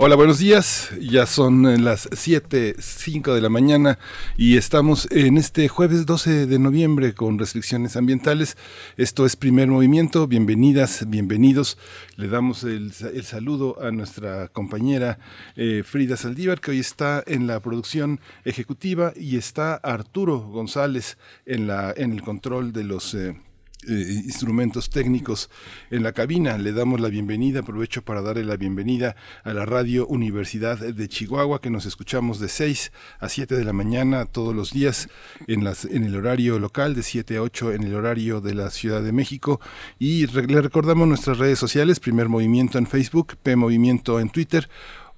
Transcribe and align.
Hola, 0.00 0.14
buenos 0.14 0.38
días. 0.38 0.90
Ya 1.00 1.26
son 1.26 1.82
las 1.82 2.08
7, 2.12 2.76
5 2.78 3.34
de 3.34 3.40
la 3.40 3.48
mañana 3.48 3.98
y 4.36 4.56
estamos 4.56 5.08
en 5.10 5.36
este 5.36 5.66
jueves 5.66 6.06
12 6.06 6.46
de 6.46 6.58
noviembre 6.60 7.14
con 7.14 7.36
restricciones 7.36 7.96
ambientales. 7.96 8.56
Esto 8.96 9.26
es 9.26 9.34
Primer 9.34 9.66
Movimiento. 9.66 10.28
Bienvenidas, 10.28 11.04
bienvenidos. 11.08 11.78
Le 12.14 12.28
damos 12.28 12.62
el, 12.62 12.92
saludo 12.92 13.82
a 13.82 13.90
nuestra 13.90 14.46
compañera 14.46 15.18
eh, 15.56 15.82
Frida 15.84 16.16
Saldívar, 16.16 16.60
que 16.60 16.70
hoy 16.70 16.78
está 16.78 17.24
en 17.26 17.48
la 17.48 17.58
producción 17.58 18.20
ejecutiva, 18.44 19.12
y 19.16 19.36
está 19.36 19.74
Arturo 19.74 20.38
González 20.38 21.18
en, 21.44 21.66
la, 21.66 21.92
en 21.96 22.12
el 22.12 22.22
control 22.22 22.72
de 22.72 22.84
los... 22.84 23.14
Eh, 23.14 23.47
eh, 23.86 24.22
instrumentos 24.24 24.90
técnicos 24.90 25.50
en 25.90 26.02
la 26.02 26.12
cabina. 26.12 26.58
Le 26.58 26.72
damos 26.72 27.00
la 27.00 27.08
bienvenida, 27.08 27.60
aprovecho 27.60 28.02
para 28.02 28.22
darle 28.22 28.44
la 28.44 28.56
bienvenida 28.56 29.14
a 29.44 29.52
la 29.54 29.64
Radio 29.64 30.06
Universidad 30.06 30.78
de 30.78 31.08
Chihuahua, 31.08 31.60
que 31.60 31.70
nos 31.70 31.86
escuchamos 31.86 32.40
de 32.40 32.48
6 32.48 32.90
a 33.20 33.28
7 33.28 33.56
de 33.56 33.64
la 33.64 33.72
mañana 33.72 34.24
todos 34.26 34.54
los 34.54 34.72
días 34.72 35.08
en, 35.46 35.62
las, 35.62 35.84
en 35.84 36.04
el 36.04 36.16
horario 36.16 36.58
local, 36.58 36.94
de 36.94 37.02
7 37.02 37.36
a 37.36 37.42
8 37.42 37.72
en 37.74 37.84
el 37.84 37.94
horario 37.94 38.40
de 38.40 38.54
la 38.54 38.70
Ciudad 38.70 39.02
de 39.02 39.12
México. 39.12 39.60
Y 39.98 40.26
le 40.26 40.60
recordamos 40.60 41.06
nuestras 41.06 41.38
redes 41.38 41.58
sociales, 41.58 42.00
Primer 42.00 42.28
Movimiento 42.28 42.78
en 42.78 42.86
Facebook, 42.86 43.36
P 43.42 43.54
Movimiento 43.54 44.18
en 44.18 44.30
Twitter 44.30 44.68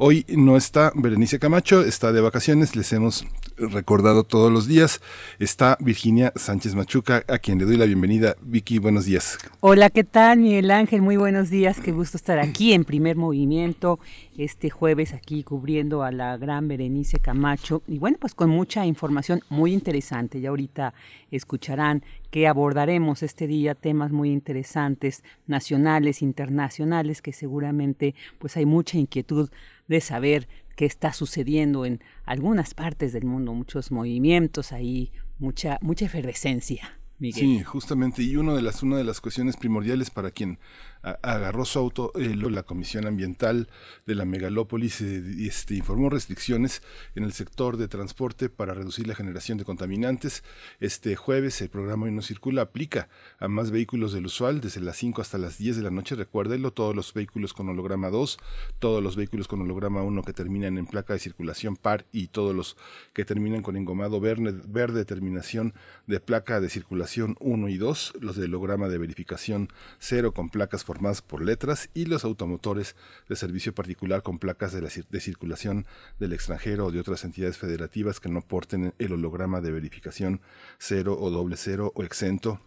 Hoy 0.03 0.25
no 0.31 0.57
está 0.57 0.93
Berenice 0.95 1.39
Camacho, 1.39 1.83
está 1.85 2.11
de 2.11 2.23
vacaciones, 2.23 2.75
les 2.75 2.91
hemos 2.95 3.27
recordado 3.59 4.25
todos 4.25 4.51
los 4.51 4.67
días. 4.67 5.03
Está 5.39 5.77
Virginia 5.79 6.33
Sánchez 6.37 6.75
Machuca, 6.75 7.23
a 7.29 7.39
quien 7.39 7.59
le 7.59 7.67
doy 7.67 7.77
la 7.77 7.85
bienvenida. 7.85 8.35
Vicky, 8.41 8.79
buenos 8.79 9.05
días. 9.05 9.37
Hola, 9.61 9.91
¿qué 9.91 10.03
tal, 10.03 10.39
Miguel 10.39 10.71
Ángel? 10.71 11.03
Muy 11.03 11.19
buenos 11.19 11.51
días, 11.51 11.81
qué 11.81 11.93
gusto 11.93 12.17
estar 12.17 12.39
aquí 12.39 12.73
en 12.73 12.85
primer 12.85 13.17
movimiento 13.17 14.01
este 14.37 14.71
jueves 14.71 15.13
aquí 15.13 15.43
cubriendo 15.43 16.03
a 16.03 16.13
la 16.13 16.37
gran 16.37 16.69
Berenice 16.69 17.19
Camacho 17.19 17.83
y 17.87 17.99
bueno, 17.99 18.17
pues 18.21 18.35
con 18.35 18.51
mucha 18.51 18.87
información 18.87 19.43
muy 19.49 19.73
interesante. 19.73 20.41
Ya 20.41 20.51
ahorita 20.51 20.95
escucharán 21.31 22.05
que 22.31 22.47
abordaremos 22.47 23.23
este 23.23 23.47
día 23.47 23.75
temas 23.75 24.13
muy 24.13 24.31
interesantes, 24.31 25.25
nacionales, 25.47 26.23
internacionales, 26.23 27.23
que 27.23 27.33
seguramente 27.33 28.15
pues 28.39 28.57
hay 28.57 28.67
mucha 28.67 28.99
inquietud 28.99 29.51
de 29.89 30.01
saber 30.01 30.49
qué 30.77 30.87
está 30.87 31.13
sucediendo 31.13 31.85
en 31.85 32.01
algunas 32.25 32.75
partes 32.75 33.13
del 33.13 33.25
mundo, 33.25 33.53
muchos 33.53 33.91
movimientos 33.91 34.73
ahí, 34.73 35.13
mucha, 35.39 35.79
mucha 35.83 36.07
efervescencia. 36.07 37.01
Sí, 37.33 37.63
justamente, 37.63 38.23
y 38.23 38.37
una 38.37 38.55
de 38.55 38.63
las, 38.63 38.83
una 38.83 38.97
de 38.97 39.05
las 39.05 39.21
cuestiones 39.21 39.59
primordiales 39.59 40.09
para 40.09 40.31
quien 40.31 40.59
agarró 41.03 41.65
su 41.65 41.79
auto, 41.79 42.13
eh, 42.15 42.35
la 42.37 42.63
Comisión 42.63 43.07
Ambiental 43.07 43.69
de 44.07 44.15
la 44.15 44.25
megalópolis 44.25 45.01
eh, 45.01 45.23
este, 45.41 45.75
informó 45.75 46.11
restricciones 46.11 46.83
en 47.15 47.25
el 47.25 47.33
sector 47.33 47.77
de 47.77 47.89
transporte 47.89 48.49
para 48.49 48.75
reducir 48.75 49.07
la 49.07 49.15
generación 49.15 49.59
de 49.59 49.65
contaminantes. 49.65 50.45
Este 50.79 51.17
jueves 51.17 51.61
el 51.61 51.71
programa 51.71 52.07
circula 52.23 52.63
aplica 52.63 53.09
a 53.39 53.49
más 53.49 53.71
vehículos 53.71 54.13
del 54.13 54.27
usual 54.27 54.61
desde 54.61 54.81
las 54.81 54.97
5 54.97 55.23
hasta 55.23 55.39
las 55.39 55.59
10 55.59 55.77
de 55.77 55.83
la 55.83 55.91
noche, 55.91 56.15
recuérdenlo, 56.15 56.73
todos 56.73 56.95
los 56.95 57.15
vehículos 57.15 57.53
con 57.53 57.69
holograma 57.69 58.11
2, 58.11 58.39
todos 58.79 59.03
los 59.03 59.17
vehículos 59.17 59.49
con 59.49 59.63
holograma 59.63 60.03
1 60.03 60.23
que 60.23 60.33
terminan 60.33 60.77
en 60.79 60.87
placa 60.87 61.15
de 61.15 61.19
circulación 61.19 61.77
par 61.77 62.07
y 62.13 62.29
todos 62.29 62.55
los 62.55 62.77
que 63.13 63.25
terminan 63.25 63.63
con 63.63 63.77
engomado 63.77 64.21
verde, 64.21 64.61
verde 64.69 65.05
terminación 65.05 65.75
de 66.07 66.21
placa 66.21 66.61
de 66.61 66.69
circulación 66.69 67.37
1 67.41 67.69
y 67.69 67.79
2, 67.79 68.15
los 68.21 68.37
de 68.37 68.45
holograma 68.45 68.89
de 68.89 68.99
verificación 68.99 69.69
0 69.99 70.33
con 70.33 70.51
placas 70.51 70.85
formadas 70.91 71.23
por 71.23 71.41
letras 71.41 71.89
y 71.95 72.07
los 72.07 72.25
automotores 72.25 72.97
de 73.29 73.37
servicio 73.37 73.73
particular 73.73 74.25
con 74.25 74.41
placas 74.41 74.73
de, 74.73 74.81
de 74.81 75.21
circulación 75.21 75.87
del 76.19 76.33
extranjero 76.33 76.87
o 76.87 76.91
de 76.91 76.99
otras 76.99 77.23
entidades 77.23 77.59
federativas 77.59 78.19
que 78.19 78.29
no 78.29 78.41
porten 78.41 78.93
el 78.99 79.13
holograma 79.13 79.61
de 79.61 79.71
verificación 79.71 80.41
cero 80.81 81.17
o 81.21 81.31
doble 81.31 81.57
cero 81.57 81.93
o 81.95 82.03
exento 82.03 82.61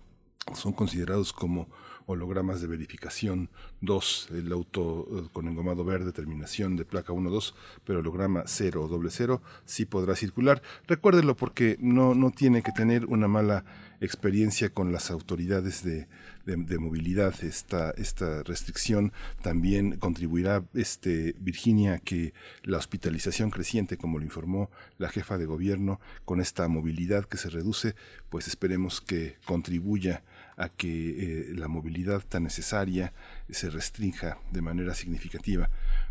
son 0.53 0.72
considerados 0.72 1.34
como 1.34 1.67
hologramas 2.06 2.62
de 2.62 2.68
verificación 2.68 3.50
2, 3.81 4.30
el 4.31 4.52
auto 4.52 5.08
eh, 5.12 5.30
con 5.31 5.47
engomado 5.47 5.84
verde, 5.84 6.12
terminación 6.12 6.75
de 6.75 6.86
placa 6.86 7.14
1-2, 7.14 7.53
pero 7.84 8.00
holograma 8.00 8.44
0 8.46 8.84
o 8.84 8.88
doble 8.88 9.09
0 9.12 9.41
sí 9.66 9.86
podrá 9.86 10.16
circular. 10.16 10.62
Recuérdelo 10.88 11.36
porque 11.36 11.78
no, 11.80 12.16
no 12.16 12.31
tiene 12.31 12.62
que 12.62 12.72
tener 12.72 13.06
una 13.06 13.28
mala 13.28 13.66
experiencia 14.02 14.69
con 14.69 14.91
las 14.91 15.12
autoridades 15.12 15.84
de, 15.84 16.08
de, 16.46 16.78
movilidad. 16.78 17.34
Esta, 17.44 17.91
esta 17.91 18.44
restricción 18.44 19.14
también 19.41 19.97
contribuirá, 19.97 20.64
este, 20.74 21.35
Virginia, 21.40 22.00
que 22.00 22.34
la 22.64 22.78
hospitalización 22.78 23.50
creciente, 23.50 23.97
como 23.97 24.20
lo 24.20 24.25
informó 24.25 24.70
la 24.97 25.09
jefa 25.09 25.38
de 25.38 25.46
gobierno, 25.46 26.00
con 26.25 26.41
esta 26.41 26.68
movilidad 26.68 27.25
que 27.25 27.38
se 27.38 27.50
reduce, 27.50 27.96
pues 28.30 28.47
esperemos 28.47 29.00
que 29.00 29.38
contribuya 29.46 30.24
a 30.58 30.69
que 30.69 30.88
eh, 30.90 31.53
la 31.56 31.68
movilidad 31.68 32.22
tan 32.22 32.44
necesaria 32.44 33.14
se 33.50 33.69
restrinja 33.69 34.38
de 34.52 34.62
manera 34.62 34.94
significativa. 34.94 35.69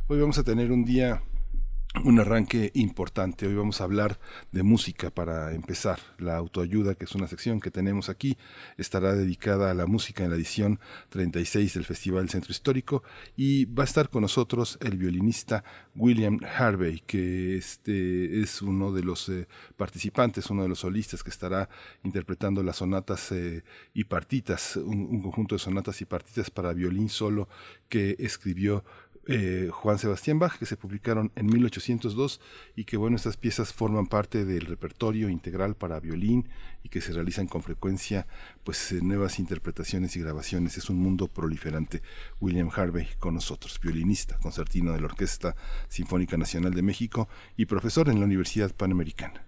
Hoy 0.08 0.20
vamos 0.20 0.38
a 0.38 0.44
tener 0.44 0.72
un 0.72 0.84
día 0.84 1.22
un 2.04 2.19
arranque 2.19 2.72
importante. 2.75 3.47
Hoy 3.47 3.54
vamos 3.54 3.80
a 3.80 3.84
hablar 3.84 4.19
de 4.50 4.62
música 4.62 5.10
para 5.10 5.53
empezar. 5.53 6.00
La 6.19 6.36
autoayuda, 6.36 6.94
que 6.94 7.04
es 7.04 7.14
una 7.14 7.28
sección 7.28 7.60
que 7.60 7.70
tenemos 7.70 8.08
aquí, 8.08 8.36
estará 8.76 9.14
dedicada 9.14 9.70
a 9.70 9.75
la 9.75 9.86
música 9.86 10.25
en 10.25 10.30
la 10.30 10.36
edición 10.36 10.80
36 11.10 11.75
del 11.75 11.84
Festival 11.84 12.28
Centro 12.30 12.50
Histórico 12.50 13.03
y 13.36 13.66
va 13.66 13.82
a 13.82 13.86
estar 13.86 14.08
con 14.08 14.22
nosotros 14.22 14.78
el 14.80 14.97
violinista 14.97 15.64
William 15.94 16.41
Harvey, 16.56 17.03
que 17.06 17.56
este 17.56 18.41
es 18.41 18.62
uno 18.62 18.92
de 18.92 19.03
los 19.03 19.28
eh, 19.28 19.47
participantes, 19.76 20.50
uno 20.50 20.62
de 20.62 20.70
los 20.70 20.80
solistas 20.80 21.22
que 21.22 21.30
estará 21.30 21.69
interpretando 22.03 22.62
las 22.62 22.76
sonatas 22.76 23.30
eh, 23.32 23.64
y 23.94 24.04
partitas, 24.04 24.76
un 24.76 25.20
conjunto 25.22 25.54
de 25.54 25.60
sonatas 25.60 26.00
y 26.00 26.06
partitas 26.06 26.50
para 26.50 26.72
violín 26.72 27.09
solo 27.09 27.48
que 27.88 28.16
escribió 28.19 28.84
eh, 29.28 29.69
Juan 29.71 29.99
Sebastián 29.99 30.38
Bach, 30.38 30.59
que 30.59 30.66
se 30.66 30.77
publicaron 30.77 31.31
en 31.37 31.47
1802 31.47 32.41
y 32.75 32.84
que 32.84 32.97
bueno, 32.97 33.16
estas 33.16 33.37
piezas 33.37 33.72
forman 33.72 34.06
parte 34.06 34.44
del 34.44 34.66
repertorio 34.66 35.28
integral 35.28 35.77
para 35.77 36.00
violín 36.00 36.49
y 36.83 36.88
que 36.88 37.00
se 37.00 37.12
realizan 37.12 37.47
con 37.47 37.62
frecuencia 37.62 38.27
pues 38.65 38.93
nuevas 39.03 39.38
interpretaciones 39.38 40.16
y 40.16 40.21
grabaciones. 40.21 40.77
Es 40.77 40.91
un 40.91 40.97
mundo 40.97 41.28
proliferante. 41.28 42.03
William 42.41 42.71
Harvey 42.75 43.06
con 43.19 43.34
nosotros, 43.34 43.78
violinista, 43.81 44.38
concertino 44.38 44.93
de 44.93 45.00
la 45.00 45.06
Orquesta 45.06 45.54
Sinfónica 45.89 46.37
Nacional 46.37 46.75
de 46.75 46.83
México 46.83 47.28
y 47.56 47.66
profesor 47.66 48.09
en 48.09 48.19
la 48.19 48.27
Universidad 48.27 48.75
Panamericana. 48.75 49.47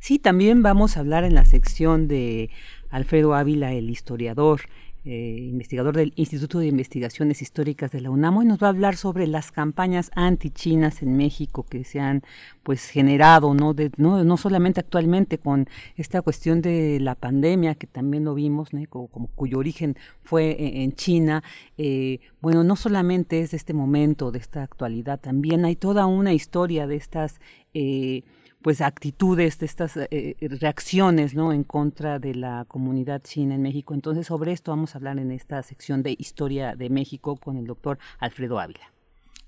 Sí, 0.00 0.18
también 0.18 0.62
vamos 0.62 0.96
a 0.96 1.00
hablar 1.00 1.24
en 1.24 1.34
la 1.34 1.44
sección 1.44 2.06
de 2.08 2.50
Alfredo 2.88 3.34
Ávila, 3.34 3.72
el 3.72 3.90
historiador, 3.90 4.62
eh, 5.10 5.38
investigador 5.48 5.96
del 5.96 6.12
Instituto 6.16 6.58
de 6.58 6.66
Investigaciones 6.66 7.40
Históricas 7.40 7.90
de 7.92 8.02
la 8.02 8.10
UNAMO, 8.10 8.42
y 8.42 8.44
nos 8.44 8.62
va 8.62 8.66
a 8.66 8.70
hablar 8.70 8.94
sobre 8.94 9.26
las 9.26 9.50
campañas 9.50 10.10
anti-chinas 10.14 11.00
en 11.00 11.16
México 11.16 11.64
que 11.64 11.82
se 11.84 11.98
han 11.98 12.22
pues 12.62 12.90
generado, 12.90 13.54
¿no? 13.54 13.74
No, 13.96 14.22
no 14.22 14.36
solamente 14.36 14.80
actualmente 14.80 15.38
con 15.38 15.66
esta 15.96 16.20
cuestión 16.20 16.60
de 16.60 17.00
la 17.00 17.14
pandemia, 17.14 17.74
que 17.74 17.86
también 17.86 18.26
lo 18.26 18.34
vimos, 18.34 18.68
como, 18.90 19.28
cuyo 19.28 19.56
origen 19.56 19.96
fue 20.20 20.50
e, 20.50 20.82
en, 20.84 20.92
China, 20.92 21.42
eh, 21.78 22.20
bueno, 22.42 22.62
no 22.62 22.76
solamente 22.76 23.40
es 23.40 23.52
de 23.52 23.56
este 23.56 23.72
momento, 23.72 24.30
de 24.30 24.40
esta 24.40 24.62
actualidad, 24.62 25.18
también 25.18 25.64
hay 25.64 25.76
toda 25.76 26.04
una 26.04 26.34
historia 26.34 26.86
de 26.86 26.96
estas 26.96 27.40
eh, 27.72 28.24
pues 28.62 28.80
actitudes, 28.80 29.58
de 29.58 29.66
estas 29.66 29.96
eh, 29.96 30.08
eh, 30.10 30.36
reacciones 30.60 31.34
¿no? 31.34 31.52
en 31.52 31.64
contra 31.64 32.18
de 32.18 32.34
la 32.34 32.64
comunidad 32.66 33.22
china 33.22 33.54
en 33.54 33.62
México. 33.62 33.94
Entonces, 33.94 34.26
sobre 34.26 34.52
esto 34.52 34.72
vamos 34.72 34.94
a 34.94 34.98
hablar 34.98 35.18
en 35.18 35.30
esta 35.30 35.62
sección 35.62 36.02
de 36.02 36.16
Historia 36.18 36.74
de 36.74 36.90
México 36.90 37.36
con 37.36 37.56
el 37.56 37.66
doctor 37.66 37.98
Alfredo 38.18 38.58
Ávila. 38.58 38.92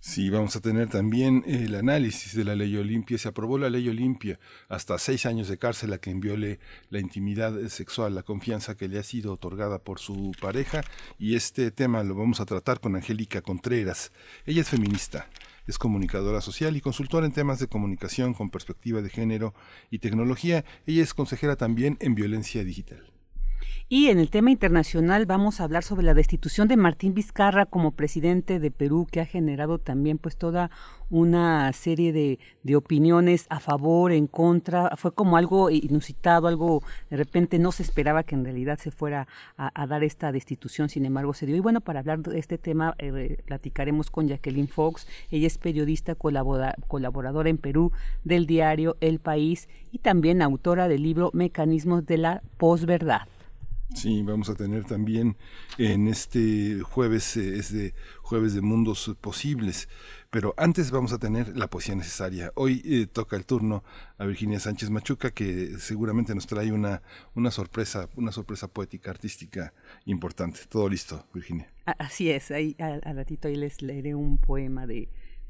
Sí, 0.03 0.31
vamos 0.31 0.57
a 0.57 0.61
tener 0.61 0.89
también 0.89 1.45
el 1.47 1.75
análisis 1.75 2.35
de 2.35 2.43
la 2.43 2.57
ley 2.57 2.75
Olimpia. 2.79 3.19
Se 3.19 3.29
aprobó 3.29 3.59
la 3.59 3.69
ley 3.69 3.87
Olimpia 3.87 4.39
hasta 4.71 4.99
seis 4.99 5.27
años 5.27 5.47
de 5.49 5.59
cárcel 5.59 5.93
a 5.93 5.99
quien 5.99 6.21
viole 6.21 6.59
la 6.89 7.01
intimidad 7.01 7.69
sexual, 7.69 8.15
la 8.15 8.23
confianza 8.23 8.77
que 8.77 8.89
le 8.89 8.99
ha 8.99 9.03
sido 9.03 9.35
otorgada 9.35 9.79
por 9.79 9.99
su 9.99 10.33
pareja. 10.41 10.81
Y 11.19 11.35
este 11.35 11.71
tema 11.71 12.03
lo 12.03 12.15
vamos 12.15 12.41
a 12.41 12.47
tratar 12.47 12.81
con 12.81 12.97
Angélica 12.97 13.43
Contreras. 13.43 14.11
Ella 14.47 14.63
es 14.63 14.71
feminista 14.71 15.29
Es 15.67 15.79
comunicadora 15.79 16.41
social 16.41 16.77
y 16.77 16.81
consultora 16.81 17.27
en 17.27 17.33
temas 17.33 17.59
de 17.59 17.69
comunicación 17.69 18.35
con 18.35 18.51
perspectiva 18.51 19.03
de 19.03 19.11
género 19.11 19.55
y 19.91 19.99
tecnología. 19.99 20.65
Ella 20.87 21.03
es 21.03 21.15
consejera 21.15 21.57
también 21.57 21.97
en 22.01 22.15
violencia 22.15 22.65
digital. 22.65 23.11
Y 23.89 24.07
en 24.07 24.19
el 24.19 24.31
tema 24.31 24.51
internacional 24.51 25.27
vamos 25.27 25.61
a 25.61 25.65
hablar 25.65 25.83
sobre 25.83 26.05
la 26.05 26.15
destitución 26.15 26.69
de 26.69 26.77
Martín 26.77 27.13
Vizcarra 27.13 27.67
como 27.67 27.91
presidente 27.91 28.61
de 28.61 28.71
Perú, 28.71 29.07
que 29.11 29.21
ha 29.21 29.27
generado 29.27 29.79
también 29.79 30.19
pues 30.19 30.37
toda 30.37 30.71
una 31.11 31.73
serie 31.73 32.13
de, 32.13 32.77
opiniones 32.77 33.47
a 33.51 33.59
favor, 33.59 34.13
en 34.13 34.29
contra. 34.29 34.97
Fue 34.97 35.13
como 35.13 35.37
algo 35.37 35.71
inusitado, 35.71 36.47
algo 36.47 36.83
de 37.11 37.17
repente 37.17 37.59
no 37.59 37.73
se 37.73 37.83
esperaba 37.83 38.23
que 38.23 38.37
en 38.37 38.45
realidad 38.45 38.79
se 38.79 38.93
fuera 38.93 39.27
a, 39.57 39.87
dar 39.89 40.05
esta 40.05 40.31
destitución, 40.31 40.89
sin 40.89 41.05
embargo 41.05 41.35
se 41.35 41.47
dio. 41.47 41.57
Y 41.57 41.61
bueno, 41.61 41.81
para 41.81 41.99
hablar 42.01 42.21
de 42.21 42.39
este 42.39 42.59
tema 42.59 42.95
eh, 42.99 43.39
platicaremos 43.45 44.11
con 44.11 44.29
Jacqueline 44.29 44.69
Fox. 44.69 45.09
Ella 45.31 45.49
es 45.49 45.59
periodista 45.59 46.15
colaboradora 46.15 47.51
en 47.51 47.59
Perú 47.59 47.91
del 48.23 48.47
diario 48.47 48.97
El 49.01 49.19
País 49.19 49.69
y 49.91 49.99
también 49.99 50.43
autora 50.43 50.87
del 50.87 51.03
libro 51.03 51.31
Mecanismos 51.35 52.07
de 52.07 52.19
la 52.19 52.43
posverdad. 52.57 53.23
Sí, 53.95 54.23
vamos 54.23 54.49
a 54.49 54.55
tener 54.55 54.85
también 54.85 55.37
en 55.77 56.07
este 56.09 56.81
jueves, 56.81 57.37
eh, 57.37 57.59
es 57.59 57.73
de 57.73 57.93
jueves 58.23 58.55
de 58.55 58.61
mundos 58.61 59.17
posibles, 59.21 59.89
pero 60.31 60.55
antes 60.57 60.91
vamos 60.91 61.13
a 61.13 61.19
tener 61.19 61.57
la 61.57 61.69
poesía 61.69 61.97
necesaria. 61.97 62.53
Hoy 62.55 62.83
eh, 62.85 63.07
toca 63.07 63.37
el 63.37 63.45
turno 63.45 63.83
a 64.17 64.25
Virginia 64.27 64.61
Sánchez 64.61 64.91
Machuca, 64.91 65.33
que 65.33 65.77
seguramente 65.79 66.35
nos 66.35 66.47
trae 66.47 66.71
una, 66.73 67.03
una 67.35 67.51
sorpresa, 67.51 68.09
una 68.17 68.31
sorpresa 68.31 68.69
poética, 68.69 69.11
artística 69.11 69.75
importante. 70.07 70.61
Todo 70.69 70.89
listo, 70.89 71.27
Virginia. 71.35 71.69
Así 71.99 72.31
es, 72.31 72.51
ahí 72.53 72.77
al, 72.79 73.03
ratito 73.03 73.49
ahí 73.49 73.57
les 73.57 73.83
leeré 73.83 74.15
un 74.15 74.39
poema 74.39 74.87
de 74.87 75.09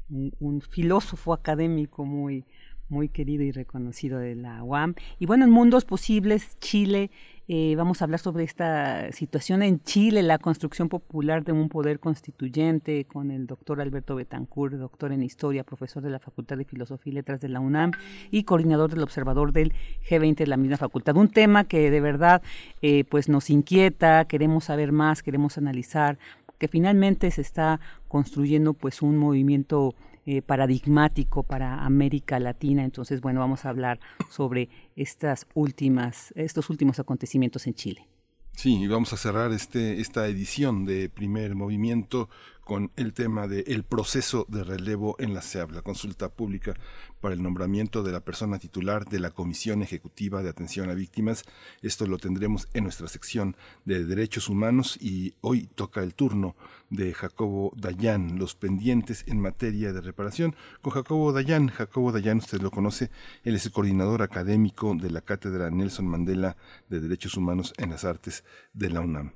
un 0.09 0.61
filósofo 0.61 1.31
académico 1.31 2.03
muy 2.03 2.45
muy 2.91 3.09
querido 3.09 3.43
y 3.43 3.51
reconocido 3.51 4.19
de 4.19 4.35
la 4.35 4.63
UAM. 4.63 4.93
Y 5.17 5.25
bueno, 5.25 5.45
en 5.45 5.51
Mundos 5.51 5.85
Posibles, 5.85 6.57
Chile, 6.59 7.09
eh, 7.47 7.73
vamos 7.75 8.01
a 8.01 8.05
hablar 8.05 8.19
sobre 8.19 8.43
esta 8.43 9.11
situación 9.11 9.61
en 9.63 9.81
Chile, 9.83 10.21
la 10.23 10.37
construcción 10.37 10.89
popular 10.89 11.43
de 11.43 11.51
un 11.51 11.69
poder 11.69 11.99
constituyente, 11.99 13.05
con 13.05 13.31
el 13.31 13.47
doctor 13.47 13.81
Alberto 13.81 14.15
Betancourt, 14.15 14.75
doctor 14.75 15.11
en 15.11 15.23
Historia, 15.23 15.63
profesor 15.63 16.03
de 16.03 16.11
la 16.11 16.19
Facultad 16.19 16.57
de 16.57 16.65
Filosofía 16.65 17.11
y 17.11 17.15
Letras 17.15 17.41
de 17.41 17.49
la 17.49 17.59
UNAM 17.59 17.91
y 18.29 18.43
coordinador 18.43 18.89
del 18.89 19.03
Observador 19.03 19.51
del 19.51 19.73
G20 20.09 20.35
de 20.35 20.47
la 20.47 20.57
misma 20.57 20.77
facultad. 20.77 21.17
Un 21.17 21.29
tema 21.29 21.63
que 21.63 21.91
de 21.91 21.99
verdad 21.99 22.41
eh, 22.81 23.03
pues 23.05 23.27
nos 23.27 23.49
inquieta, 23.49 24.25
queremos 24.25 24.65
saber 24.65 24.91
más, 24.91 25.23
queremos 25.23 25.57
analizar, 25.57 26.17
que 26.57 26.67
finalmente 26.67 27.31
se 27.31 27.41
está 27.41 27.79
construyendo 28.07 28.73
pues 28.73 29.01
un 29.01 29.17
movimiento 29.17 29.95
eh, 30.25 30.41
paradigmático 30.41 31.43
para 31.43 31.83
América 31.83 32.39
Latina. 32.39 32.83
Entonces, 32.83 33.21
bueno, 33.21 33.39
vamos 33.39 33.65
a 33.65 33.69
hablar 33.69 33.99
sobre 34.29 34.69
estas 34.95 35.47
últimas, 35.53 36.33
estos 36.35 36.69
últimos 36.69 36.99
acontecimientos 36.99 37.67
en 37.67 37.73
Chile. 37.73 38.07
Sí, 38.53 38.83
y 38.83 38.87
vamos 38.87 39.13
a 39.13 39.17
cerrar 39.17 39.51
este, 39.51 40.01
esta 40.01 40.27
edición 40.27 40.85
de 40.85 41.09
primer 41.09 41.55
movimiento 41.55 42.29
con 42.63 42.91
el 42.95 43.13
tema 43.13 43.47
del 43.47 43.63
el 43.67 43.83
proceso 43.83 44.45
de 44.47 44.63
relevo 44.63 45.15
en 45.19 45.33
la 45.33 45.41
SEAB, 45.41 45.71
la 45.71 45.81
consulta 45.81 46.29
pública 46.29 46.73
para 47.19 47.35
el 47.35 47.43
nombramiento 47.43 48.03
de 48.03 48.11
la 48.11 48.21
persona 48.21 48.59
titular 48.59 49.05
de 49.05 49.19
la 49.19 49.31
Comisión 49.31 49.81
Ejecutiva 49.81 50.41
de 50.41 50.49
Atención 50.49 50.89
a 50.89 50.93
Víctimas. 50.93 51.43
Esto 51.81 52.07
lo 52.07 52.17
tendremos 52.17 52.67
en 52.73 52.83
nuestra 52.83 53.07
sección 53.07 53.55
de 53.85 54.05
Derechos 54.05 54.49
Humanos 54.49 54.97
y 54.99 55.35
hoy 55.41 55.69
toca 55.75 56.01
el 56.01 56.15
turno 56.15 56.55
de 56.89 57.13
Jacobo 57.13 57.71
Dayan, 57.75 58.37
los 58.39 58.55
pendientes 58.55 59.23
en 59.27 59.39
materia 59.39 59.93
de 59.93 60.01
reparación. 60.01 60.55
Con 60.81 60.93
Jacobo 60.93 61.31
Dayan, 61.31 61.69
Jacobo 61.69 62.11
Dayan 62.11 62.37
usted 62.37 62.61
lo 62.61 62.71
conoce, 62.71 63.11
él 63.43 63.55
es 63.55 63.65
el 63.65 63.71
coordinador 63.71 64.21
académico 64.21 64.95
de 64.95 65.11
la 65.11 65.21
Cátedra 65.21 65.69
Nelson 65.69 66.07
Mandela 66.07 66.57
de 66.89 66.99
Derechos 66.99 67.37
Humanos 67.37 67.73
en 67.77 67.91
las 67.91 68.03
Artes 68.03 68.43
de 68.73 68.89
la 68.89 69.01
UNAM. 69.01 69.33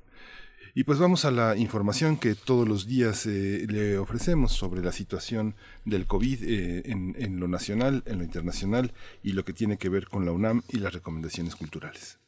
Y 0.78 0.84
pues 0.84 0.98
vamos 0.98 1.24
a 1.24 1.30
la 1.30 1.56
información 1.56 2.18
que 2.18 2.34
todos 2.34 2.68
los 2.68 2.86
días 2.86 3.24
eh, 3.24 3.64
le 3.66 3.96
ofrecemos 3.96 4.52
sobre 4.52 4.82
la 4.82 4.92
situación 4.92 5.54
del 5.86 6.06
COVID 6.06 6.42
eh, 6.42 6.82
en, 6.84 7.16
en 7.18 7.40
lo 7.40 7.48
nacional, 7.48 8.02
en 8.04 8.18
lo 8.18 8.24
internacional 8.24 8.92
y 9.22 9.32
lo 9.32 9.46
que 9.46 9.54
tiene 9.54 9.78
que 9.78 9.88
ver 9.88 10.06
con 10.06 10.26
la 10.26 10.32
UNAM 10.32 10.60
y 10.68 10.76
las 10.76 10.92
recomendaciones 10.92 11.56
culturales. 11.56 12.18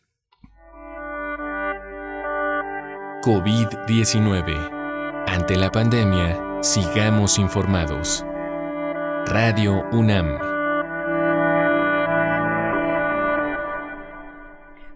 COVID-19. 3.22 5.26
Ante 5.28 5.56
la 5.58 5.70
pandemia, 5.70 6.62
sigamos 6.62 7.38
informados. 7.38 8.24
Radio 9.26 9.84
UNAM. 9.92 10.57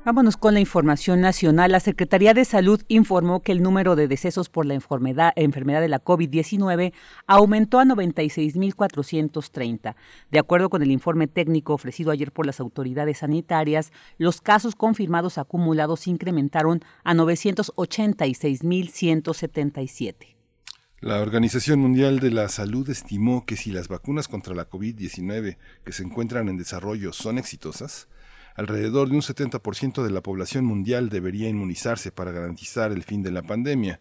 Vámonos 0.04 0.36
con 0.36 0.54
la 0.54 0.58
información 0.58 1.20
nacional. 1.20 1.70
La 1.70 1.78
Secretaría 1.78 2.34
de 2.34 2.44
Salud 2.44 2.82
informó 2.88 3.40
que 3.40 3.52
el 3.52 3.62
número 3.62 3.94
de 3.94 4.08
decesos 4.08 4.48
por 4.48 4.66
la 4.66 4.74
enfermedad, 4.74 5.32
de 5.36 5.88
la 5.88 6.02
COVID-19 6.02 6.92
aumentó 7.28 7.78
a 7.78 7.84
96.430. 7.84 9.94
De 10.32 10.40
acuerdo 10.40 10.70
con 10.70 10.82
el 10.82 10.90
informe 10.90 11.28
técnico 11.28 11.72
ofrecido 11.72 12.10
ayer 12.10 12.32
por 12.32 12.46
las 12.46 12.58
autoridades 12.58 13.18
sanitarias, 13.18 13.92
los 14.18 14.40
casos 14.40 14.74
confirmados 14.74 15.38
acumulados 15.38 16.08
incrementaron 16.08 16.80
a 17.04 17.14
986.177. 17.14 20.14
La 21.00 21.20
Organización 21.20 21.78
Mundial 21.78 22.18
de 22.18 22.32
la 22.32 22.48
Salud 22.48 22.90
estimó 22.90 23.46
que 23.46 23.54
si 23.54 23.70
las 23.70 23.86
vacunas 23.86 24.26
contra 24.26 24.52
la 24.52 24.68
COVID-19 24.68 25.58
que 25.84 25.92
se 25.92 26.02
encuentran 26.02 26.48
en 26.48 26.56
desarrollo 26.56 27.12
son 27.12 27.38
exitosas, 27.38 28.08
alrededor 28.54 29.08
de 29.08 29.16
un 29.16 29.22
70% 29.22 30.02
de 30.02 30.10
la 30.10 30.22
población 30.22 30.64
mundial 30.64 31.08
debería 31.08 31.48
inmunizarse 31.48 32.12
para 32.12 32.32
garantizar 32.32 32.92
el 32.92 33.02
fin 33.02 33.22
de 33.22 33.30
la 33.30 33.42
pandemia. 33.42 34.00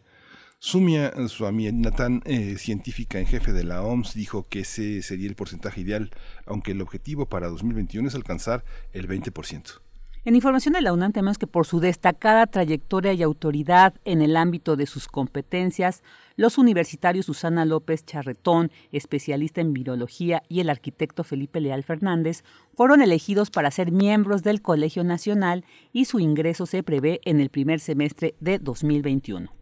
Sumia 0.59 1.11
Swamyanathan, 1.27 2.21
eh, 2.25 2.55
científica 2.57 3.19
en 3.19 3.25
jefe 3.25 3.51
de 3.51 3.63
la 3.63 3.81
OMS, 3.81 4.13
dijo 4.13 4.47
que 4.47 4.59
ese 4.59 5.01
sería 5.01 5.27
el 5.27 5.35
porcentaje 5.35 5.81
ideal, 5.81 6.11
aunque 6.45 6.73
el 6.73 6.81
objetivo 6.81 7.27
para 7.27 7.47
2021 7.47 8.07
es 8.07 8.15
alcanzar 8.15 8.63
el 8.93 9.07
20%. 9.07 9.81
En 10.23 10.35
información 10.35 10.73
de 10.75 10.81
la 10.81 10.93
UNAM 10.93 11.13
tenemos 11.13 11.39
que 11.39 11.47
por 11.47 11.65
su 11.65 11.79
destacada 11.79 12.45
trayectoria 12.45 13.11
y 13.11 13.23
autoridad 13.23 13.95
en 14.05 14.21
el 14.21 14.37
ámbito 14.37 14.75
de 14.75 14.85
sus 14.85 15.07
competencias, 15.07 16.03
los 16.35 16.59
universitarios 16.59 17.25
Susana 17.25 17.65
López 17.65 18.05
Charretón, 18.05 18.69
especialista 18.91 19.61
en 19.61 19.73
virología, 19.73 20.43
y 20.47 20.59
el 20.59 20.69
arquitecto 20.69 21.23
Felipe 21.23 21.59
Leal 21.59 21.81
Fernández 21.81 22.43
fueron 22.75 23.01
elegidos 23.01 23.49
para 23.49 23.71
ser 23.71 23.91
miembros 23.91 24.43
del 24.43 24.61
Colegio 24.61 25.03
Nacional 25.03 25.65
y 25.91 26.05
su 26.05 26.19
ingreso 26.19 26.67
se 26.67 26.83
prevé 26.83 27.19
en 27.25 27.41
el 27.41 27.49
primer 27.49 27.79
semestre 27.79 28.35
de 28.39 28.59
2021. 28.59 29.60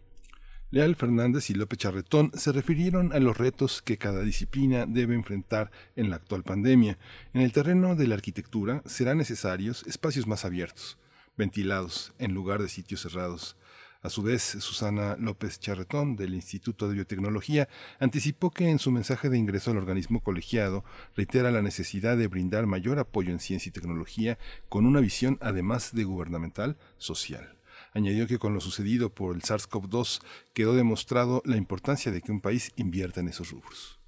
Leal 0.72 0.94
Fernández 0.94 1.50
y 1.50 1.54
López 1.54 1.80
Charretón 1.80 2.30
se 2.32 2.52
refirieron 2.52 3.12
a 3.12 3.18
los 3.18 3.36
retos 3.36 3.82
que 3.82 3.98
cada 3.98 4.22
disciplina 4.22 4.86
debe 4.86 5.16
enfrentar 5.16 5.72
en 5.96 6.10
la 6.10 6.16
actual 6.16 6.44
pandemia. 6.44 6.96
En 7.34 7.40
el 7.40 7.50
terreno 7.50 7.96
de 7.96 8.06
la 8.06 8.14
arquitectura 8.14 8.80
serán 8.86 9.18
necesarios 9.18 9.84
espacios 9.88 10.28
más 10.28 10.44
abiertos, 10.44 10.96
ventilados, 11.36 12.12
en 12.20 12.34
lugar 12.34 12.62
de 12.62 12.68
sitios 12.68 13.00
cerrados. 13.00 13.56
A 14.02 14.10
su 14.10 14.22
vez, 14.22 14.42
Susana 14.42 15.16
López 15.18 15.58
Charretón, 15.58 16.14
del 16.14 16.34
Instituto 16.34 16.86
de 16.86 16.94
Biotecnología, 16.94 17.68
anticipó 17.98 18.52
que 18.52 18.70
en 18.70 18.78
su 18.78 18.92
mensaje 18.92 19.28
de 19.28 19.38
ingreso 19.38 19.72
al 19.72 19.78
organismo 19.78 20.20
colegiado 20.20 20.84
reitera 21.16 21.50
la 21.50 21.62
necesidad 21.62 22.16
de 22.16 22.28
brindar 22.28 22.66
mayor 22.66 23.00
apoyo 23.00 23.32
en 23.32 23.40
ciencia 23.40 23.70
y 23.70 23.72
tecnología 23.72 24.38
con 24.68 24.86
una 24.86 25.00
visión 25.00 25.36
además 25.40 25.92
de 25.92 26.04
gubernamental, 26.04 26.76
social. 26.96 27.59
Añadió 27.92 28.26
que 28.26 28.38
con 28.38 28.54
lo 28.54 28.60
sucedido 28.60 29.10
por 29.10 29.34
el 29.34 29.42
SARS-CoV-2 29.42 30.20
quedó 30.52 30.74
demostrado 30.74 31.42
la 31.44 31.56
importancia 31.56 32.12
de 32.12 32.20
que 32.22 32.30
un 32.30 32.40
país 32.40 32.72
invierta 32.76 33.20
en 33.20 33.28
esos 33.28 33.50
rubros. 33.50 33.98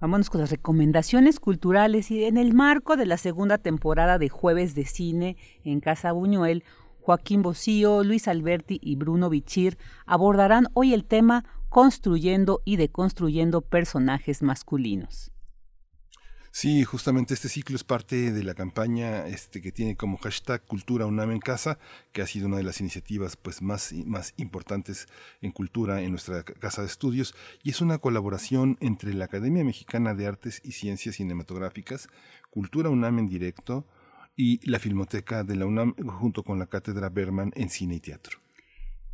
Vámonos 0.00 0.30
con 0.30 0.40
las 0.40 0.50
recomendaciones 0.50 1.40
culturales 1.40 2.10
y 2.10 2.24
en 2.24 2.36
el 2.36 2.54
marco 2.54 2.96
de 2.96 3.06
la 3.06 3.16
segunda 3.16 3.58
temporada 3.58 4.18
de 4.18 4.28
Jueves 4.28 4.74
de 4.74 4.86
Cine 4.86 5.36
en 5.64 5.80
Casa 5.80 6.12
Buñuel, 6.12 6.64
Joaquín 7.00 7.42
Bocío, 7.42 8.04
Luis 8.04 8.28
Alberti 8.28 8.78
y 8.82 8.96
Bruno 8.96 9.30
Bichir 9.30 9.76
abordarán 10.06 10.66
hoy 10.74 10.94
el 10.94 11.04
tema 11.04 11.44
construyendo 11.68 12.62
y 12.64 12.76
deconstruyendo 12.76 13.60
personajes 13.60 14.42
masculinos. 14.42 15.32
Sí, 16.50 16.82
justamente 16.82 17.34
este 17.34 17.48
ciclo 17.48 17.76
es 17.76 17.84
parte 17.84 18.32
de 18.32 18.42
la 18.42 18.54
campaña 18.54 19.26
este, 19.26 19.60
que 19.60 19.70
tiene 19.70 19.96
como 19.96 20.16
hashtag 20.16 20.64
Cultura 20.64 21.06
UNAM 21.06 21.30
en 21.30 21.40
Casa, 21.40 21.78
que 22.10 22.22
ha 22.22 22.26
sido 22.26 22.48
una 22.48 22.56
de 22.56 22.62
las 22.62 22.80
iniciativas 22.80 23.36
pues, 23.36 23.62
más, 23.62 23.92
más 24.06 24.32
importantes 24.38 25.06
en 25.40 25.52
cultura 25.52 26.02
en 26.02 26.10
nuestra 26.10 26.42
casa 26.42 26.80
de 26.80 26.88
estudios, 26.88 27.34
y 27.62 27.70
es 27.70 27.80
una 27.80 27.98
colaboración 27.98 28.76
entre 28.80 29.14
la 29.14 29.26
Academia 29.26 29.62
Mexicana 29.62 30.14
de 30.14 30.26
Artes 30.26 30.60
y 30.64 30.72
Ciencias 30.72 31.16
Cinematográficas, 31.16 32.08
Cultura 32.50 32.90
UNAM 32.90 33.18
en 33.20 33.28
directo, 33.28 33.86
y 34.34 34.58
la 34.68 34.78
Filmoteca 34.78 35.44
de 35.44 35.56
la 35.56 35.66
UNAM 35.66 35.94
junto 36.08 36.44
con 36.44 36.58
la 36.58 36.66
Cátedra 36.66 37.08
Berman 37.08 37.52
en 37.56 37.68
Cine 37.70 37.96
y 37.96 38.00
Teatro. 38.00 38.40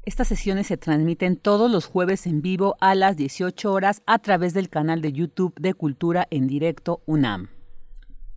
Estas 0.07 0.29
sesiones 0.29 0.67
se 0.67 0.77
transmiten 0.77 1.37
todos 1.37 1.71
los 1.71 1.87
jueves 1.87 2.27
en 2.27 2.43
vivo 2.43 2.77
a 2.81 2.95
las 2.95 3.17
18 3.17 3.73
horas 3.73 4.03
a 4.07 4.19
través 4.19 4.53
del 4.53 4.69
canal 4.69 5.01
de 5.01 5.13
YouTube 5.15 5.55
de 5.59 5.73
Cultura 5.73 6.27
en 6.31 6.47
Directo 6.47 7.03
UNAM. 7.07 7.49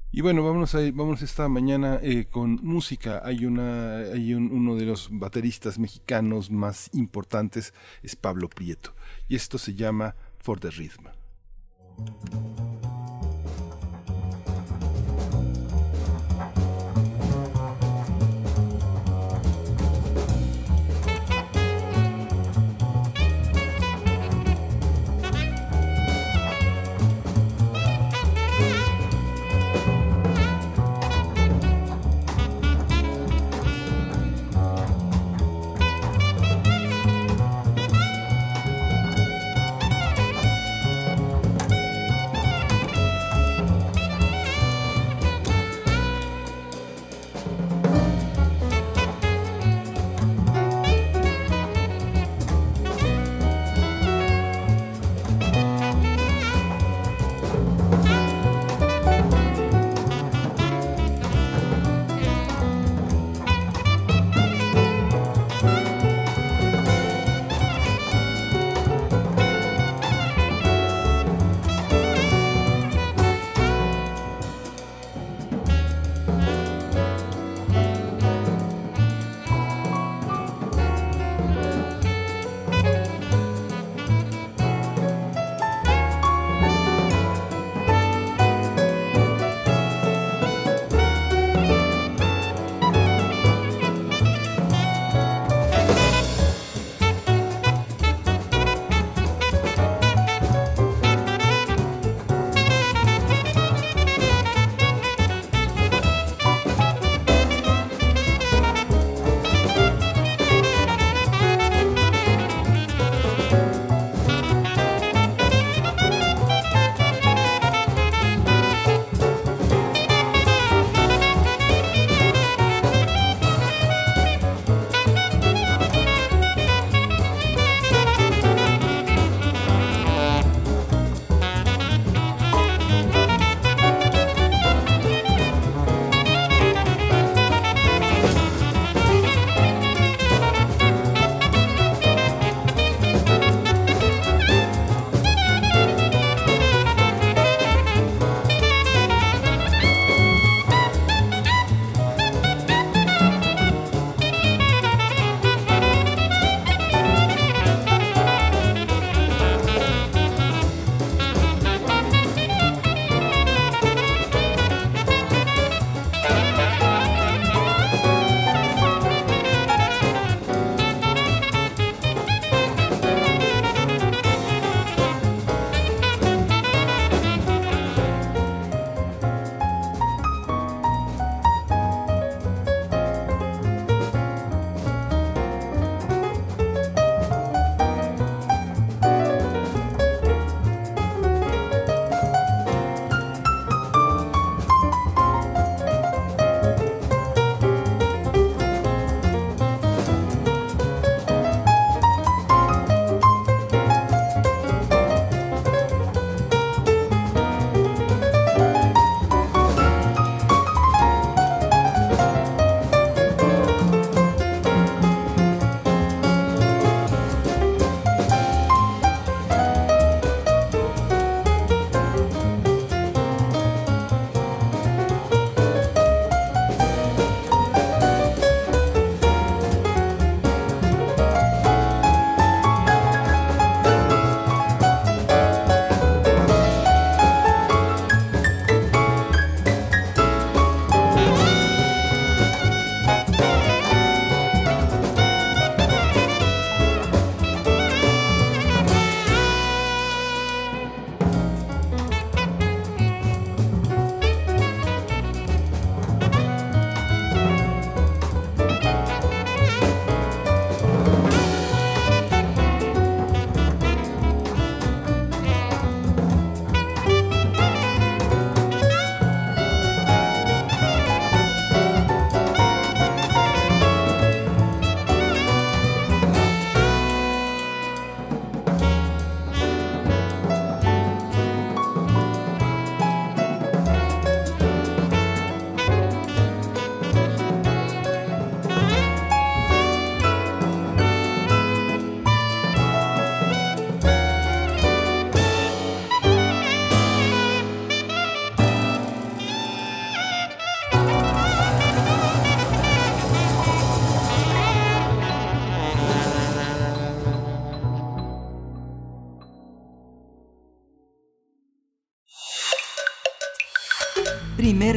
Y 0.10 0.22
bueno, 0.22 0.46
vámonos, 0.46 0.74
a, 0.76 0.82
esta 0.82 1.50
mañana 1.50 2.00
eh, 2.02 2.28
con 2.32 2.56
música. 2.64 3.22
Hay, 3.26 3.46
una, 3.46 3.98
hay 3.98 4.34
uno 4.34 4.76
de 4.76 4.86
los 4.86 5.10
bateristas 5.12 5.78
mexicanos 5.78 6.50
más 6.50 6.90
importantes, 6.94 7.74
es 8.02 8.16
Pablo 8.16 8.48
Prieto. 8.48 8.96
Y 9.28 9.36
esto 9.36 9.58
se 9.58 9.76
llama 9.76 10.16
For 10.38 10.62
the 10.62 10.72
Rhythm. 10.72 11.08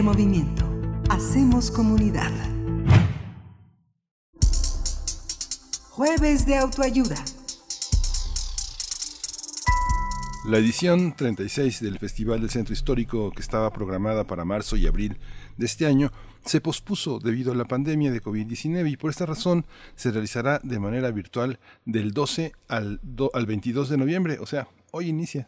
Movimiento. 0.02 0.64
Hacemos 1.10 1.70
comunidad. 1.70 2.30
Jueves 5.90 6.46
de 6.46 6.56
autoayuda. 6.56 7.16
La 10.46 10.58
edición 10.58 11.14
36 11.14 11.80
del 11.80 11.98
Festival 11.98 12.40
del 12.40 12.48
Centro 12.48 12.72
Histórico, 12.72 13.30
que 13.30 13.42
estaba 13.42 13.70
programada 13.72 14.26
para 14.26 14.46
marzo 14.46 14.76
y 14.76 14.86
abril 14.86 15.18
de 15.58 15.66
este 15.66 15.86
año, 15.86 16.10
se 16.46 16.62
pospuso 16.62 17.18
debido 17.18 17.52
a 17.52 17.54
la 17.54 17.66
pandemia 17.66 18.10
de 18.10 18.22
COVID-19 18.22 18.90
y 18.90 18.96
por 18.96 19.10
esta 19.10 19.26
razón 19.26 19.66
se 19.96 20.10
realizará 20.10 20.60
de 20.62 20.78
manera 20.78 21.10
virtual 21.10 21.58
del 21.84 22.12
12 22.12 22.52
al, 22.68 23.00
al 23.34 23.46
22 23.46 23.90
de 23.90 23.96
noviembre, 23.98 24.38
o 24.40 24.46
sea, 24.46 24.68
hoy 24.92 25.08
inicia. 25.08 25.46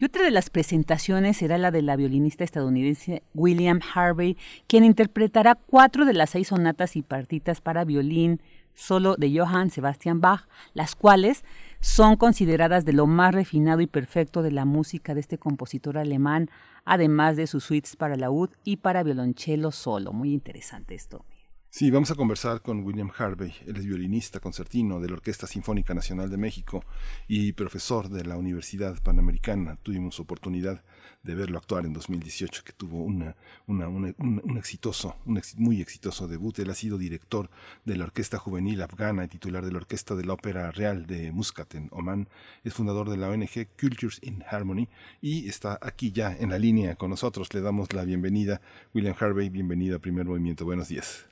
Y 0.02 0.06
otra 0.06 0.24
de 0.24 0.32
las 0.32 0.50
presentaciones 0.50 1.36
será 1.36 1.58
la 1.58 1.72
de 1.72 1.82
la 1.82 1.98
violinista 1.98 2.46
estadounidense 2.46 3.22
William 3.34 3.82
Harvey, 3.94 4.38
quien 4.66 4.86
interpretará 4.86 5.56
cuatro 5.56 6.06
de 6.06 6.14
las 6.14 6.30
seis 6.30 6.48
sonatas 6.48 6.96
y 6.96 7.02
partitas 7.02 7.60
para 7.60 7.84
violín, 7.84 8.42
solo 8.80 9.16
de 9.18 9.38
Johann 9.38 9.70
Sebastian 9.70 10.22
Bach, 10.22 10.48
las 10.74 10.96
cuales 10.96 11.44
son 11.82 12.16
consideradas 12.16 12.86
de 12.86 12.94
lo 12.94 13.08
más 13.08 13.34
refinado 13.34 13.82
y 13.82 13.88
perfecto 13.88 14.42
de 14.42 14.52
la 14.52 14.66
música 14.66 15.14
de 15.14 15.20
este 15.20 15.38
compositor 15.38 15.98
alemán, 15.98 16.50
además 16.86 17.36
de 17.36 17.48
sus 17.48 17.66
suites 17.66 17.96
para 17.96 18.16
laúd 18.16 18.50
y 18.64 18.78
para 18.78 19.04
violonchelo 19.04 19.72
solo. 19.72 20.14
Muy 20.14 20.34
interesante 20.34 20.96
esto. 20.96 21.26
Sí, 21.72 21.92
vamos 21.92 22.10
a 22.10 22.16
conversar 22.16 22.64
con 22.64 22.84
William 22.84 23.12
Harvey. 23.16 23.54
Él 23.68 23.76
es 23.78 23.86
violinista 23.86 24.40
concertino 24.40 25.00
de 25.00 25.08
la 25.08 25.14
Orquesta 25.14 25.46
Sinfónica 25.46 25.94
Nacional 25.94 26.32
de 26.32 26.38
México 26.38 26.84
y 27.28 27.54
profesor 27.54 28.10
de 28.10 28.26
la 28.26 28.38
Universidad 28.38 29.00
Panamericana. 29.04 29.78
Tuvimos 29.84 30.20
oportunidad 30.20 30.84
de 31.22 31.36
verlo 31.36 31.60
actuar 31.60 31.86
en 31.86 31.94
2018, 31.94 32.64
que 32.66 32.74
tuvo 32.74 33.04
una, 33.04 33.36
un, 33.68 34.58
exitoso, 34.58 35.16
un 35.28 35.40
muy 35.58 35.80
exitoso 35.80 36.28
debut. 36.28 36.58
Él 36.58 36.72
ha 36.72 36.74
sido 36.74 36.98
director 36.98 37.52
de 37.86 37.98
la 37.98 38.06
Orquesta 38.06 38.40
Juvenil 38.40 38.82
Afgana 38.82 39.26
y 39.26 39.28
titular 39.28 39.64
de 39.64 39.72
la 39.72 39.78
Orquesta 39.78 40.16
de 40.16 40.26
la 40.26 40.34
Ópera 40.34 40.72
Real 40.72 41.06
de 41.06 41.32
Muscat 41.32 41.76
en 41.76 41.90
Oman. 41.92 42.30
Es 42.64 42.74
fundador 42.74 43.12
de 43.12 43.18
la 43.18 43.30
ONG 43.30 43.68
Cultures 43.80 44.20
in 44.24 44.44
Harmony 44.50 44.88
y 45.22 45.48
está 45.48 45.78
aquí 45.84 46.12
ya 46.12 46.36
en 46.36 46.50
la 46.50 46.58
línea 46.58 46.96
con 46.96 47.12
nosotros. 47.12 47.54
Le 47.54 47.62
damos 47.62 47.94
la 47.94 48.06
bienvenida. 48.06 48.60
William 48.96 49.16
Harvey, 49.20 49.50
bienvenido 49.50 49.98
a 49.98 50.00
Primer 50.00 50.26
Movimiento. 50.26 50.66
Buenos 50.66 50.88
días. 50.88 51.29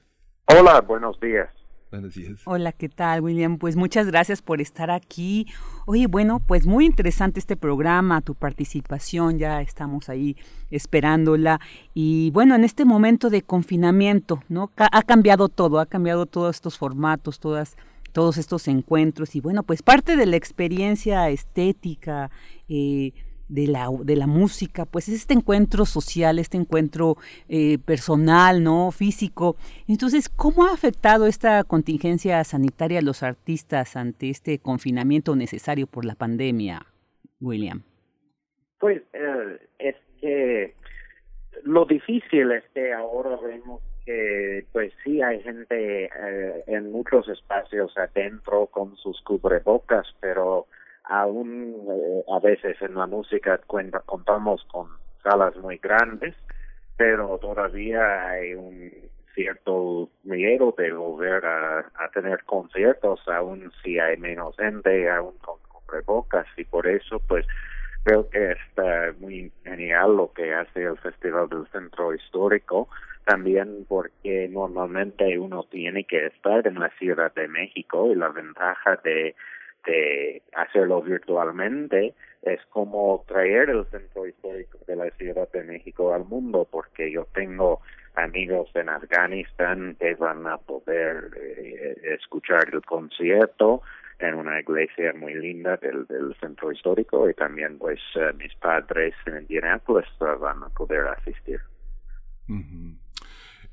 Hola, 0.50 0.80
buenos 0.82 1.20
días. 1.20 1.50
Buenos 1.92 2.16
días. 2.16 2.42
Hola, 2.46 2.72
¿qué 2.72 2.88
tal, 2.88 3.22
William? 3.22 3.58
Pues 3.58 3.76
muchas 3.76 4.08
gracias 4.08 4.42
por 4.42 4.62
estar 4.62 4.90
aquí. 4.92 5.46
Oye, 5.86 6.08
bueno, 6.08 6.40
pues 6.40 6.66
muy 6.66 6.86
interesante 6.86 7.40
este 7.40 7.58
programa, 7.58 8.22
tu 8.22 8.34
participación, 8.34 9.40
ya 9.40 9.62
estamos 9.62 10.08
ahí 10.08 10.38
esperándola. 10.72 11.60
Y 11.94 12.32
bueno, 12.32 12.56
en 12.56 12.64
este 12.64 12.86
momento 12.86 13.30
de 13.30 13.42
confinamiento, 13.42 14.42
¿no? 14.48 14.72
Ha 14.78 15.04
cambiado 15.04 15.50
todo, 15.50 15.80
ha 15.80 15.86
cambiado 15.86 16.26
todos 16.26 16.56
estos 16.56 16.78
formatos, 16.78 17.40
todas 17.40 17.76
todos 18.14 18.38
estos 18.38 18.68
encuentros 18.68 19.36
y 19.36 19.42
bueno, 19.42 19.62
pues 19.62 19.84
parte 19.84 20.16
de 20.16 20.26
la 20.26 20.38
experiencia 20.38 21.30
estética, 21.30 22.32
eh, 22.68 23.12
de 23.50 23.68
la, 23.68 23.88
de 24.04 24.16
la 24.16 24.28
música, 24.28 24.86
pues 24.86 25.08
es 25.08 25.16
este 25.16 25.34
encuentro 25.34 25.86
social, 25.86 26.40
este 26.40 26.58
encuentro 26.58 27.16
eh, 27.50 27.78
personal, 27.80 28.64
¿no? 28.64 28.92
Físico. 28.92 29.56
Entonces, 29.88 30.30
¿cómo 30.30 30.66
ha 30.66 30.74
afectado 30.74 31.28
esta 31.28 31.64
contingencia 31.64 32.44
sanitaria 32.44 33.00
a 33.00 33.04
los 33.04 33.24
artistas 33.24 33.96
ante 33.96 34.30
este 34.30 34.60
confinamiento 34.60 35.36
necesario 35.36 35.88
por 35.88 36.06
la 36.06 36.16
pandemia, 36.16 36.86
William? 37.40 37.84
Pues 38.80 39.02
eh, 39.14 39.60
es 39.80 39.96
que 40.22 40.76
lo 41.64 41.86
difícil 41.86 42.52
es 42.52 42.64
que 42.74 42.94
ahora 42.94 43.38
vemos 43.38 43.82
que 44.06 44.66
pues 44.72 44.94
sí 45.04 45.22
hay 45.22 45.42
gente 45.42 46.06
eh, 46.06 46.64
en 46.68 46.92
muchos 46.92 47.28
espacios 47.28 47.92
adentro 47.98 48.68
con 48.68 48.96
sus 48.96 49.22
cubrebocas, 49.22 50.08
pero 50.22 50.68
aún 51.10 51.76
eh, 51.90 52.24
a 52.32 52.40
veces 52.40 52.82
en 52.82 52.96
la 52.96 53.08
música 53.08 53.60
cuenta, 53.66 54.00
contamos 54.02 54.64
con 54.72 54.88
salas 55.24 55.56
muy 55.58 55.78
grandes, 55.78 56.36
pero 56.96 57.38
todavía 57.40 58.30
hay 58.30 58.54
un 58.54 58.92
cierto 59.34 60.10
miedo 60.24 60.74
de 60.78 60.92
volver 60.92 61.46
a, 61.46 61.80
a 61.96 62.10
tener 62.14 62.44
conciertos, 62.44 63.20
aún 63.28 63.72
si 63.84 64.00
hay 64.00 64.18
menos 64.18 64.56
gente, 64.58 65.10
aún 65.10 65.38
con 65.40 65.58
cubrebocas, 65.70 66.48
y 66.58 66.64
por 66.66 66.88
eso 66.88 67.20
pues 67.28 67.46
creo 68.04 68.30
que 68.30 68.52
está 68.52 69.14
muy 69.20 69.52
genial 69.64 70.18
lo 70.18 70.32
que 70.34 70.54
hace 70.54 70.84
el 70.84 70.98
Festival 70.98 71.50
del 71.50 71.68
Centro 71.72 72.14
Histórico, 72.14 72.90
también 73.26 73.86
porque 73.88 74.48
normalmente 74.50 75.38
uno 75.38 75.64
tiene 75.70 76.06
que 76.06 76.28
estar 76.28 76.66
en 76.66 76.80
la 76.80 76.90
Ciudad 76.98 77.34
de 77.34 77.48
México 77.48 78.10
y 78.12 78.16
la 78.16 78.30
ventaja 78.30 78.96
de 79.04 79.36
de 79.88 80.42
hacerlo 80.54 81.02
virtualmente 81.02 82.14
es 82.42 82.60
como 82.70 83.24
traer 83.28 83.70
el 83.70 83.86
centro 83.88 84.28
histórico 84.28 84.78
de 84.86 84.96
la 84.96 85.10
Ciudad 85.12 85.50
de 85.52 85.64
México 85.64 86.14
al 86.14 86.26
mundo, 86.26 86.68
porque 86.70 87.12
yo 87.12 87.26
tengo 87.34 87.82
amigos 88.16 88.70
en 88.76 88.90
Afganistán 88.90 89.96
que 90.00 90.16
van 90.16 90.46
a 90.48 90.58
poder 90.58 91.32
eh, 91.38 91.96
escuchar 92.20 92.70
el 92.74 92.82
concierto 92.82 93.82
en 94.20 94.34
una 94.36 94.60
iglesia 94.60 95.14
muy 95.14 95.36
linda 95.36 95.78
del, 95.78 96.08
centro 96.40 96.72
histórico 96.72 97.30
y 97.30 97.34
también 97.34 97.78
pues 97.78 98.00
eh, 98.16 98.34
mis 98.38 98.54
padres 98.56 99.14
en 99.26 99.42
Indianapolis 99.42 100.10
van 100.20 100.64
a 100.64 100.70
poder 100.70 101.08
asistir. 101.08 101.62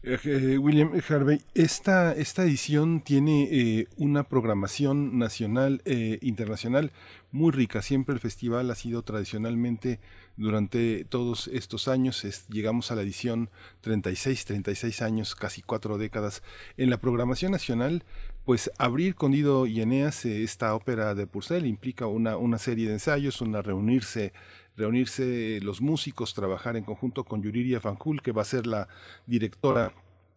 Eh, 0.07 0.59
William 0.59 0.93
Harvey, 1.09 1.41
esta, 1.55 2.13
esta 2.13 2.43
edición 2.43 3.01
tiene 3.01 3.49
eh, 3.51 3.89
una 3.97 4.25
programación 4.25 5.19
nacional 5.19 5.81
e 5.87 6.19
internacional 6.21 6.93
muy 7.33 7.53
rica. 7.53 7.81
Siempre 7.81 8.15
el 8.15 8.21
festival 8.21 8.71
ha 8.71 8.75
sido 8.75 9.03
tradicionalmente 9.03 10.01
durante 10.37 11.07
todos 11.07 11.49
estos 11.49 11.89
años. 11.89 12.47
llegamos 12.51 12.91
a 12.91 12.97
la 12.97 13.03
edición 13.03 13.49
36, 13.81 14.45
36 14.45 15.01
años, 15.01 15.35
casi 15.35 15.63
cuatro 15.63 15.97
décadas. 15.97 16.43
En 16.77 16.91
la 16.91 16.99
programación 16.99 17.53
nacional, 17.53 18.05
pues 18.45 18.71
abrir 18.77 19.15
con 19.15 19.33
Dido 19.33 19.67
y 19.67 19.81
Eneas 19.81 20.27
esta 20.27 20.75
ópera 20.75 21.15
de 21.15 21.27
Purcell 21.27 21.65
implica 21.65 22.07
una, 22.07 22.37
una 22.37 22.59
serie 22.59 22.89
de 22.89 22.95
ensayos, 22.95 23.41
una 23.41 23.63
reunirse 23.63 24.35
reunirse 24.77 25.61
los 25.63 25.81
músicos, 25.81 26.35
trabajar 26.35 26.77
en 26.77 26.85
conjunto 26.85 27.25
con 27.25 27.43
Yuriria 27.43 27.81
Fanjul, 27.81 28.23
que 28.23 28.33
va 28.33 28.43
a 28.43 28.47
ser 28.47 28.67
la 28.67 28.89
directora 29.27 29.93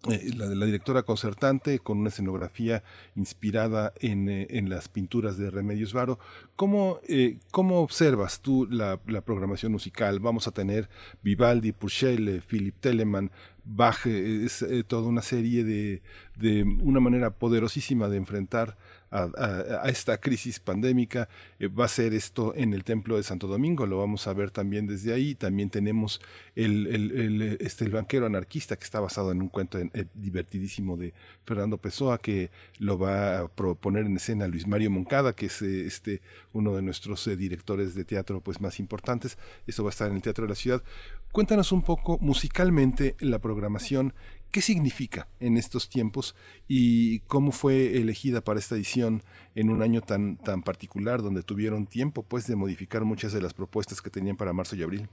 eh, 0.09 0.31
la, 0.37 0.65
directora 0.65 1.03
concertante 1.03 1.79
con 1.79 1.97
una 1.97 2.09
escenografía 2.09 2.83
inspirada 3.15 3.93
en, 3.99 4.29
eh, 4.29 4.47
en 4.51 4.69
las 4.69 4.87
pinturas 4.87 5.37
de 5.37 5.49
Remedios 5.49 5.91
Varo. 5.91 6.19
¿Cómo, 6.55 6.99
eh, 7.09 7.39
cómo 7.51 7.81
observas 7.81 8.41
tú 8.41 8.67
la, 8.69 9.01
la, 9.07 9.21
programación 9.21 9.71
musical? 9.71 10.19
Vamos 10.19 10.47
a 10.47 10.51
tener 10.51 10.87
Vivaldi, 11.23 11.71
Purcell, 11.71 12.41
Philip 12.41 12.75
Telemann, 12.79 13.31
Bach, 13.65 14.05
es 14.05 14.63
toda 14.87 15.09
una 15.09 15.21
serie 15.21 15.65
de, 15.65 16.01
de 16.37 16.63
una 16.63 17.01
manera 17.01 17.31
poderosísima 17.31 18.07
de 18.07 18.17
enfrentar 18.17 18.77
a, 19.11 19.83
esta 19.89 20.17
crisis 20.17 20.59
pandémica. 20.59 21.29
Eh, 21.59 21.67
va 21.67 21.85
a 21.85 21.87
ser 21.87 22.13
esto 22.13 22.53
en 22.55 22.73
el 22.73 22.83
Templo 22.83 23.17
de 23.17 23.23
Santo 23.23 23.47
Domingo, 23.47 23.85
lo 23.85 23.99
vamos 23.99 24.27
a 24.27 24.33
ver 24.33 24.51
también 24.51 24.87
desde 24.87 25.13
ahí. 25.13 25.35
También 25.35 25.69
tenemos 25.69 26.21
el, 26.55 26.87
el, 26.87 27.57
este, 27.59 27.85
el 27.85 27.91
banquero 27.91 28.25
anarquista, 28.25 28.75
que 28.75 28.83
está 28.83 28.99
basado 28.99 29.31
en 29.31 29.41
un 29.41 29.49
cuento 29.49 29.77
eh, 29.79 30.05
divertidísimo 30.13 30.97
de 30.97 31.13
Fernando 31.45 31.77
Pessoa, 31.77 32.17
que 32.17 32.51
lo 32.79 32.97
va 32.97 33.39
a 33.39 33.47
proponer 33.47 34.05
en 34.05 34.17
escena 34.17 34.47
Luis 34.47 34.67
Mario 34.67 34.91
Moncada, 34.91 35.33
que 35.33 35.47
es 35.47 35.61
eh, 35.61 35.85
este, 35.85 36.21
uno 36.53 36.75
de 36.75 36.81
nuestros 36.81 37.25
directores 37.37 37.95
de 37.95 38.05
teatro 38.05 38.41
pues, 38.41 38.61
más 38.61 38.79
importantes. 38.79 39.37
Esto 39.65 39.83
va 39.83 39.89
a 39.89 39.91
estar 39.91 40.09
en 40.09 40.15
el 40.15 40.21
Teatro 40.21 40.45
de 40.45 40.49
la 40.49 40.55
Ciudad. 40.55 40.83
Cuéntanos 41.31 41.71
un 41.71 41.83
poco 41.83 42.17
musicalmente 42.19 43.15
la 43.19 43.39
programación 43.39 44.13
¿Qué 44.51 44.61
significa 44.61 45.27
en 45.39 45.57
estos 45.57 45.89
tiempos 45.89 46.35
y 46.67 47.19
cómo 47.21 47.51
fue 47.51 47.97
elegida 47.97 48.41
para 48.41 48.59
esta 48.59 48.75
edición 48.75 49.21
en 49.55 49.69
un 49.69 49.81
año 49.81 50.01
tan, 50.01 50.37
tan 50.37 50.63
particular 50.63 51.21
donde 51.21 51.43
tuvieron 51.43 51.85
tiempo 51.85 52.23
pues 52.23 52.47
de 52.47 52.55
modificar 52.55 53.03
muchas 53.03 53.33
de 53.33 53.41
las 53.41 53.53
propuestas 53.53 54.01
que 54.01 54.09
tenían 54.09 54.37
para 54.37 54.53
marzo 54.53 54.75
y 54.75 54.83
abril? 54.83 55.07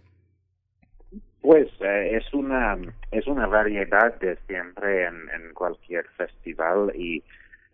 Pues 1.42 1.68
eh, 1.80 2.16
es 2.16 2.32
una 2.32 2.78
es 3.10 3.26
una 3.26 3.46
variedad 3.46 4.18
de 4.18 4.38
siempre 4.46 5.06
en, 5.06 5.14
en 5.14 5.52
cualquier 5.52 6.06
festival 6.16 6.92
y 6.94 7.22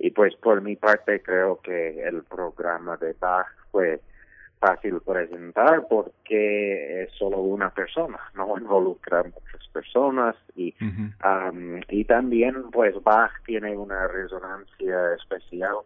y 0.03 0.11
pues 0.13 0.35
por 0.37 0.63
mi 0.63 0.77
parte 0.77 1.23
creo 1.23 1.61
que 1.61 2.03
el 2.03 2.23
programa 2.25 2.97
de 2.97 3.15
Bach 3.21 3.47
fue 3.71 4.01
fácil 4.61 5.01
presentar 5.01 5.87
porque 5.89 7.03
es 7.03 7.13
solo 7.15 7.39
una 7.39 7.71
persona, 7.71 8.21
no 8.35 8.57
involucra 8.59 9.25
muchas 9.25 9.67
personas 9.73 10.37
y 10.55 10.75
um, 10.81 11.81
y 11.89 12.05
también 12.05 12.71
pues 12.71 12.95
Bach 13.03 13.33
tiene 13.47 13.77
una 13.77 14.07
resonancia 14.07 15.15
especial 15.15 15.77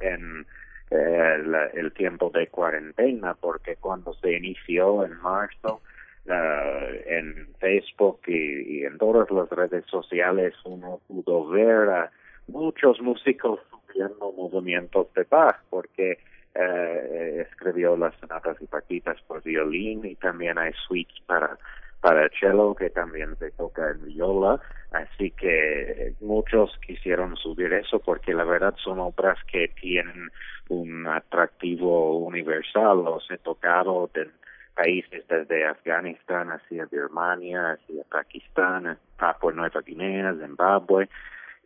en 0.00 0.46
el, 0.90 1.54
el 1.74 1.92
tiempo 1.92 2.30
de 2.30 2.46
cuarentena 2.48 3.34
porque 3.34 3.76
cuando 3.76 4.14
se 4.14 4.32
inició 4.32 5.04
en 5.04 5.20
marzo 5.20 5.82
Uh, 6.24 7.02
en 7.06 7.48
Facebook 7.58 8.20
y, 8.28 8.78
y, 8.78 8.84
en 8.84 8.96
todas 8.96 9.28
las 9.32 9.50
redes 9.50 9.84
sociales 9.86 10.54
uno 10.64 11.00
pudo 11.08 11.48
ver 11.48 11.88
a 11.88 12.12
muchos 12.46 13.00
músicos 13.00 13.58
sufriendo 13.68 14.30
movimientos 14.30 15.12
de 15.14 15.24
Bach 15.24 15.56
porque 15.68 16.18
eh, 16.54 17.46
escribió 17.50 17.96
las 17.96 18.14
sonatas 18.20 18.56
y 18.60 18.66
partitas 18.66 19.20
por 19.22 19.42
violín 19.42 20.04
y 20.04 20.14
también 20.16 20.58
hay 20.58 20.72
suites 20.86 21.20
para 21.26 21.58
para 22.02 22.28
cello 22.40 22.74
que 22.74 22.90
también 22.90 23.36
se 23.38 23.52
toca 23.52 23.90
en 23.90 24.04
viola. 24.04 24.60
Así 24.90 25.30
que 25.30 26.14
muchos 26.20 26.76
quisieron 26.84 27.36
subir 27.36 27.72
eso 27.72 28.00
porque 28.00 28.34
la 28.34 28.44
verdad 28.44 28.74
son 28.82 28.98
obras 28.98 29.38
que 29.50 29.68
tienen 29.68 30.30
un 30.68 31.06
atractivo 31.06 32.18
universal. 32.18 33.04
Los 33.04 33.30
he 33.30 33.38
tocado 33.38 34.10
en 34.14 34.32
países 34.74 35.24
desde 35.28 35.64
Afganistán 35.64 36.50
hacia 36.50 36.86
Birmania 36.86 37.72
hacia 37.72 38.02
Pakistán 38.10 38.98
Papua 39.16 39.52
Nueva 39.52 39.80
Guinea 39.80 40.34
Zimbabue. 40.34 41.08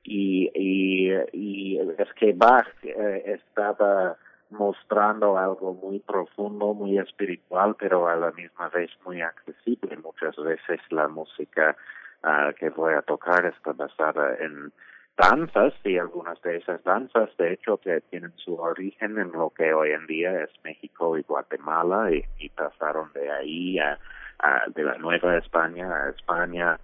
Y, 0.05 0.51
y, 0.55 1.12
y 1.33 1.79
es 1.99 2.12
que 2.14 2.33
Bach 2.35 2.68
eh, 2.85 3.22
estaba 3.27 4.16
mostrando 4.51 5.37
algo 5.37 5.75
muy 5.75 6.01
profundo, 6.01 6.75
muy 6.75 6.99
espiritual, 6.99 7.77
pero 7.79 8.09
a 8.09 8.17
la 8.17 8.31
misma 8.33 8.69
vez 8.69 8.91
muy 9.05 9.21
accesible. 9.23 9.97
Muchas 9.97 10.37
veces 10.37 10.81
la 10.91 11.09
música 11.09 11.77
uh, 12.23 12.53
que 12.55 12.71
voy 12.71 12.95
a 12.95 13.03
tocar 13.03 13.47
está 13.47 13.73
basada 13.73 14.37
en 14.37 14.73
danzas 15.17 15.75
y 15.85 15.99
algunas 15.99 16.41
de 16.43 16.59
esas 16.59 16.83
danzas, 16.85 17.31
de 17.39 17.55
hecho, 17.55 17.79
que 17.79 18.03
tienen 18.11 18.33
su 18.37 18.55
origen 18.57 19.19
en 19.19 19.33
lo 19.33 19.51
que 19.51 19.73
hoy 19.73 19.93
en 19.93 20.07
día 20.07 20.43
es 20.43 20.51
México 20.63 21.17
y 21.17 21.23
Guatemala 21.23 22.11
y, 22.13 22.25
y 22.39 22.49
pasaron 22.51 23.13
de 23.15 23.31
ahí 23.31 23.79
a, 23.79 23.99
a, 24.39 24.65
de 24.69 24.83
la 24.83 24.99
Nueva 24.99 25.39
España 25.39 25.91
a 25.91 26.11
España, 26.11 26.79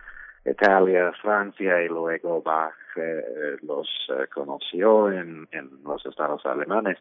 Italia, 0.44 1.12
Francia 1.20 1.83
y 1.83 1.88
luego 1.88 2.42
Bach 2.42 2.75
eh, 2.96 3.57
los 3.62 3.88
eh, 4.09 4.27
conoció 4.35 5.11
en, 5.12 5.46
en 5.53 5.70
los 5.85 6.05
estados 6.05 6.44
alemanes. 6.46 6.98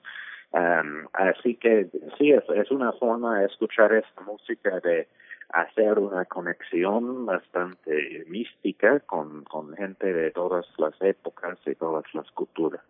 Um, 0.54 1.08
así 1.14 1.56
que 1.56 1.88
sí, 2.18 2.32
es, 2.32 2.44
es 2.54 2.72
una 2.72 2.92
forma 2.94 3.40
de 3.40 3.46
escuchar 3.46 3.94
esta 3.94 4.22
música 4.22 4.80
de 4.82 5.08
hacer 5.54 6.00
una 6.00 6.26
conexión 6.26 7.26
bastante 7.26 8.26
mística 8.28 9.00
con, 9.02 9.44
con 9.44 9.74
gente 9.76 10.12
de 10.12 10.32
todas 10.32 10.66
las 10.78 10.94
épocas 11.02 11.58
y 11.66 11.76
todas 11.76 12.04
las 12.14 12.30
culturas. 12.32 12.82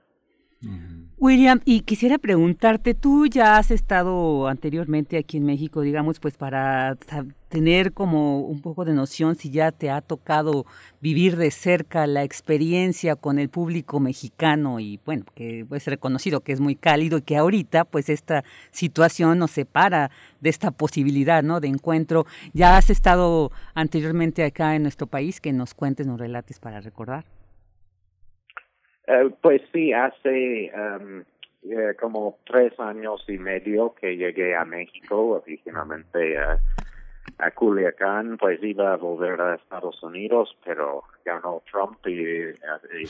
William, 1.21 1.61
y 1.65 1.81
quisiera 1.81 2.17
preguntarte, 2.17 2.95
tú 2.95 3.27
ya 3.27 3.57
has 3.57 3.69
estado 3.69 4.47
anteriormente 4.47 5.19
aquí 5.19 5.37
en 5.37 5.45
México, 5.45 5.81
digamos, 5.81 6.19
pues 6.19 6.35
para 6.35 6.97
tener 7.47 7.93
como 7.93 8.39
un 8.39 8.59
poco 8.59 8.85
de 8.85 8.93
noción 8.93 9.35
si 9.35 9.51
ya 9.51 9.71
te 9.71 9.91
ha 9.91 10.01
tocado 10.01 10.65
vivir 10.99 11.37
de 11.37 11.51
cerca 11.51 12.07
la 12.07 12.23
experiencia 12.23 13.15
con 13.15 13.37
el 13.37 13.49
público 13.49 13.99
mexicano 13.99 14.79
y 14.79 14.99
bueno, 15.05 15.25
que 15.35 15.63
es 15.69 15.85
reconocido 15.85 16.39
que 16.39 16.53
es 16.53 16.59
muy 16.59 16.75
cálido 16.75 17.19
y 17.19 17.21
que 17.21 17.37
ahorita 17.37 17.85
pues 17.85 18.09
esta 18.09 18.43
situación 18.71 19.37
nos 19.37 19.51
separa 19.51 20.09
de 20.39 20.49
esta 20.49 20.71
posibilidad, 20.71 21.43
¿no? 21.43 21.59
De 21.59 21.67
encuentro. 21.67 22.25
Ya 22.53 22.77
has 22.77 22.89
estado 22.89 23.51
anteriormente 23.75 24.43
acá 24.43 24.75
en 24.75 24.81
nuestro 24.81 25.05
país, 25.05 25.39
que 25.39 25.53
nos 25.53 25.75
cuentes, 25.75 26.07
nos 26.07 26.19
relates 26.19 26.59
para 26.59 26.81
recordar. 26.81 27.25
Eh, 29.11 29.29
pues 29.41 29.61
sí, 29.73 29.91
hace 29.91 30.71
um, 30.73 31.21
eh, 31.63 31.95
como 31.99 32.37
tres 32.45 32.79
años 32.79 33.21
y 33.27 33.37
medio 33.37 33.93
que 33.93 34.15
llegué 34.15 34.55
a 34.55 34.63
México, 34.63 35.41
originalmente 35.43 36.37
a, 36.37 36.57
a 37.39 37.51
Culiacán, 37.51 38.37
pues 38.37 38.63
iba 38.63 38.93
a 38.93 38.95
volver 38.95 39.41
a 39.41 39.55
Estados 39.55 40.01
Unidos, 40.01 40.55
pero 40.63 41.03
ganó 41.25 41.61
Trump 41.69 42.07
y, 42.07 42.53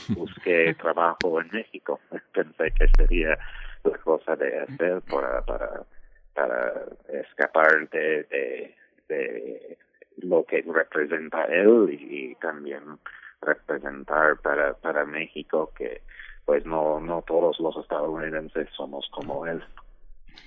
busqué 0.08 0.74
trabajo 0.80 1.40
en 1.40 1.48
México. 1.52 2.00
Pensé 2.34 2.72
que 2.72 2.88
sería 2.96 3.38
la 3.84 3.98
cosa 3.98 4.34
de 4.34 4.58
hacer 4.58 5.02
para, 5.02 5.40
para, 5.42 5.82
para 6.34 6.82
escapar 7.12 7.88
de, 7.90 8.24
de, 8.24 8.74
de 9.08 9.78
lo 10.16 10.44
que 10.46 10.62
representa 10.62 11.44
él 11.44 11.96
y 11.96 12.34
también 12.40 12.82
representar 13.42 14.38
para, 14.38 14.74
para 14.74 15.04
México 15.04 15.72
que 15.76 16.02
pues 16.44 16.64
no, 16.66 17.00
no 17.00 17.22
todos 17.22 17.58
los 17.60 17.76
estadounidenses 17.76 18.68
somos 18.76 19.08
como 19.12 19.46
él. 19.46 19.62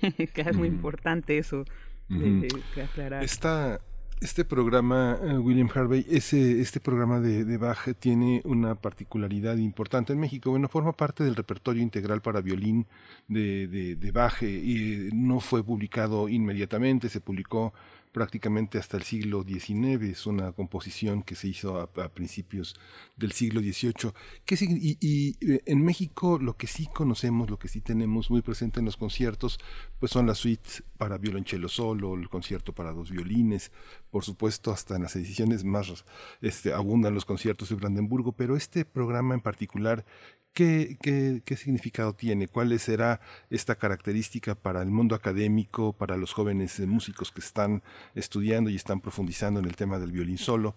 es 0.00 0.56
muy 0.56 0.68
importante 0.68 1.38
eso 1.38 1.64
de, 2.08 2.48
aclarar. 2.82 3.22
este 3.22 4.44
programa, 4.44 5.18
eh, 5.22 5.38
William 5.38 5.68
Harvey, 5.74 6.04
ese, 6.08 6.60
este 6.60 6.80
programa 6.80 7.20
de, 7.20 7.44
de 7.44 7.56
Bach 7.56 7.88
tiene 7.98 8.42
una 8.44 8.74
particularidad 8.74 9.56
importante 9.56 10.12
en 10.12 10.20
México. 10.20 10.50
Bueno, 10.50 10.68
forma 10.68 10.92
parte 10.92 11.24
del 11.24 11.34
repertorio 11.34 11.82
integral 11.82 12.20
para 12.20 12.40
violín 12.40 12.86
de, 13.28 13.66
de, 13.68 13.96
de 13.96 14.10
Bach 14.12 14.42
eh, 14.42 14.50
y 14.50 15.08
no 15.14 15.40
fue 15.40 15.64
publicado 15.64 16.28
inmediatamente, 16.28 17.08
se 17.08 17.20
publicó 17.20 17.72
prácticamente 18.16 18.78
hasta 18.78 18.96
el 18.96 19.02
siglo 19.02 19.44
XIX, 19.46 20.02
es 20.04 20.24
una 20.24 20.52
composición 20.52 21.22
que 21.22 21.34
se 21.34 21.48
hizo 21.48 21.78
a, 21.78 22.08
principios 22.14 22.74
del 23.14 23.32
siglo 23.32 23.60
XVIII. 23.60 24.10
y, 24.48 24.96
y, 25.06 25.52
eh, 25.52 25.60
en 25.66 25.84
México 25.84 26.38
lo 26.38 26.56
que 26.56 26.66
sí 26.66 26.86
conocemos, 26.86 27.50
lo 27.50 27.58
que 27.58 27.68
sí 27.68 27.82
tenemos 27.82 28.30
muy 28.30 28.40
presente 28.40 28.80
en 28.80 28.86
los 28.86 28.96
conciertos, 28.96 29.58
pues 30.00 30.12
son 30.12 30.26
las 30.26 30.38
suites 30.38 30.82
para 30.96 31.18
violonchelo 31.18 31.68
solo, 31.68 32.14
el 32.14 32.30
concierto 32.30 32.72
para 32.74 32.94
dos 32.94 33.10
violines, 33.10 33.70
por 34.10 34.24
supuesto 34.24 34.72
hasta 34.72 34.96
en 34.96 35.02
las 35.02 35.14
ediciones 35.14 35.62
más 35.62 35.86
este, 36.40 36.72
abundan 36.72 37.12
los 37.12 37.26
conciertos 37.26 37.68
de 37.68 37.74
Brandenburgo, 37.74 38.32
pero 38.32 38.56
este 38.56 38.86
programa 38.86 39.34
en 39.34 39.42
particular 39.42 40.06
¿Qué, 40.56 40.96
qué, 41.02 41.42
qué 41.44 41.54
significado 41.54 42.14
tiene? 42.14 42.48
¿Cuál 42.48 42.70
será 42.78 43.20
esta 43.50 43.74
característica 43.74 44.54
para 44.54 44.80
el 44.80 44.88
mundo 44.88 45.14
académico, 45.14 45.92
para 45.92 46.16
los 46.16 46.32
jóvenes 46.32 46.80
eh, 46.80 46.86
músicos 46.86 47.30
que 47.30 47.40
están 47.40 47.82
estudiando 48.14 48.70
y 48.70 48.76
están 48.76 49.02
profundizando 49.02 49.60
en 49.60 49.66
el 49.66 49.76
tema 49.76 49.98
del 49.98 50.12
violín 50.12 50.38
solo? 50.38 50.74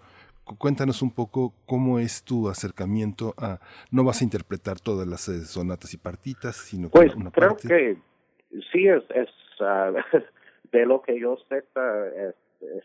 Cuéntanos 0.58 1.02
un 1.02 1.16
poco 1.16 1.54
cómo 1.66 1.98
es 1.98 2.26
tu 2.26 2.50
acercamiento 2.50 3.34
a... 3.38 3.62
No 3.90 4.04
vas 4.04 4.20
a 4.20 4.26
interpretar 4.26 4.82
todas 4.82 5.08
las 5.08 5.30
eh, 5.30 5.46
sonatas 5.46 5.94
y 5.94 5.98
partitas, 5.98 6.58
sino 6.58 6.90
pues, 6.90 7.16
una 7.16 7.32
creo 7.32 7.56
que 7.56 7.96
sí 8.74 8.86
es, 8.86 9.04
es 9.16 9.30
uh, 9.62 10.20
de 10.74 10.86
lo 10.86 11.02
que 11.02 11.18
yo 11.18 11.38
sepa, 11.48 12.06
es, 12.18 12.36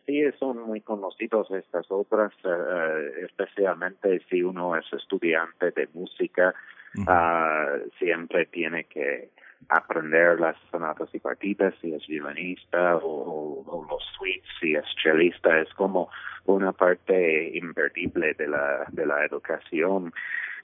sí 0.07 0.23
son 0.39 0.63
muy 0.63 0.81
conocidos 0.81 1.51
estas 1.51 1.91
obras, 1.91 2.33
uh, 2.45 3.25
especialmente 3.25 4.23
si 4.31 4.45
uno 4.45 4.77
es 4.77 4.85
estudiante 4.93 5.73
de 5.73 5.89
música 5.93 6.55
uh, 6.99 7.89
siempre 7.99 8.47
tiene 8.47 8.85
que 8.85 9.31
aprender 9.69 10.41
las 10.41 10.57
sonatas 10.71 11.09
y 11.15 11.19
partitas 11.19 11.75
si 11.81 11.93
es 11.93 12.07
violinista 12.07 12.97
o, 13.03 13.87
los 13.89 14.03
suites 14.17 14.49
si 14.61 14.75
es 14.75 14.85
chelista. 15.03 15.59
Es 15.59 15.73
como 15.75 16.11
una 16.47 16.73
parte 16.73 17.57
imperdible 17.57 18.35
de 18.35 18.49
la 18.49 18.87
de 18.91 19.07
la 19.07 19.25
educación. 19.25 20.13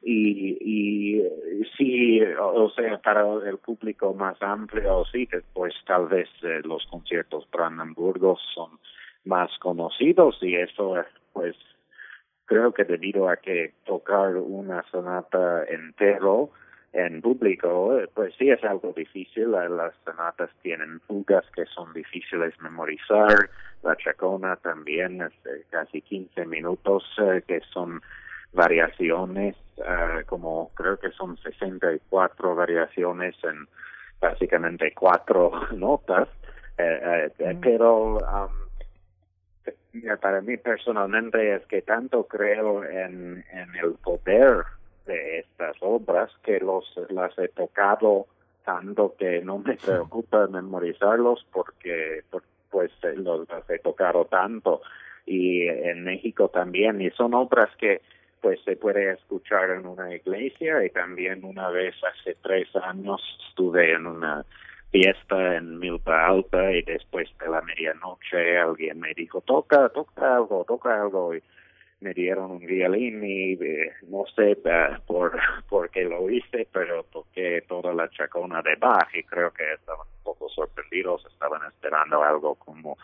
Y 0.03 0.57
y 0.61 1.23
sí 1.77 2.23
o 2.39 2.71
sea 2.71 2.99
para 2.99 3.23
el 3.47 3.59
público 3.59 4.15
más 4.15 4.41
amplio 4.41 5.05
sí 5.13 5.29
pues 5.53 5.75
tal 5.87 6.09
vez 6.09 6.29
eh, 6.43 6.63
los 6.65 6.87
conciertos 6.87 7.47
Brandenburgos 7.51 8.41
son 8.55 8.79
más 9.27 9.51
conocidos 9.59 10.39
y 10.41 10.57
eso 10.57 10.97
pues 11.35 11.55
creo 12.51 12.75
que 12.75 12.83
debido 12.83 13.29
a 13.29 13.37
que 13.37 13.75
tocar 13.85 14.35
una 14.35 14.83
sonata 14.91 15.63
entero 15.67 16.51
en 16.93 17.23
público, 17.23 17.97
pues 18.13 18.35
sí 18.37 18.51
es 18.51 18.65
algo 18.65 18.93
difícil. 18.93 19.53
Las 19.53 19.95
sonatas 20.05 20.51
tienen 20.61 20.99
fugas 21.07 21.45
que 21.55 21.65
son 21.67 21.93
difíciles 21.93 22.53
memorizar. 22.61 23.49
La 23.85 23.95
chacona 23.95 24.57
también 24.57 25.23
es 25.23 25.33
casi 25.71 26.03
15 26.03 26.45
minutos 26.47 27.05
eh, 27.19 27.41
que 27.47 27.61
son 27.73 28.01
variaciones, 28.53 29.55
uh, 29.77 30.27
como 30.27 30.73
creo 30.75 30.99
que 30.99 31.13
son 31.13 31.37
64 31.37 32.57
variaciones 32.57 33.37
en 33.45 33.69
básicamente 34.21 34.93
cuatro 34.93 35.53
notas, 35.77 36.27
eh, 36.79 37.31
eh, 37.39 37.55
mm. 37.55 37.61
pero 37.61 38.17
um, 38.17 38.70
para 40.21 40.41
mí 40.41 40.57
personalmente 40.57 41.55
es 41.55 41.67
que 41.67 41.83
tanto 41.83 42.25
creo 42.25 42.85
en, 42.85 43.45
en 43.53 43.75
el 43.77 43.95
poder 43.95 44.65
de 45.07 45.41
estas 45.41 45.77
obras 45.81 46.31
que 46.43 46.61
los 46.61 46.85
las 47.09 47.37
he 47.39 47.49
tocado 47.49 48.27
tanto 48.65 49.15
que 49.19 49.43
no 49.43 49.59
me 49.59 49.77
preocupa 49.77 50.47
memorizarlos 50.47 51.47
porque 51.53 52.23
pues 52.71 52.91
los 53.17 53.49
he 53.69 53.79
tocado 53.81 54.27
tanto. 54.27 54.83
Y 55.27 55.67
en 55.67 56.05
México 56.05 56.49
también. 56.49 57.01
Y 57.01 57.11
son 57.11 57.35
obras 57.35 57.71
que 57.77 58.01
pues 58.41 58.59
se 58.65 58.77
puede 58.77 59.13
escuchar 59.13 59.71
en 59.71 59.87
una 59.87 60.15
iglesia 60.15 60.85
y 60.85 60.91
también 60.91 61.45
una 61.45 61.69
vez 61.69 61.95
hace 62.03 62.37
tres 62.43 62.69
años 62.77 63.21
estuve 63.49 63.93
en 63.93 64.07
una 64.07 64.45
fiesta 64.91 65.57
en 65.57 65.79
Milpa 65.79 66.27
Alta 66.27 66.73
y 66.73 66.83
después 66.83 67.29
de 67.39 67.49
la 67.49 67.61
medianoche 67.63 68.59
alguien 68.59 69.01
me 69.01 69.15
dijo 69.15 69.41
toca, 69.41 69.89
toca 69.91 70.37
algo, 70.37 70.65
toca 70.65 71.01
algo 71.01 71.35
y 71.35 71.43
me 72.01 72.15
dieron 72.15 72.51
un 72.53 72.67
violín 72.67 73.23
y 73.25 73.53
eh, 73.53 73.93
no 74.09 74.25
sé 74.35 74.53
uh, 74.53 75.01
por, 75.07 75.39
por 75.69 75.91
qué 75.91 76.05
lo 76.05 76.29
hice, 76.31 76.67
pero 76.73 77.05
toqué 77.05 77.63
toda 77.69 77.93
la 77.93 78.09
chacona 78.11 78.63
de 78.63 78.77
Bach 78.77 79.09
y 79.15 79.23
creo 79.25 79.53
que 79.53 79.75
estaban 79.75 80.07
un 80.07 80.25
poco 80.25 80.49
sorprendidos, 80.49 81.25
estaban 81.27 81.61
esperando 81.69 82.23
algo 82.23 82.55
como 82.55 82.97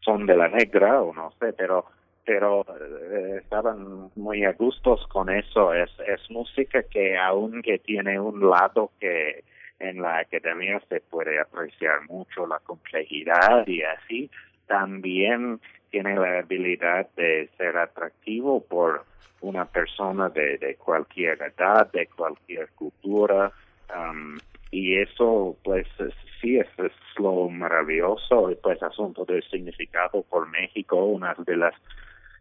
son 0.00 0.26
de 0.26 0.36
la 0.36 0.48
negra 0.48 1.00
o 1.00 1.14
no 1.14 1.32
sé, 1.38 1.52
pero 1.52 1.86
pero 2.24 2.64
eh, 3.10 3.40
estaban 3.42 4.10
muy 4.14 4.44
a 4.44 4.52
gustos 4.52 5.04
con 5.08 5.28
eso. 5.28 5.74
Es, 5.74 5.90
es 6.06 6.30
música 6.30 6.84
que 6.84 7.18
aunque 7.18 7.78
tiene 7.78 8.20
un 8.20 8.48
lado 8.48 8.92
que 9.00 9.42
en 9.82 10.00
la 10.00 10.18
academia 10.18 10.80
se 10.88 11.00
puede 11.00 11.40
apreciar 11.40 12.02
mucho 12.08 12.46
la 12.46 12.60
complejidad 12.60 13.66
y 13.66 13.82
así, 13.82 14.30
también 14.66 15.60
tiene 15.90 16.14
la 16.14 16.38
habilidad 16.38 17.08
de 17.16 17.50
ser 17.58 17.76
atractivo 17.76 18.64
por 18.64 19.04
una 19.40 19.64
persona 19.64 20.28
de, 20.28 20.56
de 20.58 20.76
cualquier 20.76 21.42
edad, 21.42 21.90
de 21.92 22.06
cualquier 22.06 22.68
cultura, 22.70 23.52
um, 23.94 24.38
y 24.70 24.98
eso 24.98 25.56
pues 25.62 25.86
sí 26.40 26.58
es, 26.58 26.68
es, 26.78 26.92
lo 27.18 27.48
maravilloso 27.48 28.50
y 28.50 28.54
pues 28.54 28.82
asunto 28.82 29.24
del 29.26 29.42
significado 29.44 30.22
por 30.22 30.48
México 30.48 31.04
una 31.04 31.34
de 31.46 31.56
las 31.56 31.74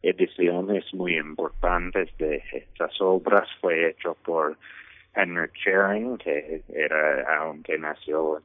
ediciones 0.01 0.85
muy 0.93 1.17
importantes 1.17 2.09
de 2.17 2.41
estas 2.53 2.99
obras 3.01 3.49
fue 3.59 3.89
hecho 3.89 4.15
por 4.23 4.57
Henry 5.13 5.49
Chering, 5.53 6.17
que 6.17 6.63
era, 6.69 7.39
aunque 7.39 7.77
nació 7.77 8.37
en 8.37 8.43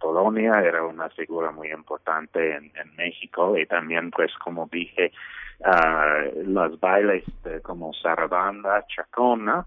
Polonia, 0.00 0.60
era 0.60 0.84
una 0.84 1.08
figura 1.10 1.50
muy 1.50 1.70
importante 1.70 2.56
en, 2.56 2.72
México 2.96 3.56
y 3.58 3.66
también, 3.66 4.10
pues, 4.10 4.32
como 4.42 4.66
dije, 4.72 5.12
uh, 5.60 6.42
los 6.44 6.80
bailes 6.80 7.24
como 7.62 7.92
Sarabanda, 7.92 8.86
Chacona, 8.86 9.66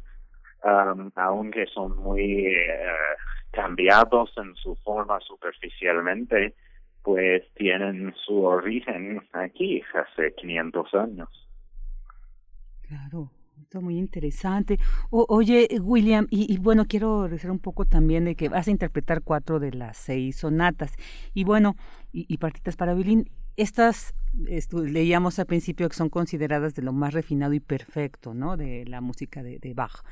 um, 0.64 1.12
aunque 1.16 1.68
son 1.68 1.96
muy 1.98 2.48
uh, 2.48 3.52
cambiados 3.52 4.32
en 4.38 4.56
su 4.56 4.76
forma 4.78 5.20
superficialmente, 5.20 6.56
pues 7.04 7.44
tienen 7.54 8.14
su 8.26 8.44
origen 8.44 9.22
aquí 9.34 9.84
hace 9.94 10.34
500 10.34 10.94
años. 10.96 11.48
Claro, 12.88 13.30
muy 13.82 13.98
interesante. 13.98 14.80
oye, 15.10 15.68
William, 15.82 16.28
y, 16.30 16.58
bueno, 16.58 16.86
quiero 16.86 17.28
decir 17.28 17.52
un 17.52 17.60
poco 17.60 17.86
también 17.86 18.26
de 18.26 18.36
que 18.36 18.50
vas 18.50 18.68
a 18.68 18.72
interpretar 18.72 19.22
cuatro 19.22 19.60
de 19.60 19.72
las 19.72 19.98
seis 19.98 20.38
sonatas 20.38 20.94
y 21.34 21.44
bueno, 21.44 21.76
y, 22.12 22.38
partitas 22.38 22.76
para 22.76 22.94
violín. 22.94 23.30
Estas 23.56 24.14
leíamos 24.72 25.38
al 25.40 25.46
principio 25.46 25.90
que 25.90 25.96
son 25.96 26.10
consideradas 26.10 26.76
de 26.76 26.82
lo 26.82 26.94
más 26.94 27.14
refinado 27.14 27.54
y 27.54 27.60
perfecto, 27.60 28.34
¿no? 28.34 28.58
De 28.58 28.86
la 28.86 29.02
música 29.02 29.44
de, 29.44 29.60
de 29.60 29.74
Bach. 29.74 30.04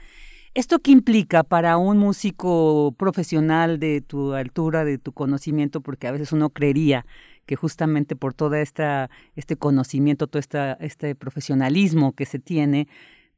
¿Esto 0.53 0.79
qué 0.79 0.91
implica 0.91 1.43
para 1.43 1.77
un 1.77 1.99
músico 1.99 2.93
profesional 2.97 3.79
de 3.79 4.01
tu 4.01 4.33
altura, 4.33 4.85
de 4.85 4.97
tu 4.97 5.11
conocimiento? 5.13 5.81
Porque 5.81 6.07
a 6.07 6.11
veces 6.11 6.31
uno 6.31 6.49
creería 6.49 7.05
que 7.45 7.55
justamente 7.55 8.15
por 8.15 8.33
todo 8.33 8.55
esta, 8.55 9.09
este 9.35 9.55
conocimiento, 9.55 10.27
todo 10.27 10.39
esta, 10.39 10.73
este 10.73 11.15
profesionalismo 11.15 12.13
que 12.13 12.25
se 12.25 12.39
tiene, 12.39 12.87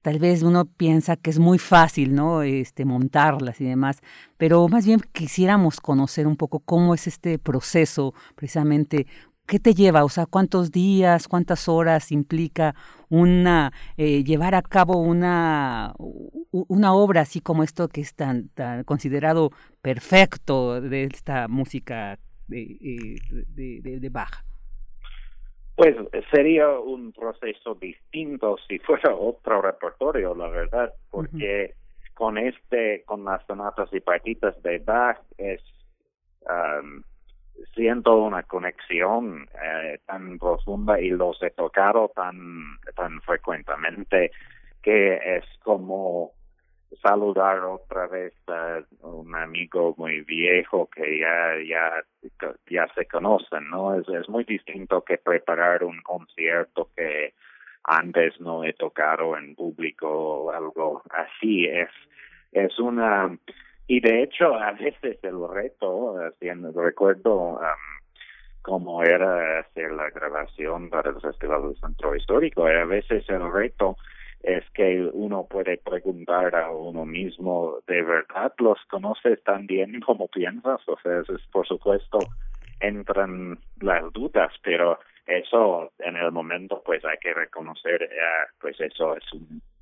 tal 0.02 0.20
vez 0.20 0.44
uno 0.44 0.66
piensa 0.66 1.16
que 1.16 1.30
es 1.30 1.40
muy 1.40 1.58
fácil, 1.58 2.16
¿no? 2.16 2.42
Este, 2.42 2.86
montarlas 2.86 3.60
y 3.62 3.66
demás, 3.66 4.00
pero 4.38 4.68
más 4.68 4.86
bien 4.86 5.02
quisiéramos 5.12 5.80
conocer 5.80 6.28
un 6.28 6.38
poco 6.38 6.60
cómo 6.60 6.94
es 6.94 7.08
este 7.08 7.40
proceso, 7.40 8.14
precisamente 8.36 9.08
¿Qué 9.50 9.60
te 9.60 9.74
lleva? 9.74 10.04
O 10.04 10.10
sea, 10.10 10.28
¿cuántos 10.28 10.72
días, 10.72 11.28
cuántas 11.28 11.68
horas 11.68 12.12
implica 12.12 12.76
una 13.10 13.74
eh, 13.98 14.24
llevar 14.24 14.54
a 14.54 14.62
cabo 14.62 14.98
una, 15.00 15.96
una 16.52 16.94
obra 16.94 17.22
así 17.22 17.42
como 17.42 17.64
esto 17.64 17.88
que 17.88 18.02
es 18.02 18.14
tan, 18.14 18.50
tan 18.50 18.84
considerado 18.84 19.50
perfecto 19.82 20.80
de 20.80 21.06
esta 21.06 21.48
música 21.48 22.20
de, 22.48 22.62
eh, 22.62 23.16
de, 23.56 23.82
de, 23.82 24.00
de 24.00 24.10
Bach? 24.10 24.49
Pues 25.80 25.96
sería 26.30 26.68
un 26.78 27.14
proceso 27.14 27.74
distinto 27.74 28.58
si 28.68 28.80
fuera 28.80 29.16
otro 29.16 29.62
repertorio, 29.62 30.36
la 30.36 30.50
verdad, 30.50 30.94
porque 31.10 31.74
con 32.14 32.38
este, 32.38 33.04
con 33.06 33.24
las 33.24 33.46
sonatas 33.46 33.88
y 33.94 34.02
partitas 34.02 34.62
de 34.62 34.80
Bach 34.80 35.22
es 35.38 35.62
um, 36.42 37.02
siento 37.74 38.18
una 38.18 38.44
conexión 38.44 39.48
eh, 39.56 40.00
tan 40.06 40.38
profunda 40.38 41.00
y 41.00 41.12
los 41.12 41.42
he 41.42 41.52
tocado 41.52 42.12
tan 42.14 42.78
tan 42.94 43.22
frecuentemente 43.22 44.32
que 44.82 45.38
es 45.38 45.46
como 45.64 46.34
saludar 47.02 47.60
otra 47.60 48.08
vez 48.08 48.34
a 48.48 48.82
un 49.02 49.36
amigo 49.36 49.94
muy 49.98 50.22
viejo 50.22 50.90
que 50.90 51.20
ya 51.20 51.56
ya 51.68 52.04
ya 52.70 52.88
se 52.96 53.06
conocen 53.06 53.70
no 53.70 53.96
es 53.96 54.08
es 54.10 54.28
muy 54.28 54.44
distinto 54.44 55.04
que 55.04 55.18
preparar 55.18 55.84
un 55.84 56.02
concierto 56.02 56.90
que 56.96 57.34
antes 57.84 58.40
no 58.42 58.64
he 58.64 58.74
tocado 58.74 59.38
en 59.38 59.56
público 59.56 60.08
o 60.10 60.52
algo 60.52 61.02
así. 61.10 61.66
Es 61.66 61.90
es 62.52 62.80
una 62.80 63.38
y 63.90 64.02
de 64.02 64.22
hecho, 64.22 64.54
a 64.54 64.72
veces 64.74 65.18
el 65.24 65.50
reto, 65.50 66.16
recuerdo 66.76 67.36
um, 67.36 67.60
cómo 68.62 69.02
era 69.02 69.62
hacer 69.62 69.92
la 69.94 70.12
grabación 70.12 70.92
para 70.92 71.10
el 71.10 71.20
Festival 71.20 71.64
del 71.64 71.76
Centro 71.78 72.16
Histórico, 72.16 72.68
a 72.68 72.86
veces 72.86 73.28
el 73.30 73.52
reto 73.52 73.98
es 74.42 74.64
que 74.72 75.10
uno 75.14 75.46
puede 75.50 75.78
preguntar 75.78 76.56
a 76.56 76.72
uno 76.72 77.06
mismo, 77.06 77.80
¿de 77.88 78.02
verdad 78.02 78.54
los 78.60 78.80
conoces 78.90 79.44
tan 79.44 79.68
bien 79.68 80.00
como 80.00 80.28
piensas? 80.28 80.82
O 80.88 80.98
sea, 81.02 81.20
es, 81.20 81.42
por 81.52 81.68
supuesto, 81.68 82.20
entran 82.80 83.60
las 83.82 84.12
dudas, 84.14 84.54
pero 84.64 85.00
eso 85.26 85.92
en 86.00 86.16
el 86.16 86.32
momento 86.32 86.82
pues 86.86 87.04
hay 87.06 87.18
que 87.18 87.34
reconocer, 87.34 88.04
eh, 88.04 88.48
pues 88.60 88.80
eso 88.80 89.16
es 89.18 89.24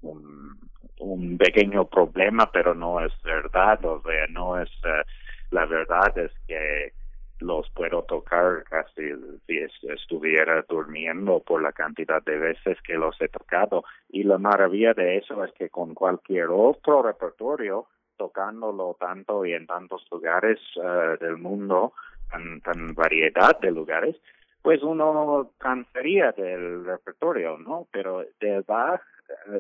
un, 0.02 0.58
un 1.00 1.38
pequeño 1.38 1.86
problema, 1.86 2.52
pero 2.52 2.74
no 2.74 3.00
es 3.06 3.14
verdad, 3.24 3.84
o 3.86 4.02
sea, 4.02 4.28
no 4.30 4.60
es, 4.60 4.70
eh, 4.84 5.04
la 5.52 5.66
verdad 5.66 6.18
es 6.18 6.32
que 6.48 6.92
los 7.40 7.70
puedo 7.72 8.04
tocar 8.04 8.64
casi 8.64 9.12
si 9.46 9.88
estuviera 9.90 10.64
durmiendo 10.68 11.40
por 11.40 11.62
la 11.62 11.72
cantidad 11.72 12.24
de 12.24 12.38
veces 12.38 12.78
que 12.82 12.96
los 12.96 13.20
he 13.22 13.28
tocado. 13.28 13.84
Y 14.10 14.24
la 14.24 14.38
maravilla 14.38 14.94
de 14.94 15.18
eso 15.18 15.44
es 15.44 15.52
que 15.54 15.70
con 15.70 15.94
cualquier 15.94 16.48
otro 16.50 17.04
repertorio, 17.04 17.88
tocándolo 18.18 18.98
tanto 19.00 19.46
y 19.46 19.54
en 19.54 19.68
tantos 19.68 20.06
lugares 20.12 20.60
uh, 20.78 21.18
del 21.20 21.38
mundo, 21.38 21.94
tan, 22.32 22.62
tan 22.62 22.94
variedad 22.96 23.60
de 23.60 23.72
lugares, 23.72 24.16
pues 24.62 24.82
uno 24.82 25.52
cansaría 25.60 26.32
del 26.32 26.86
repertorio, 26.86 27.58
¿no? 27.58 27.88
Pero 27.92 28.26
de 28.40 28.62
Bach 28.62 29.02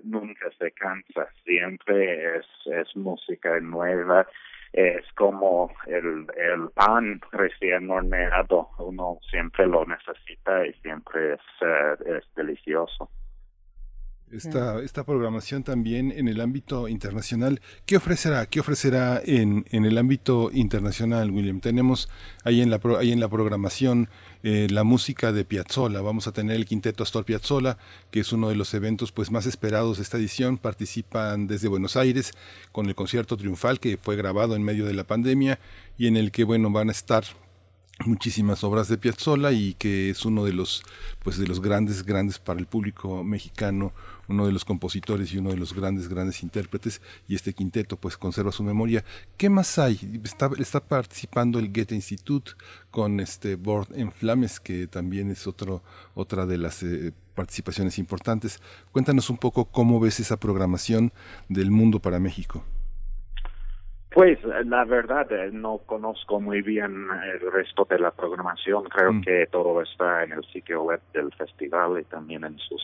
nunca 0.03 0.49
se 0.57 0.71
cansa, 0.71 1.27
siempre 1.43 2.37
es 2.37 2.95
música 2.95 3.59
nueva, 3.59 4.27
es 4.77 5.11
como 5.13 5.71
el, 5.87 6.27
el 6.35 6.69
pan 6.75 7.19
recién 7.31 7.89
horneado, 7.89 8.69
uno 8.77 9.17
siempre 9.27 9.65
lo 9.65 9.83
necesita 9.85 10.67
y 10.67 10.73
siempre 10.83 11.33
es, 11.33 11.39
eh, 11.61 11.95
es 12.05 12.35
delicioso. 12.35 13.09
Esta, 14.31 14.81
esta 14.81 15.05
programación 15.05 15.63
también 15.63 16.11
en 16.11 16.27
el 16.27 16.41
ámbito 16.41 16.87
internacional. 16.87 17.61
¿Qué 17.85 17.97
ofrecerá? 17.97 18.45
¿Qué 18.45 18.59
ofrecerá 18.59 19.21
en, 19.23 19.65
en 19.71 19.85
el 19.85 19.97
ámbito 19.97 20.49
internacional, 20.53 21.31
William? 21.31 21.59
Tenemos 21.59 22.09
ahí 22.43 22.61
en 22.61 22.69
la, 22.69 22.79
ahí 22.99 23.11
en 23.11 23.19
la 23.19 23.29
programación 23.29 24.09
eh, 24.43 24.67
la 24.69 24.83
música 24.83 25.31
de 25.31 25.45
Piazzolla. 25.45 26.01
Vamos 26.01 26.27
a 26.27 26.31
tener 26.31 26.55
el 26.55 26.65
quinteto 26.65 27.03
Astor 27.03 27.25
Piazzolla, 27.25 27.77
que 28.11 28.19
es 28.19 28.31
uno 28.33 28.49
de 28.49 28.55
los 28.55 28.73
eventos 28.73 29.11
pues, 29.11 29.31
más 29.31 29.45
esperados 29.45 29.97
de 29.97 30.03
esta 30.03 30.17
edición. 30.17 30.57
Participan 30.57 31.47
desde 31.47 31.67
Buenos 31.67 31.95
Aires 31.95 32.31
con 32.71 32.87
el 32.87 32.95
concierto 32.95 33.37
triunfal 33.37 33.79
que 33.79 33.97
fue 33.97 34.15
grabado 34.15 34.55
en 34.55 34.63
medio 34.63 34.85
de 34.85 34.93
la 34.93 35.05
pandemia 35.05 35.59
y 35.97 36.07
en 36.07 36.17
el 36.17 36.31
que 36.31 36.43
bueno, 36.43 36.69
van 36.71 36.89
a 36.89 36.91
estar 36.91 37.23
muchísimas 38.05 38.63
obras 38.63 38.87
de 38.87 38.97
Piazzolla 38.97 39.51
y 39.51 39.73
que 39.73 40.11
es 40.11 40.23
uno 40.25 40.45
de 40.45 40.53
los 40.53 40.83
pues 41.23 41.37
de 41.37 41.47
los 41.47 41.61
grandes 41.61 42.03
grandes 42.03 42.37
para 42.37 42.59
el 42.59 42.67
público 42.67 43.23
mexicano 43.23 43.91
uno 44.27 44.45
de 44.45 44.51
los 44.51 44.65
compositores 44.65 45.33
y 45.33 45.37
uno 45.37 45.51
de 45.51 45.57
los 45.57 45.73
grandes, 45.73 46.09
grandes 46.09 46.43
intérpretes, 46.43 47.01
y 47.27 47.35
este 47.35 47.53
quinteto 47.53 47.97
pues 47.97 48.17
conserva 48.17 48.51
su 48.51 48.63
memoria. 48.63 49.03
¿Qué 49.37 49.49
más 49.49 49.79
hay? 49.79 49.99
Está, 50.23 50.49
está 50.59 50.79
participando 50.79 51.59
el 51.59 51.69
Goethe 51.69 51.95
Institute 51.95 52.51
con 52.91 53.19
este 53.19 53.55
Board 53.55 53.87
en 53.95 54.11
Flames, 54.11 54.59
que 54.59 54.87
también 54.87 55.31
es 55.31 55.47
otro, 55.47 55.83
otra 56.13 56.45
de 56.45 56.57
las 56.57 56.83
eh, 56.83 57.13
participaciones 57.35 57.99
importantes. 57.99 58.61
Cuéntanos 58.91 59.29
un 59.29 59.37
poco 59.37 59.65
cómo 59.65 59.99
ves 59.99 60.19
esa 60.19 60.37
programación 60.37 61.11
del 61.49 61.71
mundo 61.71 61.99
para 61.99 62.19
México. 62.19 62.63
Pues 64.17 64.39
la 64.65 64.83
verdad 64.83 65.31
eh, 65.31 65.51
no 65.53 65.77
conozco 65.85 66.39
muy 66.39 66.63
bien 66.63 67.07
el 67.33 67.51
resto 67.51 67.85
de 67.87 67.99
la 67.99 68.09
programación. 68.09 68.85
Creo 68.85 69.13
mm. 69.13 69.21
que 69.21 69.47
todo 69.51 69.79
está 69.83 70.23
en 70.23 70.31
el 70.31 70.43
sitio 70.45 70.81
web 70.81 70.99
del 71.13 71.31
festival 71.33 71.99
y 71.99 72.03
también 72.05 72.43
en 72.43 72.57
sus 72.57 72.81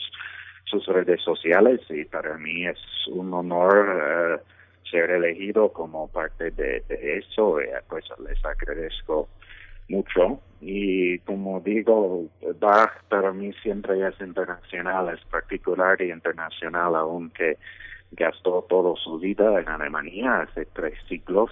sus 0.65 0.86
redes 0.88 1.21
sociales 1.21 1.82
y 1.89 2.06
para 2.06 2.38
mí 2.38 2.65
es 2.67 2.80
un 3.08 3.34
honor 3.34 4.39
eh, 4.39 4.43
ser 4.89 5.12
elegido 5.12 5.71
como 5.71 6.08
parte 6.08 6.52
de, 6.52 6.84
eso, 6.89 7.60
eh, 7.60 7.71
pues 7.89 8.06
les 8.28 8.43
agradezco 8.45 9.30
mucho 9.89 10.39
y 10.62 11.19
como 11.19 11.60
digo, 11.60 12.26
Bach 12.60 13.04
para 13.10 13.32
mí 13.34 13.52
siempre 13.62 14.08
es 14.08 14.19
internacional, 14.21 15.10
es 15.10 15.23
particular 15.26 16.02
y 16.02 16.12
internacional 16.12 16.95
aunque 16.95 17.58
gastó 18.12 18.65
toda 18.69 18.95
su 19.04 19.19
vida 19.19 19.60
en 19.60 19.67
Alemania 19.67 20.41
hace 20.41 20.65
tres 20.65 20.93
siglos. 21.08 21.52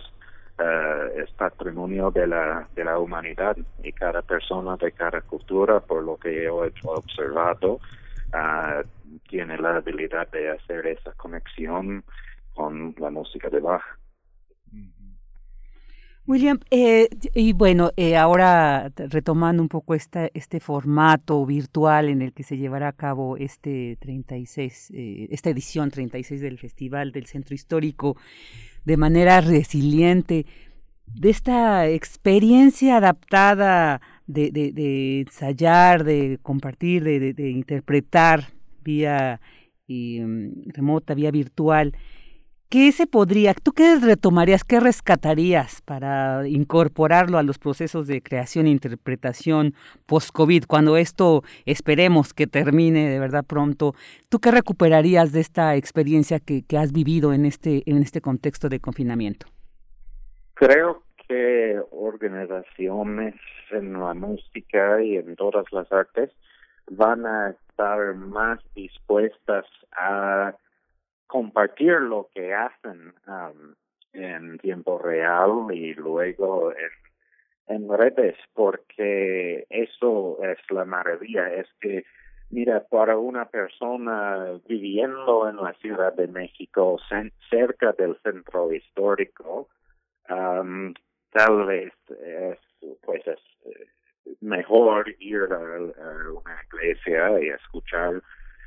Uh, 0.60 1.19
es 1.19 1.32
patrimonio 1.32 2.12
de 2.12 2.28
la 2.28 2.67
de 2.76 2.84
la 2.84 3.00
humanidad 3.00 3.58
y 3.84 3.91
cada 3.93 4.21
persona 4.21 4.76
de 4.76 4.91
cada 4.91 5.21
cultura 5.21 5.80
por 5.80 6.04
lo 6.04 6.17
que 6.17 6.43
yo 6.43 6.65
he 6.65 6.71
observado 6.84 7.80
uh, 8.34 8.84
tiene 9.30 9.58
la 9.58 9.78
habilidad 9.78 10.30
de 10.32 10.52
hacer 10.52 10.88
esa 10.88 11.12
conexión 11.13 12.04
con 12.54 12.95
la 12.97 13.10
música 13.10 13.50
de 13.50 13.60
Bach. 13.60 13.84
William, 16.28 16.60
eh, 16.69 17.10
y 17.34 17.54
bueno, 17.54 17.91
eh, 17.97 18.15
ahora 18.15 18.91
retomando 18.95 19.62
un 19.62 19.69
poco 19.69 19.95
esta, 19.95 20.30
este 20.34 20.60
formato 20.60 21.45
virtual 21.45 22.10
en 22.10 22.21
el 22.21 22.32
que 22.32 22.43
se 22.43 22.58
llevará 22.58 22.89
a 22.89 22.93
cabo 22.93 23.38
este 23.38 23.97
36, 24.00 24.91
eh, 24.93 25.28
esta 25.32 25.50
edición 25.50 25.89
36 25.89 26.39
del 26.39 26.60
Festival 26.60 27.12
del 27.12 27.26
Centro 27.26 27.56
Histórico 27.56 28.17
de 28.86 28.97
manera 28.97 29.41
resiliente, 29.41 30.45
de 31.08 31.30
esta 31.30 31.88
experiencia 31.89 32.97
adaptada 32.97 34.00
de, 34.28 34.52
de, 34.52 35.21
ensayar, 35.21 36.04
de 36.04 36.39
compartir, 36.41 37.04
de, 37.04 37.34
de 37.34 37.50
interpretar 37.50 38.45
vía 38.84 39.39
mm, 39.88 40.72
remota, 40.74 41.13
vía 41.13 41.32
virtual, 41.32 41.94
¿qué 42.72 42.91
se 42.94 43.06
podría, 43.06 43.54
tú 43.54 43.74
qué 43.74 43.98
retomarías, 44.02 44.63
qué 44.63 44.80
rescatarías 44.80 45.82
para 45.82 46.48
incorporarlo 46.48 47.38
a 47.38 47.44
los 47.44 47.60
procesos 47.60 48.08
de 48.08 48.22
creación 48.22 48.65
e 48.65 48.70
interpretación 48.70 49.74
post-COVID, 50.06 50.63
cuando 50.67 50.96
esto 50.96 51.44
esperemos 51.65 52.34
que 52.34 52.48
termine 52.48 53.10
de 53.10 53.20
verdad 53.20 53.44
pronto? 53.46 53.94
¿Tú 54.30 54.39
qué 54.39 54.52
recuperarías 54.52 55.34
de 55.34 55.41
esta 55.41 55.76
experiencia 55.76 56.39
que, 56.39 56.63
que 56.63 56.78
has 56.78 56.94
vivido 56.94 57.34
en 57.34 57.46
este, 57.46 57.84
en 57.86 57.98
este 57.98 58.22
contexto 58.22 58.70
de 58.70 58.80
confinamiento? 58.80 59.48
Creo 60.54 61.04
que 61.28 61.78
organizaciones 61.91 63.36
en 63.72 63.94
la 63.94 64.13
música 64.13 65.02
y 65.04 65.17
en 65.17 65.36
todas 65.36 65.65
las 65.72 65.91
artes 65.91 66.30
van 66.89 67.26
a 67.26 67.56
estar 67.82 68.15
más 68.15 68.60
dispuestas 68.76 69.65
a 69.91 70.54
compartir 71.28 71.94
lo 71.94 72.30
que 72.34 72.54
hacen 72.54 73.13
um, 73.28 73.74
en 74.13 74.58
tiempo 74.60 75.00
real 75.00 75.67
y 75.72 75.94
luego 75.94 76.72
en, 77.67 77.89
redes 77.89 78.36
porque 78.54 79.65
eso 79.70 80.38
es 80.44 80.60
la 80.70 80.84
maravilla. 80.86 81.54
Es 81.54 81.67
que 81.80 82.04
mira 82.50 82.84
para 82.89 83.17
una 83.17 83.46
persona 83.46 84.60
viviendo 84.67 85.50
en 85.50 85.56
la 85.56 85.74
Ciudad 85.76 86.13
de 86.13 86.28
México 86.28 87.00
cerca 87.50 87.94
del 87.94 88.17
centro 88.22 88.74
histórico 88.74 89.70
um, 90.30 90.94
tal 91.32 91.65
vez 91.65 91.94
es 92.10 92.60
pues 93.02 93.26
es 93.26 93.39
eh, 93.65 93.88
mejor 94.41 95.13
ir 95.19 95.41
a, 95.51 95.57
una 95.57 96.63
iglesia 96.67 97.39
y 97.41 97.49
escuchar 97.49 98.21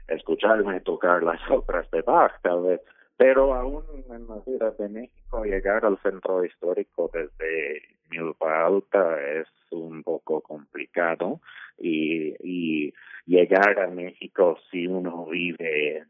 escucharme 0.08 0.80
tocar 0.80 1.22
las 1.22 1.40
obras 1.50 1.90
de 1.90 2.02
Bach 2.02 2.32
tal 2.42 2.62
vez. 2.62 2.80
Pero 3.16 3.54
aún 3.54 3.84
en 4.10 4.26
la 4.26 4.40
Ciudad 4.42 4.76
de 4.76 4.88
México 4.88 5.44
llegar 5.44 5.84
al 5.84 5.98
centro 6.02 6.44
histórico 6.44 7.10
desde 7.12 7.82
Milpa 8.10 8.66
Alta 8.66 9.20
es 9.22 9.46
un 9.70 10.02
poco 10.02 10.40
complicado. 10.40 11.40
Y, 11.78 12.34
y 12.40 12.94
llegar 13.26 13.78
a 13.80 13.88
México 13.88 14.58
si 14.70 14.86
uno 14.86 15.26
vive 15.26 16.04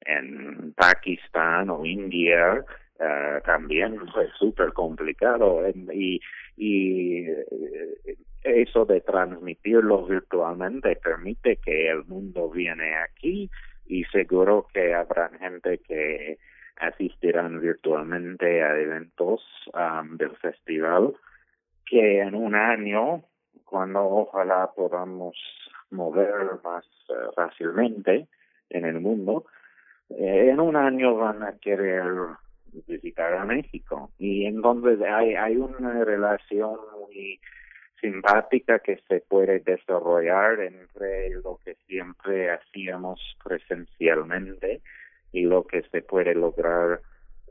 en 0.00 0.72
Pakistán 0.74 1.70
o 1.70 1.84
India 1.84 2.64
uh, 3.00 3.40
también 3.44 4.00
es 4.20 4.30
súper 4.38 4.72
complicado 4.72 5.62
y, 5.92 6.20
y 6.56 7.26
eso 8.44 8.84
de 8.84 9.00
transmitirlo 9.00 10.04
virtualmente 10.06 10.96
permite 10.96 11.56
que 11.56 11.88
el 11.88 12.04
mundo 12.04 12.50
viene 12.50 12.94
aquí 12.96 13.50
y 13.86 14.04
seguro 14.04 14.66
que 14.72 14.94
habrá 14.94 15.30
gente 15.30 15.78
que 15.78 16.38
asistirán 16.76 17.60
virtualmente 17.60 18.62
a 18.62 18.78
eventos 18.78 19.42
um, 19.72 20.16
del 20.16 20.36
festival 20.36 21.14
que 21.86 22.20
en 22.20 22.34
un 22.34 22.54
año 22.54 23.22
cuando 23.64 24.04
ojalá 24.04 24.70
podamos 24.74 25.36
mover 25.90 26.34
más 26.62 26.84
uh, 27.08 27.32
fácilmente 27.34 28.26
en 28.70 28.84
el 28.84 29.00
mundo 29.00 29.46
eh, 30.10 30.50
en 30.50 30.60
un 30.60 30.76
año 30.76 31.16
van 31.16 31.42
a 31.42 31.58
querer 31.58 32.04
visitar 32.86 33.34
a 33.34 33.44
México 33.44 34.10
y 34.18 34.46
entonces 34.46 35.00
hay 35.02 35.34
hay 35.34 35.56
una 35.56 36.04
relación 36.04 36.76
muy 36.98 37.40
simpática 38.00 38.80
que 38.80 38.98
se 39.08 39.20
puede 39.20 39.60
desarrollar 39.60 40.60
entre 40.60 41.30
lo 41.42 41.58
que 41.64 41.74
siempre 41.86 42.50
hacíamos 42.50 43.20
presencialmente 43.42 44.82
y 45.32 45.42
lo 45.42 45.64
que 45.66 45.82
se 45.90 46.02
puede 46.02 46.34
lograr 46.34 47.00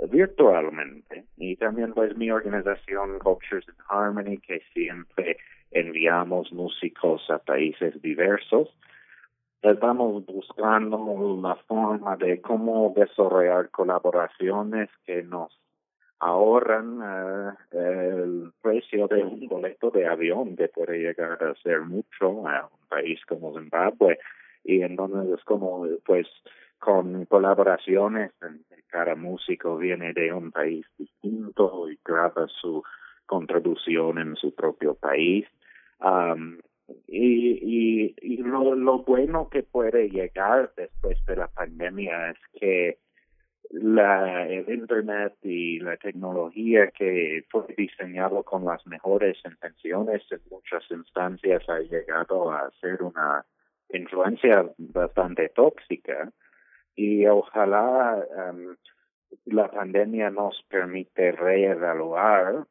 virtualmente. 0.10 1.26
Y 1.38 1.56
también 1.56 1.94
pues 1.94 2.16
mi 2.18 2.32
organización 2.32 3.20
Cultures 3.20 3.68
in 3.68 3.76
Harmony, 3.90 4.38
que 4.38 4.62
siempre 4.74 5.38
enviamos 5.72 6.52
músicos 6.54 7.30
a 7.30 7.40
países 7.40 8.00
diversos, 8.02 8.70
estamos 9.64 10.26
buscando 10.26 11.40
la 11.42 11.56
forma 11.68 12.18
de 12.18 12.42
cómo 12.42 12.94
desarrollar 12.96 13.70
colaboraciones 13.70 14.90
que 15.06 15.24
nos 15.24 15.58
ahorran 16.20 17.02
uh, 17.02 17.54
el 17.72 18.52
precio 18.62 19.08
de 19.08 19.24
un 19.24 19.48
boleto 19.48 19.90
de 19.90 20.06
avión 20.06 20.56
que 20.56 20.68
puede 20.68 21.00
llegar 21.00 21.44
a 21.44 21.56
ser 21.62 21.82
mucho 21.82 22.48
a 22.48 22.66
un 22.66 22.88
país 22.90 23.20
como 23.26 23.54
Zimbabue. 23.54 24.20
Y 24.64 24.82
entonces 24.82 25.40
es 25.40 25.44
como 25.46 25.86
pues 26.06 26.28
con 26.80 27.26
colaboraciones 27.26 28.32
cada 28.88 29.16
músico 29.16 29.78
viene 29.78 30.14
de 30.14 30.32
un 30.32 30.52
país 30.52 30.86
distinto 30.98 31.90
y 31.90 31.98
graba 32.06 32.48
su 32.62 32.84
contribución 33.26 34.20
en 34.20 34.36
su 34.36 34.54
propio 34.54 34.94
país. 34.94 35.46
Um, 36.00 36.60
y, 37.08 38.08
y, 38.08 38.16
y 38.22 38.38
lo, 38.38 38.76
lo 38.76 39.00
bueno 39.00 39.50
que 39.50 39.64
puede 39.64 40.10
llegar 40.10 40.74
después 40.76 41.24
de 41.26 41.36
la 41.36 41.48
pandemia 41.48 42.32
es 42.32 42.38
que 42.60 43.00
la, 43.74 44.48
el 44.48 44.70
Internet 44.70 45.34
y 45.42 45.80
la 45.80 45.98
tecnología 45.98 46.92
que 46.92 47.44
fue 47.50 47.66
diseñado 47.76 48.44
con 48.44 48.66
las 48.66 48.86
mejores 48.86 49.38
intenciones 49.46 50.22
en 50.32 50.42
muchas 50.52 50.84
instancias 50.92 51.68
ha 51.68 51.80
llegado 51.80 52.52
a 52.52 52.70
ser 52.80 53.02
una 53.02 53.46
influencia 53.92 54.70
bastante 54.78 55.50
tóxica. 55.50 56.32
Y 56.96 57.26
ojalá 57.26 58.24
em, 58.50 58.76
la 59.46 59.72
pandemia 59.72 60.30
nos 60.30 60.62
permite 60.70 61.32
reevaluar 61.32 62.68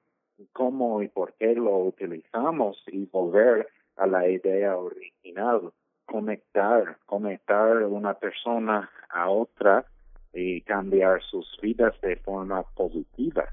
cómo 0.52 1.02
y 1.02 1.08
por 1.08 1.34
qué 1.34 1.54
lo 1.54 1.78
utilizamos 1.78 2.80
y 2.86 3.06
volver 3.06 3.66
a 3.96 4.06
la 4.06 4.28
idea 4.28 4.76
original, 4.76 5.72
conectar, 6.06 6.98
conectar 7.06 7.84
una 7.84 8.14
persona 8.14 8.90
a 9.10 9.28
otra 9.28 9.84
y 10.32 10.62
cambiar 10.62 11.22
sus 11.22 11.46
vidas 11.60 11.94
de 12.00 12.16
forma 12.16 12.62
positiva. 12.74 13.44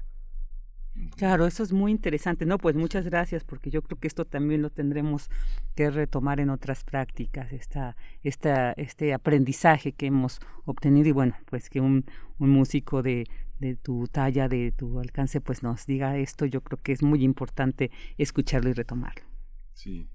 Claro, 1.16 1.46
eso 1.46 1.62
es 1.62 1.72
muy 1.72 1.92
interesante. 1.92 2.46
No, 2.46 2.58
pues 2.58 2.76
muchas 2.76 3.04
gracias, 3.04 3.44
porque 3.44 3.70
yo 3.70 3.82
creo 3.82 3.98
que 3.98 4.08
esto 4.08 4.24
también 4.24 4.62
lo 4.62 4.70
tendremos 4.70 5.30
que 5.74 5.90
retomar 5.90 6.40
en 6.40 6.50
otras 6.50 6.84
prácticas, 6.84 7.52
esta, 7.52 7.96
esta, 8.22 8.72
este 8.72 9.14
aprendizaje 9.14 9.92
que 9.92 10.06
hemos 10.06 10.40
obtenido 10.64 11.08
y 11.08 11.12
bueno, 11.12 11.34
pues 11.46 11.70
que 11.70 11.80
un, 11.80 12.04
un 12.38 12.50
músico 12.50 13.02
de, 13.02 13.26
de 13.58 13.76
tu 13.76 14.08
talla, 14.08 14.48
de 14.48 14.72
tu 14.72 14.98
alcance, 14.98 15.40
pues 15.40 15.62
nos 15.62 15.86
diga 15.86 16.16
esto, 16.18 16.44
yo 16.46 16.62
creo 16.62 16.78
que 16.82 16.92
es 16.92 17.02
muy 17.02 17.22
importante 17.22 17.90
escucharlo 18.18 18.70
y 18.70 18.72
retomarlo. 18.72 19.24
Sí. 19.74 20.08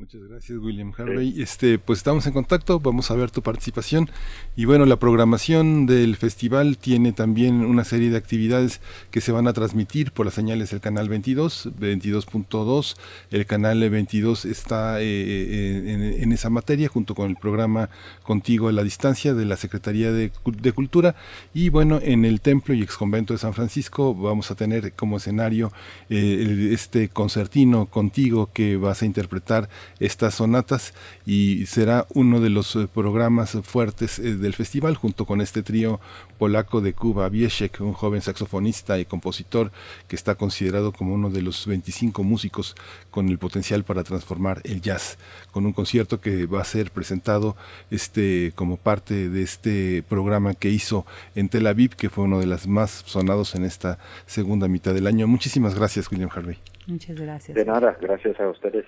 Muchas 0.00 0.22
gracias, 0.24 0.58
William 0.58 0.94
Harvey. 0.96 1.42
Este, 1.42 1.78
pues 1.78 1.98
estamos 1.98 2.26
en 2.26 2.32
contacto, 2.32 2.80
vamos 2.80 3.10
a 3.10 3.14
ver 3.14 3.30
tu 3.30 3.42
participación. 3.42 4.10
Y 4.56 4.64
bueno, 4.64 4.86
la 4.86 4.96
programación 4.96 5.84
del 5.84 6.16
festival 6.16 6.78
tiene 6.78 7.12
también 7.12 7.66
una 7.66 7.84
serie 7.84 8.08
de 8.08 8.16
actividades 8.16 8.80
que 9.10 9.20
se 9.20 9.30
van 9.30 9.46
a 9.46 9.52
transmitir 9.52 10.12
por 10.12 10.24
las 10.24 10.34
señales 10.34 10.70
del 10.70 10.80
canal 10.80 11.10
22, 11.10 11.68
22.2. 11.78 12.96
El 13.30 13.44
canal 13.44 13.90
22 13.90 14.46
está 14.46 15.02
eh, 15.02 15.04
eh, 15.04 16.18
en, 16.22 16.32
esa 16.32 16.48
materia 16.48 16.88
junto 16.88 17.14
con 17.14 17.28
el 17.28 17.36
programa 17.36 17.90
Contigo 18.22 18.68
a 18.68 18.72
la 18.72 18.82
Distancia 18.82 19.34
de 19.34 19.44
la 19.44 19.58
Secretaría 19.58 20.12
de, 20.12 20.30
Cultura. 20.74 21.14
Y 21.52 21.68
bueno, 21.68 22.00
en 22.02 22.24
el 22.24 22.40
Templo 22.40 22.72
y 22.72 22.80
Exconvento 22.80 23.34
de 23.34 23.38
San 23.38 23.52
Francisco 23.52 24.14
vamos 24.14 24.50
a 24.50 24.54
tener 24.54 24.94
como 24.94 25.18
escenario 25.18 25.70
eh, 26.08 26.70
este 26.72 27.10
concertino 27.10 27.84
contigo 27.84 28.48
que 28.54 28.78
vas 28.78 29.02
a 29.02 29.04
interpretar 29.04 29.68
estas 29.98 30.34
sonatas 30.34 30.94
y 31.26 31.66
será 31.66 32.06
uno 32.14 32.40
de 32.40 32.50
los 32.50 32.76
eh, 32.76 32.88
programas 32.92 33.58
fuertes 33.62 34.18
eh, 34.18 34.36
del 34.36 34.54
festival 34.54 34.96
junto 34.96 35.26
con 35.26 35.40
este 35.40 35.62
trío 35.62 36.00
polaco 36.38 36.80
de 36.80 36.94
Cuba, 36.94 37.28
Wieszek, 37.28 37.80
un 37.80 37.92
joven 37.92 38.22
saxofonista 38.22 38.98
y 38.98 39.04
compositor 39.04 39.72
que 40.08 40.16
está 40.16 40.34
considerado 40.36 40.92
como 40.92 41.14
uno 41.14 41.30
de 41.30 41.42
los 41.42 41.66
25 41.66 42.22
músicos 42.22 42.74
con 43.10 43.28
el 43.28 43.38
potencial 43.38 43.84
para 43.84 44.04
transformar 44.04 44.60
el 44.64 44.80
jazz, 44.80 45.18
con 45.52 45.66
un 45.66 45.72
concierto 45.72 46.20
que 46.20 46.46
va 46.46 46.62
a 46.62 46.64
ser 46.64 46.90
presentado 46.90 47.56
este 47.90 48.52
como 48.54 48.76
parte 48.76 49.28
de 49.28 49.42
este 49.42 50.02
programa 50.08 50.54
que 50.54 50.70
hizo 50.70 51.04
en 51.34 51.48
Tel 51.48 51.66
Aviv, 51.66 51.96
que 51.96 52.10
fue 52.10 52.24
uno 52.24 52.40
de 52.40 52.46
los 52.46 52.66
más 52.66 53.02
sonados 53.06 53.54
en 53.54 53.64
esta 53.64 53.98
segunda 54.26 54.68
mitad 54.68 54.94
del 54.94 55.06
año. 55.06 55.26
Muchísimas 55.26 55.74
gracias, 55.74 56.10
William 56.10 56.30
Harvey. 56.32 56.58
Muchas 56.86 57.16
gracias. 57.16 57.54
De 57.54 57.64
nada, 57.64 57.96
gracias 58.00 58.38
a 58.40 58.48
ustedes. 58.48 58.86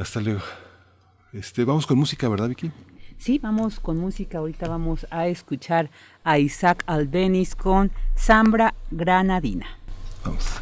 Hasta 0.00 0.20
luego. 0.20 0.40
Este, 1.32 1.64
vamos 1.64 1.86
con 1.86 1.98
música, 1.98 2.28
¿verdad, 2.28 2.48
Vicky? 2.48 2.72
Sí, 3.18 3.38
vamos 3.38 3.78
con 3.78 3.98
música. 3.98 4.38
Ahorita 4.38 4.66
vamos 4.66 5.06
a 5.10 5.26
escuchar 5.26 5.90
a 6.24 6.38
Isaac 6.38 6.82
Albeniz 6.86 7.54
con 7.54 7.90
Zambra 8.16 8.74
Granadina. 8.90 9.66
Vamos. 10.24 10.60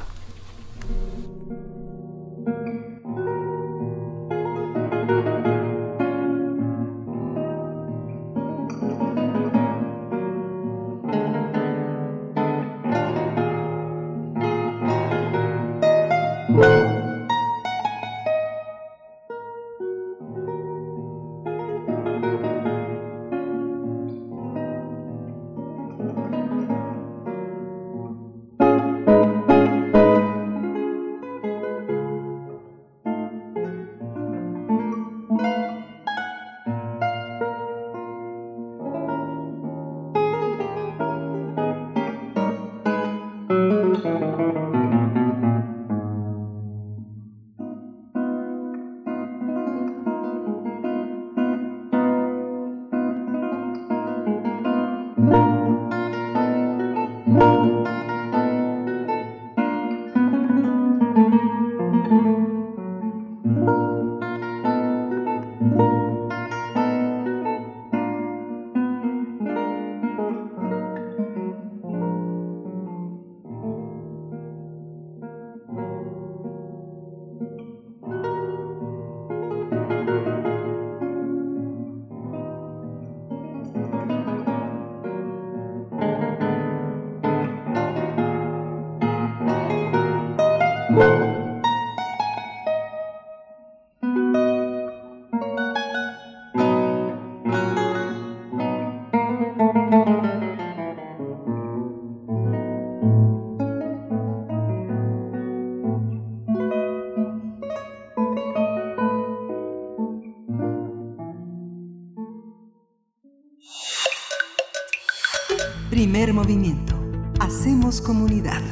Comunidad. 118.08 118.62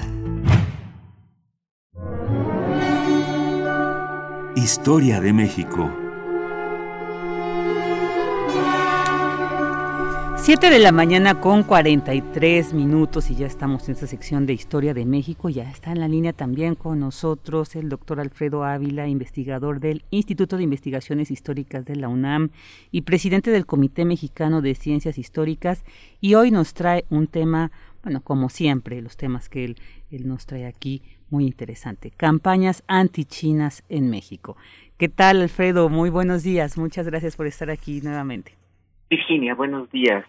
Historia 4.56 5.20
de 5.20 5.34
México. 5.34 5.92
Siete 10.46 10.70
de 10.70 10.78
la 10.78 10.92
mañana 10.92 11.40
con 11.40 11.64
43 11.64 12.72
minutos 12.72 13.30
y 13.30 13.34
ya 13.34 13.46
estamos 13.46 13.88
en 13.88 13.94
esta 13.94 14.06
sección 14.06 14.46
de 14.46 14.52
Historia 14.54 14.94
de 14.94 15.04
México. 15.04 15.48
Ya 15.48 15.68
está 15.68 15.90
en 15.90 15.98
la 15.98 16.06
línea 16.06 16.32
también 16.32 16.74
con 16.76 17.00
nosotros 17.00 17.74
el 17.76 17.88
doctor 17.88 18.20
Alfredo 18.20 18.62
Ávila, 18.62 19.08
investigador 19.08 19.80
del 19.80 20.04
Instituto 20.10 20.56
de 20.56 20.62
Investigaciones 20.62 21.30
Históricas 21.30 21.84
de 21.84 21.96
la 21.96 22.08
UNAM 22.08 22.50
y 22.90 23.02
presidente 23.02 23.50
del 23.50 23.66
Comité 23.66 24.06
Mexicano 24.06 24.62
de 24.62 24.76
Ciencias 24.76 25.18
Históricas. 25.18 25.84
Y 26.20 26.36
hoy 26.36 26.52
nos 26.52 26.74
trae 26.74 27.04
un 27.10 27.26
tema, 27.26 27.72
bueno, 28.02 28.20
como 28.22 28.48
siempre, 28.48 29.00
los 29.02 29.16
temas 29.16 29.48
que 29.48 29.64
él, 29.64 29.76
él 30.10 30.28
nos 30.28 30.46
trae 30.46 30.66
aquí, 30.66 31.02
muy 31.30 31.44
interesante. 31.44 32.10
Campañas 32.10 32.84
antichinas 32.86 33.84
en 33.88 34.10
México. 34.10 34.56
¿Qué 34.96 35.08
tal, 35.08 35.42
Alfredo? 35.42 35.88
Muy 35.88 36.10
buenos 36.10 36.42
días. 36.42 36.78
Muchas 36.78 37.06
gracias 37.06 37.36
por 37.36 37.46
estar 37.46 37.70
aquí 37.70 38.00
nuevamente. 38.00 38.54
Virginia, 39.10 39.54
buenos 39.54 39.90
días. 39.90 40.24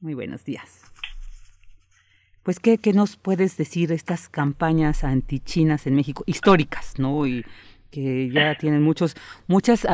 Muy 0.00 0.14
buenos 0.14 0.44
días. 0.44 0.82
Pues, 2.42 2.60
¿qué, 2.60 2.78
¿qué, 2.78 2.92
nos 2.92 3.16
puedes 3.16 3.56
decir 3.56 3.88
de 3.88 3.94
estas 3.94 4.28
campañas 4.28 5.04
antichinas 5.04 5.86
en 5.86 5.94
México, 5.94 6.24
históricas, 6.26 6.98
¿no? 6.98 7.26
Y 7.26 7.44
que 7.90 8.30
ya 8.30 8.54
tienen 8.56 8.82
muchos, 8.82 9.16
muchas, 9.46 9.86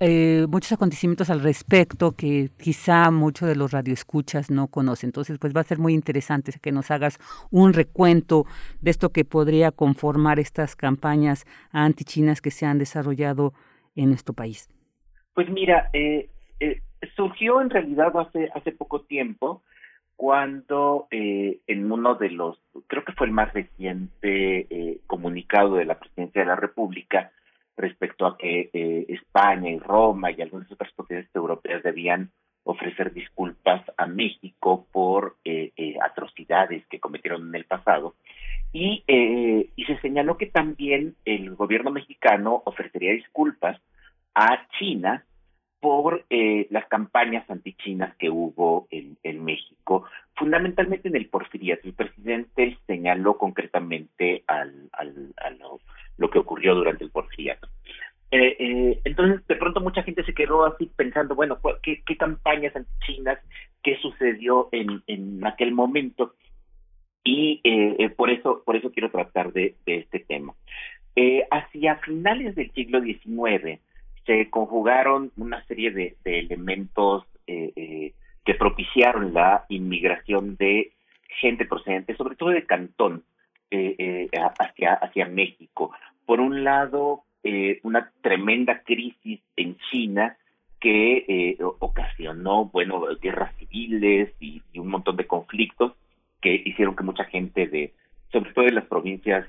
eh, 0.00 0.46
muchos 0.48 0.72
acontecimientos 0.72 1.30
al 1.30 1.42
respecto 1.42 2.12
que 2.12 2.50
quizá 2.58 3.10
muchos 3.10 3.48
de 3.48 3.56
los 3.56 3.72
radioescuchas 3.72 4.50
no 4.50 4.68
conocen. 4.68 5.08
Entonces, 5.08 5.38
pues 5.38 5.54
va 5.54 5.60
a 5.60 5.64
ser 5.64 5.78
muy 5.78 5.94
interesante 5.94 6.52
que 6.60 6.72
nos 6.72 6.90
hagas 6.90 7.18
un 7.50 7.72
recuento 7.72 8.44
de 8.80 8.90
esto 8.90 9.10
que 9.10 9.24
podría 9.24 9.70
conformar 9.70 10.38
estas 10.38 10.76
campañas 10.76 11.44
antichinas 11.72 12.40
que 12.40 12.50
se 12.50 12.66
han 12.66 12.78
desarrollado 12.78 13.52
en 13.94 14.08
nuestro 14.08 14.34
país. 14.34 14.68
Pues 15.34 15.48
mira, 15.50 15.90
eh, 15.92 16.28
eh 16.60 16.80
surgió 17.16 17.60
en 17.60 17.70
realidad 17.70 18.16
hace, 18.16 18.48
hace 18.54 18.72
poco 18.72 19.02
tiempo 19.02 19.62
cuando 20.16 21.08
eh, 21.10 21.58
en 21.66 21.90
uno 21.90 22.14
de 22.14 22.30
los, 22.30 22.56
creo 22.86 23.04
que 23.04 23.12
fue 23.12 23.26
el 23.26 23.32
más 23.32 23.52
reciente 23.52 24.66
eh, 24.70 25.00
comunicado 25.08 25.74
de 25.74 25.84
la 25.84 25.98
Presidencia 25.98 26.42
de 26.42 26.46
la 26.46 26.54
República 26.54 27.32
respecto 27.76 28.26
a 28.26 28.36
que 28.36 28.70
eh, 28.72 29.06
España 29.08 29.70
y 29.70 29.78
Roma 29.78 30.30
y 30.30 30.42
algunas 30.42 30.70
otras 30.70 30.92
potencias 30.92 31.34
europeas 31.34 31.82
debían 31.82 32.30
ofrecer 32.64 33.12
disculpas 33.12 33.82
a 33.96 34.06
México 34.06 34.86
por 34.92 35.36
eh, 35.44 35.72
eh, 35.76 35.96
atrocidades 36.00 36.86
que 36.86 37.00
cometieron 37.00 37.48
en 37.48 37.54
el 37.54 37.64
pasado. 37.64 38.14
Y, 38.72 39.04
eh, 39.06 39.70
y 39.76 39.84
se 39.84 39.98
señaló 40.00 40.38
que 40.38 40.46
también 40.46 41.16
el 41.24 41.54
gobierno 41.54 41.90
mexicano 41.90 42.62
ofrecería 42.64 43.12
disculpas 43.12 43.80
a 44.34 44.66
China 44.78 45.24
por 45.82 46.24
eh, 46.30 46.68
las 46.70 46.86
campañas 46.86 47.44
antichinas 47.50 48.14
que 48.16 48.30
hubo 48.30 48.86
en, 48.92 49.18
en 49.24 49.44
México, 49.44 50.04
fundamentalmente 50.36 51.08
en 51.08 51.16
el 51.16 51.28
porfiriato. 51.28 51.88
El 51.88 51.94
presidente 51.94 52.78
señaló 52.86 53.36
concretamente 53.36 54.44
al, 54.46 54.88
al, 54.92 55.34
a 55.44 55.50
lo, 55.50 55.80
lo 56.18 56.30
que 56.30 56.38
ocurrió 56.38 56.76
durante 56.76 57.02
el 57.02 57.10
porfiriato. 57.10 57.66
Eh, 58.30 58.56
eh, 58.60 59.00
entonces, 59.02 59.44
de 59.48 59.56
pronto 59.56 59.80
mucha 59.80 60.04
gente 60.04 60.22
se 60.22 60.34
quedó 60.34 60.64
así 60.66 60.88
pensando, 60.94 61.34
bueno, 61.34 61.58
¿qué, 61.82 62.00
qué 62.06 62.16
campañas 62.16 62.76
antichinas, 62.76 63.40
qué 63.82 63.96
sucedió 63.96 64.68
en, 64.70 65.02
en 65.08 65.44
aquel 65.44 65.72
momento? 65.72 66.36
Y 67.24 67.60
eh, 67.64 67.96
eh, 67.98 68.08
por 68.10 68.30
eso 68.30 68.62
por 68.64 68.76
eso 68.76 68.92
quiero 68.92 69.10
tratar 69.10 69.52
de, 69.52 69.74
de 69.84 69.96
este 69.96 70.20
tema. 70.20 70.54
Eh, 71.16 71.44
hacia 71.50 71.96
finales 71.96 72.54
del 72.54 72.70
siglo 72.70 73.00
XIX 73.00 73.80
se 74.26 74.50
conjugaron 74.50 75.32
una 75.36 75.64
serie 75.66 75.90
de, 75.90 76.16
de 76.24 76.38
elementos 76.40 77.24
eh, 77.46 77.72
eh, 77.76 78.12
que 78.44 78.54
propiciaron 78.54 79.34
la 79.34 79.64
inmigración 79.68 80.56
de 80.56 80.92
gente 81.40 81.64
procedente, 81.64 82.16
sobre 82.16 82.36
todo 82.36 82.50
de 82.50 82.66
Cantón, 82.66 83.24
eh, 83.74 83.96
eh, 83.98 84.28
hacia, 84.60 84.92
hacia 84.92 85.24
México. 85.24 85.92
Por 86.26 86.40
un 86.40 86.62
lado, 86.62 87.22
eh, 87.42 87.80
una 87.84 88.12
tremenda 88.20 88.82
crisis 88.82 89.40
en 89.56 89.78
China 89.90 90.36
que 90.78 91.24
eh, 91.26 91.56
ocasionó, 91.78 92.66
bueno, 92.66 93.02
guerras 93.22 93.54
civiles 93.56 94.30
y, 94.40 94.60
un 94.78 94.88
montón 94.88 95.16
de 95.16 95.26
conflictos 95.26 95.94
que 96.42 96.60
hicieron 96.66 96.94
que 96.94 97.02
mucha 97.02 97.24
gente 97.24 97.66
de, 97.66 97.94
sobre 98.30 98.52
todo 98.52 98.66
de 98.66 98.72
las 98.72 98.84
provincias 98.84 99.46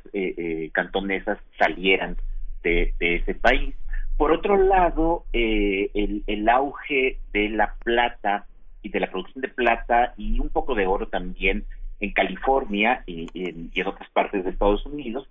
cantonesas, 0.71 1.37
salieran 1.57 2.15
de, 2.63 2.93
ese 3.01 3.35
país. 3.35 3.75
Por 4.23 4.31
otro 4.31 4.55
lado, 4.55 5.25
eh, 5.33 5.91
el, 5.93 6.47
auge 6.47 7.17
de 7.33 7.49
la 7.49 7.75
plata 7.83 8.45
y 8.81 8.87
de 8.87 9.01
la 9.01 9.11
producción 9.11 9.41
de 9.41 9.49
plata 9.49 10.13
y 10.15 10.39
un 10.39 10.47
poco 10.47 10.75
de 10.75 10.87
oro 10.87 11.09
también 11.09 11.65
en 11.99 12.13
California 12.13 13.03
y, 13.05 13.27
en, 13.33 13.69
otras 13.85 14.09
partes 14.11 14.45
de 14.45 14.51
Estados 14.51 14.85
Unidos 14.85 15.27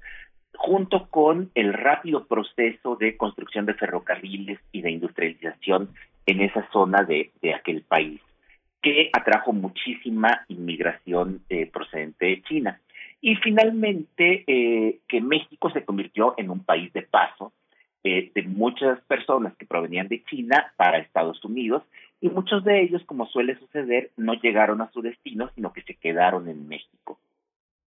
junto 0.56 1.08
con 1.08 1.50
el 1.54 1.72
rápido 1.72 2.26
proceso 2.26 2.96
de 2.96 3.16
construcción 3.16 3.64
de 3.64 3.72
ferrocarriles 3.72 4.60
y 4.72 4.82
de 4.82 4.90
industrialización 4.90 5.88
en 6.26 6.42
esa 6.42 6.68
zona 6.70 7.02
de, 7.02 7.30
de 7.40 7.54
aquel 7.54 7.80
país, 7.80 8.20
que 8.82 9.08
atrajo 9.14 9.54
muchísima 9.54 10.44
inmigración 10.48 11.40
eh, 11.48 11.64
procedente 11.64 12.26
de 12.26 12.42
China. 12.42 12.78
Y 13.22 13.36
finalmente, 13.36 14.44
eh, 14.46 14.98
que 15.08 15.22
México 15.22 15.70
se 15.70 15.82
convirtió 15.82 16.34
en 16.36 16.50
un 16.50 16.62
país 16.62 16.92
de 16.92 17.00
paso 17.00 17.54
eh, 18.04 18.30
de 18.34 18.42
muchas 18.42 19.00
personas 19.02 19.56
que 19.56 19.66
provenían 19.66 20.08
de 20.08 20.22
China 20.24 20.72
para 20.76 20.98
Estados 20.98 21.44
Unidos, 21.44 21.82
y 22.20 22.28
muchos 22.28 22.64
de 22.64 22.82
ellos, 22.82 23.02
como 23.04 23.26
suele 23.26 23.58
suceder, 23.58 24.10
no 24.16 24.34
llegaron 24.34 24.80
a 24.80 24.90
su 24.92 25.02
destino, 25.02 25.50
sino 25.54 25.72
que 25.72 25.82
se 25.82 25.94
quedaron 25.94 26.48
en 26.48 26.68
México. 26.68 27.18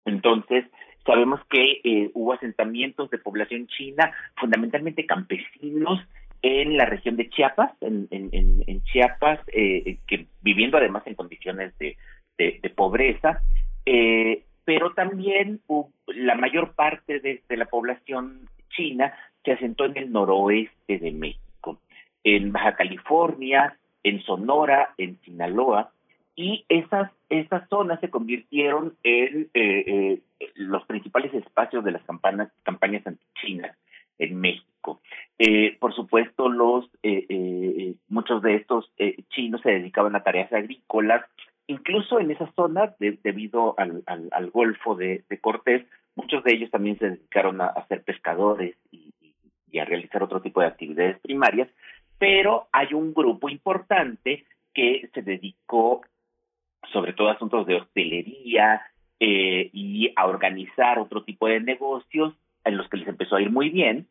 Entonces, 0.04 0.64
Sabemos 1.04 1.40
que 1.50 1.80
eh, 1.82 2.10
hubo 2.14 2.32
asentamientos 2.32 3.10
de 3.10 3.18
población 3.18 3.66
china, 3.66 4.12
fundamentalmente 4.36 5.04
campesinos, 5.04 6.00
en 6.42 6.76
la 6.76 6.86
región 6.86 7.16
de 7.16 7.28
Chiapas, 7.28 7.72
en, 7.80 8.08
en, 8.10 8.64
en 8.66 8.82
Chiapas, 8.84 9.40
eh, 9.52 9.98
que 10.06 10.26
viviendo 10.42 10.76
además 10.76 11.04
en 11.06 11.14
condiciones 11.14 11.76
de, 11.78 11.96
de, 12.36 12.58
de 12.62 12.70
pobreza, 12.70 13.42
eh, 13.86 14.44
pero 14.64 14.92
también 14.92 15.60
uh, 15.68 15.84
la 16.06 16.34
mayor 16.34 16.74
parte 16.74 17.20
de, 17.20 17.42
de, 17.48 17.56
la 17.56 17.66
población 17.66 18.48
china 18.70 19.12
se 19.44 19.52
asentó 19.52 19.84
en 19.84 19.96
el 19.96 20.12
noroeste 20.12 20.98
de 20.98 21.12
México, 21.12 21.78
en 22.24 22.52
Baja 22.52 22.74
California, 22.74 23.76
en 24.02 24.22
Sonora, 24.22 24.94
en 24.98 25.18
Sinaloa, 25.22 25.92
y 26.34 26.64
esas 26.68 27.10
esas 27.28 27.68
zonas 27.68 28.00
se 28.00 28.10
convirtieron 28.10 28.94
en 29.02 29.50
eh, 29.54 29.84
eh, 29.86 30.50
los 30.54 30.84
principales 30.84 31.32
espacios 31.34 31.84
de 31.84 31.92
las 31.92 32.02
campañas 32.04 32.50
campañas 32.62 33.06
antichinas 33.06 33.76
en 34.18 34.40
México. 34.40 35.00
Eh, 35.38 35.76
por 35.78 35.94
supuesto, 35.94 36.48
los 36.48 36.88
eh, 37.02 37.94
muchos 38.08 38.42
de 38.42 38.56
estos 38.56 38.90
chinos 39.30 39.60
se 39.62 39.70
dedicaban 39.70 40.14
a 40.16 40.22
tareas 40.22 40.52
agrícolas, 40.52 41.24
incluso 41.66 42.20
en 42.20 42.30
esas 42.30 42.54
zonas, 42.54 42.96
de, 42.98 43.18
debido 43.22 43.74
al, 43.78 44.02
al, 44.06 44.50
Golfo 44.50 44.94
de, 44.94 45.24
de, 45.28 45.38
Cortés, 45.38 45.86
muchos 46.14 46.44
de 46.44 46.54
ellos 46.54 46.70
también 46.70 46.98
se 46.98 47.10
dedicaron 47.10 47.60
a, 47.60 47.66
a 47.66 47.86
ser 47.86 48.02
pescadores 48.02 48.76
y, 48.90 49.11
y, 49.72 49.78
a 49.78 49.84
realizar 49.84 50.22
otro 50.22 50.40
tipo 50.40 50.60
de 50.60 50.66
actividades 50.66 51.18
primarias, 51.20 51.68
pero 52.18 52.68
hay 52.72 52.94
un 52.94 53.12
grupo 53.12 53.48
importante 53.48 54.44
que 54.72 55.08
se 55.12 55.22
dedicó 55.22 56.02
sobre 56.92 57.12
todo 57.12 57.30
asuntos 57.30 57.66
de 57.66 57.76
hostelería 57.76 58.82
eh, 59.18 59.70
y 59.72 60.12
a 60.14 60.26
organizar 60.26 60.98
otro 60.98 61.24
tipo 61.24 61.46
de 61.46 61.60
negocios 61.60 62.34
en 62.64 62.76
los 62.76 62.88
que 62.88 62.98
les 62.98 63.08
empezó 63.08 63.36
a 63.36 63.42
ir 63.42 63.50
muy 63.50 63.70
bien. 63.70 64.06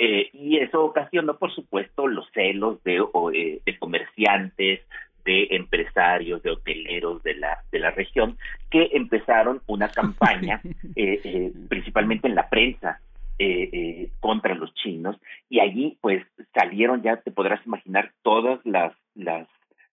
Eh, 0.00 0.30
y 0.32 0.58
eso 0.58 0.84
ocasionó, 0.84 1.38
por 1.38 1.52
supuesto, 1.52 2.06
los 2.06 2.30
celos 2.32 2.82
de, 2.84 3.02
eh, 3.34 3.60
de 3.64 3.78
comerciantes, 3.78 4.80
de 5.28 5.48
empresarios, 5.50 6.42
de 6.42 6.52
hoteleros 6.52 7.22
de 7.22 7.34
la, 7.34 7.58
de 7.70 7.78
la 7.80 7.90
región, 7.90 8.38
que 8.70 8.88
empezaron 8.92 9.60
una 9.66 9.90
campaña, 9.90 10.62
eh, 10.96 11.20
eh, 11.22 11.52
principalmente 11.68 12.28
en 12.28 12.34
la 12.34 12.48
prensa, 12.48 12.98
eh, 13.38 13.70
eh, 13.72 14.10
contra 14.20 14.54
los 14.54 14.72
chinos, 14.74 15.16
y 15.48 15.60
allí 15.60 15.98
pues 16.00 16.24
salieron, 16.54 17.02
ya 17.02 17.18
te 17.18 17.30
podrás 17.30 17.64
imaginar, 17.66 18.12
todas 18.22 18.60
las, 18.64 18.92
las 19.14 19.48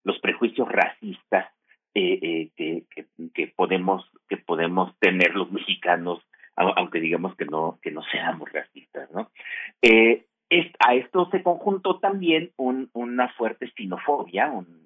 los 0.06 0.20
prejuicios 0.20 0.70
racistas 0.70 1.48
eh, 1.94 2.20
eh, 2.22 2.50
que, 2.56 2.84
que, 2.94 3.06
que, 3.34 3.48
podemos 3.48 4.06
que 4.30 4.38
podemos 4.38 4.98
tener 5.00 5.36
los 5.36 5.52
mexicanos 5.52 6.22
aunque 6.58 7.00
digamos 7.00 7.36
que 7.36 7.46
no 7.46 7.80
que 7.82 7.92
no 7.92 8.02
seamos 8.12 8.52
racistas 8.52 9.10
no 9.12 9.30
eh, 9.82 10.26
es, 10.50 10.68
a 10.86 10.96
esto 10.96 11.28
se 11.32 11.42
conjuntó 11.42 12.00
también 12.00 12.52
un, 12.58 12.90
una 12.94 13.30
fuerte 13.30 13.72
xenofobia 13.76 14.52
un, 14.52 14.86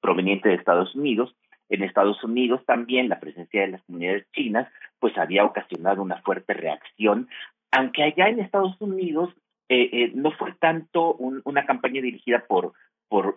proveniente 0.00 0.50
de 0.50 0.56
Estados 0.56 0.94
Unidos 0.94 1.34
en 1.68 1.82
Estados 1.82 2.22
Unidos 2.24 2.64
también 2.66 3.08
la 3.08 3.20
presencia 3.20 3.62
de 3.62 3.68
las 3.68 3.82
comunidades 3.84 4.26
chinas 4.32 4.70
pues 4.98 5.16
había 5.18 5.44
ocasionado 5.44 6.02
una 6.02 6.20
fuerte 6.22 6.54
reacción 6.54 7.28
aunque 7.70 8.02
allá 8.02 8.28
en 8.28 8.40
Estados 8.40 8.76
Unidos 8.80 9.30
eh, 9.68 9.88
eh, 9.92 10.12
no 10.14 10.30
fue 10.32 10.52
tanto 10.60 11.14
un, 11.14 11.40
una 11.44 11.64
campaña 11.64 12.02
dirigida 12.02 12.44
por 12.46 12.74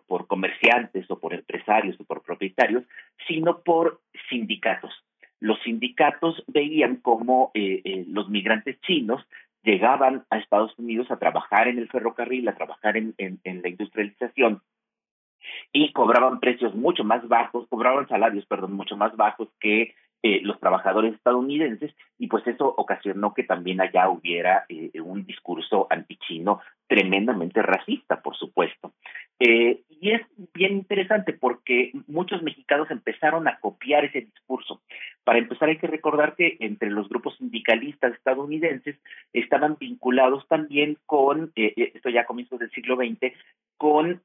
por, 0.07 0.27
comerciantes 0.27 1.09
o 1.09 1.19
por 1.19 1.33
empresarios 1.33 1.99
o 1.99 2.03
por 2.03 2.23
propietarios, 2.23 2.83
sino 3.27 3.61
por 3.61 4.01
sindicatos. 4.29 4.91
Los 5.39 5.61
sindicatos 5.63 6.43
veían 6.47 6.97
cómo 6.97 7.51
eh, 7.53 7.81
eh, 7.83 8.05
los 8.07 8.29
migrantes 8.29 8.79
chinos 8.81 9.23
llegaban 9.63 10.25
a 10.29 10.39
Estados 10.39 10.77
Unidos 10.79 11.11
a 11.11 11.17
trabajar 11.17 11.67
en 11.67 11.77
el 11.77 11.89
ferrocarril, 11.89 12.47
a 12.47 12.55
trabajar 12.55 12.97
en, 12.97 13.13
en, 13.17 13.39
en 13.43 13.61
la 13.61 13.69
industrialización 13.69 14.61
y 15.77 15.91
cobraban 15.93 16.39
precios 16.39 16.73
mucho 16.73 17.03
más 17.03 17.27
bajos, 17.27 17.67
cobraban 17.69 18.07
salarios, 18.07 18.47
perdón, 18.47 18.73
mucho 18.73 18.97
más 18.97 19.15
bajos 19.15 19.47
que 19.59 19.93
eh, 20.23 20.41
los 20.41 20.59
trabajadores 20.59 21.13
estadounidenses 21.13 21.93
y 22.17 22.25
pues 22.25 22.47
eso 22.47 22.73
ocasionó 22.75 23.35
que 23.35 23.43
también 23.43 23.79
allá 23.79 24.09
hubiera 24.09 24.65
eh, 24.69 24.89
un 24.99 25.23
discurso 25.27 25.85
antichino 25.91 26.61
tremendamente 26.87 27.61
racista, 27.61 28.23
por 28.23 28.35
supuesto. 28.35 28.93
Eh, 29.39 29.83
y 29.87 30.13
es 30.13 30.21
bien 30.55 30.73
interesante 30.73 31.33
porque 31.33 31.91
muchos 32.07 32.41
mexicanos 32.41 32.89
empezaron 32.89 33.47
a 33.47 33.59
copiar 33.59 34.05
ese 34.05 34.21
discurso. 34.21 34.81
Para 35.23 35.37
empezar 35.37 35.69
hay 35.69 35.77
que 35.77 35.85
recordar 35.85 36.35
que 36.35 36.57
entre 36.59 36.89
los 36.89 37.07
grupos 37.07 37.37
sindicalistas 37.37 38.13
estadounidenses 38.13 38.95
estaban 39.31 39.77
vinculados 39.79 40.47
también 40.47 40.97
con, 41.05 41.51
eh, 41.55 41.91
esto 41.93 42.09
ya 42.09 42.21
a 42.21 42.25
comienzos 42.25 42.57
del 42.57 42.71
siglo 42.71 42.95
XX, 42.95 43.31
con 43.77 44.21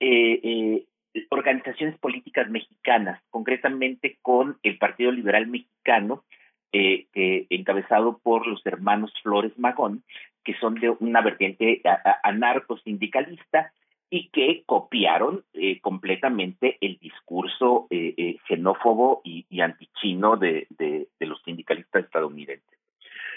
organizaciones 1.30 1.98
políticas 1.98 2.48
mexicanas, 2.50 3.22
concretamente 3.30 4.18
con 4.22 4.58
el 4.62 4.78
Partido 4.78 5.12
Liberal 5.12 5.46
Mexicano, 5.46 6.24
eh, 6.72 7.06
encabezado 7.50 8.18
por 8.22 8.46
los 8.46 8.64
hermanos 8.64 9.12
Flores 9.22 9.58
Magón, 9.58 10.02
que 10.42 10.54
son 10.54 10.76
de 10.76 10.90
una 10.90 11.20
vertiente 11.20 11.82
anarco-sindicalista, 12.22 13.72
y 14.14 14.28
que 14.28 14.62
copiaron 14.66 15.42
eh, 15.54 15.80
completamente 15.80 16.76
el 16.82 16.98
discurso 16.98 17.86
eh, 17.88 18.12
eh, 18.18 18.36
xenófobo 18.46 19.22
y, 19.24 19.46
antichino 19.62 20.36
de, 20.36 20.66
de, 20.68 21.08
los 21.20 21.42
sindicalistas 21.44 22.04
estadounidenses. 22.04 22.78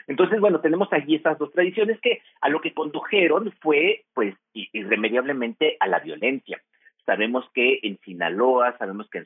Entonces, 0.06 0.38
bueno, 0.42 0.60
tenemos 0.60 0.92
allí 0.92 1.16
estas 1.16 1.40
dos 1.40 1.54
tradiciones 1.54 1.98
que 2.02 2.22
a 2.42 2.50
lo 2.50 2.60
que 2.60 2.74
condujeron 2.74 3.54
fue, 3.62 4.04
pues, 4.14 4.36
irremediablemente 4.54 5.78
a 5.80 5.88
la 5.88 6.00
violencia. 6.00 6.62
Sabemos 7.06 7.46
que 7.54 7.80
en 7.84 8.00
Sinaloa, 8.00 8.78
sabemos 8.78 9.10
que 9.10 9.24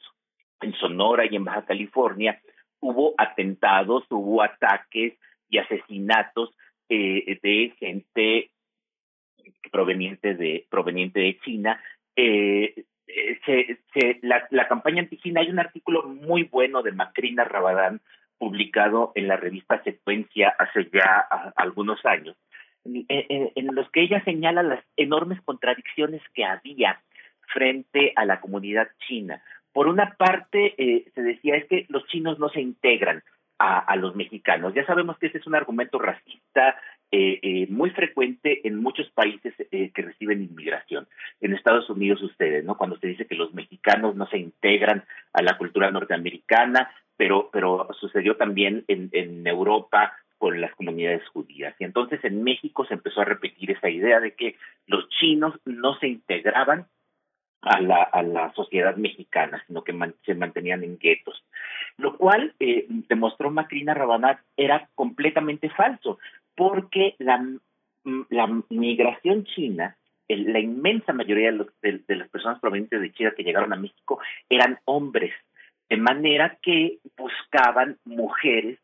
en 0.61 0.73
Sonora 0.73 1.25
y 1.25 1.36
en 1.36 1.45
Baja 1.45 1.65
California 1.65 2.41
hubo 2.80 3.13
atentados, 3.17 4.03
hubo 4.09 4.41
ataques 4.41 5.13
y 5.49 5.57
asesinatos 5.57 6.55
de 6.89 7.75
gente 7.77 8.51
proveniente 9.71 10.36
de, 10.36 10.65
proveniente 10.69 11.19
de 11.19 11.39
China. 11.39 11.82
Eh, 12.15 12.86
eh, 13.07 13.39
se, 13.45 13.80
se, 13.93 14.19
la, 14.21 14.47
la 14.51 14.67
campaña 14.67 15.01
anti-China, 15.01 15.41
hay 15.41 15.49
un 15.49 15.59
artículo 15.59 16.03
muy 16.03 16.43
bueno 16.43 16.84
de 16.84 16.91
Macrina 16.91 17.43
Rabadán 17.43 18.01
publicado 18.38 19.11
en 19.15 19.27
la 19.27 19.36
revista 19.36 19.84
Secuencia 19.84 20.55
hace 20.57 20.89
ya 20.93 21.27
algunos 21.55 22.03
años, 22.05 22.38
en, 22.86 23.75
los 23.75 23.89
que 23.91 24.01
ella 24.01 24.23
señala 24.23 24.63
las 24.63 24.84
enormes 24.95 25.41
contradicciones 25.41 26.21
que 26.34 26.45
había 26.45 27.01
frente 27.54 28.14
a 28.16 28.26
la 28.26 28.39
comunidad 28.39 28.88
china. 29.08 29.41
Por 29.74 29.88
una 29.88 30.16
parte, 30.18 30.76
eh, 30.78 31.06
se 31.14 31.22
decía 31.22 31.56
es 31.56 31.66
que 31.66 31.86
los 31.89 32.06
chinos 32.08 32.39
no 32.39 32.50
se 32.50 32.62
integran 32.62 33.24
a, 33.60 33.95
los 33.97 34.16
mexicanos. 34.16 34.74
Ya 34.74 34.86
sabemos 34.86 35.18
que 35.18 35.28
ese 35.28 35.38
es 35.38 35.47
un 35.47 35.54
argumento 35.54 36.00
racista 36.00 36.78
eh, 37.12 37.39
eh, 37.41 37.68
muy 37.70 37.89
frecuente 37.89 38.66
en 38.66 38.78
muchos 38.78 39.10
países 39.12 39.54
eh, 39.72 39.91
que 39.93 40.02
reciben 40.02 40.41
inmigración. 40.41 41.08
En 41.41 41.54
Estados 41.54 41.89
Unidos 41.89 42.22
ustedes, 42.22 42.64
¿no? 42.64 42.78
Cuando 42.78 42.97
se 43.00 43.08
dice 43.08 43.28
que 43.28 43.36
los 43.36 43.54
mexicanos 43.54 44.16
no 44.16 44.28
se 44.28 44.38
integran 44.38 45.04
a 45.34 45.41
la 45.41 45.58
cultura 45.58 45.91
norteamericana, 45.91 46.89
pero, 47.18 47.50
pero 47.52 47.89
sucedió 48.00 48.38
también 48.38 48.86
en, 48.88 49.10
en 49.12 49.45
Europa 49.45 50.14
con 50.38 50.62
las 50.62 50.74
comunidades 50.76 51.28
judías. 51.28 51.76
Y 51.80 51.84
entonces 51.84 52.24
en 52.24 52.43
México 52.43 52.86
se 52.86 52.93
empezó 52.93 53.20
a 53.20 53.26
repetir 53.26 53.72
esa 53.72 53.89
idea 53.89 54.22
de 54.22 54.36
que 54.36 54.56
los 54.88 55.10
chinos 55.10 55.54
no 55.66 56.00
se 56.00 56.08
integraban 56.08 56.88
a 57.62 57.82
la, 57.82 58.03
a 58.03 58.24
la 58.24 58.53
sociedad 58.53 58.95
mexicana, 58.95 59.64
sino 59.68 59.84
que 59.84 59.93
se 60.26 60.34
mantenían 60.34 60.84
en 60.84 60.97
guetos. 60.97 61.43
Lo 61.97 62.18
cual, 62.18 62.53
eh, 62.60 62.86
demostró 62.88 63.51
Macrina 63.51 63.93
Rabanat, 63.93 64.39
era 64.55 64.89
completamente 64.95 65.70
falso 65.70 66.20
porque 66.55 67.16
la, 67.20 67.45
la 68.30 68.64
migración 68.70 69.45
china, 69.45 69.97
la 70.28 70.60
inmensa 70.60 71.14
mayoría 71.14 71.51
de, 71.82 72.16
las 72.16 72.30
personas 72.30 72.60
provenientes 72.60 73.01
de 73.01 73.12
China 73.14 73.34
que 73.36 73.43
llegaron 73.43 73.74
a 73.74 73.78
México 73.78 74.20
eran 74.49 74.80
hombres, 74.86 75.34
de 75.89 75.97
manera 75.97 76.57
que 76.62 76.99
buscaban 77.18 77.97
mujeres 78.05 78.78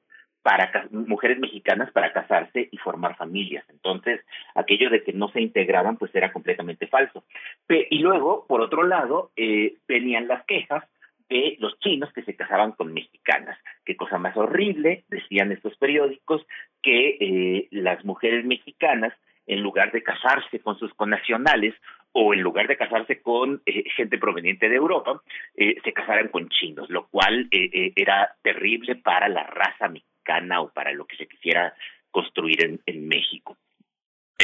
para 0.45 0.87
mujeres 0.91 1.39
mexicanas 1.39 1.89
para 1.91 2.13
casarse 2.13 2.69
y 2.71 2.77
formar 2.77 3.17
familias. 3.17 3.65
Entonces, 3.67 4.21
aquello 4.53 4.91
de 4.91 5.03
que 5.03 5.11
no 5.11 5.27
se 5.29 5.41
integraban, 5.41 5.97
pues 5.97 6.13
era 6.13 6.31
completamente 6.31 6.85
falso. 6.85 7.23
y 7.67 7.97
luego, 7.97 8.45
por 8.47 8.61
otro 8.61 8.83
lado, 8.83 9.31
eh, 9.37 9.73
venían 9.87 10.27
las 10.27 10.45
quejas 10.45 10.83
de 11.29 11.55
los 11.57 11.79
chinos 11.79 12.13
que 12.13 12.21
se 12.21 12.35
casaban 12.35 12.73
con 12.73 12.93
mexicanas. 12.93 13.57
Qué 13.83 13.95
cosa 13.95 14.19
más 14.19 14.37
horrible, 14.37 15.03
decían 15.09 15.51
estos 15.51 15.75
periódicos, 15.77 16.45
que 16.83 17.17
eh, 17.19 17.67
las 17.71 18.05
mujeres 18.05 18.45
mexicanas, 18.45 19.13
en 19.47 19.63
lugar 19.63 19.91
de 19.93 20.03
casarse 20.03 20.59
con 20.59 20.77
sus 20.77 20.93
connacionales 20.93 21.73
o 22.11 22.35
en 22.35 22.41
lugar 22.41 22.67
de 22.67 22.77
casarse 22.77 23.19
con 23.19 23.63
eh, 23.65 23.83
gente 23.95 24.19
proveniente 24.19 24.69
de 24.69 24.75
Europa, 24.75 25.23
eh, 25.55 25.77
se 25.83 25.91
casaran 25.91 26.27
con 26.27 26.49
chinos, 26.49 26.87
lo 26.91 27.07
cual 27.07 27.47
era 27.51 28.35
terrible 28.43 28.95
para 28.95 29.27
la 29.27 29.43
raza 29.43 29.87
mexicana 29.87 30.14
o 30.59 30.69
para 30.69 30.91
lo 30.91 31.05
que 31.05 31.17
se 31.17 31.28
quisiera 31.28 31.73
construir 32.11 32.63
en, 32.63 32.80
en 32.86 33.07
México. 33.07 33.57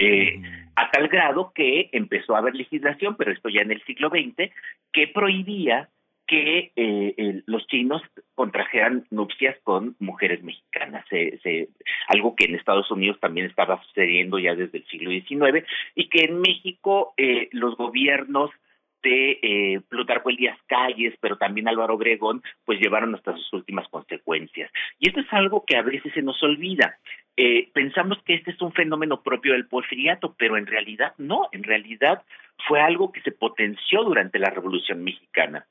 Mm. 0.01 0.45
a 0.75 0.89
tal 0.89 1.09
grado 1.09 1.51
que 1.53 1.89
empezó 1.91 2.35
a 2.35 2.39
haber 2.39 2.55
legislación, 2.55 3.15
pero 3.17 3.31
esto 3.31 3.49
ya 3.49 3.61
en 3.61 3.71
el 3.71 3.83
siglo 3.83 4.09
XX, 4.09 4.51
que 4.93 5.07
prohibía 5.09 5.89
que 6.27 6.71
eh, 6.77 7.43
los 7.45 7.67
chinos 7.67 8.01
contrajeran 8.35 9.05
nupcias 9.09 9.57
con 9.63 9.97
mujeres 9.99 10.41
mexicanas, 10.43 11.05
algo 12.07 12.37
que 12.37 12.45
en 12.45 12.55
Estados 12.55 12.89
Unidos 12.89 13.19
también 13.19 13.47
estaba 13.47 13.83
sucediendo 13.83 14.39
ya 14.39 14.55
desde 14.55 14.77
el 14.77 14.85
siglo 14.85 15.11
XIX 15.11 15.67
y 15.93 16.07
que 16.07 16.23
en 16.23 16.39
México 16.39 17.13
eh, 17.17 17.49
los 17.51 17.75
gobiernos 17.75 18.49
de 19.03 19.39
eh, 19.41 19.81
Plutarco 19.89 20.29
Elías 20.29 20.57
Calles, 20.67 21.15
pero 21.19 21.37
también 21.37 21.67
Álvaro 21.67 21.95
Obregón, 21.95 22.41
pues 22.65 22.79
llevaron 22.79 23.15
hasta 23.15 23.35
sus 23.35 23.53
últimas 23.53 23.87
consecuencias. 23.89 24.71
Y 24.99 25.09
esto 25.09 25.21
es 25.21 25.33
algo 25.33 25.65
que 25.65 25.77
a 25.77 25.81
veces 25.81 26.13
se 26.13 26.21
nos 26.21 26.41
olvida. 26.43 26.97
Eh, 27.37 27.69
pensamos 27.73 28.17
que 28.23 28.35
este 28.35 28.51
es 28.51 28.61
un 28.61 28.73
fenómeno 28.73 29.21
propio 29.21 29.53
del 29.53 29.67
porfiriato, 29.67 30.35
pero 30.37 30.57
en 30.57 30.67
realidad 30.67 31.13
no, 31.17 31.49
en 31.51 31.63
realidad 31.63 32.23
fue 32.67 32.81
algo 32.81 33.11
que 33.11 33.21
se 33.21 33.31
potenció 33.31 34.03
durante 34.03 34.39
la 34.39 34.49
Revolución 34.49 35.03
Mexicana 35.03 35.65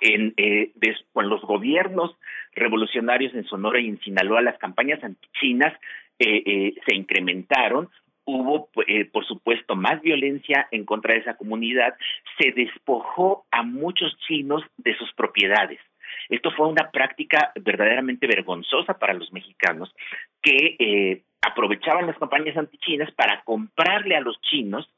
en, 0.00 0.34
eh, 0.36 0.72
con 1.12 1.28
los 1.28 1.40
gobiernos 1.42 2.16
revolucionarios 2.52 3.34
en 3.34 3.44
Sonora 3.44 3.80
y 3.80 3.88
en 3.88 4.00
Sinaloa, 4.00 4.42
las 4.42 4.58
campañas 4.58 5.02
antichinas 5.02 5.72
eh, 6.18 6.42
eh, 6.44 6.74
se 6.86 6.94
incrementaron, 6.94 7.88
hubo, 8.28 8.68
eh, 8.86 9.06
por 9.06 9.26
supuesto, 9.26 9.74
más 9.74 10.02
violencia 10.02 10.68
en 10.70 10.84
contra 10.84 11.14
de 11.14 11.20
esa 11.20 11.36
comunidad, 11.36 11.94
se 12.38 12.52
despojó 12.52 13.46
a 13.50 13.62
muchos 13.62 14.16
chinos 14.26 14.62
de 14.76 14.94
sus 14.96 15.12
propiedades. 15.14 15.80
Esto 16.28 16.50
fue 16.52 16.68
una 16.68 16.90
práctica 16.90 17.52
verdaderamente 17.60 18.26
vergonzosa 18.26 18.98
para 18.98 19.14
los 19.14 19.32
mexicanos 19.32 19.94
que 20.42 20.76
eh, 20.78 21.22
aprovechaban 21.40 22.06
las 22.06 22.18
campañas 22.18 22.56
antichinas 22.56 23.10
para 23.12 23.42
comprarle 23.44 24.14
a 24.14 24.20
los 24.20 24.38
chinos 24.42 24.88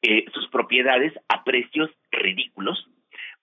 eh, 0.00 0.24
sus 0.32 0.48
propiedades 0.48 1.12
a 1.28 1.44
precios 1.44 1.90
ridículos, 2.10 2.88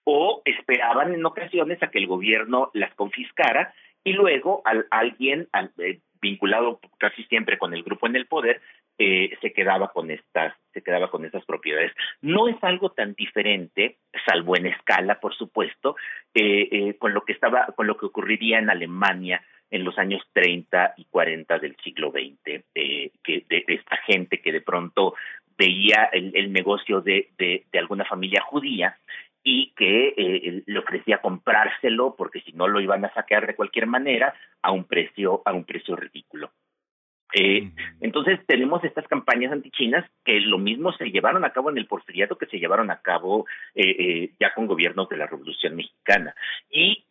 o 0.08 0.42
esperaban 0.44 1.14
en 1.14 1.26
ocasiones 1.26 1.82
a 1.82 1.90
que 1.90 1.98
el 1.98 2.06
gobierno 2.06 2.70
las 2.74 2.94
confiscara 2.94 3.74
y 4.04 4.12
luego 4.12 4.62
al, 4.64 4.86
alguien 4.90 5.48
eh, 5.78 5.98
vinculado 6.20 6.80
casi 6.98 7.24
siempre 7.24 7.58
con 7.58 7.74
el 7.74 7.82
grupo 7.82 8.06
en 8.06 8.14
el 8.14 8.26
poder 8.26 8.60
eh, 8.98 9.36
se 9.40 9.52
quedaba 9.52 9.92
con 9.92 10.10
estas 10.10 10.54
se 10.72 10.82
quedaba 10.82 11.10
con 11.10 11.24
estas 11.24 11.44
propiedades 11.44 11.92
no 12.20 12.48
es 12.48 12.56
algo 12.62 12.90
tan 12.90 13.14
diferente 13.14 13.98
salvo 14.26 14.56
en 14.56 14.66
escala 14.66 15.20
por 15.20 15.34
supuesto 15.34 15.96
eh, 16.34 16.94
con 16.98 17.14
lo 17.14 17.22
que 17.22 17.32
estaba 17.32 17.66
con 17.76 17.86
lo 17.86 17.96
que 17.96 18.06
ocurriría 18.06 18.58
en 18.58 18.70
Alemania 18.70 19.42
en 19.70 19.84
los 19.84 19.98
años 19.98 20.22
30 20.32 20.94
y 20.96 21.04
40 21.06 21.58
del 21.58 21.76
siglo 21.82 22.10
XX 22.10 22.62
que 22.72 23.12
de, 23.48 23.64
esta 23.68 23.96
gente 23.98 24.40
que 24.40 24.52
de 24.52 24.60
pronto 24.60 25.14
veía 25.58 26.04
el, 26.12 26.36
el 26.36 26.52
negocio 26.52 27.00
de, 27.00 27.30
de, 27.38 27.64
de 27.72 27.78
alguna 27.78 28.04
familia 28.04 28.42
judía 28.42 28.96
y 29.48 29.72
que 29.76 30.08
eh, 30.16 30.62
le 30.66 30.78
ofrecía 30.80 31.18
comprárselo 31.18 32.16
porque 32.16 32.40
si 32.40 32.50
no 32.50 32.66
lo 32.66 32.80
iban 32.80 33.04
a 33.04 33.14
saquear 33.14 33.46
de 33.46 33.54
cualquier 33.54 33.86
manera 33.86 34.34
a 34.60 34.72
un 34.72 34.82
precio 34.82 35.42
a 35.44 35.52
un 35.52 35.64
precio 35.64 35.94
ridículo. 35.94 36.50
Eh, 37.32 37.70
entonces 38.00 38.38
tenemos 38.46 38.82
estas 38.84 39.06
campañas 39.08 39.52
antichinas 39.52 40.08
que 40.24 40.40
lo 40.40 40.58
mismo 40.58 40.92
se 40.92 41.10
llevaron 41.10 41.44
a 41.44 41.50
cabo 41.50 41.70
en 41.70 41.78
el 41.78 41.86
porfiriato 41.86 42.38
que 42.38 42.46
se 42.46 42.58
llevaron 42.58 42.90
a 42.90 43.00
cabo 43.00 43.46
eh, 43.74 44.30
ya 44.38 44.54
con 44.54 44.66
gobiernos 44.66 45.08
de 45.08 45.16
la 45.16 45.26
Revolución 45.26 45.76
Mexicana. 45.76 46.34
Y 46.70 47.04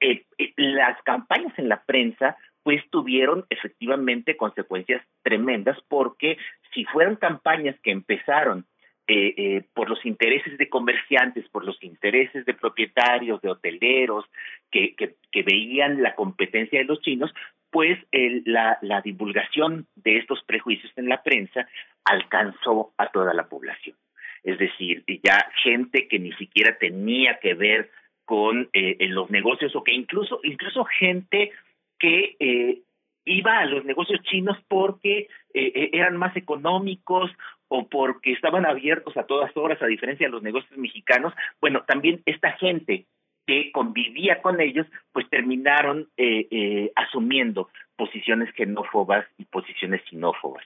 las 0.56 1.02
campañas 1.04 1.54
en 1.58 1.70
la 1.70 1.84
prensa 1.84 2.38
pues 2.64 2.82
tuvieron 2.90 3.46
efectivamente 3.52 4.38
consecuencias 4.38 5.06
tremendas 5.22 5.78
porque 5.88 6.38
si 6.74 6.84
fueran 6.86 7.16
campañas 7.16 7.76
que 7.84 7.92
empezaron 7.92 8.66
eh, 9.08 9.36
eh, 9.38 9.64
por 9.76 9.88
los 9.88 10.04
intereses 10.04 10.58
de 10.58 10.68
comerciantes, 10.68 11.48
por 11.50 11.64
los 11.64 11.78
intereses 11.84 12.44
de 12.44 12.56
propietarios, 12.56 13.40
de 13.40 13.52
hoteleros, 13.52 14.26
que, 14.72 14.96
que, 14.96 15.44
veían 15.44 16.02
la 16.02 16.16
competencia 16.16 16.80
de 16.80 16.86
los 16.86 17.00
chinos, 17.02 17.32
pues 17.76 18.00
la, 18.46 18.78
la 18.82 19.02
divulgación 19.02 19.86
de 19.96 20.16
estos 20.20 20.42
prejuicios 20.46 20.94
en 20.96 21.10
la 21.10 21.22
prensa 21.24 21.68
alcanzó 22.06 22.94
a 22.98 23.08
toda 23.08 23.34
la 23.34 23.50
población. 23.50 23.98
Es 24.46 24.58
decir, 24.60 25.04
ya 25.22 25.52
gente 25.62 26.08
que 26.08 26.18
ni 26.18 26.32
siquiera 26.34 26.78
tenía 26.78 27.38
que 27.42 27.54
ver 27.54 27.92
con 28.24 28.70
eh, 28.72 28.96
los 29.10 29.30
negocios 29.30 29.76
o 29.76 29.84
que 29.84 29.94
incluso 29.94 30.40
incluso 30.44 30.86
gente 30.86 31.52
que 32.00 32.38
eh, 32.40 32.82
iba 33.26 33.58
a 33.58 33.66
los 33.66 33.84
negocios 33.84 34.22
chinos 34.22 34.58
porque 34.70 35.28
eh, 35.54 35.72
eh, 35.76 35.90
eran 35.92 36.16
más 36.16 36.34
económicos 36.38 37.30
o 37.68 37.90
porque 37.90 38.32
estaban 38.32 38.66
abiertos 38.66 39.18
a 39.18 39.26
todas 39.26 39.52
horas, 39.58 39.82
a 39.82 39.88
diferencia 39.88 40.28
de 40.28 40.32
los 40.32 40.44
negocios 40.44 40.78
mexicanos, 40.78 41.34
bueno, 41.60 41.84
también 41.86 42.22
esta 42.26 42.54
gente 42.54 43.06
que 43.46 43.72
convivía 43.72 44.42
con 44.42 44.60
ellos, 44.60 44.88
pues 45.12 45.30
terminaron 45.30 46.10
eh, 46.18 46.48
eh, 46.50 46.92
asumiendo 46.96 47.70
posiciones 47.96 48.54
xenófobas 48.56 49.26
y 49.38 49.46
posiciones 49.46 50.02
sinófobas. 50.10 50.66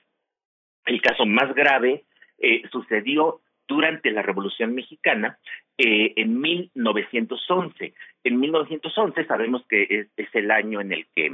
El 0.86 1.02
caso 1.02 1.26
más 1.26 1.54
grave 1.54 2.06
eh, 2.40 2.64
sucedió 2.72 3.42
durante 3.70 4.12
la 4.12 4.24
Revolución 4.24 4.74
Mexicana 4.74 5.38
eh, 5.78 6.14
en 6.18 6.42
1911. 6.42 7.94
En 8.24 8.40
1911 8.40 9.26
sabemos 9.26 9.66
que 9.70 10.08
es, 10.18 10.28
el 10.34 10.52
año 10.52 10.82
en 10.82 10.92
el 10.92 11.06
que 11.16 11.26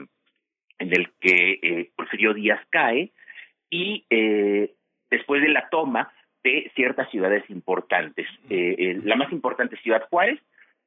en 0.77 0.93
el 0.93 1.09
que 1.21 1.59
eh, 1.61 1.91
Porfirio 1.95 2.33
Díaz 2.33 2.59
cae 2.69 3.13
y 3.69 4.05
eh, 4.09 4.73
después 5.09 5.41
de 5.41 5.47
la 5.47 5.69
toma 5.69 6.11
de 6.43 6.69
ciertas 6.75 7.09
ciudades 7.09 7.49
importantes. 7.49 8.27
Eh, 8.49 8.99
la 9.03 9.15
más 9.15 9.31
importante 9.31 9.77
Ciudad 9.77 10.05
Juárez, 10.09 10.39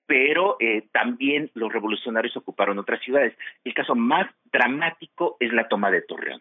pero 0.09 0.57
eh, 0.59 0.89
también 0.91 1.51
los 1.53 1.71
revolucionarios 1.71 2.35
ocuparon 2.39 2.79
otras 2.79 3.01
ciudades. 3.03 3.37
El 3.63 3.75
caso 3.75 3.95
más 3.95 4.27
dramático 4.51 5.37
es 5.39 5.53
la 5.53 5.69
toma 5.69 5.91
de 5.91 6.01
Torreón. 6.01 6.41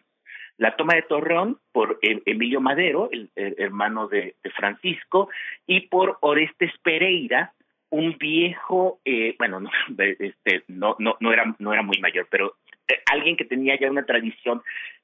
La 0.56 0.74
toma 0.74 0.94
de 0.94 1.02
Torreón 1.02 1.58
por 1.70 1.98
e-, 2.00 2.22
Emilio 2.24 2.62
Madero, 2.62 3.10
el, 3.12 3.30
hermano 3.36 4.08
de, 4.08 4.36
Francisco, 4.56 5.28
y 5.66 5.82
por 5.82 6.16
Orestes 6.22 6.72
Pereira, 6.82 7.52
un 7.90 8.16
viejo, 8.16 9.00
eh, 9.04 9.36
bueno, 9.38 9.60
no, 9.60 9.70
este, 9.98 10.64
no, 10.68 10.96
no, 10.98 11.18
no, 11.20 11.30
era, 11.30 11.54
no 11.58 11.74
era 11.74 11.82
muy 11.82 11.98
mayor, 11.98 12.26
pero 12.30 12.56
eh, 12.88 13.02
alguien 13.12 13.36
que 13.36 13.44
tenía 13.44 13.78
ya 13.78 13.90
una 13.90 14.06
tradición 14.06 14.62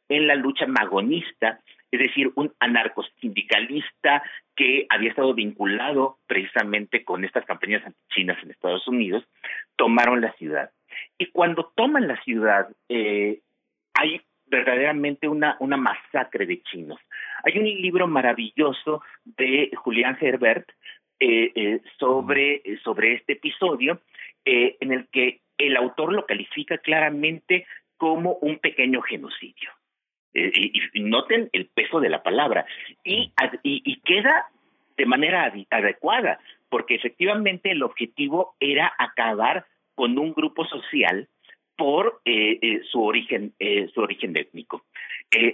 en 0.08 0.26
la 0.26 0.36
lucha 0.36 0.66
magonista, 0.66 1.60
es 1.94 2.00
decir, 2.00 2.32
un 2.34 2.52
anarcosindicalista 2.58 4.22
que 4.56 4.86
había 4.90 5.10
estado 5.10 5.32
vinculado 5.34 6.18
precisamente 6.26 7.04
con 7.04 7.24
estas 7.24 7.44
campañas 7.44 7.84
antichinas 7.86 8.42
en 8.42 8.50
Estados 8.50 8.86
Unidos, 8.88 9.24
tomaron 9.76 10.20
la 10.20 10.32
ciudad. 10.32 10.70
Y 11.18 11.26
cuando 11.26 11.72
toman 11.76 12.08
la 12.08 12.20
ciudad, 12.22 12.68
eh, 12.88 13.40
hay 13.94 14.20
verdaderamente 14.46 15.28
una, 15.28 15.56
una 15.60 15.76
masacre 15.76 16.46
de 16.46 16.62
chinos. 16.62 17.00
Hay 17.44 17.58
un 17.58 17.64
libro 17.64 18.06
maravilloso 18.06 19.02
de 19.24 19.70
Julián 19.76 20.18
Herbert 20.20 20.68
eh, 21.20 21.52
eh, 21.54 21.80
sobre, 21.98 22.62
sobre 22.82 23.14
este 23.14 23.34
episodio, 23.34 24.00
en 24.44 24.92
el 24.92 25.08
que 25.08 25.40
el 25.56 25.74
autor 25.76 26.12
lo 26.12 26.26
califica 26.26 26.76
claramente 26.76 27.66
como 27.96 28.34
un 28.42 28.58
pequeño 28.58 29.00
genocidio. 29.00 29.70
Eh, 30.34 30.50
y, 30.92 31.00
noten 31.00 31.48
el 31.52 31.66
peso 31.66 32.00
de 32.00 32.08
la 32.08 32.22
palabra. 32.22 32.66
Y, 33.04 33.32
y, 33.62 33.96
queda 34.00 34.48
de 34.96 35.06
manera 35.06 35.52
adecuada, 35.70 36.40
porque 36.68 36.96
efectivamente 36.96 37.70
el 37.70 37.82
objetivo 37.82 38.54
era 38.60 38.92
acabar 38.98 39.66
con 39.94 40.18
un 40.18 40.32
grupo 40.32 40.64
social 40.64 41.28
por 41.76 42.20
eh, 42.24 42.58
eh, 42.62 42.80
su 42.90 43.02
origen 43.02 43.54
su 43.92 44.00
origen 44.00 44.36
étnico. 44.36 44.84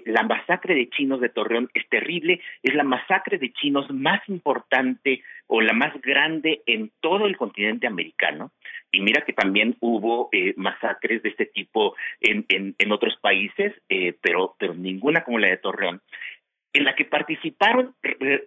la 0.05 0.23
masacre 0.23 0.75
de 0.75 0.89
chinos 0.91 1.21
de 1.21 1.29
Torreón 1.29 1.71
es 1.75 1.89
terrible, 1.89 2.41
es 2.63 2.75
la 2.75 2.85
masacre 2.85 3.39
de 3.39 3.53
chinos 3.53 3.91
más 3.91 4.21
importante 4.29 5.23
o 5.47 5.61
la 5.61 5.73
más 5.73 6.01
grande 6.01 6.63
en 6.67 6.93
todo 7.01 7.27
el 7.27 7.37
continente 7.37 7.87
americano. 7.87 8.53
Y 8.93 9.01
mira 9.01 9.23
que 9.25 9.33
también 9.33 9.77
hubo 9.81 10.29
eh, 10.33 10.55
masacres 10.57 11.23
de 11.23 11.31
este 11.31 11.47
tipo 11.47 11.97
en, 12.21 12.47
en, 12.49 12.93
otros 12.93 13.17
países, 13.21 13.73
eh, 13.89 14.15
pero, 14.21 14.55
pero 14.59 14.75
ninguna 14.75 15.25
como 15.25 15.39
la 15.39 15.49
de 15.49 15.57
Torreón, 15.57 16.01
en 16.73 16.85
la 16.85 16.95
que 16.95 17.05
participaron 17.05 17.95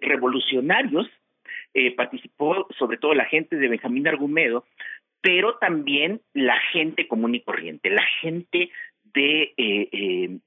revolucionarios, 0.00 1.06
eh, 1.74 1.94
participó 1.94 2.66
sobre 2.78 2.98
todo 2.98 3.14
la 3.14 3.24
gente 3.26 3.56
de 3.56 3.68
Benjamín 3.68 4.06
Argumedo, 4.06 4.64
pero 5.24 5.56
también 5.56 6.20
la 6.34 6.60
gente 6.70 7.08
común 7.08 7.34
y 7.34 7.40
corriente, 7.40 7.88
la 7.88 8.04
gente 8.20 8.70
de, 9.14 10.38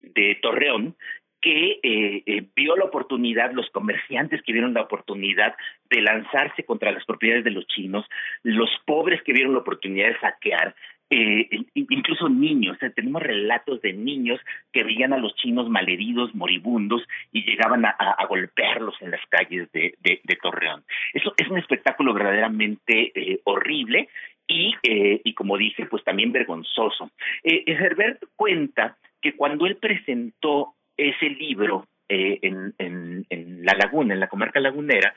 de 0.00 0.38
Torreón, 0.40 0.96
que 1.42 1.80
eh, 1.82 2.22
eh, 2.24 2.46
vio 2.56 2.76
la 2.76 2.84
oportunidad, 2.84 3.52
los 3.52 3.68
comerciantes 3.70 4.42
que 4.42 4.52
vieron 4.52 4.72
la 4.72 4.82
oportunidad 4.82 5.54
de 5.90 6.00
lanzarse 6.00 6.64
contra 6.64 6.92
las 6.92 7.04
propiedades 7.04 7.44
de 7.44 7.50
los 7.50 7.66
chinos, 7.66 8.06
los 8.42 8.70
pobres 8.86 9.22
que 9.22 9.34
vieron 9.34 9.52
la 9.52 9.60
oportunidad 9.60 10.08
de 10.08 10.20
saquear, 10.20 10.74
eh, 11.10 11.48
incluso 11.74 12.28
niños, 12.28 12.78
tenemos 12.94 13.22
relatos 13.22 13.80
de 13.82 13.92
niños 13.92 14.40
que 14.72 14.84
veían 14.84 15.12
a 15.12 15.18
los 15.18 15.34
chinos 15.36 15.68
malheridos, 15.68 16.34
moribundos, 16.34 17.02
y 17.32 17.42
llegaban 17.42 17.84
a, 17.84 18.26
golpearlos 18.28 18.94
en 19.00 19.10
las 19.10 19.20
calles 19.28 19.70
de, 19.72 19.96
Torreón. 20.40 20.84
Eso 21.12 21.34
es 21.36 21.48
un 21.48 21.58
espectáculo 21.58 22.14
verdaderamente 22.14 23.40
horrible 23.44 24.08
y, 24.46 24.74
y, 24.82 25.34
como 25.34 25.58
dije, 25.58 25.86
pues 25.86 26.04
también 26.04 26.32
vergonzoso. 26.32 27.10
Herbert 27.42 28.22
cuenta 28.36 28.96
que 29.20 29.34
cuando 29.34 29.66
él 29.66 29.76
presentó 29.76 30.74
ese 30.96 31.30
libro 31.30 31.86
eh, 32.08 32.38
en, 32.42 32.74
en, 32.78 33.64
La 33.64 33.74
Laguna, 33.74 34.14
en 34.14 34.20
la 34.20 34.28
comarca 34.28 34.60
lagunera, 34.60 35.14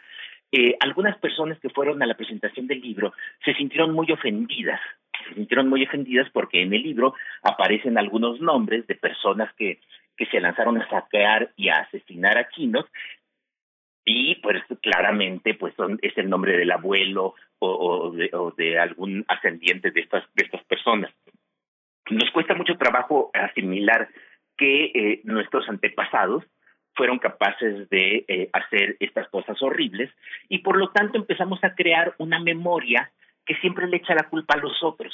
eh, 0.52 0.76
algunas 0.80 1.18
personas 1.18 1.60
que 1.60 1.70
fueron 1.70 2.04
a 2.04 2.06
la 2.06 2.16
presentación 2.16 2.68
del 2.68 2.82
libro 2.82 3.14
se 3.44 3.54
sintieron 3.56 3.94
muy 3.94 4.12
ofendidas, 4.12 4.80
se 5.24 5.36
sintieron 5.36 5.70
muy 5.70 5.84
ofendidas 5.84 6.30
porque 6.32 6.62
en 6.62 6.74
el 6.74 6.84
libro 6.84 7.14
aparecen 7.42 7.98
algunos 7.98 8.40
nombres 8.42 8.86
de 8.88 8.96
personas 8.96 9.54
que, 9.56 9.80
que 10.18 10.26
se 10.28 10.40
lanzaron 10.40 10.82
a 10.82 10.90
saquear 10.90 11.52
y 11.56 11.70
a 11.70 11.80
asesinar 11.80 12.38
a 12.38 12.50
chinos 12.50 12.86
y 14.06 14.36
pues 14.36 14.62
claramente 14.82 15.54
pues 15.54 15.74
son, 15.76 15.98
es 16.02 16.18
el 16.18 16.30
nombre 16.30 16.58
del 16.58 16.72
abuelo 16.72 17.36
o, 17.60 18.12
de, 18.12 18.30
o 18.34 18.52
de 18.52 18.78
algún 18.78 19.24
ascendiente 19.30 19.92
de 19.92 20.02
estas 20.02 20.24
de 20.34 20.46
estas 20.46 20.64
personas. 20.66 21.14
Nos 22.10 22.30
cuesta 22.32 22.54
mucho 22.54 22.78
trabajo 22.78 23.32
asimilar 23.34 24.10
que 24.58 24.86
eh, 24.94 25.22
nuestros 25.24 25.68
antepasados 25.70 26.44
fueron 26.96 27.20
capaces 27.20 27.90
de 27.90 28.26
eh, 28.28 28.50
hacer 28.54 28.98
estas 29.00 29.28
cosas 29.30 29.62
horribles 29.62 30.12
y 30.50 30.60
por 30.60 30.78
lo 30.78 30.90
tanto 30.90 31.18
empezamos 31.18 31.64
a 31.64 31.74
crear 31.74 32.14
una 32.18 32.40
memoria 32.40 33.12
que 33.46 33.56
siempre 33.56 33.88
le 33.88 33.98
echa 33.98 34.16
la 34.16 34.30
culpa 34.30 34.56
a 34.56 34.62
los 34.62 34.84
otros, 34.84 35.14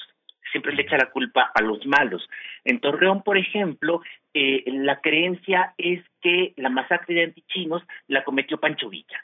siempre 0.51 0.73
le 0.73 0.83
echa 0.83 0.97
la 0.97 1.11
culpa 1.11 1.51
a 1.53 1.61
los 1.61 1.85
malos. 1.85 2.27
En 2.63 2.79
Torreón, 2.79 3.23
por 3.23 3.37
ejemplo, 3.37 4.01
eh, 4.33 4.63
la 4.67 4.99
creencia 5.01 5.73
es 5.77 6.03
que 6.21 6.53
la 6.57 6.69
masacre 6.69 7.15
de 7.15 7.23
antichinos 7.25 7.83
la 8.07 8.23
cometió 8.23 8.59
Pancho 8.59 8.89
Villa 8.89 9.23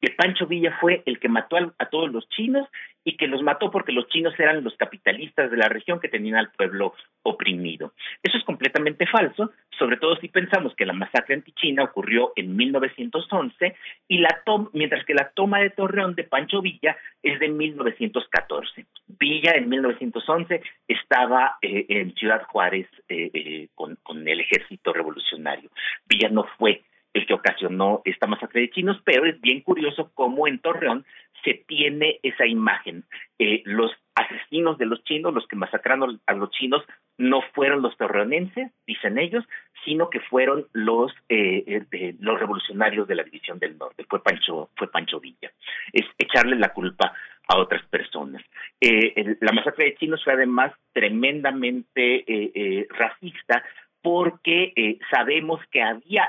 que 0.00 0.10
Pancho 0.10 0.46
Villa 0.46 0.76
fue 0.80 1.02
el 1.06 1.18
que 1.18 1.28
mató 1.28 1.56
a, 1.56 1.86
todos 1.86 2.10
los 2.10 2.28
chinos 2.28 2.68
y 3.04 3.16
que 3.16 3.26
los 3.26 3.42
mató 3.42 3.70
porque 3.70 3.92
los 3.92 4.08
chinos 4.08 4.34
eran 4.38 4.62
los 4.62 4.76
capitalistas 4.76 5.50
de 5.50 5.56
la 5.56 5.68
región 5.68 5.98
que 5.98 6.08
tenían 6.08 6.36
al 6.36 6.50
pueblo 6.52 6.94
oprimido. 7.22 7.94
Eso 8.22 8.36
es 8.36 8.44
completamente 8.44 9.06
falso, 9.06 9.50
sobre 9.78 9.96
todo 9.96 10.16
si 10.16 10.28
pensamos 10.28 10.74
que 10.76 10.86
la 10.86 10.92
masacre 10.92 11.34
antichina 11.34 11.84
ocurrió 11.84 12.32
en 12.36 12.54
1911 12.56 13.74
y 14.08 14.18
la 14.18 14.42
mientras 14.72 15.04
que 15.04 15.14
la 15.14 15.30
toma 15.30 15.60
de 15.60 15.70
Torreón 15.70 16.14
de 16.14 16.24
Pancho 16.24 16.60
Villa 16.60 16.96
es 17.22 17.40
de 17.40 17.48
1914. 17.48 18.86
Villa 19.06 19.52
en 19.56 19.68
1911 19.68 20.62
estaba 20.86 21.56
eh, 21.62 21.86
en 21.88 22.14
Ciudad 22.14 22.42
Juárez 22.44 22.86
eh, 23.08 23.30
eh, 23.32 23.68
con, 23.74 23.96
con 24.02 24.26
el 24.26 24.40
ejército 24.40 24.92
revolucionario. 24.92 25.70
Villa 26.06 26.28
no 26.28 26.44
fue 26.58 26.82
el 27.18 27.26
que 27.26 27.34
ocasionó 27.34 28.02
esta 28.04 28.26
masacre 28.26 28.62
de 28.62 28.70
chinos, 28.70 29.00
pero 29.04 29.26
es 29.26 29.40
bien 29.40 29.60
curioso 29.60 30.10
cómo 30.14 30.46
en 30.46 30.58
Torreón 30.58 31.04
se 31.44 31.54
tiene 31.66 32.18
esa 32.22 32.46
imagen. 32.46 33.04
Eh, 33.38 33.62
los 33.64 33.92
asesinos 34.14 34.78
de 34.78 34.86
los 34.86 35.02
chinos, 35.04 35.34
los 35.34 35.46
que 35.46 35.56
masacraron 35.56 36.20
a 36.26 36.32
los 36.34 36.50
chinos, 36.50 36.82
no 37.16 37.42
fueron 37.54 37.82
los 37.82 37.96
torreonenses, 37.96 38.70
dicen 38.86 39.18
ellos, 39.18 39.44
sino 39.84 40.10
que 40.10 40.20
fueron 40.20 40.66
los 40.72 41.12
eh, 41.28 41.84
eh, 41.92 42.14
los 42.20 42.38
revolucionarios 42.38 43.06
de 43.08 43.14
la 43.14 43.22
División 43.22 43.58
del 43.58 43.78
Norte. 43.78 44.04
Fue 44.08 44.22
Pancho, 44.22 44.70
fue 44.76 44.90
Pancho 44.90 45.20
Villa. 45.20 45.50
Es 45.92 46.04
echarle 46.18 46.56
la 46.56 46.72
culpa 46.72 47.12
a 47.48 47.58
otras 47.58 47.84
personas. 47.86 48.42
la 48.80 49.52
masacre 49.52 49.86
de 49.86 49.94
chinos 49.96 50.22
fue 50.22 50.34
además 50.34 50.72
tremendamente 50.92 52.86
racista 52.90 53.64
porque 54.02 54.98
sabemos 55.10 55.60
que 55.70 55.82
había 55.82 56.28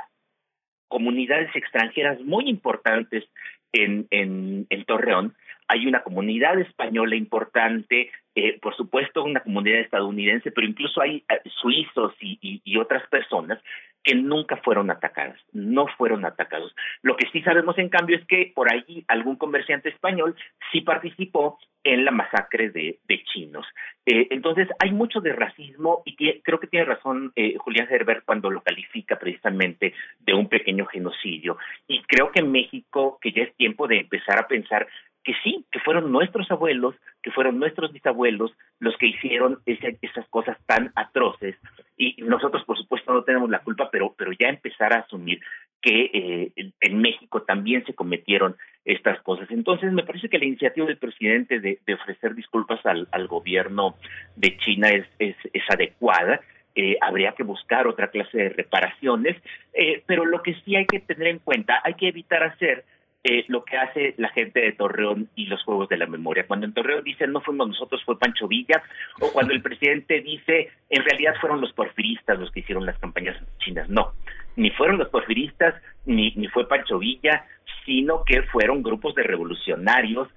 comunidades 0.89 1.55
extranjeras 1.55 2.19
muy 2.21 2.49
importantes 2.49 3.23
en, 3.71 4.07
en, 4.11 4.85
Torreón. 4.85 5.35
Hay 5.67 5.85
una 5.85 6.01
comunidad 6.01 6.59
española 6.59 7.15
importante, 7.15 8.11
eh, 8.35 8.59
por 8.59 8.75
supuesto 8.75 9.23
una 9.23 9.41
comunidad 9.41 9.81
estadounidense, 9.81 10.51
pero 10.51 10.67
incluso 10.67 10.99
hay 11.01 11.23
eh, 11.29 11.41
suizos 11.61 12.13
y, 12.19 12.77
otras 12.77 13.07
personas 13.09 13.59
que 14.03 14.15
nunca 14.15 14.57
fueron 14.57 14.89
atacadas, 14.91 15.39
no 15.51 15.87
fueron 15.97 16.25
atacados. 16.25 16.73
Lo 17.01 17.15
que 17.15 17.27
sí 17.31 17.41
sabemos 17.41 17.77
en 17.77 17.89
cambio 17.89 18.17
es 18.17 18.25
que 18.25 18.51
por 18.55 18.71
ahí 18.71 19.03
algún 19.07 19.35
comerciante 19.35 19.89
español 19.89 20.35
sí 20.71 20.81
participó 20.81 21.59
en 21.83 22.05
la 22.05 22.11
masacre 22.11 22.69
de, 22.69 22.99
de 23.07 23.23
chinos. 23.23 23.65
Eh, 24.05 24.27
entonces 24.31 24.67
hay 24.79 24.91
mucho 24.91 25.21
de 25.21 25.33
racismo 25.33 26.01
y 26.05 26.15
creo 26.41 26.59
que 26.59 26.67
tiene 26.67 26.85
razón 26.85 27.31
eh, 27.35 27.55
Julián 27.57 27.87
Herbert 27.89 28.25
cuando 28.25 28.49
lo 28.49 28.61
califica 28.61 29.17
precisamente 29.17 29.93
de 30.19 30.33
un 30.33 30.47
pequeño 30.49 30.85
genocidio. 30.85 31.57
Y 31.87 32.01
creo 32.03 32.31
que 32.31 32.39
en 32.39 32.51
México, 32.51 33.17
que 33.21 33.31
ya 33.31 33.43
es 33.43 33.55
tiempo 33.55 33.87
de 33.87 33.99
empezar 33.99 34.39
a 34.39 34.47
pensar 34.47 34.87
que 35.23 35.33
sí, 35.43 35.65
que 35.71 35.79
fueron 35.79 36.11
nuestros 36.11 36.49
abuelos, 36.51 36.95
que 37.21 37.31
fueron 37.31 37.59
nuestros 37.59 37.91
bisabuelos 37.91 38.51
los 38.79 38.95
que 38.97 39.07
hicieron 39.07 39.59
esas 39.65 40.27
cosas 40.29 40.57
tan 40.65 40.91
atroces 40.95 41.55
y 41.99 42.15
nosotros 42.21 42.63
por 42.63 42.77
supuesto 42.77 43.13
no 43.13 43.23
tenemos 43.23 43.49
la 43.49 43.59
culpa, 43.59 43.89
pero, 43.91 44.15
pero 44.17 44.31
ya 44.31 44.47
empezar 44.47 44.93
a 44.93 45.01
asumir 45.01 45.41
que 45.81 46.09
eh, 46.13 46.71
en 46.79 47.01
México 47.01 47.43
también 47.43 47.85
se 47.85 47.93
cometieron 47.93 48.55
estas 48.85 49.21
cosas. 49.21 49.51
Entonces 49.51 49.91
me 49.91 50.03
parece 50.03 50.29
que 50.29 50.39
la 50.39 50.45
iniciativa 50.45 50.87
del 50.87 50.97
presidente 50.97 51.59
de, 51.59 51.79
ofrecer 51.93 52.35
disculpas 52.35 52.79
al, 52.85 53.27
gobierno 53.27 53.95
de 54.35 54.57
China 54.57 54.89
es, 54.89 55.05
es, 55.19 55.35
es 55.53 55.63
adecuada. 55.69 56.39
Eh, 56.75 56.97
habría 57.01 57.33
que 57.33 57.43
buscar 57.43 57.87
otra 57.87 58.09
clase 58.09 58.37
de 58.37 58.49
reparaciones, 58.49 59.35
eh, 59.73 60.01
pero 60.05 60.25
lo 60.25 60.41
que 60.41 60.55
sí 60.63 60.75
hay 60.75 60.85
que 60.85 60.99
tener 60.99 61.27
en 61.27 61.39
cuenta, 61.39 61.81
hay 61.83 61.95
que 61.95 62.07
evitar 62.07 62.43
hacer 62.43 62.85
eh, 63.23 63.43
lo 63.47 63.63
que 63.65 63.77
hace 63.77 64.13
la 64.17 64.29
gente 64.29 64.61
de 64.61 64.71
Torreón 64.71 65.29
y 65.35 65.47
los 65.47 65.61
Juegos 65.63 65.89
de 65.89 65.97
la 65.97 66.07
Memoria. 66.07 66.47
Cuando 66.47 66.65
en 66.65 66.73
Torreón 66.73 67.03
dicen 67.03 67.31
no 67.31 67.41
fuimos 67.41 67.67
nosotros, 67.67 68.03
fue 68.05 68.17
Pancho 68.17 68.47
Villa, 68.47 68.81
o 69.19 69.31
cuando 69.31 69.53
el 69.53 69.61
presidente 69.61 70.21
dice 70.21 70.69
en 70.89 71.03
realidad 71.03 71.33
fueron 71.41 71.61
los 71.61 71.73
porfiristas 71.73 72.39
los 72.39 72.51
que 72.51 72.61
hicieron 72.61 72.85
las 72.85 72.97
campañas 72.99 73.37
chinas. 73.59 73.89
No, 73.89 74.13
ni 74.55 74.69
fueron 74.71 74.97
los 74.97 75.09
porfiristas, 75.09 75.75
ni, 76.05 76.31
ni 76.31 76.47
fue 76.47 76.67
Pancho 76.67 76.99
Villa, 76.99 77.45
sino 77.85 78.23
que 78.23 78.43
fueron 78.43 78.83
grupos 78.83 79.15
de 79.15 79.23
revolucionarios, 79.23 80.29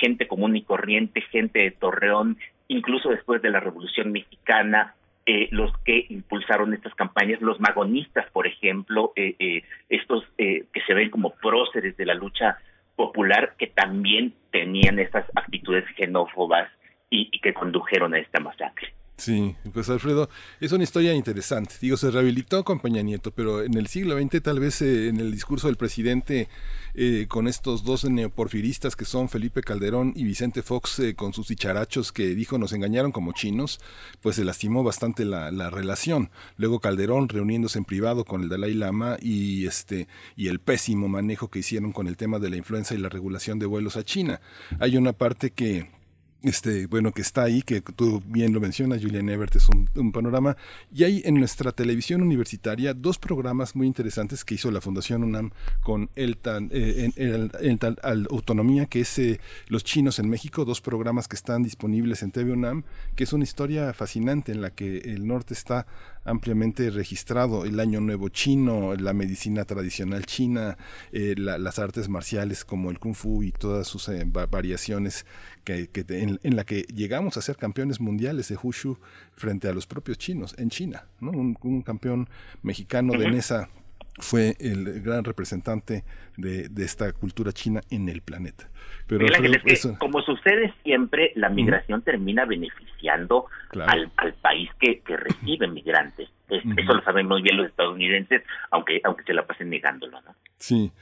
gente 0.00 0.26
común 0.26 0.56
y 0.56 0.62
corriente, 0.62 1.20
gente 1.20 1.62
de 1.62 1.70
Torreón, 1.70 2.38
incluso 2.68 3.10
después 3.10 3.42
de 3.42 3.50
la 3.50 3.60
Revolución 3.60 4.12
Mexicana, 4.12 4.94
eh, 5.26 5.48
los 5.50 5.72
que 5.84 6.06
impulsaron 6.10 6.74
estas 6.74 6.94
campañas, 6.94 7.40
los 7.40 7.58
magonistas, 7.58 8.30
por 8.30 8.46
ejemplo, 8.46 9.12
eh, 9.16 9.34
eh, 9.38 9.62
estos 9.88 10.24
que 10.36 10.80
se 10.86 10.94
ven 10.94 11.10
como 11.10 11.30
próceres 11.30 11.96
de 11.96 12.04
la 12.04 12.14
lucha 12.14 12.58
popular, 12.94 13.54
que 13.58 13.68
también 13.68 14.34
tenían 14.50 14.98
estas 14.98 15.24
actitudes 15.34 15.84
xenófobas 15.96 16.70
y 17.10 17.38
que 17.40 17.54
condujeron 17.54 18.12
a 18.14 18.18
esta 18.18 18.40
masacre. 18.40 18.92
Sí, 19.16 19.54
pues 19.72 19.88
Alfredo, 19.88 20.28
es 20.60 20.72
una 20.72 20.82
historia 20.82 21.14
interesante. 21.14 21.76
Digo, 21.80 21.96
se 21.96 22.10
rehabilitó 22.10 22.64
con 22.64 22.80
Peña 22.80 23.00
Nieto, 23.00 23.30
pero 23.30 23.62
en 23.62 23.74
el 23.74 23.86
siglo 23.86 24.20
XX 24.20 24.42
tal 24.42 24.58
vez 24.58 24.82
eh, 24.82 25.08
en 25.08 25.20
el 25.20 25.30
discurso 25.30 25.68
del 25.68 25.76
presidente 25.76 26.48
eh, 26.94 27.26
con 27.28 27.46
estos 27.46 27.84
dos 27.84 28.04
neoporfiristas 28.04 28.96
que 28.96 29.04
son 29.04 29.28
Felipe 29.28 29.62
Calderón 29.62 30.12
y 30.16 30.24
Vicente 30.24 30.62
Fox 30.62 30.98
eh, 30.98 31.14
con 31.14 31.32
sus 31.32 31.46
dicharachos 31.46 32.10
que 32.10 32.34
dijo 32.34 32.58
nos 32.58 32.72
engañaron 32.72 33.12
como 33.12 33.32
chinos, 33.32 33.78
pues 34.20 34.34
se 34.34 34.44
lastimó 34.44 34.82
bastante 34.82 35.24
la, 35.24 35.52
la, 35.52 35.70
relación. 35.70 36.30
Luego 36.56 36.80
Calderón 36.80 37.28
reuniéndose 37.28 37.78
en 37.78 37.84
privado 37.84 38.24
con 38.24 38.42
el 38.42 38.48
Dalai 38.48 38.74
Lama 38.74 39.16
y 39.22 39.66
este 39.66 40.08
y 40.36 40.48
el 40.48 40.58
pésimo 40.58 41.06
manejo 41.08 41.48
que 41.48 41.60
hicieron 41.60 41.92
con 41.92 42.08
el 42.08 42.16
tema 42.16 42.40
de 42.40 42.50
la 42.50 42.56
influenza 42.56 42.94
y 42.94 42.98
la 42.98 43.08
regulación 43.08 43.60
de 43.60 43.66
vuelos 43.66 43.96
a 43.96 44.02
China. 44.02 44.40
Hay 44.80 44.96
una 44.96 45.12
parte 45.12 45.50
que 45.50 45.88
este, 46.44 46.86
bueno, 46.86 47.12
que 47.12 47.22
está 47.22 47.42
ahí, 47.42 47.62
que 47.62 47.80
tú 47.80 48.22
bien 48.26 48.52
lo 48.52 48.60
mencionas, 48.60 49.02
Julian 49.02 49.28
Ebert 49.28 49.56
es 49.56 49.68
un, 49.68 50.12
panorama. 50.12 50.56
Y 50.94 51.04
hay 51.04 51.22
en 51.24 51.34
nuestra 51.36 51.72
televisión 51.72 52.22
universitaria 52.22 52.94
dos 52.94 53.18
programas 53.18 53.74
muy 53.74 53.86
interesantes 53.86 54.44
que 54.44 54.54
hizo 54.54 54.70
la 54.70 54.80
Fundación 54.80 55.24
UNAM 55.24 55.50
con 55.82 56.10
el, 56.14 56.38
eh, 56.70 57.78
Autonomía, 58.30 58.86
que 58.86 59.00
es 59.00 59.18
eh, 59.18 59.40
Los 59.68 59.84
Chinos 59.84 60.18
en 60.18 60.28
México, 60.28 60.64
dos 60.64 60.80
programas 60.80 61.28
que 61.28 61.36
están 61.36 61.62
disponibles 61.62 62.22
en 62.22 62.30
TV 62.30 62.52
UNAM, 62.52 62.84
que 63.16 63.24
es 63.24 63.32
una 63.32 63.44
historia 63.44 63.92
fascinante 63.92 64.52
en 64.52 64.60
la 64.60 64.70
que 64.70 64.98
el 64.98 65.26
norte 65.26 65.54
está 65.54 65.86
ampliamente 66.24 66.90
registrado, 66.90 67.64
el 67.64 67.80
Año 67.80 68.00
Nuevo 68.00 68.28
chino, 68.28 68.94
la 68.94 69.12
medicina 69.12 69.64
tradicional 69.64 70.26
china, 70.26 70.76
eh, 71.12 71.34
las 71.36 71.78
artes 71.78 72.08
marciales 72.08 72.64
como 72.64 72.90
el 72.90 72.98
kung 72.98 73.14
fu 73.14 73.42
y 73.42 73.52
todas 73.52 73.86
sus 73.86 74.10
variaciones 74.50 75.26
que, 75.64 75.88
en, 75.94 76.56
la 76.56 76.64
que 76.64 76.82
llegamos 76.82 77.36
a 77.36 77.42
ser 77.42 77.56
campeones 77.56 78.00
mundiales 78.00 78.48
de 78.48 78.58
Wushu 78.62 78.98
frente 79.32 79.68
a 79.68 79.72
los 79.72 79.86
propios 79.86 80.18
chinos 80.18 80.54
en 80.58 80.70
China. 80.70 81.06
¿no? 81.20 81.30
Un, 81.30 81.82
campeón 81.82 82.28
mexicano 82.62 83.12
de 83.18 83.30
Nesa 83.30 83.68
fue 84.18 84.56
el 84.60 85.02
gran 85.02 85.24
representante 85.24 86.04
de, 86.36 86.70
esta 86.78 87.12
cultura 87.12 87.52
china 87.52 87.80
en 87.90 88.08
el 88.08 88.22
planeta. 88.22 88.70
Pero 89.06 89.26
como 89.98 90.22
sucede 90.22 90.72
siempre, 90.82 91.32
la 91.34 91.48
migración 91.48 92.02
termina 92.02 92.44
beneficiando 92.44 93.46
al, 93.86 94.10
país 94.40 94.70
que, 94.80 95.02
recibe 95.06 95.68
migrantes. 95.68 96.28
Eso 96.48 96.94
lo 96.94 97.02
saben 97.02 97.26
muy 97.26 97.42
bien 97.42 97.56
los 97.56 97.66
estadounidenses, 97.66 98.42
aunque 98.70 99.00
aunque 99.04 99.24
se 99.24 99.34
la 99.34 99.46
pasen 99.46 99.70
negándolo, 99.70 100.20
¿no? 100.22 100.34
Sí 100.58 100.92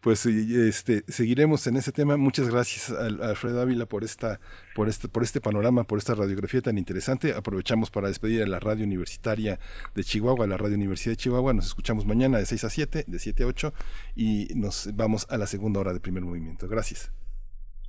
pues 0.00 0.24
este, 0.26 1.02
seguiremos 1.08 1.66
en 1.66 1.76
ese 1.76 1.92
tema. 1.92 2.16
Muchas 2.16 2.48
gracias 2.48 2.90
a, 2.90 3.06
Alfredo 3.06 3.60
Ávila 3.60 3.86
por 3.86 4.04
esta, 4.04 4.40
por 4.74 4.88
este, 4.88 5.08
por 5.08 5.22
este 5.22 5.40
panorama, 5.40 5.84
por 5.84 5.98
esta 5.98 6.14
radiografía 6.14 6.60
tan 6.60 6.78
interesante. 6.78 7.34
Aprovechamos 7.34 7.90
para 7.90 8.08
despedir 8.08 8.42
a 8.42 8.46
la 8.46 8.60
radio 8.60 8.84
universitaria 8.84 9.58
de 9.94 10.04
Chihuahua, 10.04 10.46
la 10.46 10.56
radio 10.56 10.76
Universidad 10.76 11.12
de 11.12 11.16
Chihuahua. 11.16 11.52
Nos 11.52 11.66
escuchamos 11.66 12.06
mañana 12.06 12.38
de 12.38 12.46
6 12.46 12.64
a 12.64 12.70
7, 12.70 13.04
de 13.06 13.18
7 13.18 13.42
a 13.42 13.46
8 13.46 13.74
y 14.14 14.48
nos 14.54 14.90
vamos 14.94 15.26
a 15.30 15.36
la 15.36 15.46
segunda 15.46 15.80
hora 15.80 15.92
de 15.92 16.00
primer 16.00 16.22
movimiento. 16.22 16.68
Gracias. 16.68 17.12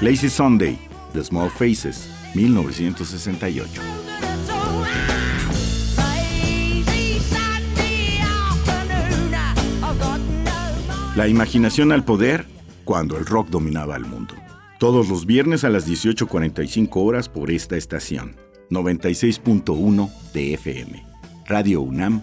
Lazy 0.00 0.28
Sunday, 0.28 0.78
The 1.12 1.22
Small 1.22 1.50
Faces, 1.50 2.08
1968. 2.34 3.80
La 11.14 11.28
imaginación 11.28 11.92
al 11.92 12.04
poder 12.04 12.46
cuando 12.84 13.18
el 13.18 13.26
rock 13.26 13.48
dominaba 13.48 13.96
el 13.96 14.06
mundo. 14.06 14.34
Todos 14.78 15.08
los 15.08 15.26
viernes 15.26 15.62
a 15.64 15.68
las 15.68 15.86
18.45 15.86 16.88
horas 16.94 17.28
por 17.28 17.50
esta 17.50 17.76
estación. 17.76 18.36
96.1 18.70 20.10
de 20.32 20.54
FM. 20.54 21.04
Radio 21.46 21.82
UNAM, 21.82 22.22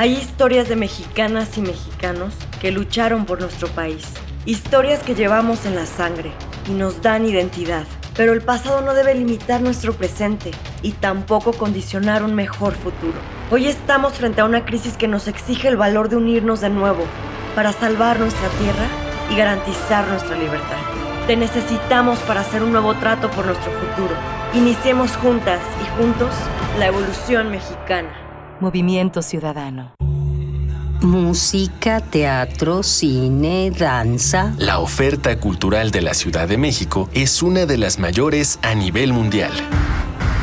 Hay 0.00 0.14
historias 0.14 0.66
de 0.70 0.76
mexicanas 0.76 1.58
y 1.58 1.60
mexicanos 1.60 2.32
que 2.58 2.70
lucharon 2.70 3.26
por 3.26 3.38
nuestro 3.38 3.68
país. 3.68 4.06
Historias 4.46 5.02
que 5.02 5.14
llevamos 5.14 5.66
en 5.66 5.74
la 5.74 5.84
sangre 5.84 6.32
y 6.66 6.70
nos 6.70 7.02
dan 7.02 7.26
identidad. 7.26 7.84
Pero 8.16 8.32
el 8.32 8.40
pasado 8.40 8.80
no 8.80 8.94
debe 8.94 9.14
limitar 9.14 9.60
nuestro 9.60 9.92
presente 9.92 10.52
y 10.80 10.92
tampoco 10.92 11.52
condicionar 11.52 12.22
un 12.22 12.34
mejor 12.34 12.72
futuro. 12.72 13.18
Hoy 13.50 13.66
estamos 13.66 14.14
frente 14.14 14.40
a 14.40 14.46
una 14.46 14.64
crisis 14.64 14.96
que 14.96 15.06
nos 15.06 15.28
exige 15.28 15.68
el 15.68 15.76
valor 15.76 16.08
de 16.08 16.16
unirnos 16.16 16.62
de 16.62 16.70
nuevo 16.70 17.04
para 17.54 17.72
salvar 17.74 18.18
nuestra 18.20 18.48
tierra 18.58 18.86
y 19.30 19.36
garantizar 19.36 20.08
nuestra 20.08 20.34
libertad. 20.38 20.80
Te 21.26 21.36
necesitamos 21.36 22.18
para 22.20 22.40
hacer 22.40 22.62
un 22.62 22.72
nuevo 22.72 22.94
trato 22.94 23.30
por 23.32 23.44
nuestro 23.44 23.70
futuro. 23.72 24.14
Iniciemos 24.54 25.14
juntas 25.16 25.60
y 25.82 26.00
juntos 26.00 26.30
la 26.78 26.86
evolución 26.86 27.50
mexicana. 27.50 28.19
Movimiento 28.60 29.22
Ciudadano. 29.22 29.92
Música, 31.00 32.00
teatro, 32.00 32.82
cine, 32.82 33.70
danza. 33.70 34.54
La 34.58 34.80
oferta 34.80 35.38
cultural 35.40 35.90
de 35.90 36.02
la 36.02 36.12
Ciudad 36.12 36.46
de 36.46 36.58
México 36.58 37.08
es 37.14 37.42
una 37.42 37.64
de 37.64 37.78
las 37.78 37.98
mayores 37.98 38.58
a 38.62 38.74
nivel 38.74 39.14
mundial. 39.14 39.52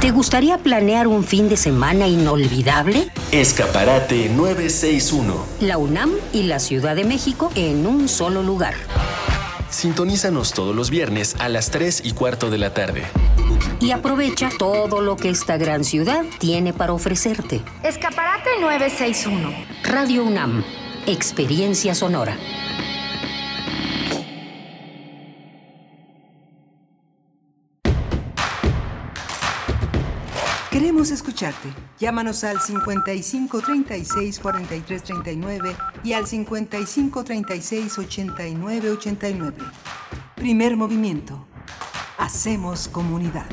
¿Te 0.01 0.11
gustaría 0.11 0.57
planear 0.57 1.07
un 1.07 1.23
fin 1.23 1.47
de 1.47 1.57
semana 1.57 2.07
inolvidable? 2.07 3.07
Escaparate 3.31 4.29
961. 4.29 5.35
La 5.61 5.77
UNAM 5.77 6.11
y 6.33 6.43
la 6.43 6.59
Ciudad 6.59 6.95
de 6.95 7.03
México 7.03 7.51
en 7.55 7.85
un 7.85 8.07
solo 8.07 8.41
lugar. 8.41 8.73
Sintonízanos 9.69 10.53
todos 10.53 10.75
los 10.75 10.89
viernes 10.89 11.35
a 11.39 11.49
las 11.49 11.71
3 11.71 12.01
y 12.05 12.13
cuarto 12.13 12.49
de 12.49 12.57
la 12.57 12.73
tarde. 12.73 13.03
Y 13.79 13.91
aprovecha 13.91 14.49
todo 14.57 15.01
lo 15.01 15.15
que 15.17 15.29
esta 15.29 15.57
gran 15.57 15.83
ciudad 15.83 16.25
tiene 16.39 16.73
para 16.73 16.93
ofrecerte. 16.93 17.61
Escaparate 17.83 18.49
961. 18.59 19.53
Radio 19.83 20.23
UNAM. 20.23 20.63
Experiencia 21.05 21.93
sonora. 21.93 22.37
Queremos 30.97 31.11
escucharte. 31.11 31.69
Llámanos 31.99 32.43
al 32.43 32.59
55 32.59 33.61
36 33.61 34.39
43 34.39 35.03
39 35.03 35.75
y 36.03 36.13
al 36.13 36.25
55 36.25 37.23
36 37.23 37.99
89 37.99 38.89
89. 38.89 39.57
Primer 40.35 40.75
movimiento. 40.75 41.45
Hacemos 42.17 42.87
comunidad. 42.87 43.45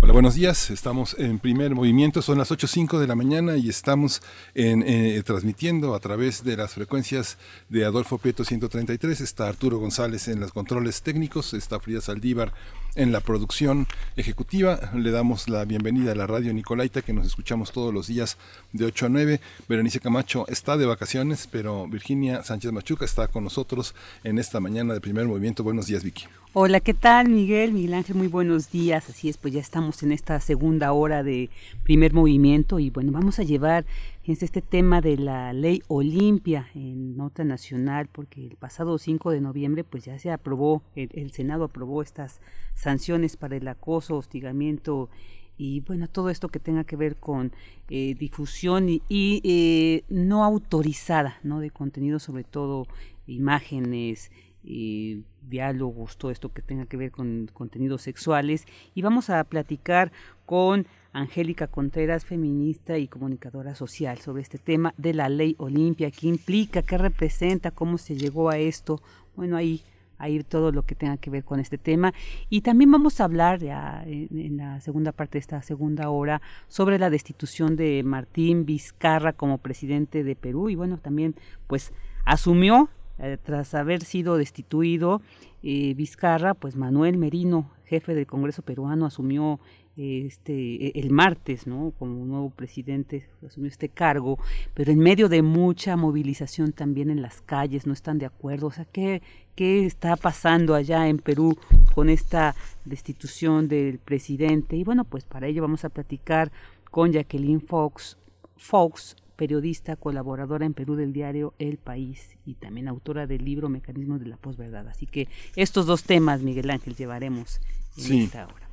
Hola, 0.00 0.12
buenos 0.12 0.36
días. 0.36 0.70
Estamos 0.70 1.16
en 1.18 1.40
primer 1.40 1.74
movimiento. 1.74 2.22
Son 2.22 2.38
las 2.38 2.52
8.05 2.52 3.00
de 3.00 3.08
la 3.08 3.16
mañana 3.16 3.56
y 3.56 3.68
estamos 3.68 4.22
en, 4.54 4.84
eh, 4.86 5.20
transmitiendo 5.26 5.92
a 5.96 5.98
través 5.98 6.44
de 6.44 6.56
las 6.56 6.74
frecuencias 6.74 7.36
de 7.68 7.84
Adolfo 7.84 8.18
Prieto 8.18 8.44
133. 8.44 9.20
Está 9.20 9.48
Arturo 9.48 9.78
González 9.78 10.28
en 10.28 10.38
los 10.38 10.52
controles 10.52 11.02
técnicos. 11.02 11.52
Está 11.52 11.80
Frida 11.80 12.00
Saldívar 12.00 12.54
en 12.98 13.12
la 13.12 13.20
producción 13.20 13.86
ejecutiva. 14.16 14.90
Le 14.92 15.12
damos 15.12 15.48
la 15.48 15.64
bienvenida 15.64 16.12
a 16.12 16.14
la 16.16 16.26
radio 16.26 16.52
Nicolaita, 16.52 17.00
que 17.00 17.12
nos 17.12 17.26
escuchamos 17.26 17.70
todos 17.70 17.94
los 17.94 18.08
días 18.08 18.36
de 18.72 18.84
8 18.86 19.06
a 19.06 19.08
9. 19.08 19.40
Berenice 19.68 20.00
Camacho 20.00 20.44
está 20.48 20.76
de 20.76 20.84
vacaciones, 20.84 21.48
pero 21.50 21.86
Virginia 21.86 22.42
Sánchez 22.42 22.72
Machuca 22.72 23.04
está 23.04 23.28
con 23.28 23.44
nosotros 23.44 23.94
en 24.24 24.38
esta 24.38 24.58
mañana 24.58 24.94
de 24.94 25.00
primer 25.00 25.26
movimiento. 25.26 25.62
Buenos 25.62 25.86
días, 25.86 26.02
Vicky. 26.02 26.24
Hola, 26.54 26.80
¿qué 26.80 26.92
tal, 26.92 27.28
Miguel? 27.28 27.72
Miguel 27.72 27.94
Ángel, 27.94 28.16
muy 28.16 28.26
buenos 28.26 28.72
días. 28.72 29.08
Así 29.08 29.28
es, 29.28 29.36
pues 29.36 29.54
ya 29.54 29.60
estamos 29.60 30.02
en 30.02 30.10
esta 30.10 30.40
segunda 30.40 30.90
hora 30.92 31.22
de 31.22 31.50
primer 31.84 32.12
movimiento 32.12 32.80
y 32.80 32.90
bueno, 32.90 33.12
vamos 33.12 33.38
a 33.38 33.44
llevar 33.44 33.86
este 34.32 34.60
tema 34.60 35.00
de 35.00 35.16
la 35.16 35.52
ley 35.52 35.82
Olimpia 35.88 36.68
en 36.74 37.16
nota 37.16 37.44
nacional, 37.44 38.08
porque 38.12 38.46
el 38.46 38.56
pasado 38.56 38.98
5 38.98 39.30
de 39.30 39.40
noviembre 39.40 39.84
pues 39.84 40.04
ya 40.04 40.18
se 40.18 40.30
aprobó, 40.30 40.82
el, 40.94 41.30
Senado 41.32 41.64
aprobó 41.64 42.02
estas 42.02 42.40
sanciones 42.74 43.36
para 43.36 43.56
el 43.56 43.66
acoso, 43.66 44.16
hostigamiento 44.16 45.08
y 45.56 45.80
bueno, 45.80 46.08
todo 46.08 46.28
esto 46.28 46.50
que 46.50 46.60
tenga 46.60 46.84
que 46.84 46.96
ver 46.96 47.16
con 47.16 47.52
eh, 47.88 48.14
difusión 48.18 48.88
y, 48.88 49.00
eh, 49.08 50.04
no 50.08 50.44
autorizada, 50.44 51.38
¿no? 51.42 51.60
De 51.60 51.70
contenido, 51.70 52.18
sobre 52.18 52.44
todo 52.44 52.86
imágenes, 53.26 54.30
y 54.62 55.24
diálogos, 55.48 56.18
todo 56.18 56.30
esto 56.30 56.52
que 56.52 56.60
tenga 56.60 56.84
que 56.86 56.98
ver 56.98 57.10
con 57.10 57.48
contenidos 57.54 58.02
sexuales. 58.02 58.66
Y 58.94 59.02
vamos 59.02 59.30
a 59.30 59.42
platicar 59.44 60.12
con 60.44 60.86
Angélica 61.18 61.66
Contreras, 61.66 62.24
feminista 62.24 62.98
y 62.98 63.08
comunicadora 63.08 63.74
social, 63.74 64.18
sobre 64.18 64.42
este 64.42 64.58
tema 64.58 64.94
de 64.96 65.14
la 65.14 65.28
ley 65.28 65.56
Olimpia, 65.58 66.10
qué 66.10 66.28
implica, 66.28 66.82
qué 66.82 66.96
representa, 66.96 67.70
cómo 67.70 67.98
se 67.98 68.16
llegó 68.16 68.50
a 68.50 68.58
esto. 68.58 69.00
Bueno, 69.36 69.56
ahí 69.56 69.82
ahí 70.18 70.42
todo 70.42 70.72
lo 70.72 70.82
que 70.82 70.94
tenga 70.94 71.16
que 71.16 71.30
ver 71.30 71.44
con 71.44 71.60
este 71.60 71.78
tema. 71.78 72.12
Y 72.50 72.60
también 72.60 72.90
vamos 72.90 73.20
a 73.20 73.24
hablar 73.24 73.60
ya 73.60 74.02
en, 74.04 74.56
la 74.56 74.80
segunda 74.80 75.12
parte 75.12 75.34
de 75.34 75.40
esta 75.40 75.62
segunda 75.62 76.10
hora 76.10 76.42
sobre 76.66 76.98
la 76.98 77.08
destitución 77.08 77.76
de 77.76 78.02
Martín 78.04 78.66
Vizcarra 78.66 79.32
como 79.32 79.58
presidente 79.58 80.24
de 80.24 80.36
Perú. 80.36 80.68
Y 80.68 80.74
bueno, 80.74 80.98
también 80.98 81.34
pues 81.66 81.92
asumió 82.24 82.90
eh, 83.18 83.38
tras 83.42 83.74
haber 83.74 84.02
sido 84.04 84.36
destituido 84.36 85.22
eh, 85.62 85.94
Vizcarra, 85.94 86.54
pues 86.54 86.76
Manuel 86.76 87.16
Merino, 87.16 87.70
jefe 87.84 88.14
del 88.14 88.26
Congreso 88.26 88.62
peruano, 88.62 89.06
asumió 89.06 89.60
este 89.98 90.86
e, 90.86 90.92
el 90.94 91.10
martes, 91.10 91.66
¿no? 91.66 91.92
Como 91.98 92.24
nuevo 92.24 92.50
presidente 92.50 93.28
asumió 93.44 93.68
este 93.68 93.88
cargo, 93.88 94.38
pero 94.74 94.92
en 94.92 95.00
medio 95.00 95.28
de 95.28 95.42
mucha 95.42 95.96
movilización 95.96 96.72
también 96.72 97.10
en 97.10 97.20
las 97.20 97.40
calles, 97.40 97.86
no 97.86 97.92
están 97.92 98.18
de 98.18 98.26
acuerdo, 98.26 98.68
o 98.68 98.72
sea, 98.72 98.84
¿qué, 98.84 99.22
qué 99.56 99.84
está 99.84 100.16
pasando 100.16 100.74
allá 100.74 101.08
en 101.08 101.18
Perú 101.18 101.58
con 101.94 102.10
esta 102.10 102.54
destitución 102.84 103.66
del 103.66 103.98
presidente? 103.98 104.76
Y 104.76 104.84
bueno, 104.84 105.04
pues 105.04 105.24
para 105.24 105.48
ello 105.48 105.62
vamos 105.62 105.84
a 105.84 105.88
platicar 105.88 106.52
con 106.90 107.12
Jacqueline 107.12 107.60
Fox, 107.60 108.16
Fox 108.56 109.16
periodista, 109.36 109.94
colaboradora 109.94 110.66
en 110.66 110.74
Perú 110.74 110.96
del 110.96 111.12
diario 111.12 111.54
El 111.60 111.78
País 111.78 112.36
y 112.44 112.54
también 112.54 112.88
autora 112.88 113.28
del 113.28 113.44
libro 113.44 113.68
Mecanismos 113.68 114.18
de 114.18 114.26
la 114.26 114.36
Posverdad. 114.36 114.88
Así 114.88 115.06
que 115.06 115.28
estos 115.54 115.86
dos 115.86 116.02
temas, 116.02 116.42
Miguel 116.42 116.70
Ángel, 116.70 116.96
llevaremos 116.96 117.60
en 117.96 118.22
esta 118.22 118.46
hora. 118.46 118.67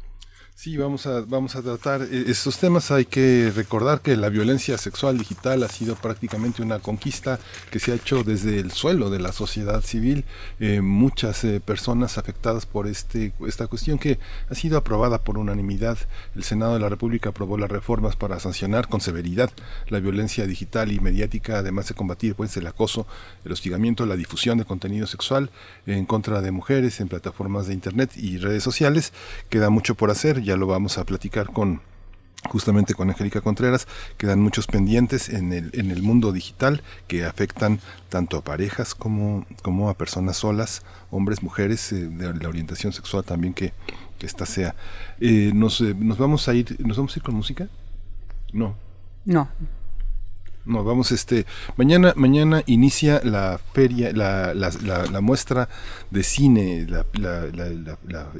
Sí, 0.57 0.77
vamos 0.77 1.05
a, 1.05 1.19
vamos 1.19 1.57
a 1.57 1.61
tratar 1.61 2.01
eh, 2.03 2.23
estos 2.27 2.57
temas. 2.59 2.89
Hay 2.89 3.03
que 3.03 3.51
recordar 3.53 3.99
que 3.99 4.15
la 4.15 4.29
violencia 4.29 4.77
sexual 4.77 5.17
digital 5.17 5.61
ha 5.63 5.67
sido 5.67 5.95
prácticamente 5.95 6.61
una 6.61 6.79
conquista 6.79 7.39
que 7.71 7.79
se 7.79 7.91
ha 7.91 7.95
hecho 7.95 8.23
desde 8.23 8.59
el 8.59 8.71
suelo 8.71 9.09
de 9.09 9.19
la 9.19 9.33
sociedad 9.33 9.81
civil. 9.81 10.23
Eh, 10.61 10.79
muchas 10.79 11.43
eh, 11.43 11.59
personas 11.59 12.17
afectadas 12.17 12.65
por 12.65 12.87
este, 12.87 13.33
esta 13.45 13.67
cuestión 13.67 13.99
que 13.99 14.17
ha 14.49 14.55
sido 14.55 14.77
aprobada 14.77 15.21
por 15.21 15.37
unanimidad. 15.37 15.97
El 16.37 16.45
Senado 16.45 16.75
de 16.75 16.79
la 16.79 16.87
República 16.87 17.31
aprobó 17.31 17.57
las 17.57 17.69
reformas 17.69 18.15
para 18.15 18.39
sancionar 18.39 18.87
con 18.87 19.01
severidad 19.01 19.51
la 19.89 19.99
violencia 19.99 20.47
digital 20.47 20.93
y 20.93 21.01
mediática, 21.01 21.57
además 21.57 21.89
de 21.89 21.95
combatir 21.95 22.33
pues, 22.33 22.55
el 22.55 22.65
acoso, 22.65 23.05
el 23.43 23.51
hostigamiento, 23.51 24.05
la 24.05 24.15
difusión 24.15 24.57
de 24.57 24.63
contenido 24.63 25.05
sexual 25.05 25.49
en 25.85 26.05
contra 26.05 26.41
de 26.41 26.51
mujeres 26.51 27.01
en 27.01 27.09
plataformas 27.09 27.67
de 27.67 27.73
Internet 27.73 28.11
y 28.15 28.37
redes 28.37 28.63
sociales. 28.63 29.11
Queda 29.49 29.69
mucho 29.69 29.95
por 29.95 30.11
hacer 30.11 30.44
ya 30.45 30.55
lo 30.55 30.67
vamos 30.67 30.97
a 30.97 31.03
platicar 31.03 31.47
con 31.47 31.81
justamente 32.49 32.93
con 32.93 33.09
Angélica 33.09 33.41
Contreras, 33.41 33.87
quedan 34.17 34.39
muchos 34.39 34.67
pendientes 34.67 35.29
en 35.29 35.51
el, 35.51 35.71
en 35.73 35.89
el 35.89 36.03
mundo 36.03 36.31
digital 36.31 36.83
que 37.07 37.25
afectan 37.25 37.79
tanto 38.09 38.37
a 38.37 38.43
parejas 38.43 38.93
como, 38.93 39.45
como 39.63 39.89
a 39.89 39.95
personas 39.95 40.37
solas, 40.37 40.83
hombres, 41.09 41.41
mujeres, 41.41 41.91
eh, 41.91 42.07
de 42.07 42.33
la 42.33 42.47
orientación 42.47 42.93
sexual 42.93 43.23
también 43.23 43.53
que, 43.53 43.73
que 44.19 44.25
esta 44.25 44.45
sea. 44.45 44.75
Eh, 45.19 45.51
nos, 45.53 45.81
eh, 45.81 45.95
nos 45.97 46.19
vamos 46.19 46.47
a 46.47 46.53
ir, 46.53 46.75
¿nos 46.85 46.97
vamos 46.97 47.15
a 47.15 47.19
ir 47.19 47.23
con 47.23 47.35
música? 47.35 47.67
No. 48.53 48.75
No. 49.25 49.49
No, 50.65 50.83
vamos, 50.83 51.11
este, 51.11 51.45
mañana, 51.77 52.13
mañana 52.15 52.63
inicia 52.65 53.21
la 53.23 53.59
feria, 53.73 54.11
la, 54.13 54.55
la, 54.55 54.71
la, 55.05 55.21
muestra 55.21 55.69
de 56.09 56.23
cine, 56.23 56.87
la, 56.87 57.05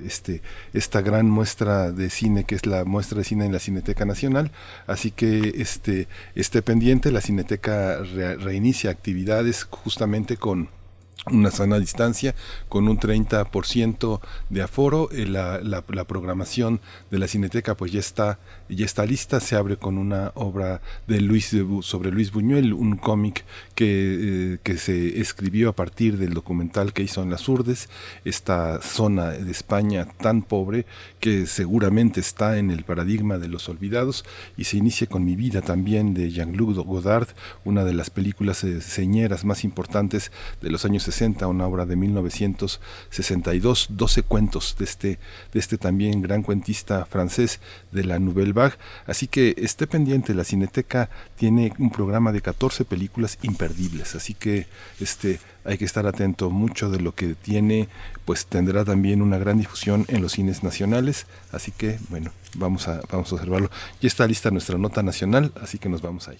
este, 0.04 0.42
esta 0.74 1.02
gran 1.02 1.30
muestra 1.30 1.92
de 1.92 2.10
cine 2.10 2.44
que 2.46 2.56
es 2.56 2.66
la 2.66 2.84
muestra 2.84 3.20
de 3.20 3.26
cine 3.26 3.46
en 3.46 3.54
la 3.54 3.60
Cineteca 3.60 4.06
Nacional, 4.06 4.52
así 4.88 5.12
que 5.12 5.54
este, 5.58 6.08
esté 6.34 6.64
pendiente, 6.64 7.12
la 7.12 7.22
Cineteca 7.22 8.00
reinicia 8.00 8.90
actividades 8.90 9.64
justamente 9.66 10.36
con 10.36 10.70
una 11.32 11.52
sana 11.52 11.80
distancia 11.80 12.36
con 12.70 12.88
un 12.88 13.00
30% 13.00 14.20
de 14.50 14.62
aforo. 14.62 15.10
Eh, 15.12 15.26
la, 15.26 15.82
programación 16.06 16.82
de 17.10 17.20
la 17.20 17.28
Cineteca 17.28 17.76
pues 17.76 17.92
ya 17.92 18.00
está, 18.00 18.40
ya 18.70 18.86
está 18.86 19.06
lista. 19.06 19.40
Se 19.40 19.56
abre 19.56 19.78
con 19.78 19.98
una 19.98 20.32
obra 20.36 20.82
de 21.08 21.22
Luis 21.22 21.56
sobre 21.82 22.12
Luis 22.12 22.32
Buñuel, 22.32 22.74
un 22.74 22.98
cómic 22.98 23.46
que, 23.74 24.54
eh, 24.54 24.58
que 24.62 24.78
se 24.78 25.20
escribió 25.20 25.70
a 25.70 25.76
partir 25.76 26.18
del 26.18 26.34
documental 26.34 26.94
que 26.94 27.04
hizo 27.04 27.24
en 27.24 27.32
las 27.32 27.48
Urdes, 27.48 27.90
esta 28.24 28.82
zona 28.82 29.32
de 29.32 29.52
España 29.52 30.08
tan 30.20 30.42
pobre 30.42 30.86
que 31.20 31.48
seguramente 31.48 32.20
está 32.20 32.58
en 32.58 32.72
el 32.72 32.84
paradigma 32.84 33.38
de 33.38 33.48
los 33.48 33.68
olvidados 33.70 34.26
y 34.58 34.66
se 34.66 34.78
inicia 34.78 35.08
con 35.08 35.26
Mi 35.26 35.36
vida 35.36 35.62
también 35.62 36.14
de 36.14 36.30
Jean-Luc 36.30 36.76
Godard, 36.86 37.30
una 37.64 37.84
de 37.84 37.94
las 37.94 38.10
películas 38.10 38.64
eh, 38.64 38.82
señeras 38.82 39.46
más 39.46 39.64
importantes 39.64 40.32
de 40.62 40.70
los 40.70 40.86
años 40.86 41.04
60, 41.04 41.15
una 41.48 41.68
obra 41.68 41.86
de 41.86 41.96
1962, 41.96 43.88
12 43.92 44.24
cuentos 44.24 44.76
de 44.78 44.86
este, 44.86 45.20
de 45.54 45.60
este 45.60 45.78
también 45.78 46.22
gran 46.22 46.44
cuentista 46.44 47.06
francés 47.06 47.60
de 47.92 48.04
la 48.04 48.20
Nouvelle 48.20 48.54
Vague. 48.54 48.76
Así 49.06 49.28
que 49.28 49.56
esté 49.58 49.88
pendiente, 49.88 50.34
la 50.34 50.44
Cineteca 50.44 51.10
tiene 51.38 51.74
un 51.80 51.90
programa 51.90 52.32
de 52.32 52.42
14 52.42 52.86
películas 52.86 53.38
imperdibles, 53.44 54.16
así 54.16 54.34
que 54.34 54.68
este, 55.00 55.40
hay 55.64 55.78
que 55.78 55.86
estar 55.86 56.06
atento. 56.06 56.50
Mucho 56.50 56.90
de 56.90 57.00
lo 57.00 57.16
que 57.16 57.36
tiene, 57.36 57.88
pues 58.26 58.46
tendrá 58.46 58.84
también 58.84 59.22
una 59.22 59.38
gran 59.38 59.58
difusión 59.58 60.06
en 60.10 60.22
los 60.22 60.34
cines 60.34 60.64
nacionales, 60.64 61.28
así 61.52 61.72
que 61.72 61.98
bueno, 62.10 62.32
vamos 62.56 62.88
a, 62.88 63.02
vamos 63.10 63.32
a 63.32 63.36
observarlo. 63.36 63.70
Ya 64.02 64.08
está 64.08 64.28
lista 64.28 64.52
nuestra 64.52 64.78
nota 64.78 65.02
nacional, 65.02 65.54
así 65.62 65.78
que 65.78 65.90
nos 65.90 66.02
vamos 66.02 66.28
ahí. 66.28 66.40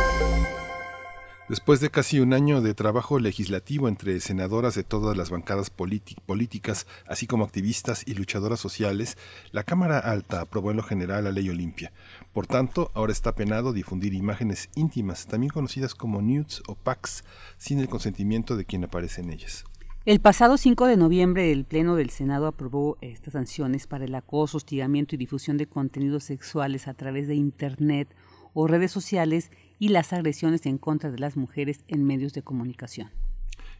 Después 1.51 1.81
de 1.81 1.89
casi 1.89 2.21
un 2.21 2.31
año 2.31 2.61
de 2.61 2.73
trabajo 2.73 3.19
legislativo 3.19 3.89
entre 3.89 4.17
senadoras 4.21 4.73
de 4.73 4.85
todas 4.85 5.17
las 5.17 5.29
bancadas 5.29 5.69
políticas, 5.69 6.87
así 7.05 7.27
como 7.27 7.43
activistas 7.43 8.07
y 8.07 8.13
luchadoras 8.13 8.61
sociales, 8.61 9.17
la 9.51 9.65
Cámara 9.65 9.99
Alta 9.99 10.39
aprobó 10.39 10.71
en 10.71 10.77
lo 10.77 10.83
general 10.83 11.25
la 11.25 11.33
ley 11.33 11.49
Olimpia. 11.49 11.91
Por 12.31 12.47
tanto, 12.47 12.89
ahora 12.93 13.11
está 13.11 13.35
penado 13.35 13.73
difundir 13.73 14.13
imágenes 14.13 14.69
íntimas, 14.75 15.27
también 15.27 15.49
conocidas 15.49 15.93
como 15.93 16.21
nudes 16.21 16.63
o 16.69 16.75
packs, 16.75 17.25
sin 17.57 17.81
el 17.81 17.89
consentimiento 17.89 18.55
de 18.55 18.63
quien 18.63 18.85
aparece 18.85 19.19
en 19.19 19.31
ellas. 19.31 19.65
El 20.05 20.21
pasado 20.21 20.55
5 20.55 20.85
de 20.87 20.95
noviembre, 20.95 21.51
el 21.51 21.65
Pleno 21.65 21.97
del 21.97 22.11
Senado 22.11 22.47
aprobó 22.47 22.97
estas 23.01 23.33
sanciones 23.33 23.87
para 23.87 24.05
el 24.05 24.15
acoso, 24.15 24.55
hostigamiento 24.55 25.15
y 25.15 25.17
difusión 25.17 25.57
de 25.57 25.67
contenidos 25.67 26.23
sexuales 26.23 26.87
a 26.87 26.93
través 26.93 27.27
de 27.27 27.35
Internet 27.35 28.07
o 28.53 28.67
redes 28.67 28.91
sociales 28.91 29.51
y 29.81 29.87
las 29.87 30.13
agresiones 30.13 30.67
en 30.67 30.77
contra 30.77 31.09
de 31.09 31.17
las 31.17 31.35
mujeres 31.35 31.83
en 31.87 32.03
medios 32.03 32.33
de 32.33 32.43
comunicación. 32.43 33.09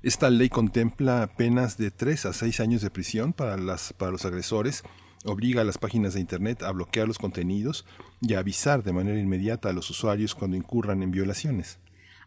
Esta 0.01 0.31
ley 0.31 0.49
contempla 0.49 1.29
penas 1.37 1.77
de 1.77 1.91
3 1.91 2.25
a 2.25 2.33
6 2.33 2.59
años 2.59 2.81
de 2.81 2.89
prisión 2.89 3.33
para, 3.33 3.55
las, 3.55 3.93
para 3.93 4.11
los 4.11 4.25
agresores, 4.25 4.81
obliga 5.25 5.61
a 5.61 5.63
las 5.63 5.77
páginas 5.77 6.15
de 6.15 6.19
Internet 6.19 6.63
a 6.63 6.71
bloquear 6.71 7.07
los 7.07 7.19
contenidos 7.19 7.85
y 8.19 8.33
a 8.33 8.39
avisar 8.39 8.81
de 8.81 8.93
manera 8.93 9.19
inmediata 9.19 9.69
a 9.69 9.73
los 9.73 9.91
usuarios 9.91 10.33
cuando 10.33 10.57
incurran 10.57 11.03
en 11.03 11.11
violaciones. 11.11 11.77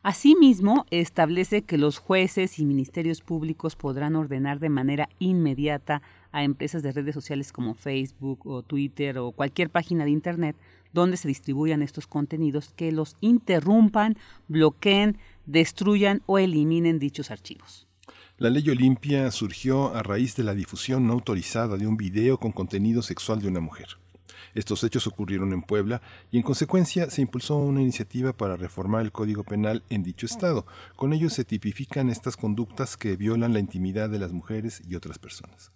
Asimismo, 0.04 0.86
establece 0.90 1.62
que 1.62 1.76
los 1.76 1.98
jueces 1.98 2.60
y 2.60 2.66
ministerios 2.66 3.22
públicos 3.22 3.74
podrán 3.74 4.14
ordenar 4.14 4.60
de 4.60 4.68
manera 4.68 5.08
inmediata 5.18 6.00
a 6.30 6.44
empresas 6.44 6.84
de 6.84 6.92
redes 6.92 7.14
sociales 7.14 7.52
como 7.52 7.74
Facebook 7.74 8.46
o 8.46 8.62
Twitter 8.62 9.18
o 9.18 9.32
cualquier 9.32 9.68
página 9.70 10.04
de 10.04 10.10
Internet 10.12 10.54
donde 10.94 11.18
se 11.18 11.28
distribuyan 11.28 11.82
estos 11.82 12.06
contenidos 12.06 12.72
que 12.74 12.92
los 12.92 13.16
interrumpan, 13.20 14.16
bloqueen, 14.48 15.18
destruyan 15.44 16.22
o 16.24 16.38
eliminen 16.38 16.98
dichos 16.98 17.30
archivos. 17.30 17.86
La 18.38 18.48
ley 18.48 18.68
Olimpia 18.70 19.30
surgió 19.30 19.94
a 19.94 20.02
raíz 20.02 20.34
de 20.36 20.44
la 20.44 20.54
difusión 20.54 21.06
no 21.06 21.12
autorizada 21.12 21.76
de 21.76 21.86
un 21.86 21.96
video 21.96 22.38
con 22.38 22.52
contenido 22.52 23.02
sexual 23.02 23.40
de 23.40 23.48
una 23.48 23.60
mujer. 23.60 23.88
Estos 24.54 24.84
hechos 24.84 25.06
ocurrieron 25.08 25.52
en 25.52 25.62
Puebla 25.62 26.00
y 26.30 26.36
en 26.36 26.44
consecuencia 26.44 27.10
se 27.10 27.22
impulsó 27.22 27.56
una 27.56 27.82
iniciativa 27.82 28.32
para 28.32 28.56
reformar 28.56 29.02
el 29.02 29.12
Código 29.12 29.42
Penal 29.42 29.82
en 29.90 30.04
dicho 30.04 30.26
estado. 30.26 30.64
Con 30.94 31.12
ello 31.12 31.28
se 31.28 31.44
tipifican 31.44 32.08
estas 32.08 32.36
conductas 32.36 32.96
que 32.96 33.16
violan 33.16 33.52
la 33.52 33.58
intimidad 33.58 34.08
de 34.10 34.20
las 34.20 34.32
mujeres 34.32 34.80
y 34.88 34.94
otras 34.94 35.18
personas. 35.18 35.72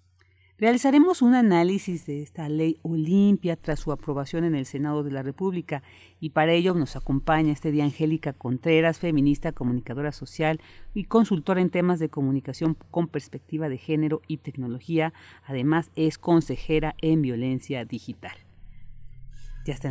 Realizaremos 0.60 1.22
un 1.22 1.36
análisis 1.36 2.04
de 2.04 2.20
esta 2.20 2.48
ley 2.48 2.78
Olimpia 2.82 3.54
tras 3.54 3.78
su 3.78 3.92
aprobación 3.92 4.42
en 4.42 4.56
el 4.56 4.66
Senado 4.66 5.04
de 5.04 5.12
la 5.12 5.22
República 5.22 5.84
y 6.18 6.30
para 6.30 6.50
ello 6.50 6.74
nos 6.74 6.96
acompaña 6.96 7.52
este 7.52 7.70
día 7.70 7.84
Angélica 7.84 8.32
Contreras, 8.32 8.98
feminista, 8.98 9.52
comunicadora 9.52 10.10
social 10.10 10.60
y 10.94 11.04
consultora 11.04 11.60
en 11.60 11.70
temas 11.70 12.00
de 12.00 12.08
comunicación 12.08 12.76
con 12.90 13.06
perspectiva 13.06 13.68
de 13.68 13.78
género 13.78 14.20
y 14.26 14.38
tecnología. 14.38 15.12
Además 15.46 15.92
es 15.94 16.18
consejera 16.18 16.96
en 17.02 17.22
violencia 17.22 17.84
digital. 17.84 18.36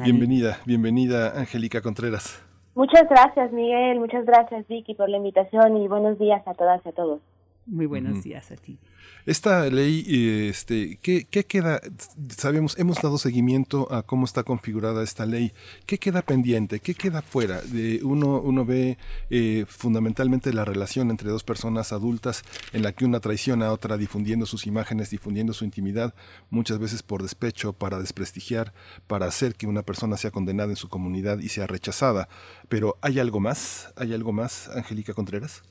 bienvenida, 0.04 0.58
bienvenida 0.66 1.40
Angélica 1.40 1.80
Contreras. 1.80 2.44
Muchas 2.76 3.08
gracias 3.10 3.54
Miguel, 3.54 4.02
muchas 4.02 4.26
gracias 4.26 4.68
Vicky 4.68 4.96
por 4.96 5.08
la 5.08 5.16
invitación 5.16 5.78
y 5.78 5.88
buenos 5.88 6.20
días 6.20 6.46
a 6.46 6.54
todas 6.56 6.86
y 6.86 6.90
a 6.90 6.92
todos. 6.92 7.22
Muy 7.68 7.86
buenos 7.86 8.24
días 8.24 8.50
a 8.52 8.56
ti. 8.56 8.80
Esta 9.26 9.70
ley, 9.70 10.06
este, 10.50 11.00
¿qué, 11.02 11.28
¿qué, 11.30 11.46
queda? 11.46 11.82
Sabemos, 12.30 12.80
hemos 12.80 13.02
dado 13.02 13.18
seguimiento 13.18 13.92
a 13.94 14.04
cómo 14.04 14.24
está 14.24 14.44
configurada 14.44 15.04
esta 15.04 15.26
ley. 15.26 15.52
¿Qué 15.86 15.98
queda 15.98 16.22
pendiente? 16.22 16.80
¿Qué 16.80 16.96
queda 16.96 17.22
fuera? 17.22 17.62
De 17.62 18.00
uno, 18.06 18.40
uno 18.40 18.64
ve 18.64 18.98
eh, 19.30 19.66
fundamentalmente 19.68 20.54
la 20.54 20.64
relación 20.64 21.10
entre 21.10 21.30
dos 21.30 21.44
personas 21.44 21.92
adultas 21.92 22.44
en 22.72 22.84
la 22.84 22.94
que 22.94 23.04
una 23.04 23.20
traiciona 23.20 23.68
a 23.68 23.74
otra 23.74 23.98
difundiendo 23.98 24.46
sus 24.46 24.66
imágenes, 24.66 25.10
difundiendo 25.10 25.52
su 25.52 25.66
intimidad, 25.66 26.16
muchas 26.50 26.80
veces 26.80 27.04
por 27.04 27.22
despecho, 27.22 27.74
para 27.74 28.00
desprestigiar, 28.00 28.74
para 29.08 29.26
hacer 29.26 29.56
que 29.56 29.68
una 29.68 29.84
persona 29.84 30.16
sea 30.16 30.32
condenada 30.32 30.70
en 30.70 30.78
su 30.78 30.88
comunidad 30.88 31.40
y 31.40 31.50
sea 31.50 31.68
rechazada. 31.68 32.30
Pero 32.70 32.98
¿hay 33.02 33.20
algo 33.20 33.42
más? 33.42 33.92
¿Hay 33.98 34.14
algo 34.14 34.32
más, 34.32 34.70
Angélica 34.70 35.14
Contreras? 35.14 35.64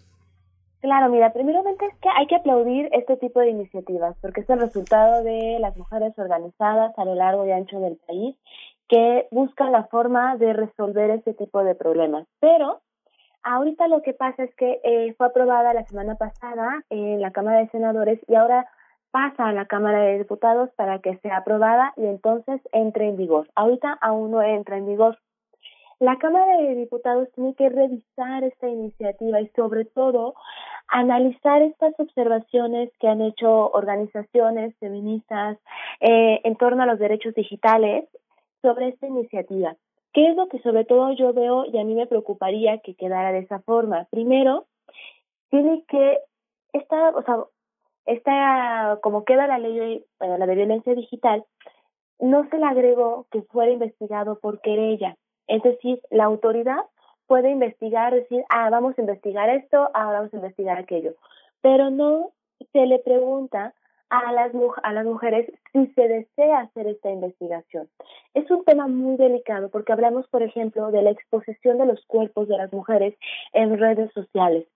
Claro, 0.81 1.09
mira, 1.09 1.33
primeramente 1.33 1.87
es 1.87 1.95
que 1.97 2.09
hay 2.09 2.27
que 2.27 2.37
aplaudir 2.37 2.89
este 2.93 3.17
tipo 3.17 3.41
de 3.41 3.51
iniciativas, 3.51 4.17
porque 4.21 4.43
es 4.43 4.51
el 4.51 4.61
resultado 4.61 5.25
de 5.25 5.59
las 5.59 5.77
mujeres 5.77 6.17
organizadas 6.19 6.97
a 6.99 7.05
lo 7.05 7.15
largo 7.15 7.47
y 7.47 7.51
ancho 7.51 7.81
del 7.81 7.97
país 8.07 8.37
que 8.89 9.27
buscan 9.31 9.73
la 9.73 9.85
forma 9.85 10.37
de 10.37 10.53
resolver 10.53 11.11
este 11.11 11.35
tipo 11.35 11.65
de 11.65 11.75
problemas. 11.75 12.27
Pero 12.41 12.81
ahorita 13.43 13.89
lo 13.89 14.03
que 14.03 14.13
pasa 14.13 14.45
es 14.45 14.55
que 14.55 14.81
eh, 14.85 15.15
fue 15.17 15.27
aprobada 15.27 15.75
la 15.75 15.85
semana 15.85 16.17
pasada 16.17 16.83
en 16.91 17.21
la 17.21 17.33
Cámara 17.33 17.59
de 17.59 17.69
Senadores 17.69 18.21
y 18.29 18.35
ahora 18.35 18.69
pasa 19.11 19.47
a 19.47 19.53
la 19.53 19.67
Cámara 19.67 20.01
de 20.03 20.19
Diputados 20.19 20.71
para 20.77 20.99
que 21.01 21.17
sea 21.19 21.39
aprobada 21.39 21.95
y 21.97 22.07
entonces 22.07 22.61
entre 22.73 23.09
en 23.09 23.17
vigor. 23.17 23.49
Ahorita 23.55 23.99
aún 24.01 24.31
no 24.31 24.43
entra 24.43 24.77
en 24.77 24.87
vigor. 24.87 25.19
La 25.99 26.19
Cámara 26.19 26.59
de 26.59 26.75
Diputados 26.75 27.29
tiene 27.35 27.55
que 27.55 27.71
revisar 27.71 28.45
esta 28.45 28.69
iniciativa 28.69 29.41
y 29.41 29.49
sobre 29.57 29.87
todo 29.87 30.35
analizar 30.89 31.63
estas 31.63 31.99
observaciones 31.99 32.91
que 33.01 33.09
han 33.09 33.23
hecho 33.23 33.71
organizaciones 33.71 34.77
feministas 34.79 35.59
eh, 36.01 36.41
en 36.45 36.57
torno 36.57 36.83
a 36.83 36.87
los 36.87 36.99
derechos 36.99 37.35
digitales 37.35 38.05
sobre 38.61 38.89
esta 38.89 39.07
iniciativa. 39.07 39.75
¿Qué 40.13 40.29
es 40.29 40.37
lo 40.37 40.49
que 40.49 40.59
sobre 40.61 40.85
todo 40.85 41.13
yo 41.13 41.33
veo 41.33 41.65
y 41.65 41.79
a 41.79 41.85
mí 41.85 41.95
me 41.95 42.07
preocuparía 42.07 42.79
que 42.79 42.95
quedara 42.95 43.33
de 43.33 43.41
esa 43.41 43.61
forma? 43.61 44.07
Primero, 44.11 44.67
tiene 45.49 45.83
que 45.89 46.19
esta, 46.75 47.11
o 47.11 47.23
sea, 47.23 47.45
esta, 48.05 48.99
como 49.03 49.25
queda 49.25 49.47
la 49.47 49.59
ley, 49.59 50.05
la 50.21 50.47
de 50.47 50.55
violencia 50.55 50.95
digital, 50.95 51.45
no 52.19 52.49
se 52.51 52.59
le 52.59 52.67
agregó 52.67 53.27
que 53.31 53.43
fuera 53.43 53.73
investigado 53.73 54.39
por 54.39 54.61
querella. 54.61 55.17
Es 55.49 55.63
decir, 55.63 56.01
la 56.11 56.25
autoridad 56.25 56.85
puede 57.27 57.51
investigar, 57.51 58.15
decir, 58.15 58.45
ah, 58.49 58.71
vamos 58.71 58.97
a 58.99 59.01
investigar 59.01 59.49
esto, 59.51 59.91
ah, 59.95 60.13
vamos 60.13 60.33
a 60.33 60.37
investigar 60.37 60.79
aquello, 60.79 61.15
pero 61.61 61.91
no 61.91 62.31
se 62.73 62.87
le 62.87 62.99
pregunta 62.99 63.75
a 64.09 64.33
las, 64.33 64.53
a 64.83 64.93
las 64.93 65.05
mujeres 65.05 65.51
si 65.73 65.87
se 65.89 66.09
desea 66.09 66.61
hacer 66.61 66.87
esta 66.87 67.11
investigación. 67.11 67.89
Es 68.35 68.49
un 68.51 68.65
tema 68.65 68.87
muy 68.87 69.17
delicado 69.17 69.69
porque 69.69 69.93
hablamos, 69.93 70.29
por 70.29 70.43
ejemplo, 70.43 70.91
de 70.93 71.03
la 71.03 71.11
exposición 71.11 71.79
de 71.79 71.87
los 71.87 72.05
cuerpos 72.07 72.49
de 72.49 72.57
las 72.57 72.73
mujeres 72.73 73.15
en 73.53 73.79
redes 73.79 74.13
sociales. 74.13 74.67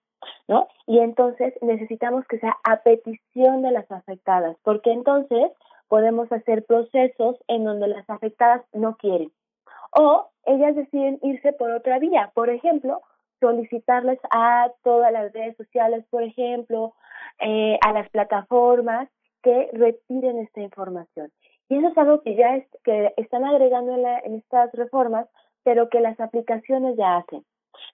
¿No? 0.48 0.68
Y 0.86 0.98
entonces 0.98 1.55
necesitamos 1.62 2.26
que 2.26 2.38
sea 2.40 2.55
a 2.64 2.82
petición 2.82 3.62
de 3.62 3.70
las 3.70 3.90
afectadas, 3.90 4.55
porque 4.62 4.92
entonces 4.92 5.51
podemos 5.88 6.30
hacer 6.30 6.66
procesos 6.66 7.36
en 7.48 7.64
donde 7.64 7.88
las 7.88 8.09
afectadas 8.10 8.62
no 8.74 8.97
quieren 8.97 9.32
o 9.92 10.30
ellas 10.44 10.74
deciden 10.74 11.18
irse 11.22 11.52
por 11.52 11.70
otra 11.70 11.98
vía, 11.98 12.30
por 12.34 12.50
ejemplo, 12.50 13.02
solicitarles 13.40 14.18
a 14.30 14.70
todas 14.82 15.12
las 15.12 15.32
redes 15.32 15.56
sociales, 15.56 16.04
por 16.10 16.22
ejemplo, 16.22 16.94
eh, 17.40 17.78
a 17.82 17.92
las 17.92 18.08
plataformas 18.10 19.08
que 19.42 19.70
retiren 19.72 20.38
esta 20.38 20.60
información. 20.60 21.30
Y 21.68 21.78
eso 21.78 21.88
es 21.88 21.98
algo 21.98 22.20
que 22.22 22.34
ya 22.34 22.56
es, 22.56 22.66
que 22.84 23.14
están 23.16 23.44
agregando 23.44 23.94
en, 23.94 24.06
en 24.06 24.34
estas 24.34 24.72
reformas, 24.72 25.26
pero 25.62 25.88
que 25.88 26.00
las 26.00 26.18
aplicaciones 26.20 26.96
ya 26.96 27.18
hacen. 27.18 27.44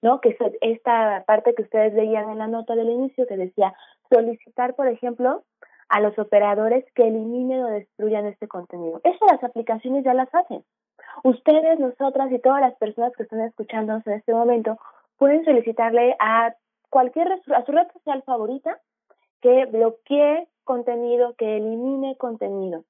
¿no? 0.02 0.20
Que 0.20 0.36
esta 0.60 1.24
parte 1.27 1.55
que 1.55 1.62
ustedes 1.62 1.94
veían 1.94 2.31
en 2.31 2.39
la 2.39 2.48
nota 2.48 2.74
del 2.74 2.90
inicio 2.90 3.27
que 3.27 3.36
decía 3.36 3.74
solicitar, 4.10 4.74
por 4.74 4.89
ejemplo, 4.89 5.44
a 5.89 6.01
los 6.01 6.18
operadores 6.18 6.85
que 6.94 7.06
eliminen 7.06 7.62
o 7.62 7.68
destruyan 7.68 8.27
este 8.27 8.48
contenido. 8.48 9.01
Eso 9.05 9.24
las 9.27 9.43
aplicaciones 9.44 10.05
ya 10.05 10.14
las 10.14 10.32
hacen. 10.35 10.64
Ustedes, 11.25 11.79
nosotras 11.79 12.31
y 12.33 12.39
todas 12.39 12.61
las 12.61 12.75
personas 12.77 13.13
que 13.17 13.23
están 13.23 13.41
escuchándonos 13.41 14.07
en 14.07 14.15
este 14.15 14.33
momento 14.33 14.79
pueden 15.19 15.45
solicitarle 15.45 16.17
a 16.19 16.55
cualquier 16.91 17.33
a 17.33 17.65
su 17.65 17.73
red 17.73 17.87
social 17.93 18.23
favorita 18.25 18.79
que 19.41 19.67
bloquee 19.67 20.49
contenido, 20.65 21.35
que 21.37 21.57
elimine 21.57 22.17
contenido. 22.17 22.85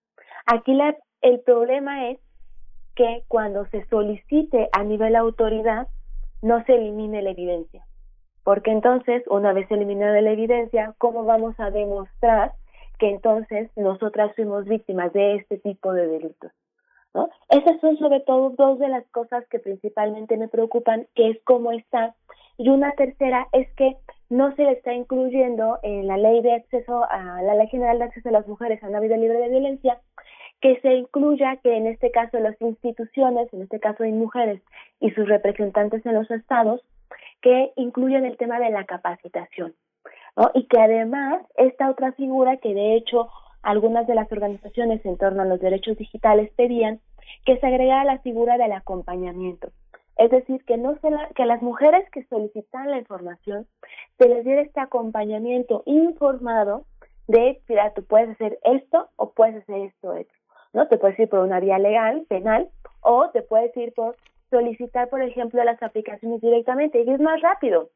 Aquí 0.46 0.74
la, 0.74 0.96
el 1.20 1.40
problema 1.40 2.08
es 2.10 2.18
que 2.94 3.24
cuando 3.28 3.66
se 3.66 3.84
solicite 3.86 4.68
a 4.72 4.82
nivel 4.82 5.16
autoridad 5.16 5.86
no 6.42 6.64
se 6.64 6.74
elimine 6.74 7.22
la 7.22 7.30
evidencia. 7.30 7.84
Porque 8.42 8.70
entonces, 8.70 9.24
una 9.26 9.52
vez 9.52 9.70
eliminada 9.70 10.20
la 10.20 10.30
evidencia, 10.30 10.94
¿cómo 10.98 11.24
vamos 11.24 11.58
a 11.58 11.70
demostrar 11.70 12.52
que 12.98 13.10
entonces 13.10 13.70
nosotras 13.76 14.34
fuimos 14.36 14.64
víctimas 14.64 15.12
de 15.12 15.36
este 15.36 15.58
tipo 15.58 15.92
de 15.92 16.06
delitos? 16.06 16.52
¿No? 17.16 17.30
Esas 17.48 17.80
son 17.80 17.96
sobre 17.96 18.20
todo 18.20 18.50
dos 18.50 18.78
de 18.78 18.88
las 18.88 19.04
cosas 19.08 19.44
que 19.48 19.58
principalmente 19.58 20.36
me 20.36 20.48
preocupan, 20.48 21.06
que 21.14 21.30
es 21.30 21.38
cómo 21.44 21.72
está. 21.72 22.14
Y 22.58 22.68
una 22.68 22.92
tercera 22.92 23.48
es 23.52 23.72
que 23.74 23.96
no 24.28 24.54
se 24.54 24.64
le 24.64 24.72
está 24.72 24.92
incluyendo 24.92 25.78
en 25.82 26.06
la 26.06 26.18
ley 26.18 26.42
de 26.42 26.52
acceso 26.52 27.04
a 27.10 27.42
la 27.42 27.54
ley 27.54 27.68
general 27.68 27.98
de 27.98 28.04
acceso 28.04 28.28
a 28.28 28.32
las 28.32 28.46
mujeres 28.46 28.82
a 28.82 28.88
una 28.88 29.00
vida 29.00 29.16
libre 29.16 29.38
de 29.38 29.48
violencia 29.48 29.98
que 30.60 30.78
se 30.80 30.94
incluya 30.94 31.56
que 31.62 31.76
en 31.76 31.86
este 31.86 32.10
caso 32.10 32.38
las 32.38 32.60
instituciones, 32.60 33.52
en 33.52 33.62
este 33.62 33.80
caso 33.80 34.04
hay 34.04 34.12
mujeres 34.12 34.62
y 35.00 35.10
sus 35.10 35.28
representantes 35.28 36.04
en 36.04 36.14
los 36.14 36.30
estados, 36.30 36.82
que 37.40 37.72
incluyan 37.76 38.24
el 38.24 38.36
tema 38.36 38.58
de 38.58 38.70
la 38.70 38.84
capacitación. 38.84 39.74
¿no? 40.36 40.50
Y 40.54 40.66
que 40.66 40.80
además 40.80 41.42
esta 41.56 41.90
otra 41.90 42.12
figura 42.12 42.56
que 42.58 42.74
de 42.74 42.94
hecho 42.94 43.28
algunas 43.62 44.06
de 44.06 44.14
las 44.14 44.30
organizaciones 44.30 45.04
en 45.04 45.18
torno 45.18 45.42
a 45.42 45.46
los 45.46 45.60
derechos 45.60 45.96
digitales 45.98 46.50
pedían 46.56 47.00
que 47.44 47.58
se 47.58 47.66
agregara 47.66 48.04
la 48.04 48.18
figura 48.18 48.58
del 48.58 48.72
acompañamiento. 48.72 49.68
Es 50.16 50.30
decir, 50.30 50.64
que 50.64 50.78
no 50.78 50.96
se 51.00 51.10
que 51.34 51.44
las 51.44 51.60
mujeres 51.62 52.08
que 52.10 52.24
solicitan 52.24 52.90
la 52.90 52.98
información 52.98 53.66
se 54.18 54.28
les 54.28 54.44
diera 54.44 54.62
este 54.62 54.80
acompañamiento 54.80 55.82
informado 55.84 56.86
de, 57.28 57.60
mira, 57.68 57.92
tú 57.92 58.04
puedes 58.04 58.30
hacer 58.30 58.58
esto 58.64 59.10
o 59.16 59.32
puedes 59.32 59.56
hacer 59.62 59.82
esto 59.82 60.10
otro. 60.10 60.36
¿no? 60.72 60.88
Te 60.88 60.98
puedes 60.98 61.18
ir 61.18 61.28
por 61.28 61.40
una 61.40 61.60
vía 61.60 61.78
legal, 61.78 62.24
penal, 62.28 62.70
o 63.00 63.30
te 63.30 63.42
puedes 63.42 63.76
ir 63.76 63.92
por 63.94 64.16
solicitar, 64.50 65.08
por 65.08 65.22
ejemplo, 65.22 65.62
las 65.64 65.82
aplicaciones 65.82 66.40
directamente 66.40 67.02
y 67.02 67.10
es 67.10 67.20
más 67.20 67.40
rápido. 67.40 67.90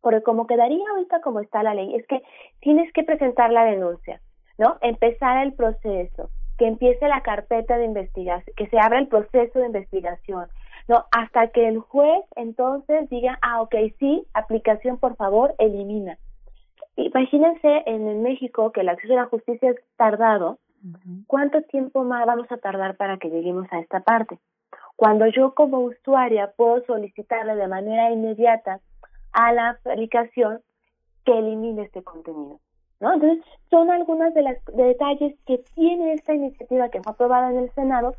Porque 0.00 0.22
como 0.22 0.46
quedaría 0.46 0.84
ahorita 0.90 1.20
como 1.20 1.40
está 1.40 1.62
la 1.62 1.74
ley, 1.74 1.94
es 1.94 2.06
que 2.06 2.22
tienes 2.60 2.92
que 2.92 3.02
presentar 3.02 3.52
la 3.52 3.64
denuncia, 3.64 4.20
¿no? 4.58 4.78
Empezar 4.80 5.44
el 5.44 5.52
proceso, 5.52 6.30
que 6.60 6.66
empiece 6.66 7.08
la 7.08 7.22
carpeta 7.22 7.78
de 7.78 7.86
investigación, 7.86 8.54
que 8.54 8.66
se 8.66 8.78
abra 8.78 8.98
el 8.98 9.08
proceso 9.08 9.58
de 9.58 9.64
investigación, 9.64 10.46
¿no? 10.88 11.06
Hasta 11.10 11.48
que 11.48 11.66
el 11.66 11.78
juez 11.78 12.22
entonces 12.36 13.08
diga, 13.08 13.38
ah, 13.40 13.62
ok, 13.62 13.74
sí, 13.98 14.26
aplicación, 14.34 14.98
por 14.98 15.16
favor, 15.16 15.54
elimina. 15.58 16.18
Imagínense 16.96 17.82
en 17.86 18.22
México 18.22 18.72
que 18.72 18.82
el 18.82 18.90
acceso 18.90 19.14
a 19.14 19.22
la 19.22 19.24
justicia 19.24 19.70
es 19.70 19.78
tardado, 19.96 20.58
¿cuánto 21.26 21.62
tiempo 21.62 22.04
más 22.04 22.26
vamos 22.26 22.52
a 22.52 22.58
tardar 22.58 22.98
para 22.98 23.16
que 23.16 23.30
lleguemos 23.30 23.66
a 23.72 23.80
esta 23.80 24.00
parte? 24.00 24.38
Cuando 24.96 25.28
yo 25.28 25.54
como 25.54 25.78
usuaria 25.78 26.52
puedo 26.54 26.84
solicitarle 26.84 27.56
de 27.56 27.68
manera 27.68 28.10
inmediata 28.10 28.80
a 29.32 29.52
la 29.54 29.70
aplicación 29.70 30.60
que 31.24 31.38
elimine 31.38 31.84
este 31.84 32.02
contenido. 32.02 32.60
¿No? 33.00 33.14
Entonces, 33.14 33.44
son 33.70 33.90
algunos 33.90 34.32
de 34.34 34.42
los 34.42 34.56
detalles 34.74 35.34
que 35.46 35.58
tiene 35.74 36.12
esta 36.12 36.34
iniciativa 36.34 36.90
que 36.90 37.02
fue 37.02 37.12
aprobada 37.12 37.50
en 37.50 37.58
el 37.58 37.70
Senado 37.72 38.14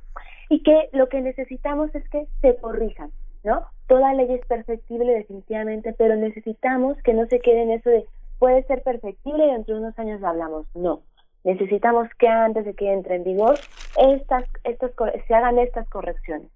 y 0.50 0.64
que 0.64 0.90
lo 0.92 1.08
que 1.08 1.22
necesitamos 1.22 1.94
es 1.96 2.08
que 2.10 2.28
se 2.42 2.58
corrijan, 2.58 3.12
¿no? 3.44 3.64
Toda 3.88 4.14
ley 4.14 4.34
es 4.34 4.46
perfectible 4.48 5.14
definitivamente, 5.14 5.94
pero 5.94 6.16
necesitamos 6.16 6.98
que 7.04 7.14
no 7.14 7.26
se 7.28 7.40
quede 7.40 7.64
en 7.64 7.72
eso 7.72 7.90
de 7.90 8.06
puede 8.40 8.64
ser 8.64 8.82
perfectible 8.82 9.46
y 9.46 9.52
dentro 9.52 9.76
de 9.76 9.82
unos 9.82 10.00
años 10.00 10.24
hablamos. 10.24 10.66
No. 10.74 11.04
Necesitamos 11.44 12.08
que 12.18 12.28
antes 12.28 12.66
de 12.66 12.74
que 12.74 12.92
entre 12.92 13.16
en 13.16 13.24
vigor 13.24 13.60
estas, 13.98 14.46
estas, 14.64 14.92
se 15.28 15.34
hagan 15.34 15.60
estas 15.60 15.88
correcciones. 15.90 16.50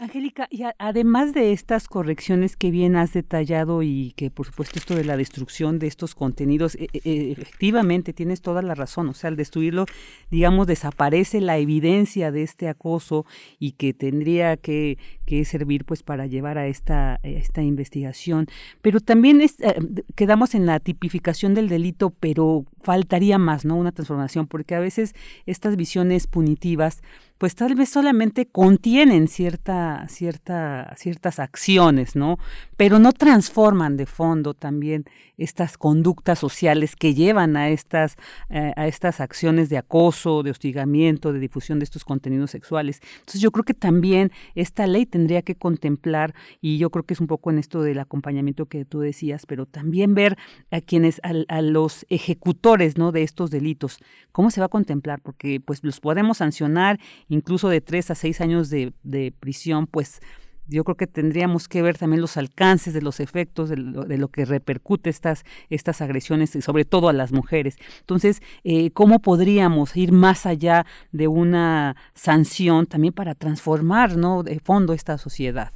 Angélica, 0.00 0.48
y 0.50 0.62
además 0.78 1.34
de 1.34 1.52
estas 1.52 1.86
correcciones 1.86 2.56
que 2.56 2.70
bien 2.70 2.96
has 2.96 3.12
detallado 3.12 3.82
y 3.82 4.12
que 4.16 4.30
por 4.30 4.46
supuesto 4.46 4.78
esto 4.78 4.94
de 4.94 5.04
la 5.04 5.16
destrucción 5.16 5.78
de 5.78 5.88
estos 5.88 6.14
contenidos, 6.14 6.74
e, 6.74 6.88
e, 7.04 7.32
efectivamente 7.32 8.14
tienes 8.14 8.40
toda 8.40 8.62
la 8.62 8.74
razón, 8.74 9.10
o 9.10 9.14
sea, 9.14 9.28
al 9.28 9.36
destruirlo, 9.36 9.84
digamos, 10.30 10.66
desaparece 10.66 11.42
la 11.42 11.58
evidencia 11.58 12.32
de 12.32 12.42
este 12.42 12.68
acoso 12.68 13.26
y 13.58 13.72
que 13.72 13.92
tendría 13.92 14.56
que, 14.56 14.96
servir 15.44 15.84
pues 15.84 16.02
para 16.02 16.26
llevar 16.26 16.58
a 16.58 16.66
esta, 16.66 17.20
esta 17.22 17.62
investigación. 17.62 18.48
Pero 18.82 18.98
también 18.98 19.40
es, 19.40 19.60
eh, 19.60 19.76
quedamos 20.16 20.56
en 20.56 20.66
la 20.66 20.80
tipificación 20.80 21.54
del 21.54 21.68
delito, 21.68 22.10
pero 22.18 22.64
faltaría 22.82 23.38
más, 23.38 23.64
¿no? 23.64 23.76
Una 23.76 23.92
transformación, 23.92 24.48
porque 24.48 24.74
a 24.74 24.80
veces 24.80 25.14
estas 25.46 25.76
visiones 25.76 26.26
punitivas 26.26 27.00
pues 27.40 27.54
tal 27.54 27.74
vez 27.74 27.88
solamente 27.88 28.44
contienen 28.44 29.26
cierta, 29.26 30.06
cierta, 30.10 30.94
ciertas 30.98 31.38
acciones, 31.38 32.14
¿no? 32.14 32.38
Pero 32.76 32.98
no 32.98 33.12
transforman 33.12 33.96
de 33.96 34.04
fondo 34.04 34.52
también 34.52 35.06
estas 35.38 35.78
conductas 35.78 36.38
sociales 36.38 36.96
que 36.96 37.14
llevan 37.14 37.56
a 37.56 37.70
estas, 37.70 38.16
eh, 38.50 38.74
a 38.76 38.86
estas 38.86 39.20
acciones 39.22 39.70
de 39.70 39.78
acoso, 39.78 40.42
de 40.42 40.50
hostigamiento, 40.50 41.32
de 41.32 41.38
difusión 41.38 41.78
de 41.78 41.84
estos 41.84 42.04
contenidos 42.04 42.50
sexuales. 42.50 43.00
Entonces 43.20 43.40
yo 43.40 43.50
creo 43.52 43.64
que 43.64 43.72
también 43.72 44.32
esta 44.54 44.86
ley 44.86 45.06
tendría 45.06 45.40
que 45.40 45.54
contemplar, 45.54 46.34
y 46.60 46.76
yo 46.76 46.90
creo 46.90 47.04
que 47.04 47.14
es 47.14 47.20
un 47.20 47.26
poco 47.26 47.50
en 47.50 47.58
esto 47.58 47.80
del 47.80 48.00
acompañamiento 48.00 48.66
que 48.66 48.84
tú 48.84 49.00
decías, 49.00 49.46
pero 49.46 49.64
también 49.64 50.14
ver 50.14 50.36
a 50.70 50.82
quienes, 50.82 51.22
a, 51.22 51.32
a 51.48 51.62
los 51.62 52.04
ejecutores, 52.10 52.98
¿no? 52.98 53.12
De 53.12 53.22
estos 53.22 53.50
delitos, 53.50 53.98
cómo 54.30 54.50
se 54.50 54.60
va 54.60 54.66
a 54.66 54.68
contemplar, 54.68 55.22
porque 55.22 55.58
pues 55.58 55.82
los 55.82 56.00
podemos 56.00 56.36
sancionar 56.36 57.00
incluso 57.30 57.68
de 57.70 57.80
tres 57.80 58.10
a 58.10 58.14
seis 58.14 58.40
años 58.42 58.68
de, 58.68 59.32
prisión, 59.40 59.86
pues 59.86 60.20
yo 60.68 60.84
creo 60.84 60.96
que 60.96 61.06
tendríamos 61.06 61.66
que 61.68 61.82
ver 61.82 61.96
también 61.96 62.20
los 62.20 62.36
alcances 62.36 62.92
de 62.92 63.02
los 63.02 63.18
efectos 63.18 63.70
de 63.70 63.76
lo, 63.76 64.28
que 64.28 64.44
repercute 64.44 65.10
estas, 65.10 65.44
estas 65.68 66.00
agresiones, 66.00 66.54
y 66.54 66.62
sobre 66.62 66.84
todo 66.84 67.08
a 67.08 67.12
las 67.12 67.32
mujeres. 67.32 67.78
Entonces, 68.00 68.40
eh, 68.62 68.90
¿cómo 68.92 69.20
podríamos 69.20 69.96
ir 69.96 70.12
más 70.12 70.46
allá 70.46 70.84
de 71.10 71.26
una 71.26 71.96
sanción 72.12 72.86
también 72.86 73.14
para 73.14 73.34
transformar 73.34 74.16
¿no? 74.16 74.42
de 74.42 74.60
fondo 74.60 74.92
esta 74.92 75.18
sociedad? 75.18 75.72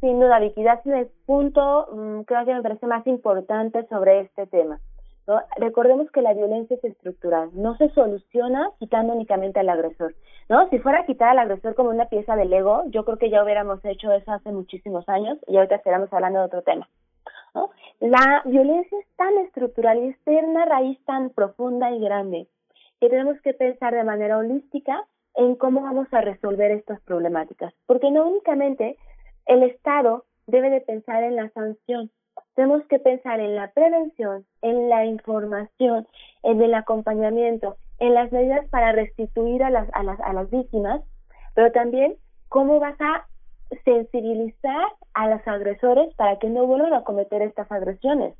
Sin 0.00 0.18
duda, 0.18 0.40
liquidar 0.40 0.80
el 0.84 1.08
punto, 1.26 1.86
mm, 1.92 2.22
creo 2.22 2.44
que 2.44 2.54
me 2.54 2.62
parece 2.62 2.86
más 2.86 3.06
importante 3.06 3.86
sobre 3.88 4.22
este 4.22 4.46
tema. 4.48 4.80
Recordemos 5.56 6.10
que 6.10 6.22
la 6.22 6.34
violencia 6.34 6.76
es 6.76 6.84
estructural, 6.84 7.50
no 7.54 7.76
se 7.76 7.88
soluciona 7.90 8.70
quitando 8.78 9.14
únicamente 9.14 9.60
al 9.60 9.68
agresor. 9.68 10.14
¿no? 10.48 10.68
Si 10.68 10.78
fuera 10.80 11.00
a 11.00 11.06
quitar 11.06 11.30
al 11.30 11.38
agresor 11.38 11.74
como 11.74 11.90
una 11.90 12.06
pieza 12.06 12.34
de 12.34 12.44
Lego, 12.44 12.82
yo 12.88 13.04
creo 13.04 13.18
que 13.18 13.30
ya 13.30 13.42
hubiéramos 13.42 13.84
hecho 13.84 14.10
eso 14.12 14.32
hace 14.32 14.50
muchísimos 14.50 15.08
años 15.08 15.38
y 15.46 15.56
ahorita 15.56 15.76
estaríamos 15.76 16.12
hablando 16.12 16.40
de 16.40 16.46
otro 16.46 16.62
tema. 16.62 16.88
¿no? 17.54 17.70
La 18.00 18.42
violencia 18.44 18.98
es 18.98 19.06
tan 19.16 19.36
estructural 19.38 19.98
y 19.98 20.08
es 20.08 20.16
una 20.26 20.64
raíz 20.64 20.98
tan 21.04 21.30
profunda 21.30 21.90
y 21.92 22.00
grande 22.00 22.48
que 23.00 23.08
tenemos 23.08 23.40
que 23.42 23.54
pensar 23.54 23.94
de 23.94 24.04
manera 24.04 24.38
holística 24.38 25.06
en 25.34 25.54
cómo 25.56 25.82
vamos 25.82 26.06
a 26.12 26.20
resolver 26.20 26.70
estas 26.70 27.00
problemáticas, 27.02 27.72
porque 27.86 28.10
no 28.10 28.28
únicamente 28.28 28.96
el 29.46 29.62
Estado 29.62 30.24
debe 30.46 30.70
de 30.70 30.80
pensar 30.80 31.22
en 31.24 31.36
la 31.36 31.48
sanción, 31.50 32.10
tenemos 32.54 32.82
que 32.86 32.98
pensar 32.98 33.40
en 33.40 33.56
la 33.56 33.70
prevención, 33.70 34.44
en 34.60 34.88
la 34.88 35.04
información, 35.04 36.06
en 36.42 36.60
el 36.62 36.74
acompañamiento, 36.74 37.76
en 37.98 38.14
las 38.14 38.30
medidas 38.32 38.66
para 38.68 38.92
restituir 38.92 39.62
a 39.62 39.70
las, 39.70 39.88
a 39.92 40.02
las, 40.02 40.20
a 40.20 40.32
las 40.32 40.50
víctimas, 40.50 41.00
pero 41.54 41.72
también 41.72 42.16
cómo 42.48 42.78
vas 42.80 43.00
a 43.00 43.26
sensibilizar 43.84 44.88
a 45.14 45.28
los 45.28 45.46
agresores 45.46 46.14
para 46.14 46.38
que 46.38 46.48
no 46.48 46.66
vuelvan 46.66 46.92
a 46.94 47.04
cometer 47.04 47.42
estas 47.42 47.70
agresiones. 47.72 48.34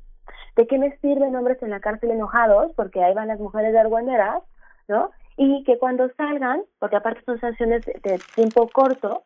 ¿De 0.55 0.67
qué 0.67 0.77
me 0.77 0.95
sirven 0.97 1.35
hombres 1.35 1.61
en 1.63 1.71
la 1.71 1.79
cárcel 1.79 2.11
enojados? 2.11 2.71
Porque 2.75 3.03
ahí 3.03 3.13
van 3.13 3.27
las 3.27 3.39
mujeres 3.39 3.73
de 3.73 3.79
argüenderas, 3.79 4.43
¿no? 4.87 5.09
Y 5.35 5.63
que 5.63 5.79
cuando 5.79 6.09
salgan, 6.15 6.61
porque 6.77 6.97
aparte 6.97 7.23
son 7.25 7.39
sanciones 7.39 7.83
de 7.85 8.19
tiempo 8.35 8.69
corto, 8.71 9.23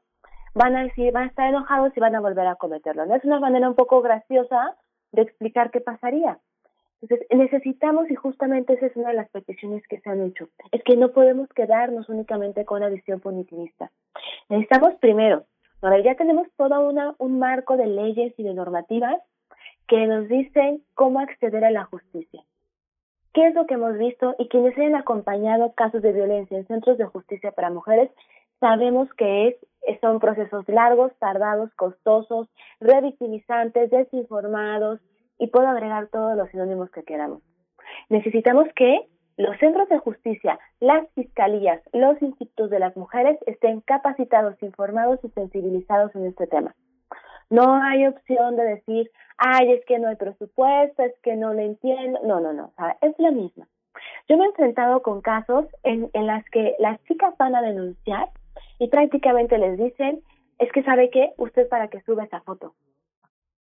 van 0.58 0.76
a 0.76 0.84
decir, 0.84 1.14
van 1.14 1.24
a 1.24 1.28
estar 1.28 1.48
enojados 1.48 1.96
y 1.96 2.00
van 2.00 2.16
a 2.16 2.20
volver 2.20 2.48
a 2.48 2.56
cometerlo. 2.56 3.06
¿no? 3.06 3.16
Es 3.16 3.24
una 3.24 3.40
manera 3.40 3.70
un 3.70 3.76
poco 3.76 4.02
graciosa 4.02 4.76
de 5.12 5.22
explicar 5.22 5.72
qué 5.72 5.82
pasaría. 5.82 6.40
Entonces, 7.02 7.28
necesitamos, 7.30 8.10
y 8.10 8.16
justamente 8.16 8.74
esa 8.74 8.88
es 8.88 8.96
una 8.96 9.10
de 9.10 9.16
las 9.16 9.30
peticiones 9.30 9.88
que 9.88 10.00
se 10.00 10.10
han 10.10 10.24
hecho, 10.24 10.50
es 10.72 10.84
que 10.84 10.98
no 10.98 11.12
podemos 11.12 11.48
quedarnos 11.50 12.10
únicamente 12.10 12.66
con 12.66 12.82
la 12.82 12.90
visión 12.90 13.20
punitivista. 13.20 13.92
Necesitamos 14.50 14.96
primero, 14.96 15.46
ahora 15.84 16.00
ya 16.00 16.16
tenemos 16.16 16.48
todo 16.58 16.90
una, 16.90 17.14
un 17.20 17.38
marco 17.38 17.78
de 17.78 17.86
leyes 17.86 18.34
y 18.38 18.44
de 18.44 18.56
normativas 18.56 19.22
que 19.88 20.08
nos 20.08 20.28
dicen 20.28 20.84
cómo 20.96 21.20
acceder 21.20 21.64
a 21.66 21.72
la 21.72 21.86
justicia. 21.86 22.44
¿Qué 23.32 23.46
es 23.46 23.54
lo 23.54 23.68
que 23.68 23.76
hemos 23.76 23.96
visto? 24.00 24.36
Y 24.40 24.48
quienes 24.48 24.76
hayan 24.76 24.96
acompañado 24.96 25.74
casos 25.74 26.02
de 26.02 26.12
violencia 26.12 26.58
en 26.58 26.66
centros 26.66 26.98
de 26.98 27.06
justicia 27.06 27.52
para 27.52 27.70
mujeres, 27.70 28.10
sabemos 28.60 29.12
que 29.14 29.50
es 29.50 29.56
son 30.02 30.20
procesos 30.20 30.68
largos, 30.68 31.14
tardados, 31.20 31.74
costosos, 31.76 32.50
revictimizantes, 32.80 33.90
desinformados 33.90 35.00
y 35.40 35.48
puedo 35.48 35.68
agregar 35.68 36.08
todos 36.08 36.36
los 36.36 36.50
sinónimos 36.50 36.90
que 36.92 37.04
queramos. 37.04 37.42
Necesitamos 38.10 38.68
que 38.76 39.08
los 39.38 39.58
centros 39.60 39.88
de 39.90 40.00
justicia, 40.00 40.60
las 40.80 41.08
fiscalías, 41.14 41.82
los 41.94 42.22
institutos 42.22 42.70
de 42.70 42.80
las 42.80 42.98
mujeres 42.98 43.38
estén 43.46 43.82
capacitados, 43.82 44.62
informados 44.62 45.20
y 45.24 45.30
sensibilizados 45.30 46.14
en 46.16 46.26
este 46.26 46.48
tema. 46.48 46.76
No 47.50 47.82
hay 47.82 48.08
opción 48.08 48.58
de 48.58 48.64
decir, 48.64 49.10
ay, 49.38 49.72
es 49.72 49.86
que 49.86 50.00
no 50.00 50.10
hay 50.10 50.16
presupuesto, 50.16 51.04
es 51.04 51.14
que 51.22 51.36
no 51.36 51.54
lo 51.54 51.62
entiendo. 51.62 52.20
No, 52.24 52.42
no, 52.42 52.52
no, 52.52 52.74
es 53.02 53.14
la 53.20 53.32
misma. 53.32 53.68
Yo 54.28 54.38
me 54.38 54.44
he 54.44 54.48
enfrentado 54.48 55.02
con 55.02 55.22
casos 55.22 55.66
en, 55.84 56.10
en 56.14 56.28
las 56.28 56.44
que 56.50 56.76
las 56.80 57.02
chicas 57.04 57.34
van 57.38 57.56
a 57.56 57.62
denunciar 57.62 58.30
y 58.80 58.88
prácticamente 58.90 59.58
les 59.58 59.78
dicen, 59.78 60.22
es 60.60 60.72
que 60.72 60.84
sabe 60.84 61.10
que 61.10 61.32
usted 61.38 61.68
para 61.70 61.88
que 61.88 62.02
sube 62.02 62.24
esa 62.24 62.42
foto. 62.42 62.74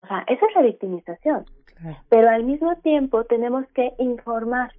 O 0.03 0.07
sea, 0.07 0.23
esa 0.27 0.45
es 0.45 0.55
la 0.55 0.61
victimización. 0.61 1.45
Pero 2.09 2.29
al 2.29 2.43
mismo 2.43 2.75
tiempo 2.77 3.25
tenemos 3.25 3.65
que 3.73 3.93
informar. 3.97 4.73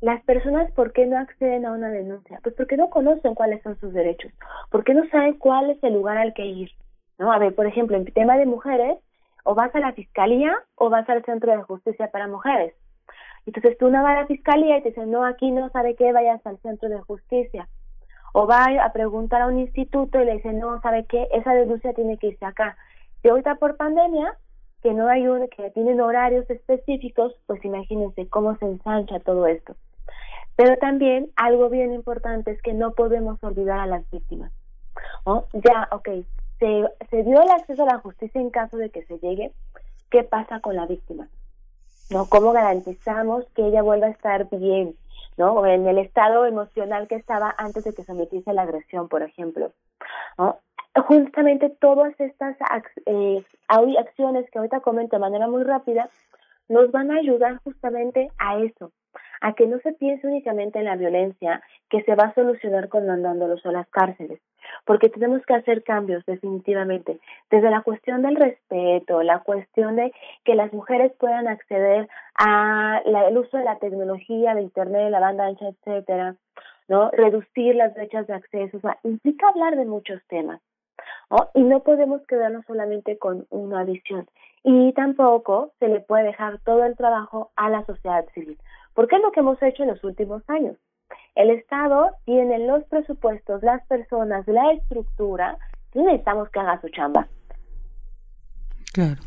Las 0.00 0.22
personas, 0.24 0.70
¿por 0.72 0.92
qué 0.92 1.06
no 1.06 1.18
acceden 1.18 1.66
a 1.66 1.72
una 1.72 1.88
denuncia? 1.88 2.38
Pues 2.42 2.54
porque 2.54 2.76
no 2.76 2.90
conocen 2.90 3.34
cuáles 3.34 3.62
son 3.62 3.78
sus 3.80 3.92
derechos, 3.92 4.30
porque 4.70 4.94
no 4.94 5.08
saben 5.08 5.34
cuál 5.38 5.70
es 5.70 5.82
el 5.82 5.94
lugar 5.94 6.18
al 6.18 6.34
que 6.34 6.44
ir. 6.44 6.70
¿no? 7.18 7.32
A 7.32 7.38
ver, 7.38 7.54
por 7.54 7.66
ejemplo, 7.66 7.96
en 7.96 8.04
tema 8.04 8.36
de 8.36 8.46
mujeres, 8.46 8.98
o 9.46 9.54
vas 9.54 9.74
a 9.74 9.80
la 9.80 9.92
fiscalía 9.92 10.54
o 10.74 10.90
vas 10.90 11.08
al 11.08 11.24
centro 11.24 11.56
de 11.56 11.62
justicia 11.62 12.10
para 12.10 12.26
mujeres. 12.26 12.74
Entonces 13.46 13.78
tú 13.78 13.88
no 13.88 14.02
vas 14.02 14.18
a 14.18 14.20
la 14.22 14.26
fiscalía 14.26 14.76
y 14.76 14.82
te 14.82 14.88
dicen, 14.88 15.10
no, 15.10 15.24
aquí 15.24 15.52
no 15.52 15.70
sabe 15.70 15.94
qué, 15.94 16.12
vayas 16.12 16.44
al 16.44 16.58
centro 16.58 16.88
de 16.88 17.00
justicia. 17.00 17.68
O 18.38 18.46
va 18.46 18.66
a 18.84 18.92
preguntar 18.92 19.40
a 19.40 19.46
un 19.46 19.58
instituto 19.58 20.20
y 20.20 20.26
le 20.26 20.34
dicen, 20.34 20.58
no, 20.58 20.78
sabe 20.82 21.06
qué, 21.06 21.26
esa 21.32 21.54
denuncia 21.54 21.94
tiene 21.94 22.18
que 22.18 22.26
irse 22.26 22.44
acá. 22.44 22.76
Si 23.22 23.30
ahorita 23.30 23.54
por 23.54 23.78
pandemia, 23.78 24.36
que 24.82 24.92
no 24.92 25.08
hay 25.08 25.24
que 25.56 25.70
tienen 25.70 26.02
horarios 26.02 26.44
específicos, 26.50 27.34
pues 27.46 27.64
imagínense 27.64 28.28
cómo 28.28 28.54
se 28.58 28.66
ensancha 28.66 29.20
todo 29.20 29.46
esto. 29.46 29.74
Pero 30.54 30.76
también 30.76 31.30
algo 31.36 31.70
bien 31.70 31.94
importante 31.94 32.50
es 32.50 32.60
que 32.60 32.74
no 32.74 32.90
podemos 32.90 33.42
olvidar 33.42 33.78
a 33.78 33.86
las 33.86 34.04
víctimas. 34.10 34.52
Ya, 35.54 35.88
ok, 35.90 36.08
se, 36.58 36.84
se 37.08 37.22
dio 37.22 37.40
el 37.40 37.50
acceso 37.50 37.84
a 37.84 37.94
la 37.94 38.00
justicia 38.00 38.38
en 38.38 38.50
caso 38.50 38.76
de 38.76 38.90
que 38.90 39.02
se 39.06 39.18
llegue, 39.18 39.50
¿qué 40.10 40.24
pasa 40.24 40.60
con 40.60 40.76
la 40.76 40.84
víctima? 40.84 41.26
¿No? 42.10 42.26
¿Cómo 42.26 42.52
garantizamos 42.52 43.46
que 43.54 43.66
ella 43.66 43.80
vuelva 43.80 44.08
a 44.08 44.10
estar 44.10 44.46
bien? 44.50 44.94
¿No? 45.36 45.66
En 45.66 45.86
el 45.86 45.98
estado 45.98 46.46
emocional 46.46 47.08
que 47.08 47.16
estaba 47.16 47.54
antes 47.58 47.84
de 47.84 47.92
que 47.92 48.04
sometiese 48.04 48.50
a 48.50 48.54
la 48.54 48.62
agresión, 48.62 49.08
por 49.08 49.22
ejemplo. 49.22 49.72
Justamente 51.06 51.68
todas 51.68 52.18
estas 52.18 52.56
eh, 53.06 53.44
acciones 53.68 54.50
que 54.50 54.58
ahorita 54.58 54.80
comento 54.80 55.16
de 55.16 55.20
manera 55.20 55.46
muy 55.46 55.62
rápida 55.62 56.08
nos 56.68 56.90
van 56.90 57.10
a 57.10 57.18
ayudar 57.18 57.58
justamente 57.62 58.30
a 58.38 58.58
eso, 58.58 58.90
a 59.40 59.54
que 59.54 59.66
no 59.66 59.78
se 59.80 59.92
piense 59.92 60.26
únicamente 60.26 60.78
en 60.78 60.86
la 60.86 60.96
violencia 60.96 61.62
que 61.88 62.02
se 62.02 62.14
va 62.14 62.24
a 62.24 62.34
solucionar 62.34 62.88
con 62.88 63.06
mandándolos 63.06 63.64
a 63.66 63.72
las 63.72 63.88
cárceles, 63.88 64.40
porque 64.84 65.08
tenemos 65.08 65.44
que 65.46 65.54
hacer 65.54 65.82
cambios 65.82 66.24
definitivamente, 66.26 67.18
desde 67.50 67.70
la 67.70 67.82
cuestión 67.82 68.22
del 68.22 68.36
respeto, 68.36 69.22
la 69.22 69.40
cuestión 69.40 69.96
de 69.96 70.12
que 70.44 70.54
las 70.54 70.72
mujeres 70.72 71.12
puedan 71.18 71.48
acceder 71.48 72.08
al 72.34 73.38
uso 73.38 73.56
de 73.56 73.64
la 73.64 73.78
tecnología, 73.78 74.54
de 74.54 74.62
internet, 74.62 75.04
de 75.04 75.10
la 75.10 75.20
banda 75.20 75.46
ancha, 75.46 75.68
etcétera, 75.68 76.36
¿no? 76.88 77.10
Reducir 77.10 77.74
las 77.74 77.94
brechas 77.94 78.26
de 78.26 78.34
acceso, 78.34 78.78
implica 79.02 79.48
hablar 79.48 79.76
de 79.76 79.84
muchos 79.86 80.20
temas. 80.28 80.60
¿no? 81.30 81.50
Y 81.54 81.62
no 81.62 81.80
podemos 81.80 82.24
quedarnos 82.26 82.64
solamente 82.66 83.18
con 83.18 83.46
una 83.50 83.84
visión. 83.84 84.26
Y 84.62 84.92
tampoco 84.92 85.72
se 85.78 85.88
le 85.88 86.00
puede 86.00 86.24
dejar 86.24 86.58
todo 86.60 86.84
el 86.84 86.96
trabajo 86.96 87.50
a 87.56 87.70
la 87.70 87.84
sociedad 87.84 88.24
civil, 88.34 88.58
porque 88.96 89.16
es 89.16 89.22
lo 89.22 89.30
que 89.30 89.40
hemos 89.40 89.62
hecho 89.62 89.84
en 89.84 89.90
los 89.90 90.02
últimos 90.02 90.42
años. 90.48 90.76
El 91.36 91.50
Estado 91.50 92.12
tiene 92.24 92.66
los 92.66 92.82
presupuestos, 92.84 93.62
las 93.62 93.86
personas, 93.86 94.48
la 94.48 94.72
estructura, 94.72 95.58
y 95.94 96.00
necesitamos 96.00 96.48
que 96.48 96.58
haga 96.58 96.80
su 96.80 96.88
chamba. 96.88 97.28
Claro. 98.92 99.20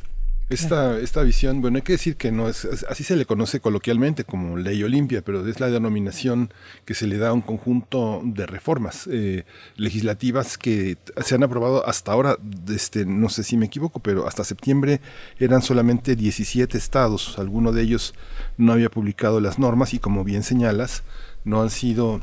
Esta, 0.50 0.98
esta 0.98 1.22
visión, 1.22 1.62
bueno, 1.62 1.78
hay 1.78 1.84
que 1.84 1.92
decir 1.92 2.16
que 2.16 2.32
no 2.32 2.50
es, 2.50 2.66
así 2.90 3.04
se 3.04 3.16
le 3.16 3.26
conoce 3.26 3.60
coloquialmente 3.60 4.24
como 4.24 4.58
ley 4.58 4.82
Olimpia, 4.82 5.22
pero 5.22 5.48
es 5.48 5.60
la 5.60 5.70
denominación 5.70 6.52
que 6.86 6.96
se 6.96 7.06
le 7.06 7.20
da 7.20 7.30
a 7.30 7.34
un 7.34 7.42
conjunto 7.42 8.22
de 8.24 8.48
reformas 8.48 9.08
eh, 9.12 9.46
legislativas 9.76 10.58
que 10.58 10.98
se 11.24 11.36
han 11.36 11.44
aprobado 11.44 11.88
hasta 11.88 12.14
ahora, 12.14 12.38
este, 12.68 13.06
no 13.06 13.30
sé 13.30 13.44
si 13.44 13.58
me 13.58 13.68
equivoco, 13.68 14.00
pero 14.00 14.28
hasta 14.28 14.44
septiembre 14.44 15.02
eran 15.38 15.62
solamente 15.62 16.16
17 16.16 16.76
estados, 16.80 17.38
alguno 17.38 17.72
de 17.72 17.84
ellos 17.84 18.16
no 18.58 18.74
había 18.74 18.90
publicado 18.90 19.40
las 19.40 19.60
normas 19.60 19.94
y 19.94 20.00
como 20.00 20.24
bien 20.24 20.42
señalas, 20.42 21.04
no 21.46 21.62
han 21.62 21.70
sido 21.70 22.22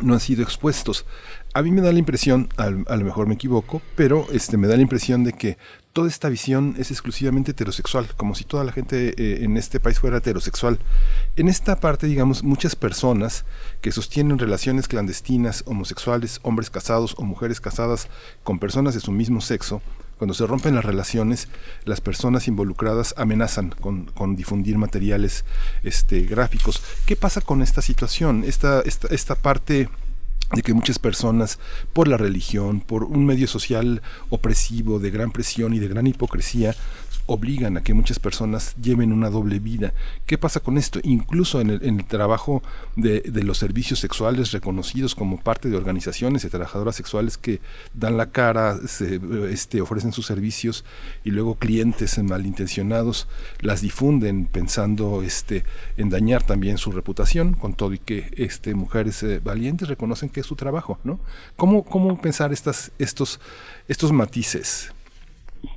no 0.00 0.14
han 0.14 0.20
sido 0.20 0.42
expuestos. 0.42 1.04
A 1.54 1.62
mí 1.62 1.70
me 1.70 1.82
da 1.82 1.92
la 1.92 1.98
impresión, 1.98 2.48
a, 2.56 2.70
lo 2.70 3.04
mejor 3.04 3.26
me 3.26 3.34
equivoco, 3.34 3.82
pero 3.94 4.26
este 4.32 4.56
me 4.56 4.66
da 4.66 4.76
la 4.76 4.82
impresión 4.82 5.22
de 5.22 5.34
que 5.34 5.58
toda 5.92 6.08
esta 6.08 6.28
visión 6.28 6.74
es 6.78 6.90
exclusivamente 6.90 7.50
heterosexual, 7.50 8.08
como 8.16 8.34
si 8.34 8.44
toda 8.44 8.64
la 8.64 8.72
gente 8.72 9.14
eh, 9.16 9.44
en 9.44 9.56
este 9.56 9.78
país 9.78 9.98
fuera 9.98 10.18
heterosexual. 10.18 10.78
En 11.36 11.48
esta 11.48 11.76
parte, 11.76 12.06
digamos, 12.06 12.42
muchas 12.42 12.76
personas 12.76 13.44
que 13.80 13.92
sostienen 13.92 14.38
relaciones 14.38 14.88
clandestinas, 14.88 15.64
homosexuales, 15.66 16.40
hombres 16.42 16.70
casados 16.70 17.14
o 17.18 17.24
mujeres 17.24 17.60
casadas 17.60 18.08
con 18.42 18.58
personas 18.58 18.94
de 18.94 19.00
su 19.00 19.12
mismo 19.12 19.40
sexo, 19.40 19.82
cuando 20.16 20.34
se 20.34 20.46
rompen 20.46 20.76
las 20.76 20.84
relaciones, 20.84 21.48
las 21.84 22.00
personas 22.00 22.46
involucradas 22.46 23.12
amenazan 23.16 23.70
con, 23.70 24.36
difundir 24.36 24.78
materiales 24.78 25.44
este, 25.82 26.22
gráficos. 26.22 26.80
¿Qué 27.06 27.16
pasa 27.16 27.40
con 27.40 27.60
esta 27.60 27.82
situación? 27.82 28.44
Esta, 28.46 28.82
esta, 28.82 29.08
esta 29.08 29.34
parte 29.34 29.88
de 30.54 30.62
que 30.62 30.74
muchas 30.74 30.98
personas, 30.98 31.58
por 31.92 32.08
la 32.08 32.16
religión, 32.16 32.80
por 32.80 33.04
un 33.04 33.24
medio 33.24 33.48
social 33.48 34.02
opresivo, 34.28 34.98
de 34.98 35.10
gran 35.10 35.32
presión 35.32 35.74
y 35.74 35.78
de 35.78 35.88
gran 35.88 36.06
hipocresía, 36.06 36.74
obligan 37.26 37.76
a 37.76 37.82
que 37.82 37.94
muchas 37.94 38.18
personas 38.18 38.74
lleven 38.80 39.12
una 39.12 39.30
doble 39.30 39.58
vida. 39.58 39.92
¿Qué 40.26 40.38
pasa 40.38 40.60
con 40.60 40.78
esto? 40.78 41.00
Incluso 41.02 41.60
en 41.60 41.70
el, 41.70 42.04
trabajo 42.04 42.62
de, 42.96 43.22
los 43.42 43.58
servicios 43.58 44.00
sexuales 44.00 44.52
reconocidos 44.52 45.14
como 45.14 45.38
parte 45.38 45.68
de 45.68 45.76
organizaciones 45.76 46.42
de 46.42 46.50
trabajadoras 46.50 46.96
sexuales 46.96 47.38
que 47.38 47.60
dan 47.94 48.16
la 48.16 48.30
cara, 48.30 48.78
se, 48.86 49.20
este, 49.50 49.80
ofrecen 49.80 50.12
sus 50.12 50.26
servicios 50.26 50.84
y 51.24 51.30
luego 51.30 51.54
clientes 51.56 52.18
malintencionados 52.22 53.28
las 53.60 53.80
difunden 53.80 54.46
pensando 54.46 55.22
este, 55.22 55.64
en 55.96 56.10
dañar 56.10 56.42
también 56.42 56.78
su 56.78 56.92
reputación, 56.92 57.54
con 57.54 57.74
todo 57.74 57.92
y 57.92 57.98
que 57.98 58.30
este, 58.36 58.74
mujeres 58.74 59.22
eh, 59.22 59.40
valientes 59.42 59.88
reconocen 59.88 60.28
que 60.28 60.40
es 60.40 60.46
su 60.46 60.56
trabajo. 60.56 60.98
¿no? 61.04 61.20
¿Cómo, 61.56 61.84
cómo 61.84 62.20
pensar 62.20 62.52
estas, 62.52 62.92
estos, 62.98 63.40
estos 63.88 64.12
matices? 64.12 64.92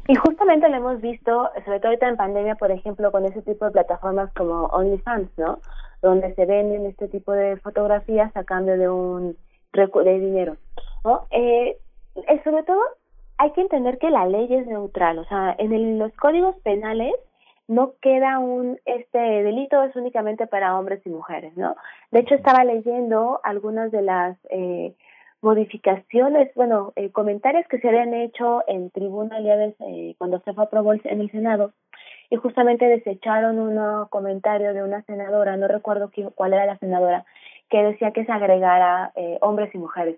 Y 0.07 0.15
justamente 0.15 0.69
lo 0.69 0.77
hemos 0.77 1.01
visto, 1.01 1.49
sobre 1.65 1.79
todo 1.79 1.89
ahorita 1.89 2.07
en 2.07 2.17
pandemia, 2.17 2.55
por 2.55 2.71
ejemplo, 2.71 3.11
con 3.11 3.25
ese 3.25 3.41
tipo 3.41 3.65
de 3.65 3.71
plataformas 3.71 4.31
como 4.33 4.65
OnlyFans, 4.67 5.29
¿no? 5.37 5.59
Donde 6.01 6.33
se 6.35 6.45
venden 6.45 6.85
este 6.85 7.07
tipo 7.07 7.31
de 7.31 7.57
fotografías 7.57 8.35
a 8.37 8.43
cambio 8.43 8.77
de 8.77 8.89
un 8.89 9.37
de 9.73 10.19
dinero, 10.19 10.55
¿no? 11.03 11.27
Eh, 11.31 11.77
eh, 12.15 12.41
sobre 12.43 12.63
todo 12.63 12.79
hay 13.37 13.51
que 13.51 13.61
entender 13.61 13.97
que 13.97 14.09
la 14.09 14.25
ley 14.25 14.47
es 14.53 14.65
neutral, 14.67 15.19
o 15.19 15.25
sea, 15.25 15.53
en 15.57 15.99
los 15.99 16.13
códigos 16.13 16.55
penales 16.63 17.13
no 17.67 17.93
queda 18.01 18.39
un 18.39 18.79
este 18.85 19.17
delito 19.17 19.83
es 19.83 19.95
únicamente 19.95 20.47
para 20.47 20.77
hombres 20.77 21.01
y 21.05 21.09
mujeres, 21.09 21.57
¿no? 21.57 21.75
De 22.11 22.19
hecho 22.19 22.35
estaba 22.35 22.63
leyendo 22.63 23.41
algunas 23.43 23.91
de 23.91 24.01
las 24.01 24.37
eh, 24.49 24.93
modificaciones, 25.45 26.51
bueno, 26.55 26.91
eh, 26.95 27.11
comentarios 27.11 27.67
que 27.67 27.77
se 27.77 27.87
habían 27.87 28.15
hecho 28.15 28.63
en 28.67 28.89
tribuna 28.89 29.37
el 29.37 29.75
eh, 29.79 30.15
cuando 30.17 30.39
se 30.39 30.53
fue 30.53 30.63
aprobó 30.63 30.93
en 30.93 31.21
el 31.21 31.29
Senado 31.29 31.71
y 32.31 32.35
justamente 32.37 32.85
desecharon 32.85 33.59
un 33.59 34.07
comentario 34.07 34.73
de 34.73 34.81
una 34.81 35.03
senadora, 35.03 35.55
no 35.55 35.67
recuerdo 35.67 36.09
cuál 36.33 36.53
era 36.53 36.65
la 36.65 36.79
senadora, 36.79 37.25
que 37.69 37.83
decía 37.83 38.11
que 38.11 38.25
se 38.25 38.31
agregara 38.31 39.11
eh, 39.15 39.37
hombres 39.41 39.73
y 39.75 39.77
mujeres. 39.77 40.17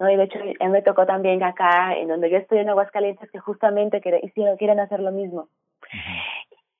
¿no? 0.00 0.10
Y 0.10 0.16
de 0.16 0.24
hecho, 0.24 0.40
me 0.68 0.82
tocó 0.82 1.06
también 1.06 1.40
acá, 1.44 1.94
en 1.94 2.08
donde 2.08 2.28
yo 2.28 2.38
estoy 2.38 2.58
en 2.58 2.68
Aguascalientes, 2.68 3.30
que 3.30 3.38
justamente 3.38 4.00
quieren 4.00 4.80
hacer 4.80 4.98
lo 4.98 5.12
mismo. 5.12 5.46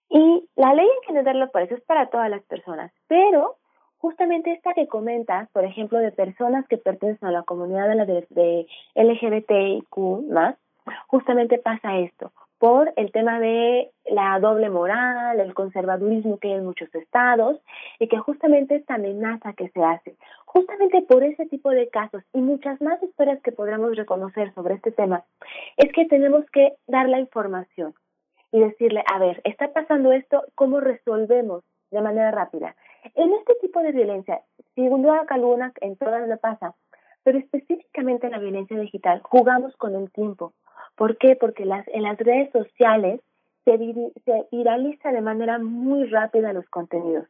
Y 0.08 0.48
la 0.56 0.74
ley 0.74 0.86
en 0.86 1.14
general, 1.14 1.48
por 1.52 1.62
eso 1.62 1.76
es 1.76 1.82
para 1.82 2.06
todas 2.06 2.28
las 2.28 2.42
personas, 2.42 2.90
pero 3.06 3.56
justamente 4.04 4.52
esta 4.52 4.74
que 4.74 4.86
comentas, 4.86 5.48
por 5.52 5.64
ejemplo, 5.64 5.98
de 5.98 6.12
personas 6.12 6.68
que 6.68 6.76
pertenecen 6.76 7.26
a 7.26 7.32
la 7.32 7.42
comunidad 7.42 7.88
de, 7.88 7.94
la 7.94 8.04
de, 8.04 8.66
LGBTIQ 8.94 10.28
más, 10.28 10.56
justamente 11.06 11.56
pasa 11.56 11.96
esto, 11.96 12.30
por 12.58 12.92
el 12.96 13.10
tema 13.12 13.40
de 13.40 13.90
la 14.04 14.38
doble 14.40 14.68
moral, 14.68 15.40
el 15.40 15.54
conservadurismo 15.54 16.36
que 16.36 16.48
hay 16.48 16.58
en 16.58 16.66
muchos 16.66 16.94
estados 16.94 17.56
y 17.98 18.08
que 18.08 18.18
justamente 18.18 18.74
esta 18.74 18.96
amenaza 18.96 19.54
que 19.54 19.70
se 19.70 19.82
hace, 19.82 20.16
justamente 20.44 21.00
por 21.00 21.24
ese 21.24 21.46
tipo 21.46 21.70
de 21.70 21.88
casos 21.88 22.22
y 22.34 22.42
muchas 22.42 22.82
más 22.82 23.02
historias 23.02 23.40
que 23.40 23.52
podremos 23.52 23.96
reconocer 23.96 24.52
sobre 24.52 24.74
este 24.74 24.92
tema, 24.92 25.24
es 25.78 25.90
que 25.92 26.04
tenemos 26.04 26.44
que 26.50 26.74
dar 26.86 27.08
la 27.08 27.20
información 27.20 27.94
y 28.52 28.60
decirle, 28.60 29.02
a 29.10 29.18
ver, 29.18 29.40
está 29.44 29.72
pasando 29.72 30.12
esto, 30.12 30.44
¿cómo 30.54 30.80
resolvemos 30.80 31.64
de 31.90 32.00
manera 32.00 32.30
rápida? 32.30 32.74
En 33.14 33.32
este 33.34 33.54
tipo 33.60 33.80
de 33.80 33.92
violencia, 33.92 34.40
sin 34.74 35.02
duda 35.02 35.24
alguna, 35.28 35.72
en 35.80 35.96
todas 35.96 36.26
lo 36.28 36.36
pasa, 36.38 36.74
pero 37.22 37.38
específicamente 37.38 38.26
en 38.26 38.32
la 38.32 38.38
violencia 38.38 38.78
digital, 38.78 39.20
jugamos 39.22 39.76
con 39.76 39.94
el 39.94 40.10
tiempo. 40.12 40.52
¿Por 40.96 41.16
qué? 41.18 41.36
Porque 41.36 41.64
las, 41.64 41.86
en 41.88 42.02
las 42.02 42.18
redes 42.18 42.50
sociales 42.52 43.20
se, 43.64 43.76
se 44.24 44.46
viraliza 44.52 45.10
de 45.10 45.20
manera 45.20 45.58
muy 45.58 46.04
rápida 46.06 46.52
los 46.52 46.68
contenidos. 46.68 47.26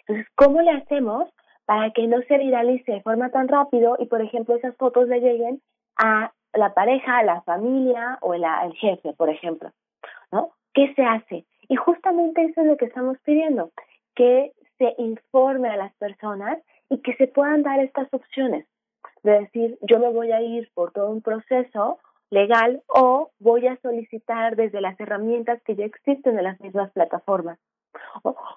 Entonces, 0.00 0.26
¿cómo 0.36 0.62
le 0.62 0.70
hacemos 0.70 1.28
para 1.66 1.90
que 1.90 2.06
no 2.06 2.20
se 2.22 2.38
viralice 2.38 2.92
de 2.92 3.02
forma 3.02 3.30
tan 3.30 3.48
rápido 3.48 3.96
y, 3.98 4.06
por 4.06 4.20
ejemplo, 4.20 4.54
esas 4.54 4.76
fotos 4.76 5.08
le 5.08 5.20
lleguen 5.20 5.60
a 5.96 6.32
la 6.52 6.74
pareja, 6.74 7.18
a 7.18 7.24
la 7.24 7.42
familia 7.42 8.18
o 8.20 8.34
el, 8.34 8.44
el 8.44 8.74
jefe, 8.74 9.12
por 9.14 9.30
ejemplo, 9.30 9.70
¿no? 10.30 10.50
¿Qué 10.72 10.92
se 10.94 11.02
hace? 11.02 11.44
Y 11.68 11.76
justamente 11.76 12.44
eso 12.44 12.60
es 12.60 12.66
lo 12.66 12.76
que 12.76 12.86
estamos 12.86 13.18
pidiendo, 13.24 13.70
que 14.14 14.52
se 14.78 14.94
informe 14.98 15.68
a 15.68 15.76
las 15.76 15.94
personas 15.94 16.58
y 16.88 16.98
que 16.98 17.14
se 17.16 17.26
puedan 17.26 17.62
dar 17.62 17.80
estas 17.80 18.12
opciones 18.12 18.66
de 19.22 19.40
decir, 19.40 19.78
yo 19.80 19.98
me 19.98 20.10
voy 20.10 20.32
a 20.32 20.40
ir 20.42 20.70
por 20.74 20.92
todo 20.92 21.10
un 21.10 21.22
proceso 21.22 21.98
legal 22.30 22.82
o 22.88 23.30
voy 23.38 23.66
a 23.66 23.78
solicitar 23.80 24.56
desde 24.56 24.80
las 24.80 24.98
herramientas 25.00 25.62
que 25.62 25.76
ya 25.76 25.84
existen 25.84 26.38
en 26.38 26.44
las 26.44 26.60
mismas 26.60 26.90
plataformas. 26.92 27.58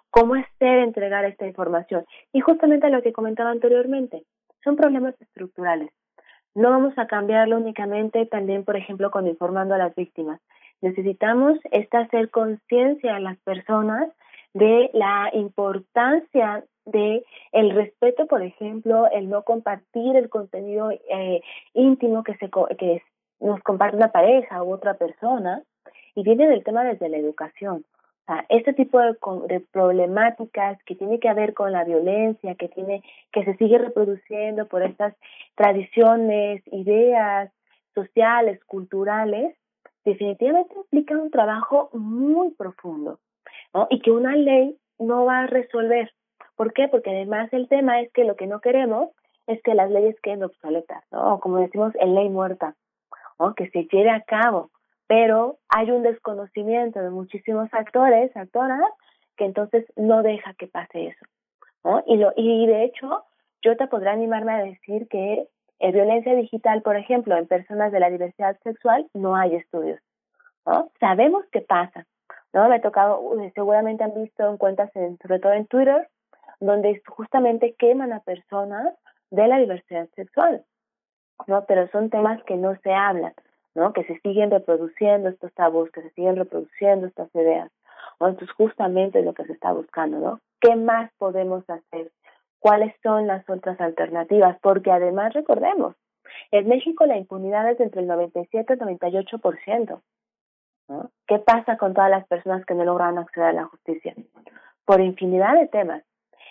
¿Cómo 0.09 0.35
hacer 0.35 0.79
entregar 0.79 1.25
esta 1.25 1.45
información? 1.45 2.05
Y 2.33 2.41
justamente 2.41 2.89
lo 2.89 3.01
que 3.01 3.13
comentaba 3.13 3.51
anteriormente, 3.51 4.23
son 4.63 4.75
problemas 4.75 5.15
estructurales. 5.21 5.91
No 6.55 6.71
vamos 6.71 6.97
a 6.97 7.05
cambiarlo 7.05 7.57
únicamente 7.57 8.25
también, 8.25 8.65
por 8.65 8.75
ejemplo, 8.75 9.11
con 9.11 9.27
informando 9.27 9.75
a 9.75 9.77
las 9.77 9.95
víctimas. 9.95 10.41
Necesitamos 10.81 11.57
esta 11.71 11.99
hacer 11.99 12.29
conciencia 12.29 13.15
a 13.15 13.19
las 13.19 13.37
personas 13.39 14.09
de 14.53 14.89
la 14.93 15.29
importancia 15.33 16.63
de 16.85 17.23
el 17.51 17.71
respeto, 17.71 18.27
por 18.27 18.41
ejemplo, 18.41 19.09
el 19.11 19.29
no 19.29 19.43
compartir 19.43 20.15
el 20.15 20.29
contenido 20.29 20.91
eh, 20.91 21.41
íntimo 21.73 22.23
que 22.23 22.35
se 22.37 22.49
que 22.77 23.01
nos 23.39 23.61
comparte 23.61 23.97
una 23.97 24.11
pareja 24.11 24.63
u 24.63 24.73
otra 24.73 24.95
persona 24.95 25.61
y 26.15 26.23
viene 26.23 26.47
del 26.47 26.63
tema 26.63 26.83
desde 26.83 27.09
la 27.09 27.17
educación. 27.17 27.85
Este 28.49 28.73
tipo 28.73 28.99
de, 28.99 29.15
de, 29.47 29.61
problemáticas 29.71 30.81
que 30.83 30.95
tiene 30.95 31.17
que 31.19 31.33
ver 31.33 31.53
con 31.53 31.71
la 31.71 31.85
violencia, 31.85 32.55
que 32.55 32.67
tiene 32.67 33.01
que 33.31 33.45
se 33.45 33.55
sigue 33.55 33.77
reproduciendo 33.77 34.65
por 34.67 34.83
estas 34.83 35.13
tradiciones, 35.55 36.61
ideas 36.73 37.49
sociales, 37.95 38.59
culturales, 38.65 39.55
definitivamente 40.07 40.73
implica 40.73 41.17
un 41.17 41.29
trabajo 41.29 41.89
muy 41.91 42.51
profundo, 42.51 43.19
¿no? 43.73 43.87
Y 43.89 43.99
que 43.99 44.11
una 44.11 44.35
ley 44.35 44.77
no 44.99 45.25
va 45.25 45.41
a 45.41 45.47
resolver. 45.47 46.13
¿Por 46.55 46.73
qué? 46.73 46.87
Porque 46.87 47.09
además 47.09 47.51
el 47.51 47.67
tema 47.67 47.99
es 48.01 48.11
que 48.13 48.23
lo 48.23 48.35
que 48.37 48.47
no 48.47 48.61
queremos 48.61 49.09
es 49.47 49.61
que 49.63 49.75
las 49.75 49.91
leyes 49.91 50.15
queden 50.21 50.43
obsoletas, 50.43 51.03
¿no? 51.11 51.35
O 51.35 51.39
como 51.39 51.57
decimos, 51.57 51.93
en 51.99 52.15
ley 52.15 52.29
muerta, 52.29 52.75
¿no? 53.37 53.53
Que 53.53 53.69
se 53.69 53.83
lleve 53.91 54.09
a 54.09 54.21
cabo. 54.21 54.71
Pero 55.07 55.57
hay 55.69 55.91
un 55.91 56.03
desconocimiento 56.03 57.01
de 57.01 57.09
muchísimos 57.09 57.69
actores, 57.73 58.35
actoras, 58.35 58.81
que 59.35 59.45
entonces 59.45 59.85
no 59.97 60.23
deja 60.23 60.53
que 60.53 60.67
pase 60.67 61.07
eso. 61.07 61.25
Y, 62.05 62.17
lo, 62.17 62.33
y 62.35 62.65
de 62.65 62.83
hecho, 62.85 63.23
yo 63.61 63.77
te 63.77 63.87
podré 63.87 64.09
animarme 64.09 64.53
a 64.53 64.63
decir 64.63 65.07
que 65.09 65.47
en 65.79 65.91
violencia 65.91 66.35
digital, 66.35 66.81
por 66.81 66.95
ejemplo, 66.95 67.37
en 67.37 67.47
personas 67.47 67.91
de 67.91 67.99
la 67.99 68.09
diversidad 68.09 68.57
sexual, 68.63 69.07
no 69.13 69.35
hay 69.35 69.55
estudios, 69.55 69.99
¿no? 70.65 70.89
Sabemos 70.99 71.45
qué 71.51 71.61
pasa, 71.61 72.05
¿no? 72.53 72.67
Me 72.67 72.75
ha 72.75 72.81
tocado, 72.81 73.21
seguramente 73.53 74.03
han 74.03 74.13
visto 74.13 74.49
en 74.49 74.57
cuentas, 74.57 74.89
en, 74.95 75.17
sobre 75.19 75.39
todo 75.39 75.53
en 75.53 75.67
Twitter, 75.67 76.07
donde 76.59 77.01
justamente 77.07 77.75
queman 77.77 78.13
a 78.13 78.21
personas 78.21 78.93
de 79.29 79.47
la 79.47 79.59
diversidad 79.59 80.07
sexual, 80.15 80.63
¿no? 81.45 81.65
Pero 81.65 81.87
son 81.89 82.09
temas 82.09 82.41
que 82.43 82.55
no 82.55 82.75
se 82.77 82.93
hablan, 82.93 83.33
¿no? 83.75 83.93
Que 83.93 84.03
se 84.05 84.19
siguen 84.21 84.49
reproduciendo 84.49 85.29
estos 85.29 85.53
tabús, 85.53 85.91
que 85.91 86.01
se 86.01 86.09
siguen 86.11 86.35
reproduciendo 86.35 87.07
estas 87.07 87.33
ideas. 87.35 87.69
¿no? 88.19 88.29
Entonces, 88.29 88.55
justamente 88.55 89.21
lo 89.21 89.33
que 89.33 89.45
se 89.45 89.53
está 89.53 89.71
buscando, 89.71 90.17
¿no? 90.19 90.39
¿Qué 90.59 90.75
más 90.75 91.11
podemos 91.19 91.63
hacer? 91.69 92.11
¿Cuáles 92.59 92.93
son 93.03 93.27
las 93.27 93.47
otras 93.49 93.79
alternativas? 93.79 94.57
Porque 94.61 94.91
además, 94.91 95.33
recordemos, 95.33 95.95
en 96.51 96.67
México 96.67 97.05
la 97.05 97.17
impunidad 97.17 97.69
es 97.69 97.79
entre 97.79 98.01
el 98.01 98.07
97 98.07 98.73
y 98.73 98.83
el 98.83 98.99
98%. 98.99 100.01
¿no? 100.89 101.11
¿Qué 101.27 101.39
pasa 101.39 101.77
con 101.77 101.93
todas 101.93 102.09
las 102.09 102.27
personas 102.27 102.65
que 102.65 102.73
no 102.73 102.85
logran 102.85 103.17
acceder 103.17 103.49
a 103.49 103.53
la 103.53 103.65
justicia? 103.65 104.15
Por 104.85 105.01
infinidad 105.01 105.59
de 105.59 105.67
temas. 105.67 106.03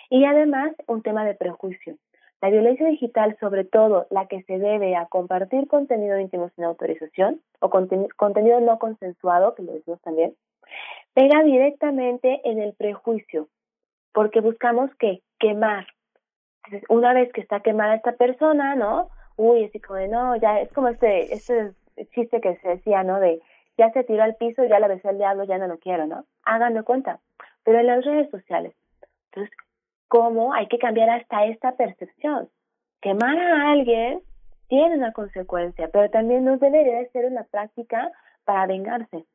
Y 0.09 0.25
además, 0.25 0.73
un 0.87 1.01
tema 1.01 1.25
de 1.25 1.33
prejuicio. 1.33 1.97
La 2.39 2.49
violencia 2.49 2.87
digital, 2.87 3.35
sobre 3.39 3.65
todo 3.65 4.05
la 4.11 4.27
que 4.27 4.43
se 4.43 4.59
debe 4.59 4.95
a 4.95 5.07
compartir 5.07 5.67
contenido 5.67 6.19
íntimo 6.19 6.49
sin 6.49 6.65
autorización 6.65 7.41
o 7.59 7.69
contenido 7.69 8.59
no 8.61 8.77
consensuado, 8.77 9.55
que 9.55 9.63
lo 9.63 9.73
decimos 9.73 9.99
también, 10.01 10.35
pega 11.15 11.41
directamente 11.41 12.41
en 12.43 12.59
el 12.59 12.73
prejuicio, 12.73 13.47
porque 14.13 14.41
buscamos 14.41 14.93
que 14.99 15.23
quemar. 15.39 15.87
Una 16.89 17.13
vez 17.13 17.31
que 17.33 17.41
está 17.41 17.59
quemada 17.61 17.95
esta 17.95 18.13
persona, 18.13 18.75
¿no? 18.75 19.09
Uy, 19.35 19.65
así 19.65 19.79
como 19.79 19.99
de, 19.99 20.07
no, 20.07 20.35
ya 20.35 20.59
es 20.59 20.71
como 20.73 20.87
este, 20.89 21.33
este 21.33 21.73
chiste 22.13 22.41
que 22.41 22.55
se 22.57 22.69
decía, 22.69 23.03
¿no? 23.03 23.19
De, 23.19 23.41
ya 23.77 23.91
se 23.91 24.03
tiró 24.03 24.23
al 24.23 24.35
piso, 24.35 24.63
ya 24.65 24.79
la 24.79 24.87
besé 24.87 25.07
al 25.09 25.17
diablo, 25.17 25.43
ya 25.43 25.57
no 25.57 25.67
lo 25.67 25.77
quiero, 25.77 26.07
¿no? 26.07 26.25
Háganlo 26.43 26.83
cuenta. 26.83 27.19
Pero 27.63 27.79
en 27.79 27.87
las 27.87 28.03
redes 28.03 28.29
sociales, 28.31 28.73
entonces, 29.25 29.55
cómo 30.07 30.53
hay 30.53 30.67
que 30.67 30.79
cambiar 30.79 31.09
hasta 31.09 31.45
esta 31.45 31.73
percepción. 31.73 32.49
Quemar 33.01 33.37
a 33.37 33.71
alguien 33.71 34.21
tiene 34.67 34.95
una 34.95 35.13
consecuencia, 35.13 35.89
pero 35.91 36.09
también 36.09 36.45
no 36.45 36.57
debería 36.57 36.99
de 36.99 37.09
ser 37.09 37.25
una 37.25 37.43
práctica 37.43 38.11
para 38.45 38.65
vengarse. 38.65 39.25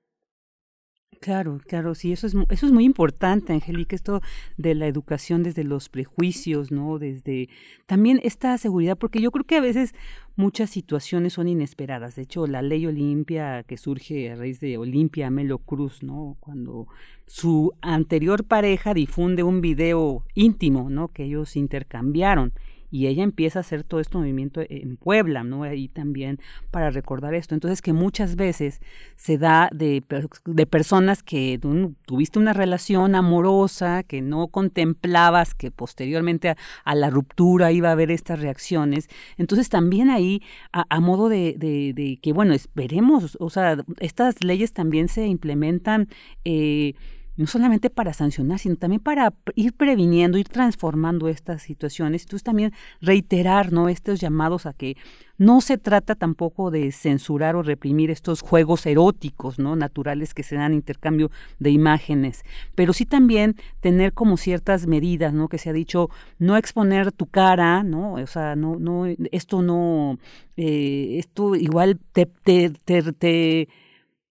Claro, 1.22 1.60
claro, 1.68 1.94
sí, 1.94 2.10
eso 2.10 2.26
es, 2.26 2.34
eso 2.50 2.66
es 2.66 2.72
muy 2.72 2.84
importante, 2.84 3.52
Angélica, 3.52 3.94
esto 3.94 4.20
de 4.56 4.74
la 4.74 4.88
educación 4.88 5.44
desde 5.44 5.62
los 5.62 5.88
prejuicios, 5.88 6.72
¿no? 6.72 6.98
Desde 6.98 7.48
también 7.86 8.18
esta 8.24 8.58
seguridad, 8.58 8.98
porque 8.98 9.20
yo 9.20 9.30
creo 9.30 9.44
que 9.44 9.54
a 9.54 9.60
veces 9.60 9.94
muchas 10.34 10.70
situaciones 10.70 11.34
son 11.34 11.46
inesperadas. 11.46 12.16
De 12.16 12.22
hecho, 12.22 12.48
la 12.48 12.60
ley 12.60 12.86
Olimpia 12.86 13.62
que 13.62 13.76
surge 13.76 14.32
a 14.32 14.34
raíz 14.34 14.58
de 14.58 14.78
Olimpia 14.78 15.30
Melo 15.30 15.58
Cruz, 15.58 16.02
¿no? 16.02 16.36
Cuando 16.40 16.88
su 17.26 17.72
anterior 17.82 18.42
pareja 18.42 18.92
difunde 18.92 19.44
un 19.44 19.60
video 19.60 20.24
íntimo, 20.34 20.90
¿no? 20.90 21.06
Que 21.06 21.22
ellos 21.22 21.54
intercambiaron 21.54 22.52
y 22.92 23.06
ella 23.06 23.24
empieza 23.24 23.58
a 23.58 23.60
hacer 23.60 23.84
todo 23.84 24.00
este 24.00 24.18
movimiento 24.18 24.60
en 24.68 24.98
Puebla, 24.98 25.42
¿no? 25.44 25.62
Ahí 25.62 25.88
también 25.88 26.38
para 26.70 26.90
recordar 26.90 27.34
esto. 27.34 27.54
Entonces 27.54 27.80
que 27.80 27.94
muchas 27.94 28.36
veces 28.36 28.82
se 29.16 29.38
da 29.38 29.70
de, 29.72 30.04
de 30.44 30.66
personas 30.66 31.22
que 31.22 31.58
tuviste 32.04 32.38
una 32.38 32.52
relación 32.52 33.14
amorosa, 33.14 34.02
que 34.02 34.20
no 34.20 34.48
contemplabas 34.48 35.54
que 35.54 35.70
posteriormente 35.70 36.54
a, 36.84 36.94
la 36.94 37.08
ruptura 37.08 37.72
iba 37.72 37.88
a 37.88 37.92
haber 37.92 38.10
estas 38.10 38.40
reacciones. 38.40 39.08
Entonces 39.38 39.70
también 39.70 40.10
ahí, 40.10 40.42
a, 40.70 41.00
modo 41.00 41.30
de, 41.30 41.54
de, 41.56 41.94
de, 41.94 42.18
que, 42.20 42.34
bueno, 42.34 42.52
esperemos, 42.52 43.38
o 43.40 43.48
sea, 43.48 43.78
estas 44.00 44.44
leyes 44.44 44.74
también 44.74 45.08
se 45.08 45.26
implementan. 45.26 46.08
Eh, 46.44 46.92
no 47.36 47.46
solamente 47.46 47.90
para 47.90 48.12
sancionar, 48.12 48.58
sino 48.58 48.76
también 48.76 49.00
para 49.00 49.32
ir 49.54 49.72
previniendo, 49.72 50.38
ir 50.38 50.48
transformando 50.48 51.28
estas 51.28 51.62
situaciones. 51.62 52.22
Entonces 52.22 52.44
también 52.44 52.72
reiterar 53.00 53.72
¿no? 53.72 53.88
estos 53.88 54.20
llamados 54.20 54.66
a 54.66 54.72
que 54.72 54.96
no 55.38 55.60
se 55.60 55.78
trata 55.78 56.14
tampoco 56.14 56.70
de 56.70 56.92
censurar 56.92 57.56
o 57.56 57.62
reprimir 57.62 58.10
estos 58.10 58.42
juegos 58.42 58.86
eróticos, 58.86 59.58
¿no? 59.58 59.76
naturales 59.76 60.34
que 60.34 60.42
se 60.42 60.56
dan 60.56 60.74
intercambio 60.74 61.30
de 61.58 61.70
imágenes, 61.70 62.44
pero 62.74 62.92
sí 62.92 63.06
también 63.06 63.56
tener 63.80 64.12
como 64.12 64.36
ciertas 64.36 64.86
medidas, 64.86 65.32
¿no? 65.32 65.48
que 65.48 65.58
se 65.58 65.70
ha 65.70 65.72
dicho 65.72 66.10
no 66.38 66.56
exponer 66.56 67.12
tu 67.12 67.26
cara, 67.26 67.82
¿no? 67.82 68.14
O 68.14 68.26
sea, 68.26 68.54
no, 68.54 68.78
no, 68.78 69.06
esto 69.32 69.62
no, 69.62 70.18
eh, 70.56 71.16
esto 71.18 71.56
igual 71.56 71.98
te, 72.12 72.26
te, 72.26 72.70
te 72.70 73.68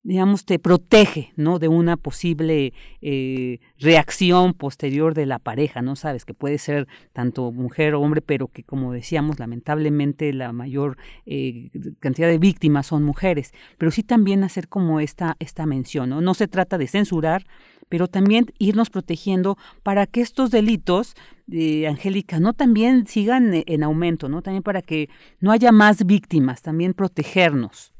digamos, 0.04 0.46
te 0.46 0.58
protege, 0.58 1.32
¿no? 1.36 1.60
De 1.60 1.68
una 1.68 1.96
posible 1.96 2.74
eh, 3.02 3.60
reacción 3.78 4.54
posterior 4.54 5.14
de 5.14 5.28
la 5.28 5.38
pareja, 5.38 5.82
¿no? 5.82 5.96
Sabes 5.96 6.26
que 6.26 6.34
puede 6.34 6.58
ser 6.58 6.88
tanto 7.14 7.52
mujer 7.52 7.94
o 7.94 8.02
hombre, 8.02 8.22
pero 8.22 8.48
que, 8.48 8.64
como 8.64 8.94
decíamos, 8.94 9.40
lamentablemente 9.40 10.34
la 10.34 10.54
mayor 10.54 10.98
eh, 11.26 11.70
cantidad 12.00 12.28
de 12.28 12.40
víctimas 12.40 12.88
son 12.88 13.04
mujeres. 13.04 13.54
Pero 13.78 13.92
sí 13.92 14.02
también 14.02 14.44
hacer 14.44 14.68
como 14.68 15.00
esta, 15.00 15.36
esta 15.40 15.66
mención, 15.66 16.10
¿no? 16.10 16.22
No 16.22 16.34
se 16.34 16.48
trata 16.48 16.80
de 16.80 16.88
censurar, 16.88 17.46
pero 17.88 18.08
también 18.08 18.48
irnos 18.58 18.90
protegiendo 18.90 19.58
para 19.84 20.08
que 20.08 20.22
estos 20.22 20.50
delitos, 20.50 21.14
eh, 21.52 21.88
Angélica, 21.88 22.40
no 22.40 22.54
también 22.54 23.06
sigan 23.06 23.52
en 23.54 23.84
aumento, 23.84 24.30
¿no? 24.30 24.42
También 24.42 24.64
para 24.64 24.82
que 24.82 25.10
no 25.40 25.52
haya 25.52 25.72
más 25.72 26.06
víctimas, 26.06 26.64
también 26.64 26.94
protegernos. 26.94 27.91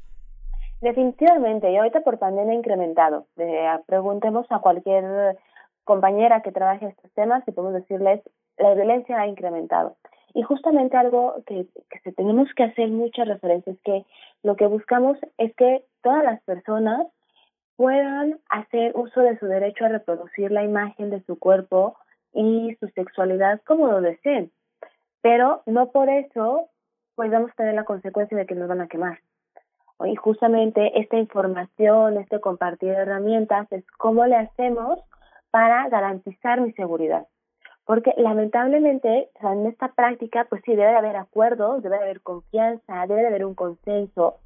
Definitivamente, 0.82 1.70
y 1.70 1.76
ahorita 1.76 2.00
por 2.00 2.18
pandemia 2.18 2.54
ha 2.54 2.56
incrementado. 2.56 3.26
preguntemos 3.86 4.46
a 4.50 4.58
cualquier 4.58 5.38
compañera 5.84 6.42
que 6.42 6.50
trabaje 6.50 6.86
estos 6.86 7.12
temas 7.12 7.46
y 7.46 7.52
podemos 7.52 7.80
decirles, 7.80 8.20
la 8.58 8.74
violencia 8.74 9.20
ha 9.20 9.28
incrementado. 9.28 9.96
Y 10.34 10.42
justamente 10.42 10.96
algo 10.96 11.36
que, 11.46 11.68
que 11.88 12.12
tenemos 12.12 12.52
que 12.56 12.64
hacer 12.64 12.88
muchas 12.88 13.28
referencias 13.28 13.76
es 13.76 13.82
que 13.82 14.04
lo 14.42 14.56
que 14.56 14.66
buscamos 14.66 15.16
es 15.38 15.54
que 15.54 15.84
todas 16.02 16.24
las 16.24 16.42
personas 16.42 17.06
puedan 17.76 18.40
hacer 18.48 18.90
uso 18.96 19.20
de 19.20 19.38
su 19.38 19.46
derecho 19.46 19.84
a 19.84 19.88
reproducir 19.88 20.50
la 20.50 20.64
imagen 20.64 21.10
de 21.10 21.22
su 21.26 21.38
cuerpo 21.38 21.96
y 22.32 22.76
su 22.80 22.88
sexualidad 22.88 23.60
como 23.64 23.86
lo 23.86 24.00
deseen. 24.00 24.50
Pero 25.20 25.62
no 25.66 25.92
por 25.92 26.08
eso 26.08 26.70
pues 27.14 27.30
vamos 27.30 27.52
a 27.52 27.54
tener 27.54 27.74
la 27.74 27.84
consecuencia 27.84 28.36
de 28.36 28.46
que 28.46 28.56
nos 28.56 28.68
van 28.68 28.80
a 28.80 28.88
quemar. 28.88 29.20
Y 30.06 30.16
justamente 30.16 31.00
esta 31.00 31.16
información, 31.16 32.18
este 32.18 32.40
compartir 32.40 32.90
herramientas, 32.90 33.70
es 33.72 33.84
cómo 33.98 34.26
le 34.26 34.36
hacemos 34.36 35.00
para 35.50 35.88
garantizar 35.88 36.60
mi 36.60 36.72
seguridad. 36.72 37.26
Porque 37.84 38.14
lamentablemente 38.16 39.28
en 39.40 39.66
esta 39.66 39.88
práctica, 39.88 40.46
pues 40.48 40.62
sí, 40.64 40.74
debe 40.74 40.90
de 40.90 40.96
haber 40.96 41.16
acuerdos, 41.16 41.82
debe 41.82 41.96
de 41.96 42.02
haber 42.02 42.20
confianza, 42.20 43.06
debe 43.06 43.22
de 43.22 43.26
haber 43.26 43.44
un 43.44 43.54
consenso. 43.54 44.36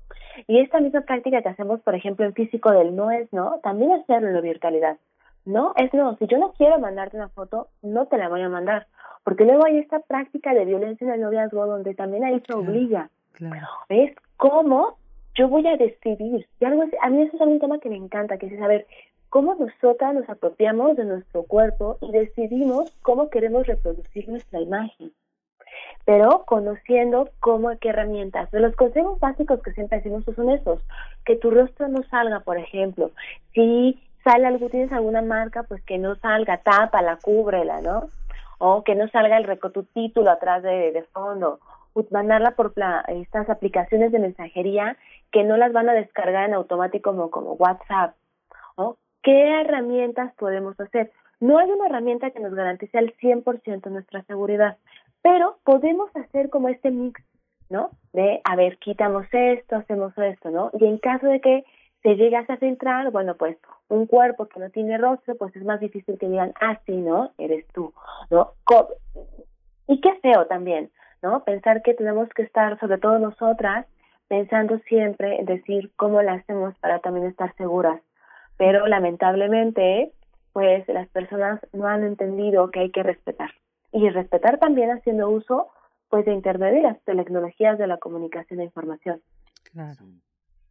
Y 0.46 0.60
esta 0.60 0.80
misma 0.80 1.02
práctica 1.02 1.42
que 1.42 1.48
hacemos, 1.48 1.80
por 1.80 1.94
ejemplo, 1.94 2.24
en 2.24 2.34
físico 2.34 2.70
del 2.70 2.96
no 2.96 3.10
es 3.10 3.30
no, 3.32 3.60
también 3.62 3.92
hacerlo 3.92 4.28
en 4.28 4.34
la 4.34 4.40
virtualidad. 4.40 4.96
No 5.44 5.74
es 5.76 5.92
no. 5.94 6.16
Si 6.16 6.26
yo 6.26 6.38
no 6.38 6.52
quiero 6.52 6.78
mandarte 6.78 7.16
una 7.16 7.28
foto, 7.28 7.68
no 7.82 8.06
te 8.06 8.18
la 8.18 8.28
voy 8.28 8.42
a 8.42 8.48
mandar. 8.48 8.86
Porque 9.22 9.44
luego 9.44 9.64
hay 9.66 9.78
esta 9.78 10.00
práctica 10.00 10.54
de 10.54 10.64
violencia 10.64 11.06
en 11.06 11.12
el 11.12 11.20
noviazgo 11.20 11.66
donde 11.66 11.94
también 11.94 12.24
ahí 12.24 12.42
se 12.46 12.54
obliga. 12.54 13.10
Claro. 13.32 13.66
¿Ves 13.88 14.14
cómo 14.36 14.96
yo 15.36 15.48
voy 15.48 15.66
a 15.66 15.76
decidir? 15.76 16.46
Y 16.60 16.64
algo 16.64 16.84
a 17.02 17.10
mí 17.10 17.22
eso 17.22 17.36
es 17.36 17.40
un 17.40 17.60
tema 17.60 17.78
que 17.78 17.90
me 17.90 17.96
encanta, 17.96 18.38
que 18.38 18.46
es 18.46 18.58
saber 18.58 18.86
cómo 19.28 19.54
nosotras 19.54 20.14
nos 20.14 20.28
apropiamos 20.28 20.96
de 20.96 21.04
nuestro 21.04 21.42
cuerpo 21.44 21.98
y 22.00 22.10
decidimos 22.10 22.90
cómo 23.02 23.28
queremos 23.28 23.66
reproducir 23.66 24.28
nuestra 24.28 24.60
imagen. 24.60 25.12
Pero 26.04 26.44
conociendo 26.46 27.28
cómo, 27.40 27.76
qué 27.78 27.90
herramientas. 27.90 28.50
De 28.50 28.60
los 28.60 28.74
consejos 28.76 29.20
básicos 29.20 29.60
que 29.62 29.72
siempre 29.72 29.98
decimos 29.98 30.24
son 30.36 30.50
esos. 30.50 30.80
Que 31.24 31.36
tu 31.36 31.50
rostro 31.50 31.88
no 31.88 32.02
salga, 32.04 32.40
por 32.40 32.56
ejemplo. 32.56 33.10
Si 33.52 34.00
sale 34.24 34.46
algo, 34.46 34.70
tienes 34.70 34.92
alguna 34.92 35.22
marca, 35.22 35.64
pues 35.64 35.82
que 35.82 35.98
no 35.98 36.16
salga, 36.16 36.58
tápala, 36.58 37.18
cúbrela, 37.20 37.80
¿no? 37.80 38.08
O 38.58 38.84
que 38.84 38.94
no 38.94 39.08
salga 39.08 39.36
el 39.36 39.58
tu 39.58 39.82
título 39.82 40.30
atrás 40.30 40.62
de, 40.62 40.92
de 40.92 41.02
fondo. 41.12 41.58
Mandarla 42.10 42.52
por 42.52 42.72
estas 43.08 43.50
aplicaciones 43.50 44.12
de 44.12 44.18
mensajería 44.18 44.96
que 45.32 45.44
no 45.44 45.56
las 45.56 45.72
van 45.72 45.88
a 45.88 45.94
descargar 45.94 46.48
en 46.48 46.54
automático 46.54 47.30
como, 47.30 47.52
WhatsApp. 47.54 48.14
¿no? 48.76 48.96
¿Qué 49.22 49.60
herramientas 49.60 50.34
podemos 50.34 50.78
hacer? 50.80 51.10
No 51.40 51.58
hay 51.58 51.70
una 51.70 51.86
herramienta 51.86 52.30
que 52.30 52.40
nos 52.40 52.54
garantice 52.54 52.96
al 52.96 53.14
100% 53.16 53.90
nuestra 53.90 54.22
seguridad, 54.24 54.78
pero 55.22 55.58
podemos 55.64 56.14
hacer 56.16 56.48
como 56.48 56.68
este 56.68 56.90
mix, 56.90 57.20
¿no? 57.68 57.90
De, 58.12 58.40
a 58.44 58.56
ver, 58.56 58.78
quitamos 58.78 59.26
esto, 59.32 59.76
hacemos 59.76 60.16
esto, 60.16 60.50
¿no? 60.50 60.70
Y 60.78 60.86
en 60.86 60.98
caso 60.98 61.26
de 61.26 61.40
que 61.40 61.64
se 62.02 62.14
llegase 62.14 62.52
a 62.52 62.56
filtrar, 62.56 63.10
bueno, 63.10 63.34
pues 63.34 63.56
un 63.88 64.06
cuerpo 64.06 64.46
que 64.46 64.60
no 64.60 64.70
tiene 64.70 64.96
rostro, 64.96 65.34
pues 65.34 65.54
es 65.56 65.64
más 65.64 65.80
difícil 65.80 66.18
que 66.18 66.28
digan, 66.28 66.54
ah, 66.60 66.78
sí, 66.86 66.96
¿no? 66.96 67.32
Eres 67.36 67.66
tú, 67.74 67.92
¿no? 68.30 68.52
Y 69.88 70.00
qué 70.00 70.14
feo 70.22 70.46
también, 70.46 70.90
¿no? 71.22 71.44
Pensar 71.44 71.82
que 71.82 71.94
tenemos 71.94 72.28
que 72.30 72.42
estar, 72.42 72.78
sobre 72.78 72.98
todo 72.98 73.18
nosotras, 73.18 73.86
pensando 74.28 74.78
siempre 74.88 75.38
en 75.38 75.46
decir 75.46 75.92
cómo 75.96 76.22
la 76.22 76.34
hacemos 76.34 76.76
para 76.78 77.00
también 77.00 77.26
estar 77.26 77.54
seguras. 77.56 78.00
Pero 78.56 78.86
lamentablemente, 78.86 80.12
pues 80.52 80.86
las 80.88 81.08
personas 81.08 81.60
no 81.72 81.86
han 81.86 82.04
entendido 82.04 82.70
que 82.70 82.80
hay 82.80 82.90
que 82.90 83.02
respetar. 83.02 83.50
Y 83.92 84.08
respetar 84.10 84.58
también 84.58 84.90
haciendo 84.90 85.28
uso 85.28 85.68
pues 86.08 86.24
de 86.24 86.32
Internet 86.32 86.76
y 86.78 86.82
las 86.82 87.02
tecnologías 87.04 87.78
de 87.78 87.86
la 87.86 87.98
comunicación 87.98 88.60
e 88.60 88.64
información. 88.64 89.20
Claro. 89.72 90.06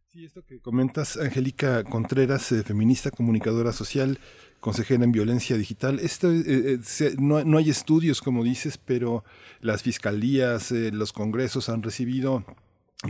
Sí, 0.08 0.24
esto 0.24 0.42
que 0.42 0.60
comentas, 0.60 1.18
Angélica 1.18 1.84
Contreras, 1.84 2.50
eh, 2.50 2.62
feminista, 2.62 3.10
comunicadora 3.10 3.72
social, 3.72 4.18
consejera 4.60 5.04
en 5.04 5.12
violencia 5.12 5.56
digital. 5.56 6.00
Esto, 6.00 6.32
eh, 6.32 6.78
eh, 7.00 7.14
no, 7.18 7.44
no, 7.44 7.58
hay 7.58 7.68
estudios, 7.68 8.22
como 8.22 8.42
dices, 8.42 8.78
pero 8.78 9.24
las 9.60 9.82
fiscalías, 9.82 10.70
los 10.70 11.12
congresos 11.12 11.68
han 11.68 11.82
recibido 11.82 12.44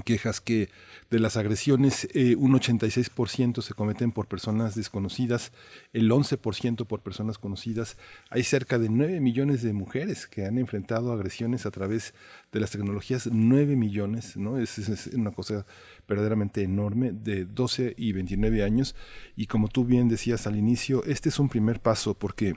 quejas 0.04 0.40
que 0.40 0.68
de 1.10 1.20
las 1.20 1.36
agresiones 1.36 2.08
eh, 2.12 2.34
un 2.36 2.52
86% 2.52 3.62
se 3.62 3.74
cometen 3.74 4.10
por 4.10 4.26
personas 4.26 4.74
desconocidas, 4.74 5.52
el 5.92 6.10
11% 6.10 6.86
por 6.86 7.02
personas 7.02 7.38
conocidas. 7.38 7.96
Hay 8.30 8.42
cerca 8.42 8.78
de 8.78 8.88
9 8.88 9.20
millones 9.20 9.62
de 9.62 9.72
mujeres 9.72 10.26
que 10.26 10.44
han 10.44 10.58
enfrentado 10.58 11.12
agresiones 11.12 11.66
a 11.66 11.70
través 11.70 12.14
de 12.52 12.60
las 12.60 12.72
tecnologías, 12.72 13.28
9 13.30 13.76
millones, 13.76 14.36
¿no? 14.36 14.58
Es, 14.58 14.78
es 14.78 15.06
una 15.08 15.30
cosa 15.30 15.66
verdaderamente 16.08 16.62
enorme, 16.62 17.12
de 17.12 17.44
12 17.44 17.94
y 17.96 18.12
29 18.12 18.64
años. 18.64 18.96
Y 19.36 19.46
como 19.46 19.68
tú 19.68 19.84
bien 19.84 20.08
decías 20.08 20.46
al 20.48 20.56
inicio, 20.56 21.04
este 21.04 21.28
es 21.28 21.38
un 21.38 21.48
primer 21.48 21.80
paso 21.80 22.14
porque 22.14 22.56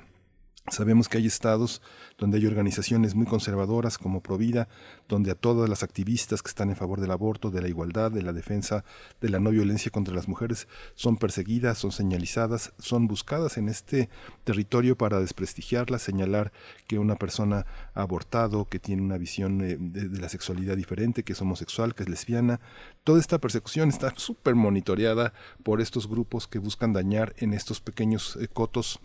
Sabemos 0.71 1.09
que 1.09 1.17
hay 1.17 1.25
estados 1.25 1.81
donde 2.17 2.37
hay 2.37 2.45
organizaciones 2.45 3.15
muy 3.15 3.25
conservadoras 3.25 3.97
como 3.97 4.21
Provida, 4.21 4.67
donde 5.07 5.31
a 5.31 5.35
todas 5.35 5.69
las 5.69 5.83
activistas 5.83 6.41
que 6.41 6.49
están 6.49 6.69
en 6.69 6.75
favor 6.75 7.01
del 7.01 7.11
aborto, 7.11 7.49
de 7.49 7.61
la 7.61 7.67
igualdad, 7.67 8.11
de 8.11 8.21
la 8.21 8.33
defensa 8.33 8.83
de 9.21 9.29
la 9.29 9.39
no 9.39 9.51
violencia 9.51 9.91
contra 9.91 10.13
las 10.13 10.27
mujeres 10.27 10.67
son 10.95 11.17
perseguidas, 11.17 11.77
son 11.77 11.91
señalizadas, 11.91 12.73
son 12.77 13.07
buscadas 13.07 13.57
en 13.57 13.69
este 13.69 14.09
territorio 14.43 14.97
para 14.97 15.19
desprestigiarlas, 15.19 16.01
señalar 16.01 16.51
que 16.87 16.99
una 16.99 17.15
persona 17.15 17.65
ha 17.93 18.01
abortado, 18.01 18.65
que 18.65 18.79
tiene 18.79 19.01
una 19.01 19.17
visión 19.17 19.61
eh, 19.61 19.77
de, 19.79 20.19
la 20.19 20.29
sexualidad 20.29 20.77
diferente, 20.77 21.23
que 21.23 21.33
es 21.33 21.41
homosexual, 21.41 21.95
que 21.95 22.03
es 22.03 22.09
lesbiana. 22.09 22.59
Toda 23.03 23.19
esta 23.19 23.39
persecución 23.39 23.89
está 23.89 24.13
súper 24.17 24.55
monitoreada 24.55 25.33
por 25.63 25.81
estos 25.81 26.07
grupos 26.07 26.47
que 26.47 26.59
buscan 26.59 26.93
dañar 26.93 27.33
en 27.37 27.53
estos 27.53 27.81
pequeños 27.81 28.37
eh, 28.39 28.47
cotos 28.47 28.99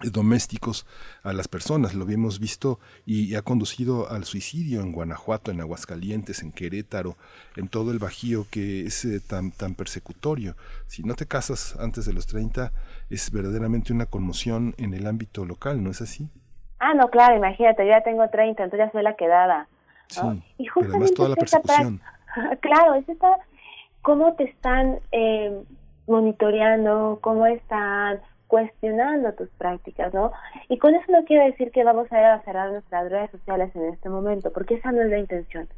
domésticos 0.00 0.86
a 1.22 1.32
las 1.32 1.48
personas. 1.48 1.94
Lo 1.94 2.04
habíamos 2.04 2.40
visto 2.40 2.78
y 3.06 3.34
ha 3.36 3.42
conducido 3.42 4.10
al 4.10 4.24
suicidio 4.24 4.80
en 4.80 4.92
Guanajuato, 4.92 5.50
en 5.50 5.60
Aguascalientes, 5.60 6.42
en 6.42 6.52
Querétaro, 6.52 7.16
en 7.56 7.68
todo 7.68 7.92
el 7.92 7.98
Bajío 7.98 8.46
que 8.50 8.86
es 8.86 9.04
eh, 9.04 9.20
tan, 9.20 9.52
tan 9.52 9.74
persecutorio. 9.74 10.56
Si 10.86 11.02
no 11.02 11.14
te 11.14 11.26
casas 11.26 11.76
antes 11.78 12.06
de 12.06 12.12
los 12.12 12.26
30, 12.26 12.72
es 13.10 13.30
verdaderamente 13.30 13.92
una 13.92 14.06
conmoción 14.06 14.74
en 14.78 14.94
el 14.94 15.06
ámbito 15.06 15.44
local, 15.44 15.82
¿no 15.82 15.90
es 15.90 16.00
así? 16.00 16.28
Ah, 16.80 16.94
no, 16.94 17.08
claro, 17.08 17.36
imagínate, 17.36 17.84
yo 17.84 17.90
ya 17.90 18.02
tengo 18.02 18.28
30, 18.28 18.64
entonces 18.64 18.86
ya 18.86 18.92
soy 18.92 19.02
la 19.02 19.16
quedada. 19.16 19.68
Sí, 20.08 20.20
y 20.58 20.66
justamente 20.66 21.14
toda 21.14 21.30
la 21.30 21.36
persecución. 21.36 22.00
claro, 22.60 22.94
es 22.94 23.08
esta, 23.08 23.38
cómo 24.02 24.34
te 24.34 24.44
están 24.44 24.98
eh, 25.12 25.62
monitoreando, 26.06 27.18
cómo 27.22 27.46
están 27.46 28.20
cuestionando 28.46 29.32
tus 29.32 29.48
prácticas, 29.50 30.12
¿no? 30.14 30.32
Y 30.68 30.78
con 30.78 30.94
eso 30.94 31.10
no 31.10 31.24
quiero 31.24 31.44
decir 31.44 31.70
que 31.70 31.84
vamos 31.84 32.10
a 32.12 32.18
ir 32.18 32.24
a 32.26 32.42
cerrar 32.42 32.70
nuestras 32.70 33.10
redes 33.10 33.30
sociales 33.30 33.74
en 33.74 33.84
este 33.92 34.08
momento, 34.08 34.52
porque 34.52 34.74
esa 34.74 34.92
no 34.92 35.02
es 35.02 35.10
la 35.10 35.18
intención, 35.18 35.68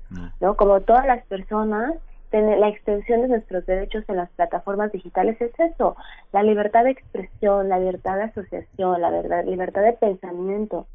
¿no? 0.40 0.56
Como 0.56 0.80
todas 0.80 1.06
las 1.06 1.24
personas, 1.26 1.94
la 2.32 2.68
extensión 2.68 3.22
de 3.22 3.28
nuestros 3.28 3.64
derechos 3.66 4.04
en 4.08 4.16
las 4.16 4.30
plataformas 4.30 4.92
digitales 4.92 5.40
es 5.40 5.58
eso, 5.58 5.96
la 6.32 6.42
libertad 6.42 6.84
de 6.84 6.90
expresión, 6.90 7.68
la 7.68 7.78
libertad 7.78 8.16
de 8.16 8.24
asociación, 8.24 9.00
la 9.00 9.10
verdad, 9.10 9.44
libertad 9.44 9.82
de 9.82 9.92
pensamiento, 9.94 10.86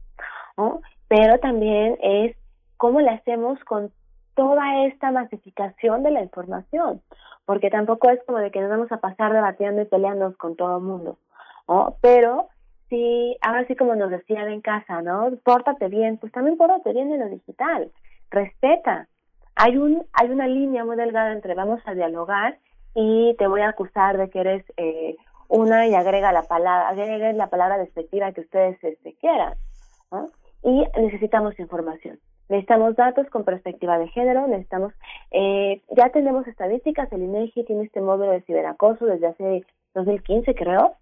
¿no? 0.57 0.81
Pero 1.07 1.39
también 1.39 1.98
es 2.02 2.35
cómo 2.77 3.02
le 3.02 3.10
hacemos 3.10 3.60
con 3.64 3.91
toda 4.35 4.85
esta 4.85 5.11
masificación 5.11 6.03
de 6.03 6.11
la 6.11 6.22
información, 6.22 7.02
porque 7.45 7.69
tampoco 7.69 8.10
es 8.10 8.19
como 8.26 8.39
de 8.39 8.52
que 8.52 8.61
nos 8.61 8.69
vamos 8.69 8.91
a 8.91 8.98
pasar 8.98 9.34
debatiendo 9.34 9.81
y 9.81 9.85
peleando 9.85 10.35
con 10.38 10.56
todo 10.56 10.77
el 10.77 10.84
mundo. 10.84 11.18
Pero 12.02 12.48
sí, 12.89 13.38
ahora 13.41 13.65
sí 13.68 13.76
como 13.76 13.95
nos 13.95 14.11
decían 14.11 14.49
en 14.49 14.61
casa, 14.61 15.02
¿no? 15.02 15.31
Pórtate 15.43 15.88
bien, 15.88 16.18
pues 16.18 16.31
también 16.31 16.57
pórtate 16.57 16.93
bien 16.93 17.11
en 17.11 17.22
lo 17.22 17.30
digital, 17.30 17.91
respeta. 18.30 19.07
Hay 19.56 19.77
un 19.77 20.06
hay 20.14 20.30
una 20.30 20.48
línea 20.48 20.85
muy 20.85 20.95
delgada 20.95 21.31
entre 21.31 21.56
vamos 21.56 21.81
a 21.85 21.93
dialogar 21.93 22.57
y 22.93 23.35
te 23.38 23.48
voy 23.48 23.61
a 23.61 23.69
acusar 23.69 24.18
de 24.18 24.30
que 24.30 24.39
eres 24.39 24.65
eh, 24.77 25.15
una 25.48 25.88
y 25.88 25.93
agrega 25.95 26.31
la 26.31 26.43
palabra 26.43 26.89
agrega 26.89 27.31
la 27.34 27.48
palabra 27.48 27.77
despectiva 27.77 28.31
que 28.31 28.41
ustedes 28.41 28.81
este, 28.84 29.14
quieran, 29.15 29.53
¿no? 30.11 30.30
Y 30.64 30.85
necesitamos 30.99 31.60
información. 31.60 32.19
Necesitamos 32.49 32.98
datos 32.98 33.30
con 33.30 33.45
perspectiva 33.45 33.98
de 33.98 34.10
género, 34.10 34.45
necesitamos, 34.45 34.93
eh, 35.31 35.81
ya 35.95 36.10
tenemos 36.10 36.45
estadísticas, 36.48 37.11
el 37.14 37.23
INEGI 37.23 37.64
tiene 37.64 37.85
este 37.85 38.02
módulo 38.02 38.31
de 38.31 38.41
ciberacoso 38.41 39.06
desde 39.06 39.27
hace 39.27 39.64
2015 39.93 40.53
creo, 40.56 40.95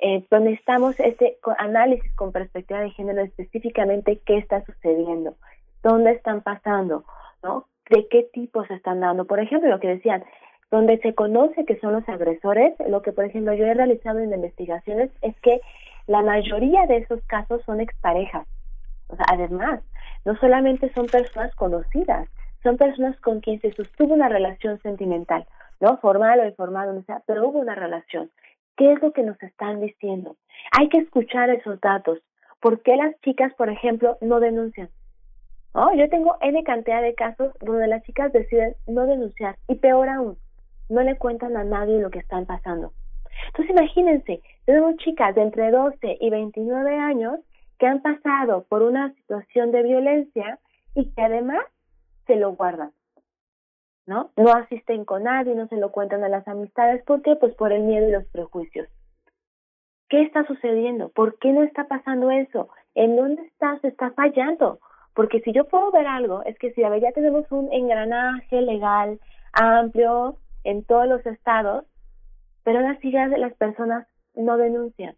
eh, 0.00 0.24
donde 0.30 0.52
estamos 0.52 0.98
este 1.00 1.38
análisis 1.58 2.14
con 2.14 2.32
perspectiva 2.32 2.80
de 2.80 2.90
género 2.90 3.22
específicamente 3.22 4.20
qué 4.24 4.38
está 4.38 4.64
sucediendo, 4.64 5.34
dónde 5.82 6.12
están 6.12 6.42
pasando, 6.42 7.04
¿no? 7.42 7.66
De 7.90 8.06
qué 8.08 8.28
tipos 8.32 8.70
están 8.70 9.00
dando. 9.00 9.24
Por 9.24 9.40
ejemplo, 9.40 9.68
lo 9.68 9.80
que 9.80 9.88
decían, 9.88 10.24
donde 10.70 10.98
se 10.98 11.14
conoce 11.14 11.64
que 11.64 11.78
son 11.80 11.94
los 11.94 12.08
agresores, 12.08 12.74
lo 12.86 13.02
que 13.02 13.12
por 13.12 13.24
ejemplo 13.24 13.54
yo 13.54 13.64
he 13.64 13.74
realizado 13.74 14.18
en 14.18 14.32
investigaciones 14.32 15.10
es 15.22 15.34
que 15.40 15.60
la 16.06 16.22
mayoría 16.22 16.86
de 16.86 16.98
esos 16.98 17.20
casos 17.24 17.62
son 17.64 17.80
exparejas. 17.80 18.46
O 19.08 19.16
sea, 19.16 19.24
además, 19.32 19.80
no 20.24 20.36
solamente 20.36 20.92
son 20.92 21.06
personas 21.06 21.54
conocidas, 21.54 22.28
son 22.62 22.76
personas 22.76 23.18
con 23.20 23.40
quien 23.40 23.60
se 23.60 23.72
sostuvo 23.72 24.14
una 24.14 24.28
relación 24.28 24.78
sentimental, 24.82 25.46
¿no? 25.80 25.96
Formal 25.98 26.40
o 26.40 26.46
informal, 26.46 26.96
o 26.96 27.02
sea, 27.02 27.22
pero 27.26 27.48
hubo 27.48 27.58
una 27.58 27.74
relación. 27.74 28.30
¿Qué 28.78 28.92
es 28.92 29.02
lo 29.02 29.12
que 29.12 29.24
nos 29.24 29.42
están 29.42 29.80
diciendo? 29.80 30.36
Hay 30.78 30.88
que 30.88 30.98
escuchar 30.98 31.50
esos 31.50 31.80
datos. 31.80 32.20
¿Por 32.60 32.80
qué 32.82 32.94
las 32.94 33.20
chicas, 33.22 33.52
por 33.54 33.70
ejemplo, 33.70 34.16
no 34.20 34.38
denuncian? 34.38 34.88
Oh, 35.72 35.92
yo 35.94 36.08
tengo 36.08 36.36
N 36.40 36.62
cantidad 36.62 37.02
de 37.02 37.14
casos 37.14 37.52
donde 37.58 37.88
las 37.88 38.04
chicas 38.04 38.32
deciden 38.32 38.76
no 38.86 39.04
denunciar 39.06 39.56
y 39.66 39.74
peor 39.74 40.08
aún, 40.08 40.38
no 40.88 41.02
le 41.02 41.18
cuentan 41.18 41.56
a 41.56 41.64
nadie 41.64 42.00
lo 42.00 42.10
que 42.10 42.20
están 42.20 42.46
pasando. 42.46 42.92
Entonces 43.48 43.76
imagínense, 43.76 44.42
tenemos 44.64 44.96
chicas 44.98 45.34
de 45.34 45.42
entre 45.42 45.72
12 45.72 46.18
y 46.20 46.30
29 46.30 46.96
años 46.98 47.40
que 47.80 47.86
han 47.88 48.00
pasado 48.00 48.64
por 48.68 48.82
una 48.82 49.12
situación 49.14 49.72
de 49.72 49.82
violencia 49.82 50.60
y 50.94 51.10
que 51.10 51.22
además 51.22 51.64
se 52.28 52.36
lo 52.36 52.52
guardan. 52.52 52.92
¿No? 54.08 54.30
No 54.36 54.52
asisten 54.52 55.04
con 55.04 55.24
nadie, 55.24 55.54
no 55.54 55.68
se 55.68 55.76
lo 55.76 55.92
cuentan 55.92 56.24
a 56.24 56.30
las 56.30 56.48
amistades. 56.48 57.04
¿Por 57.04 57.20
qué? 57.20 57.36
Pues 57.36 57.54
por 57.56 57.72
el 57.72 57.82
miedo 57.82 58.08
y 58.08 58.12
los 58.12 58.24
prejuicios. 58.28 58.88
¿Qué 60.08 60.22
está 60.22 60.46
sucediendo? 60.46 61.10
¿Por 61.10 61.38
qué 61.38 61.52
no 61.52 61.62
está 61.62 61.88
pasando 61.88 62.30
eso? 62.30 62.70
¿En 62.94 63.16
dónde 63.16 63.42
está? 63.42 63.78
Se 63.80 63.88
está 63.88 64.12
fallando. 64.12 64.80
Porque 65.12 65.40
si 65.40 65.52
yo 65.52 65.68
puedo 65.68 65.90
ver 65.90 66.06
algo, 66.06 66.42
es 66.44 66.58
que 66.58 66.72
si 66.72 66.80
ya 66.80 67.12
tenemos 67.12 67.44
un 67.52 67.70
engranaje 67.70 68.62
legal 68.62 69.20
amplio 69.52 70.38
en 70.64 70.84
todos 70.84 71.06
los 71.06 71.26
estados, 71.26 71.84
pero 72.64 72.78
aún 72.78 72.88
así 72.88 73.10
las 73.10 73.52
personas 73.56 74.06
no 74.34 74.56
denuncian 74.56 75.16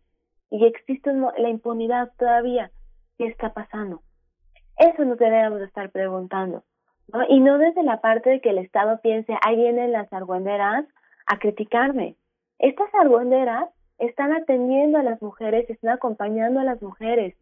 y 0.50 0.66
existe 0.66 1.12
la 1.12 1.48
impunidad 1.48 2.10
todavía. 2.18 2.72
¿Qué 3.18 3.26
está 3.26 3.52
pasando? 3.52 4.02
Eso 4.76 5.04
nos 5.04 5.18
debemos 5.18 5.60
estar 5.60 5.90
preguntando. 5.90 6.64
Y 7.28 7.40
no 7.40 7.58
desde 7.58 7.82
la 7.82 8.00
parte 8.00 8.30
de 8.30 8.40
que 8.40 8.50
el 8.50 8.58
Estado 8.58 9.00
piense, 9.00 9.36
ahí 9.42 9.56
vienen 9.56 9.92
las 9.92 10.12
argüenderas 10.12 10.84
a 11.26 11.38
criticarme. 11.38 12.16
Estas 12.58 12.92
argüenderas 12.94 13.68
están 13.98 14.32
atendiendo 14.32 14.98
a 14.98 15.02
las 15.02 15.20
mujeres, 15.22 15.68
están 15.68 15.90
acompañando 15.90 16.60
a 16.60 16.64
las 16.64 16.80
mujeres. 16.82 17.36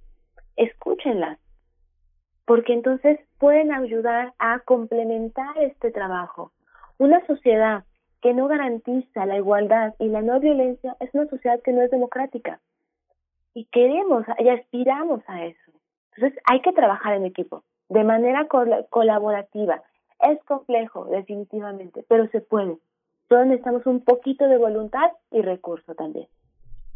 Escúchenlas, 0.57 1.39
porque 2.47 2.73
entonces 2.73 3.21
pueden 3.39 3.73
ayudar 3.73 4.33
a 4.39 4.61
complementar 4.61 5.57
este 5.59 5.91
trabajo. 5.91 6.53
Una 6.99 7.25
sociedad 7.27 7.85
que 8.23 8.35
no 8.35 8.49
garantiza 8.49 9.27
la 9.27 9.37
igualdad 9.37 9.95
y 9.99 10.09
la 10.09 10.23
no 10.23 10.41
violencia 10.41 10.97
es 11.01 11.11
una 11.15 11.27
sociedad 11.27 11.61
que 11.63 11.73
no 11.73 11.83
es 11.83 11.91
democrática. 11.91 12.61
Y 13.55 13.67
queremos 13.67 14.25
y 14.39 14.49
aspiramos 14.49 15.21
a 15.29 15.45
eso. 15.45 15.73
Entonces 16.15 16.41
hay 16.51 16.61
que 16.63 16.73
trabajar 16.73 17.15
en 17.15 17.25
equipo, 17.25 17.63
de 17.89 18.05
manera 18.05 18.49
colaborativa. 18.91 19.83
Es 20.21 20.43
complejo, 20.45 21.05
definitivamente, 21.07 22.05
pero 22.09 22.29
se 22.29 22.41
puede. 22.41 22.79
Solo 23.29 23.45
necesitamos 23.45 23.87
un 23.87 24.01
poquito 24.01 24.49
de 24.49 24.59
voluntad 24.59 25.13
y 25.31 25.43
recurso 25.43 25.95
también. 25.95 26.27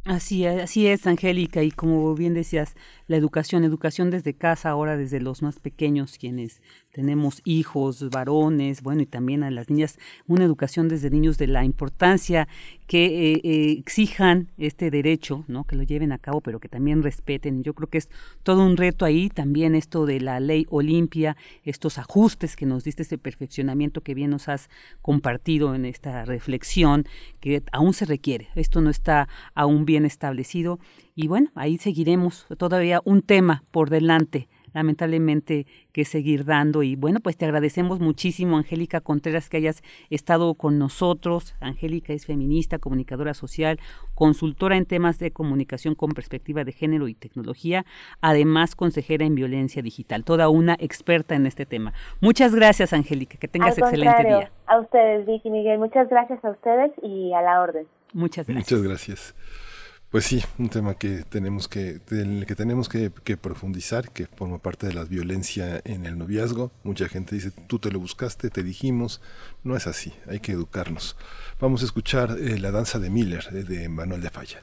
Así 0.04 0.44
así 0.46 0.88
es, 0.88 1.06
Angélica, 1.06 1.62
y 1.62 1.70
como 1.70 2.12
bien 2.16 2.34
decías, 2.34 2.74
la 3.06 3.16
educación, 3.16 3.62
educación 3.62 4.10
desde 4.10 4.36
casa, 4.36 4.70
ahora 4.70 4.96
desde 4.96 5.20
los 5.20 5.42
más 5.42 5.60
pequeños, 5.60 6.18
quienes 6.18 6.60
tenemos 6.92 7.40
hijos, 7.44 8.10
varones, 8.10 8.82
bueno, 8.82 9.02
y 9.02 9.06
también 9.06 9.42
a 9.42 9.50
las 9.50 9.70
niñas, 9.70 9.98
una 10.26 10.44
educación 10.44 10.88
desde 10.88 11.10
niños 11.10 11.38
de 11.38 11.46
la 11.46 11.64
importancia 11.64 12.48
que 12.86 13.32
eh, 13.32 13.40
eh, 13.42 13.72
exijan 13.78 14.48
este 14.58 14.90
derecho, 14.90 15.44
¿no? 15.48 15.64
Que 15.64 15.76
lo 15.76 15.82
lleven 15.82 16.12
a 16.12 16.18
cabo, 16.18 16.42
pero 16.42 16.60
que 16.60 16.68
también 16.68 17.02
respeten. 17.02 17.62
Yo 17.62 17.72
creo 17.72 17.88
que 17.88 17.98
es 17.98 18.10
todo 18.42 18.64
un 18.64 18.76
reto 18.76 19.06
ahí, 19.06 19.30
también 19.30 19.74
esto 19.74 20.04
de 20.04 20.20
la 20.20 20.38
ley 20.38 20.66
Olimpia, 20.68 21.36
estos 21.64 21.96
ajustes 21.96 22.56
que 22.56 22.66
nos 22.66 22.84
diste, 22.84 23.02
ese 23.02 23.16
perfeccionamiento 23.16 24.02
que 24.02 24.14
bien 24.14 24.30
nos 24.30 24.48
has 24.48 24.68
compartido 25.00 25.74
en 25.74 25.86
esta 25.86 26.26
reflexión, 26.26 27.06
que 27.40 27.62
aún 27.72 27.94
se 27.94 28.04
requiere. 28.04 28.48
Esto 28.54 28.82
no 28.82 28.90
está 28.90 29.28
aún 29.54 29.86
bien 29.86 30.04
establecido 30.04 30.78
y 31.14 31.26
bueno, 31.26 31.50
ahí 31.54 31.78
seguiremos 31.78 32.46
todavía 32.58 33.00
un 33.04 33.22
tema 33.22 33.64
por 33.70 33.88
delante 33.88 34.48
lamentablemente 34.72 35.66
que 35.92 36.04
seguir 36.04 36.44
dando. 36.44 36.82
Y 36.82 36.96
bueno, 36.96 37.20
pues 37.20 37.36
te 37.36 37.44
agradecemos 37.44 38.00
muchísimo, 38.00 38.56
Angélica 38.56 39.00
Contreras, 39.00 39.48
que 39.48 39.58
hayas 39.58 39.82
estado 40.10 40.54
con 40.54 40.78
nosotros. 40.78 41.54
Angélica 41.60 42.12
es 42.12 42.26
feminista, 42.26 42.78
comunicadora 42.78 43.34
social, 43.34 43.78
consultora 44.14 44.76
en 44.76 44.86
temas 44.86 45.18
de 45.18 45.30
comunicación 45.30 45.94
con 45.94 46.10
perspectiva 46.10 46.64
de 46.64 46.72
género 46.72 47.08
y 47.08 47.14
tecnología, 47.14 47.84
además 48.20 48.74
consejera 48.74 49.24
en 49.24 49.34
violencia 49.34 49.82
digital, 49.82 50.24
toda 50.24 50.48
una 50.48 50.76
experta 50.78 51.34
en 51.34 51.46
este 51.46 51.66
tema. 51.66 51.92
Muchas 52.20 52.54
gracias, 52.54 52.92
Angélica, 52.92 53.38
que 53.38 53.48
tengas 53.48 53.78
excelente 53.78 54.24
día. 54.24 54.52
A 54.66 54.80
ustedes, 54.80 55.26
Vicky 55.26 55.50
Miguel, 55.50 55.78
muchas 55.78 56.08
gracias 56.08 56.44
a 56.44 56.50
ustedes 56.50 56.92
y 57.02 57.32
a 57.32 57.42
la 57.42 57.60
orden. 57.60 57.86
Muchas 58.12 58.46
gracias. 58.46 58.72
Muchas 58.72 58.88
gracias. 58.88 59.71
Pues 60.12 60.26
sí, 60.26 60.44
un 60.58 60.68
tema 60.68 60.92
que 60.92 61.24
tenemos 61.26 61.68
que, 61.68 61.98
que 62.06 62.54
tenemos 62.54 62.90
que, 62.90 63.10
profundizar, 63.38 64.10
que 64.10 64.26
forma 64.26 64.58
parte 64.58 64.86
de 64.86 64.92
la 64.92 65.04
violencia 65.04 65.80
en 65.86 66.04
el 66.04 66.18
noviazgo. 66.18 66.70
Mucha 66.84 67.08
gente 67.08 67.34
dice, 67.34 67.50
tú 67.50 67.78
te 67.78 67.90
lo 67.90 67.98
buscaste, 67.98 68.50
te 68.50 68.62
dijimos. 68.62 69.22
No 69.64 69.74
es 69.74 69.86
así, 69.86 70.12
hay 70.28 70.40
que 70.40 70.52
educarnos. 70.52 71.16
Vamos 71.58 71.80
a 71.80 71.86
escuchar 71.86 72.36
eh, 72.38 72.58
La 72.58 72.70
danza 72.70 72.98
de 72.98 73.08
Miller 73.08 73.48
eh, 73.52 73.64
de 73.64 73.88
Manuel 73.88 74.20
de 74.20 74.28
Falla. 74.28 74.62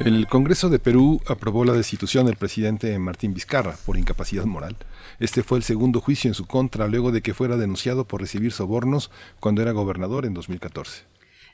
El 0.00 0.26
Congreso 0.26 0.68
de 0.68 0.78
Perú 0.78 1.18
aprobó 1.26 1.64
la 1.64 1.72
destitución 1.72 2.26
del 2.26 2.36
presidente 2.36 2.98
Martín 2.98 3.32
Vizcarra 3.32 3.74
por 3.86 3.96
incapacidad 3.96 4.44
moral. 4.44 4.76
Este 5.18 5.42
fue 5.42 5.56
el 5.56 5.64
segundo 5.64 6.02
juicio 6.02 6.28
en 6.28 6.34
su 6.34 6.46
contra 6.46 6.86
luego 6.86 7.10
de 7.10 7.22
que 7.22 7.32
fuera 7.32 7.56
denunciado 7.56 8.04
por 8.04 8.20
recibir 8.20 8.52
sobornos 8.52 9.10
cuando 9.40 9.62
era 9.62 9.72
gobernador 9.72 10.26
en 10.26 10.34
2014. 10.34 11.04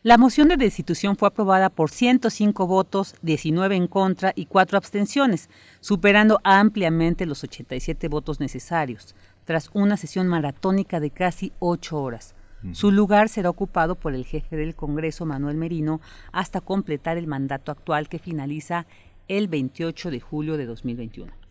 La 0.02 0.18
moción 0.18 0.48
de 0.48 0.56
destitución 0.56 1.16
fue 1.16 1.28
aprobada 1.28 1.70
por 1.70 1.90
105 1.90 2.66
votos, 2.66 3.14
19 3.22 3.76
en 3.76 3.86
contra 3.86 4.32
y 4.34 4.46
4 4.46 4.76
abstenciones, 4.76 5.48
superando 5.80 6.40
ampliamente 6.42 7.24
los 7.24 7.44
87 7.44 8.08
votos 8.08 8.40
necesarios, 8.40 9.14
tras 9.44 9.70
una 9.74 9.96
sesión 9.96 10.26
maratónica 10.26 10.98
de 10.98 11.10
casi 11.10 11.52
8 11.60 12.00
horas. 12.00 12.35
Su 12.72 12.90
lugar 12.90 13.28
será 13.28 13.50
ocupado 13.50 13.94
por 13.94 14.14
el 14.14 14.24
jefe 14.24 14.56
del 14.56 14.74
Congreso, 14.74 15.26
Manuel 15.26 15.56
Merino, 15.56 16.00
hasta 16.32 16.60
completar 16.60 17.16
el 17.16 17.26
mandato 17.26 17.70
actual 17.70 18.08
que 18.08 18.18
finaliza 18.18 18.86
el 19.28 19.48
28 19.48 20.10
de 20.10 20.20
julio 20.20 20.56
de 20.56 20.66
2021. 20.66 21.45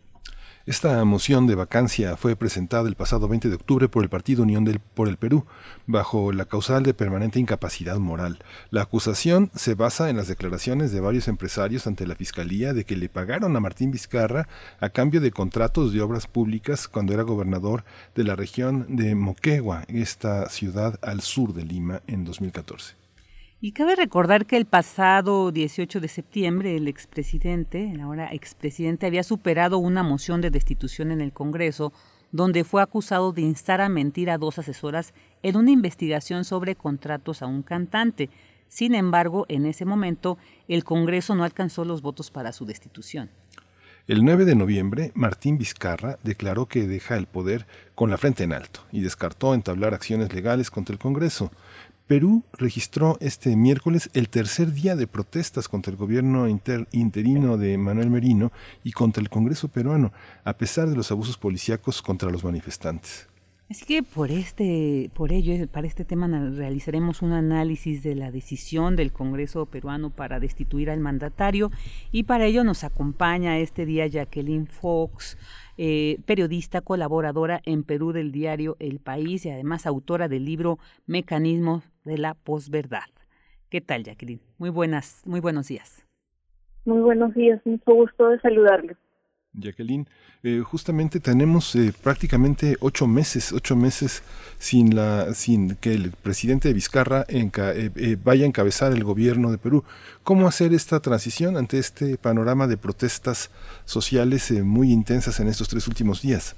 Esta 0.68 1.06
moción 1.06 1.46
de 1.46 1.54
vacancia 1.54 2.18
fue 2.18 2.36
presentada 2.36 2.90
el 2.90 2.96
pasado 2.96 3.28
20 3.28 3.50
de 3.50 3.56
octubre 3.56 3.88
por 3.88 4.02
el 4.02 4.10
Partido 4.10 4.42
Unión 4.42 4.66
del, 4.66 4.80
por 4.80 5.08
el 5.08 5.18
Perú, 5.18 5.46
bajo 5.86 6.32
la 6.32 6.46
causal 6.46 6.82
de 6.82 6.96
permanente 6.96 7.40
incapacidad 7.40 8.00
moral. 8.00 8.40
La 8.72 8.82
acusación 8.82 9.52
se 9.54 9.76
basa 9.76 10.10
en 10.10 10.18
las 10.18 10.28
declaraciones 10.28 10.92
de 10.92 11.02
varios 11.02 11.28
empresarios 11.28 11.86
ante 11.86 12.08
la 12.08 12.16
Fiscalía 12.16 12.74
de 12.74 12.84
que 12.84 12.96
le 12.96 13.10
pagaron 13.10 13.56
a 13.56 13.60
Martín 13.60 13.92
Vizcarra 13.92 14.48
a 14.80 14.90
cambio 14.90 15.22
de 15.22 15.30
contratos 15.30 15.94
de 15.94 16.02
obras 16.02 16.26
públicas 16.26 16.88
cuando 16.88 17.14
era 17.14 17.22
gobernador 17.22 17.84
de 18.16 18.24
la 18.24 18.36
región 18.36 18.88
de 18.90 19.14
Moquegua, 19.14 19.84
esta 19.88 20.50
ciudad 20.50 20.98
al 21.04 21.22
sur 21.22 21.54
de 21.54 21.64
Lima, 21.64 22.02
en 22.08 22.26
2014. 22.26 23.05
Y 23.66 23.72
cabe 23.72 23.96
recordar 23.96 24.46
que 24.46 24.58
el 24.58 24.66
pasado 24.66 25.52
18 25.52 26.00
de 26.00 26.08
septiembre 26.08 26.76
el 26.76 26.88
expresidente, 26.88 27.92
ahora 28.00 28.32
expresidente, 28.32 29.08
había 29.08 29.24
superado 29.24 29.80
una 29.80 30.04
moción 30.04 30.40
de 30.40 30.52
destitución 30.52 31.10
en 31.10 31.20
el 31.20 31.34
Congreso 31.34 31.92
donde 32.32 32.64
fue 32.64 32.84
acusado 32.84 33.32
de 33.32 33.42
instar 33.42 33.82
a 33.82 33.90
mentir 33.90 34.30
a 34.30 34.38
dos 34.38 34.60
asesoras 34.60 35.16
en 35.42 35.58
una 35.58 35.72
investigación 35.72 36.46
sobre 36.46 36.76
contratos 36.76 37.42
a 37.42 37.48
un 37.48 37.64
cantante. 37.64 38.30
Sin 38.68 38.94
embargo, 38.94 39.48
en 39.50 39.66
ese 39.66 39.84
momento, 39.84 40.38
el 40.68 40.84
Congreso 40.84 41.34
no 41.34 41.44
alcanzó 41.44 41.86
los 41.86 42.04
votos 42.04 42.30
para 42.30 42.54
su 42.54 42.68
destitución. 42.68 43.32
El 44.08 44.24
9 44.24 44.46
de 44.46 44.54
noviembre, 44.54 45.12
Martín 45.16 45.58
Vizcarra 45.58 46.20
declaró 46.22 46.68
que 46.68 46.88
deja 46.88 47.18
el 47.18 47.26
poder 47.26 47.66
con 47.96 48.12
la 48.12 48.20
frente 48.20 48.44
en 48.44 48.54
alto 48.54 48.82
y 48.92 49.02
descartó 49.02 49.56
entablar 49.56 49.96
acciones 49.96 50.32
legales 50.32 50.70
contra 50.70 50.94
el 50.94 51.00
Congreso. 51.00 51.52
Perú 52.08 52.44
registró 52.54 53.18
este 53.20 53.56
miércoles 53.56 54.12
el 54.14 54.30
tercer 54.30 54.72
día 54.74 54.96
de 54.96 55.08
protestas 55.08 55.68
contra 55.68 55.90
el 55.90 55.98
gobierno 55.98 56.48
interino 56.48 57.58
de 57.58 57.80
Manuel 57.80 58.12
Merino 58.12 58.52
y 58.84 58.92
contra 58.92 59.24
el 59.24 59.30
Congreso 59.30 59.70
peruano, 59.70 60.14
a 60.44 60.56
pesar 60.56 60.88
de 60.88 60.96
los 60.96 61.12
abusos 61.12 61.40
policíacos 61.40 62.04
contra 62.04 62.30
los 62.30 62.44
manifestantes. 62.44 63.28
Así 63.72 63.86
que 63.86 64.04
por 64.04 64.30
este, 64.30 65.10
por 65.16 65.32
ello, 65.32 65.68
para 65.68 65.88
este 65.88 66.06
tema 66.06 66.28
realizaremos 66.28 67.24
un 67.24 67.32
análisis 67.32 68.04
de 68.04 68.14
la 68.14 68.30
decisión 68.30 68.96
del 68.96 69.12
Congreso 69.12 69.66
peruano 69.66 70.12
para 70.12 70.40
destituir 70.40 70.92
al 70.92 71.00
mandatario 71.00 71.72
y 72.12 72.24
para 72.26 72.46
ello 72.46 72.64
nos 72.64 72.84
acompaña 72.84 73.58
este 73.58 73.88
día 73.88 74.06
Jacqueline 74.06 74.68
Fox, 74.68 75.40
eh, 75.80 76.20
periodista 76.28 76.82
colaboradora 76.82 77.60
en 77.66 77.84
Perú 77.84 78.12
del 78.12 78.32
diario 78.32 78.78
El 78.80 79.00
País 79.00 79.44
y 79.48 79.50
además 79.50 79.88
autora 79.88 80.28
del 80.28 80.46
libro 80.46 80.78
Mecanismos 81.08 81.82
de 82.06 82.18
la 82.18 82.34
posverdad. 82.34 83.10
¿Qué 83.70 83.82
tal, 83.82 84.04
Jacqueline? 84.04 84.42
Muy 84.58 84.70
buenas, 84.70 85.22
muy 85.26 85.40
buenos 85.40 85.68
días. 85.68 86.06
Muy 86.86 87.02
buenos 87.02 87.34
días, 87.34 87.60
mucho 87.66 87.94
gusto 87.94 88.30
de 88.30 88.40
saludarle. 88.40 88.96
Jacqueline, 89.60 90.06
eh, 90.44 90.60
justamente 90.60 91.20
tenemos 91.20 91.76
eh, 91.76 91.92
prácticamente 92.04 92.76
ocho 92.80 93.08
meses, 93.08 93.52
ocho 93.54 93.76
meses 93.76 94.22
sin 94.60 94.96
la, 94.96 95.34
sin 95.34 95.76
que 95.76 95.94
el 95.94 96.12
presidente 96.12 96.72
Vizcarra 96.74 97.26
eh, 97.28 98.18
vaya 98.24 98.44
a 98.44 98.48
encabezar 98.48 98.92
el 98.92 99.04
gobierno 99.04 99.52
de 99.52 99.58
Perú. 99.58 99.84
¿Cómo 100.24 100.48
hacer 100.48 100.74
esta 100.74 101.00
transición 101.00 101.58
ante 101.58 101.80
este 101.80 102.18
panorama 102.18 102.68
de 102.68 102.78
protestas 102.78 103.50
sociales 103.86 104.52
muy 104.52 104.92
intensas 104.92 105.40
en 105.40 105.48
estos 105.48 105.70
tres 105.70 105.88
últimos 105.88 106.22
días? 106.22 106.56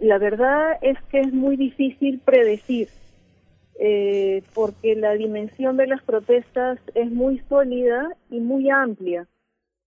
la 0.00 0.18
verdad 0.18 0.76
es 0.82 0.98
que 1.08 1.20
es 1.20 1.32
muy 1.32 1.56
difícil 1.56 2.18
predecir 2.24 2.88
eh, 3.78 4.42
porque 4.54 4.94
la 4.94 5.12
dimensión 5.12 5.76
de 5.76 5.86
las 5.86 6.02
protestas 6.02 6.78
es 6.94 7.10
muy 7.10 7.38
sólida 7.48 8.16
y 8.30 8.40
muy 8.40 8.70
amplia. 8.70 9.26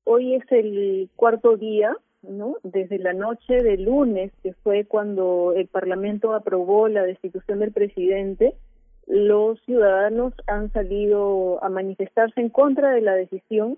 Hoy 0.03 0.35
es 0.35 0.43
el 0.51 1.09
cuarto 1.15 1.57
día, 1.57 1.95
¿no? 2.21 2.57
Desde 2.63 2.99
la 2.99 3.13
noche 3.13 3.61
del 3.63 3.83
lunes, 3.83 4.31
que 4.43 4.53
fue 4.53 4.85
cuando 4.85 5.53
el 5.55 5.67
Parlamento 5.67 6.33
aprobó 6.33 6.87
la 6.87 7.03
destitución 7.03 7.59
del 7.59 7.71
presidente, 7.71 8.55
los 9.07 9.61
ciudadanos 9.61 10.33
han 10.47 10.71
salido 10.71 11.63
a 11.63 11.69
manifestarse 11.69 12.41
en 12.41 12.49
contra 12.49 12.91
de 12.91 13.01
la 13.01 13.13
decisión, 13.13 13.77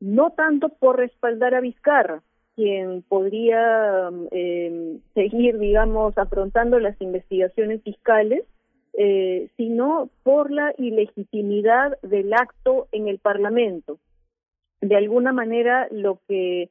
no 0.00 0.30
tanto 0.30 0.68
por 0.68 0.98
respaldar 0.98 1.54
a 1.54 1.60
Vizcarra, 1.60 2.22
quien 2.56 3.02
podría 3.02 4.10
eh, 4.30 4.98
seguir, 5.14 5.58
digamos, 5.58 6.16
afrontando 6.18 6.78
las 6.78 7.00
investigaciones 7.00 7.82
fiscales, 7.82 8.44
eh, 8.94 9.48
sino 9.56 10.10
por 10.22 10.50
la 10.50 10.74
ilegitimidad 10.78 11.98
del 12.02 12.32
acto 12.32 12.88
en 12.92 13.08
el 13.08 13.18
Parlamento. 13.18 13.98
De 14.80 14.96
alguna 14.96 15.32
manera, 15.32 15.88
lo 15.90 16.18
que 16.26 16.70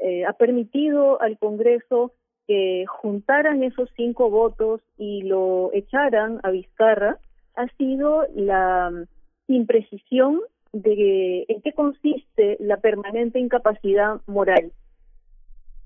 eh, 0.00 0.24
ha 0.24 0.32
permitido 0.32 1.20
al 1.20 1.38
Congreso 1.38 2.12
que 2.46 2.84
juntaran 2.86 3.62
esos 3.62 3.90
cinco 3.96 4.30
votos 4.30 4.80
y 4.98 5.22
lo 5.22 5.70
echaran 5.72 6.40
a 6.42 6.50
Vizcarra 6.50 7.18
ha 7.54 7.68
sido 7.76 8.26
la 8.34 9.06
imprecisión 9.46 10.40
de 10.72 11.44
en 11.48 11.60
qué 11.62 11.72
consiste 11.72 12.56
la 12.60 12.78
permanente 12.78 13.38
incapacidad 13.38 14.20
moral. 14.26 14.72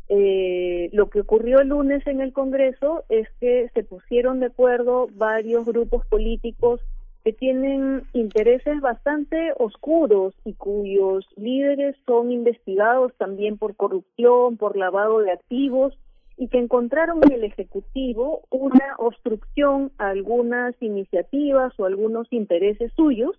Eh, 0.08 0.90
lo 0.92 1.08
que 1.08 1.20
ocurrió 1.20 1.60
el 1.60 1.68
lunes 1.68 2.06
en 2.06 2.20
el 2.20 2.32
Congreso 2.32 3.04
es 3.08 3.26
que 3.40 3.70
se 3.72 3.84
pusieron 3.84 4.40
de 4.40 4.46
acuerdo 4.46 5.08
varios 5.14 5.64
grupos 5.64 6.04
políticos 6.06 6.80
que 7.24 7.32
tienen 7.32 8.02
intereses 8.12 8.82
bastante 8.82 9.54
oscuros 9.56 10.34
y 10.44 10.52
cuyos 10.52 11.26
líderes 11.36 11.96
son 12.04 12.30
investigados 12.30 13.14
también 13.16 13.56
por 13.56 13.76
corrupción, 13.76 14.58
por 14.58 14.76
lavado 14.76 15.20
de 15.20 15.32
activos 15.32 15.96
y 16.36 16.48
que 16.48 16.58
encontraron 16.58 17.20
en 17.24 17.32
el 17.32 17.44
Ejecutivo 17.44 18.42
una 18.50 18.96
obstrucción 18.98 19.90
a 19.96 20.10
algunas 20.10 20.74
iniciativas 20.82 21.72
o 21.78 21.86
algunos 21.86 22.30
intereses 22.30 22.92
suyos 22.94 23.38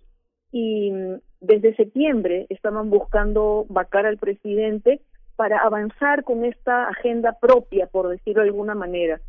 y 0.50 0.90
mm, 0.90 1.20
desde 1.40 1.76
septiembre 1.76 2.46
estaban 2.48 2.90
buscando 2.90 3.66
vacar 3.68 4.06
al 4.06 4.16
presidente 4.16 5.00
para 5.36 5.58
avanzar 5.58 6.24
con 6.24 6.44
esta 6.44 6.88
agenda 6.88 7.36
propia, 7.40 7.86
por 7.86 8.08
decirlo 8.08 8.42
de 8.42 8.48
alguna 8.48 8.74
manera. 8.74 9.20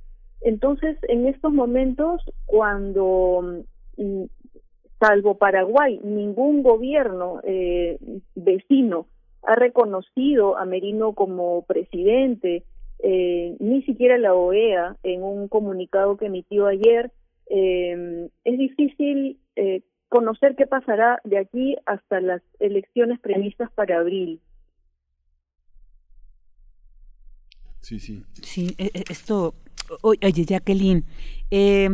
Entonces, 0.41 0.97
en 1.07 1.27
estos 1.27 1.51
momentos, 1.51 2.21
cuando, 2.45 3.63
mm, 3.97 4.23
salvo 4.99 5.37
Paraguay, 5.37 5.99
ningún 6.03 6.63
gobierno 6.63 7.41
eh, 7.43 7.97
vecino 8.35 9.07
ha 9.43 9.55
reconocido 9.55 10.57
a 10.57 10.65
Merino 10.65 11.13
como 11.13 11.63
presidente, 11.63 12.63
eh, 12.99 13.55
ni 13.59 13.83
siquiera 13.83 14.17
la 14.17 14.33
OEA 14.33 14.95
en 15.03 15.23
un 15.23 15.47
comunicado 15.47 16.17
que 16.17 16.25
emitió 16.25 16.67
ayer, 16.67 17.11
eh, 17.49 18.29
es 18.43 18.57
difícil 18.57 19.39
conocer 20.09 20.55
qué 20.55 20.67
pasará 20.67 21.19
de 21.23 21.37
aquí 21.37 21.75
hasta 21.85 22.21
las 22.21 22.41
elecciones 22.59 23.19
previstas 23.19 23.71
para 23.71 23.99
abril. 23.99 24.39
Sí, 27.81 27.99
sí. 27.99 28.23
Sí, 28.41 28.75
e, 28.77 28.91
e, 28.93 29.03
esto, 29.09 29.55
oye, 30.01 30.45
Jacqueline, 30.45 31.05
eh, 31.51 31.89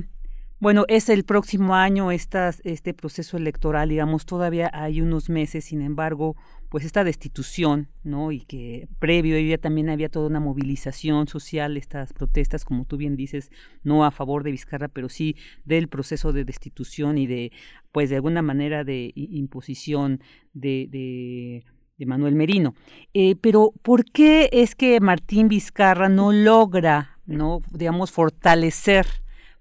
bueno, 0.63 0.85
es 0.87 1.09
el 1.09 1.25
próximo 1.25 1.75
año 1.75 2.09
estas, 2.09 2.61
este 2.63 2.93
proceso 2.93 3.35
electoral, 3.35 3.89
digamos, 3.89 4.25
todavía 4.25 4.71
hay 4.73 5.01
unos 5.01 5.29
meses, 5.29 5.65
sin 5.65 5.81
embargo, 5.81 6.37
pues 6.69 6.85
esta 6.85 7.03
destitución, 7.03 7.89
¿no? 8.03 8.31
Y 8.31 8.45
que 8.45 8.87
previo 8.97 9.35
ella 9.35 9.57
también 9.57 9.89
había 9.89 10.07
toda 10.07 10.27
una 10.27 10.39
movilización 10.39 11.27
social, 11.27 11.75
estas 11.75 12.13
protestas, 12.13 12.63
como 12.63 12.85
tú 12.85 12.95
bien 12.95 13.17
dices, 13.17 13.51
no 13.83 14.05
a 14.05 14.11
favor 14.11 14.43
de 14.43 14.51
Vizcarra, 14.51 14.87
pero 14.87 15.09
sí 15.09 15.35
del 15.65 15.89
proceso 15.89 16.31
de 16.31 16.45
destitución 16.45 17.17
y 17.17 17.27
de, 17.27 17.51
pues 17.91 18.09
de 18.09 18.15
alguna 18.15 18.41
manera 18.41 18.85
de 18.85 19.11
imposición 19.15 20.21
de, 20.53 20.87
de 20.89 21.65
Manuel 22.05 22.35
Merino. 22.35 22.73
Eh, 23.13 23.35
pero, 23.41 23.71
¿por 23.81 24.05
qué 24.05 24.49
es 24.51 24.75
que 24.75 24.99
Martín 24.99 25.47
Vizcarra 25.47 26.09
no 26.09 26.31
logra 26.31 27.13
¿no? 27.25 27.61
Digamos, 27.71 28.11
fortalecer 28.11 29.05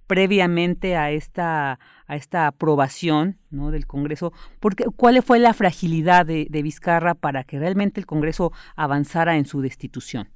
previamente 0.07 0.97
a 0.97 1.11
esta 1.11 1.79
a 2.07 2.17
esta 2.17 2.47
aprobación 2.47 3.39
¿no? 3.51 3.71
del 3.71 3.87
Congreso, 3.87 4.33
porque 4.61 4.85
¿cuál 4.97 5.23
fue 5.23 5.39
la 5.39 5.55
fragilidad 5.55 6.27
de, 6.27 6.47
de 6.51 6.63
Vizcarra 6.63 7.15
para 7.15 7.45
que 7.45 7.59
realmente 7.59 8.01
el 8.01 8.07
Congreso 8.07 8.53
avanzara 8.77 9.37
en 9.37 9.47
su 9.47 9.63
destitución? 9.63 10.29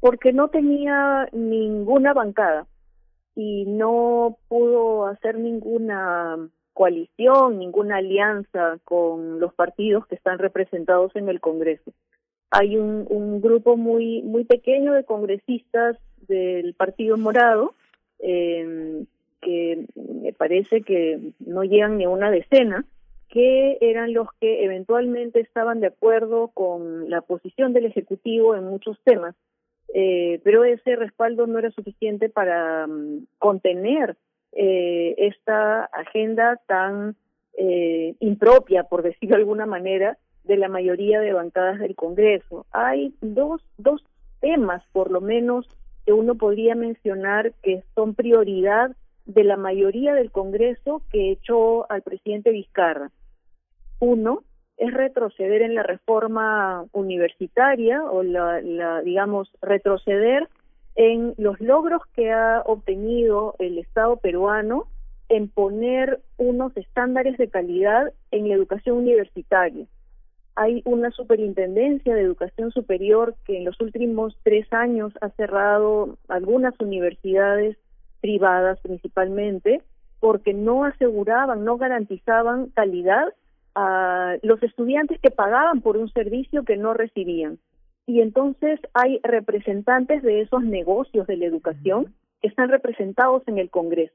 Porque 0.00 0.32
no 0.32 0.48
tenía 0.48 1.28
ninguna 1.32 2.14
bancada 2.14 2.66
y 3.34 3.66
no 3.66 4.38
pudo 4.48 5.06
hacer 5.08 5.38
ninguna 5.38 6.38
coalición, 6.72 7.58
ninguna 7.58 7.96
alianza 7.96 8.78
con 8.84 9.40
los 9.40 9.52
partidos 9.54 10.06
que 10.06 10.14
están 10.14 10.38
representados 10.38 11.14
en 11.16 11.28
el 11.28 11.40
Congreso. 11.40 11.92
Hay 12.50 12.76
un, 12.76 13.40
grupo 13.40 13.76
muy 13.76 14.22
muy 14.22 14.44
pequeño 14.44 14.92
de 14.92 15.04
congresistas 15.04 15.96
del 16.28 16.74
Partido 16.74 17.16
Morado 17.16 17.74
eh, 18.18 19.04
que 19.40 19.86
me 19.96 20.32
parece 20.32 20.82
que 20.82 21.32
no 21.40 21.64
llegan 21.64 21.98
ni 21.98 22.06
una 22.06 22.30
decena, 22.30 22.86
que 23.28 23.78
eran 23.80 24.12
los 24.12 24.28
que 24.40 24.64
eventualmente 24.64 25.40
estaban 25.40 25.80
de 25.80 25.88
acuerdo 25.88 26.48
con 26.48 27.10
la 27.10 27.22
posición 27.22 27.72
del 27.72 27.86
Ejecutivo 27.86 28.54
en 28.54 28.64
muchos 28.64 28.98
temas, 29.04 29.34
eh, 29.94 30.40
pero 30.44 30.64
ese 30.64 30.96
respaldo 30.96 31.46
no 31.46 31.58
era 31.58 31.70
suficiente 31.70 32.28
para 32.28 32.86
um, 32.86 33.26
contener 33.38 34.16
eh, 34.52 35.14
esta 35.18 35.84
agenda 35.86 36.60
tan 36.66 37.16
eh, 37.56 38.14
impropia, 38.20 38.84
por 38.84 39.02
decirlo 39.02 39.36
de 39.36 39.42
alguna 39.42 39.66
manera, 39.66 40.18
de 40.44 40.56
la 40.56 40.68
mayoría 40.68 41.20
de 41.20 41.32
bancadas 41.32 41.78
del 41.78 41.94
Congreso. 41.94 42.66
Hay 42.72 43.14
dos, 43.20 43.62
dos 43.78 44.02
temas, 44.40 44.82
por 44.92 45.10
lo 45.10 45.20
menos, 45.20 45.66
que 46.04 46.12
uno 46.12 46.34
podría 46.34 46.74
mencionar 46.74 47.52
que 47.62 47.82
son 47.94 48.14
prioridad 48.14 48.96
de 49.24 49.44
la 49.44 49.56
mayoría 49.56 50.14
del 50.14 50.32
Congreso 50.32 51.02
que 51.10 51.30
echó 51.30 51.90
al 51.90 52.02
presidente 52.02 52.50
Vizcarra. 52.50 53.10
Uno 54.00 54.42
es 54.76 54.92
retroceder 54.92 55.62
en 55.62 55.76
la 55.76 55.84
reforma 55.84 56.86
universitaria 56.92 58.02
o 58.04 58.24
la, 58.24 58.60
la 58.60 59.00
digamos 59.02 59.48
retroceder 59.60 60.48
en 60.94 61.34
los 61.38 61.60
logros 61.60 62.02
que 62.14 62.30
ha 62.30 62.62
obtenido 62.66 63.54
el 63.58 63.78
Estado 63.78 64.16
peruano 64.16 64.86
en 65.28 65.48
poner 65.48 66.20
unos 66.36 66.76
estándares 66.76 67.38
de 67.38 67.48
calidad 67.48 68.12
en 68.30 68.48
la 68.48 68.54
educación 68.54 68.98
universitaria. 68.98 69.86
Hay 70.54 70.82
una 70.84 71.10
superintendencia 71.10 72.14
de 72.14 72.20
educación 72.20 72.70
superior 72.72 73.34
que 73.46 73.56
en 73.56 73.64
los 73.64 73.80
últimos 73.80 74.36
tres 74.42 74.70
años 74.72 75.14
ha 75.22 75.30
cerrado 75.30 76.18
algunas 76.28 76.78
universidades 76.80 77.78
privadas 78.20 78.78
principalmente, 78.80 79.80
porque 80.20 80.52
no 80.52 80.84
aseguraban, 80.84 81.64
no 81.64 81.78
garantizaban 81.78 82.66
calidad 82.68 83.32
a 83.74 84.36
los 84.42 84.62
estudiantes 84.62 85.18
que 85.20 85.30
pagaban 85.30 85.80
por 85.80 85.96
un 85.96 86.10
servicio 86.12 86.64
que 86.64 86.76
no 86.76 86.92
recibían. 86.92 87.58
Y 88.06 88.20
entonces 88.20 88.80
hay 88.94 89.20
representantes 89.22 90.22
de 90.22 90.40
esos 90.40 90.62
negocios 90.64 91.26
de 91.26 91.36
la 91.36 91.46
educación 91.46 92.14
que 92.40 92.48
están 92.48 92.68
representados 92.68 93.42
en 93.46 93.58
el 93.58 93.70
Congreso. 93.70 94.14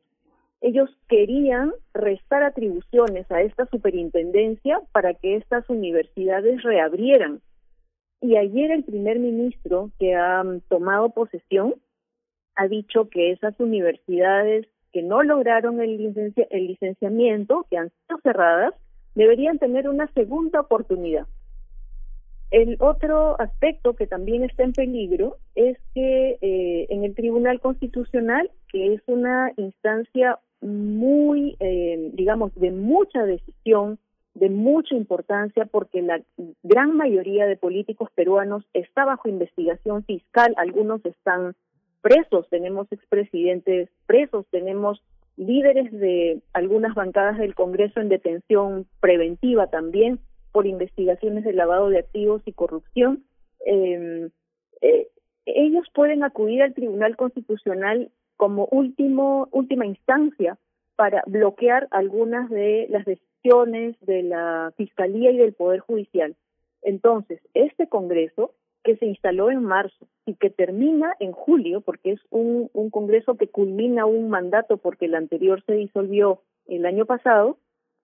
Ellos 0.59 0.89
querían 1.07 1.71
restar 1.93 2.43
atribuciones 2.43 3.29
a 3.31 3.41
esta 3.41 3.65
superintendencia 3.67 4.81
para 4.91 5.13
que 5.13 5.35
estas 5.35 5.69
universidades 5.69 6.63
reabrieran. 6.63 7.41
Y 8.21 8.35
ayer 8.35 8.71
el 8.71 8.83
primer 8.83 9.19
ministro 9.19 9.91
que 9.99 10.15
ha 10.15 10.43
tomado 10.67 11.11
posesión 11.11 11.75
ha 12.55 12.67
dicho 12.67 13.07
que 13.09 13.31
esas 13.31 13.57
universidades 13.59 14.67
que 14.91 15.03
no 15.03 15.21
lograron 15.21 15.79
el, 15.79 16.13
el 16.49 16.67
licenciamiento, 16.67 17.67
que 17.69 17.77
han 17.77 17.89
sido 17.89 18.19
cerradas, 18.23 18.73
deberían 19.13 19.59
tener 19.59 19.87
una 19.87 20.07
segunda 20.13 20.61
oportunidad. 20.61 21.27
El 22.49 22.77
otro 22.79 23.39
aspecto 23.41 23.95
que 23.95 24.07
también 24.07 24.43
está 24.43 24.63
en 24.63 24.71
peligro 24.71 25.37
es 25.55 25.77
que 25.93 26.37
eh, 26.41 26.87
en 26.89 27.03
el 27.03 27.13
Tribunal 27.13 27.59
Constitucional, 27.59 28.49
que 28.71 28.93
es 28.93 29.01
una 29.07 29.51
instancia 29.57 30.39
muy, 30.61 31.57
eh, 31.59 32.09
digamos, 32.13 32.55
de 32.55 32.71
mucha 32.71 33.25
decisión, 33.25 33.99
de 34.33 34.49
mucha 34.49 34.95
importancia, 34.95 35.65
porque 35.65 36.01
la 36.01 36.21
gran 36.63 36.95
mayoría 36.95 37.47
de 37.47 37.57
políticos 37.57 38.09
peruanos 38.15 38.63
está 38.73 39.03
bajo 39.03 39.27
investigación 39.27 40.05
fiscal, 40.05 40.53
algunos 40.57 41.03
están 41.05 41.55
presos, 42.01 42.47
tenemos 42.49 42.87
expresidentes 42.91 43.89
presos, 44.05 44.45
tenemos 44.51 45.03
líderes 45.35 45.91
de 45.91 46.41
algunas 46.53 46.95
bancadas 46.95 47.37
del 47.39 47.55
Congreso 47.55 47.99
en 47.99 48.09
detención 48.09 48.87
preventiva 49.01 49.67
también 49.67 50.19
por 50.51 50.67
investigaciones 50.67 51.43
de 51.43 51.53
lavado 51.53 51.89
de 51.89 51.99
activos 51.99 52.41
y 52.45 52.53
corrupción. 52.53 53.23
Eh, 53.65 54.29
eh, 54.81 55.07
ellos 55.45 55.87
pueden 55.93 56.23
acudir 56.23 56.61
al 56.61 56.73
Tribunal 56.73 57.15
Constitucional 57.15 58.11
como 58.35 58.67
último 58.71 59.49
última 59.51 59.85
instancia 59.85 60.57
para 60.95 61.23
bloquear 61.27 61.87
algunas 61.91 62.49
de 62.49 62.87
las 62.89 63.05
decisiones 63.05 63.95
de 64.01 64.23
la 64.23 64.73
Fiscalía 64.77 65.31
y 65.31 65.37
del 65.37 65.53
Poder 65.53 65.79
Judicial. 65.79 66.35
Entonces, 66.81 67.39
este 67.53 67.87
Congreso 67.87 68.51
que 68.83 68.95
se 68.95 69.05
instaló 69.05 69.51
en 69.51 69.63
marzo 69.63 70.07
y 70.25 70.35
que 70.35 70.49
termina 70.49 71.13
en 71.19 71.33
julio, 71.33 71.81
porque 71.81 72.11
es 72.13 72.21
un, 72.29 72.69
un 72.73 72.89
Congreso 72.89 73.35
que 73.35 73.49
culmina 73.49 74.05
un 74.05 74.29
mandato 74.29 74.77
porque 74.77 75.05
el 75.05 75.15
anterior 75.15 75.61
se 75.65 75.73
disolvió 75.73 76.41
el 76.67 76.85
año 76.85 77.05
pasado, 77.05 77.57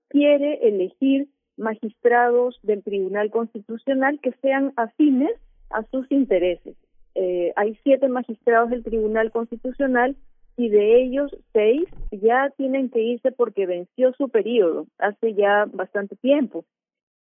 quiere 0.09 0.67
elegir 0.67 1.29
magistrados 1.57 2.59
del 2.63 2.83
Tribunal 2.83 3.29
Constitucional 3.31 4.19
que 4.21 4.33
sean 4.41 4.73
afines 4.75 5.31
a 5.69 5.83
sus 5.91 6.11
intereses. 6.11 6.75
Eh, 7.15 7.53
hay 7.55 7.77
siete 7.83 8.07
magistrados 8.07 8.69
del 8.69 8.83
Tribunal 8.83 9.31
Constitucional 9.31 10.15
y 10.57 10.69
de 10.69 11.01
ellos 11.01 11.35
seis 11.51 11.83
ya 12.11 12.51
tienen 12.57 12.89
que 12.89 13.01
irse 13.01 13.31
porque 13.31 13.65
venció 13.65 14.13
su 14.13 14.29
periodo 14.29 14.87
hace 14.97 15.33
ya 15.33 15.65
bastante 15.71 16.15
tiempo. 16.15 16.65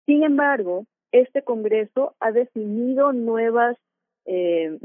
Sin 0.05 0.23
embargo, 0.23 0.85
este 1.11 1.41
Congreso 1.41 2.15
ha 2.19 2.31
definido 2.31 3.13
nuevas 3.13 3.77
eh, 4.25 4.77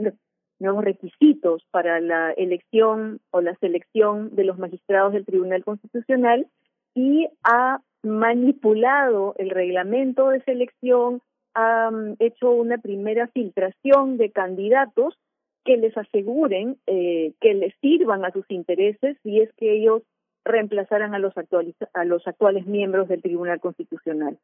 nuevos 0.63 0.85
requisitos 0.85 1.65
para 1.73 2.01
la 2.01 2.33
elección 2.33 3.21
o 3.33 3.41
la 3.41 3.55
selección 3.57 4.35
de 4.35 4.45
los 4.45 4.59
magistrados 4.59 5.13
del 5.13 5.27
Tribunal 5.27 5.65
Constitucional 5.65 6.47
y 6.95 7.29
ha 7.43 7.81
manipulado 8.03 9.35
el 9.39 9.51
reglamento 9.51 10.29
de 10.31 10.43
selección, 10.43 11.23
ha 11.55 11.91
hecho 12.19 12.51
una 12.51 12.79
primera 12.79 13.29
filtración 13.29 14.17
de 14.17 14.31
candidatos 14.31 15.19
que 15.65 15.77
les 15.77 15.97
aseguren 15.97 16.79
eh, 16.87 17.35
que 17.41 17.55
les 17.55 17.75
sirvan 17.81 18.25
a 18.25 18.33
sus 18.33 18.51
intereses 18.51 19.17
si 19.23 19.41
es 19.41 19.53
que 19.55 19.73
ellos 19.73 20.03
reemplazaran 20.45 21.15
a 21.15 21.19
los 21.19 21.37
actuales 21.37 21.77
a 21.93 22.05
los 22.05 22.27
actuales 22.27 22.67
miembros 22.67 23.09
del 23.09 23.23
Tribunal 23.23 23.61
Constitucional. 23.61 24.39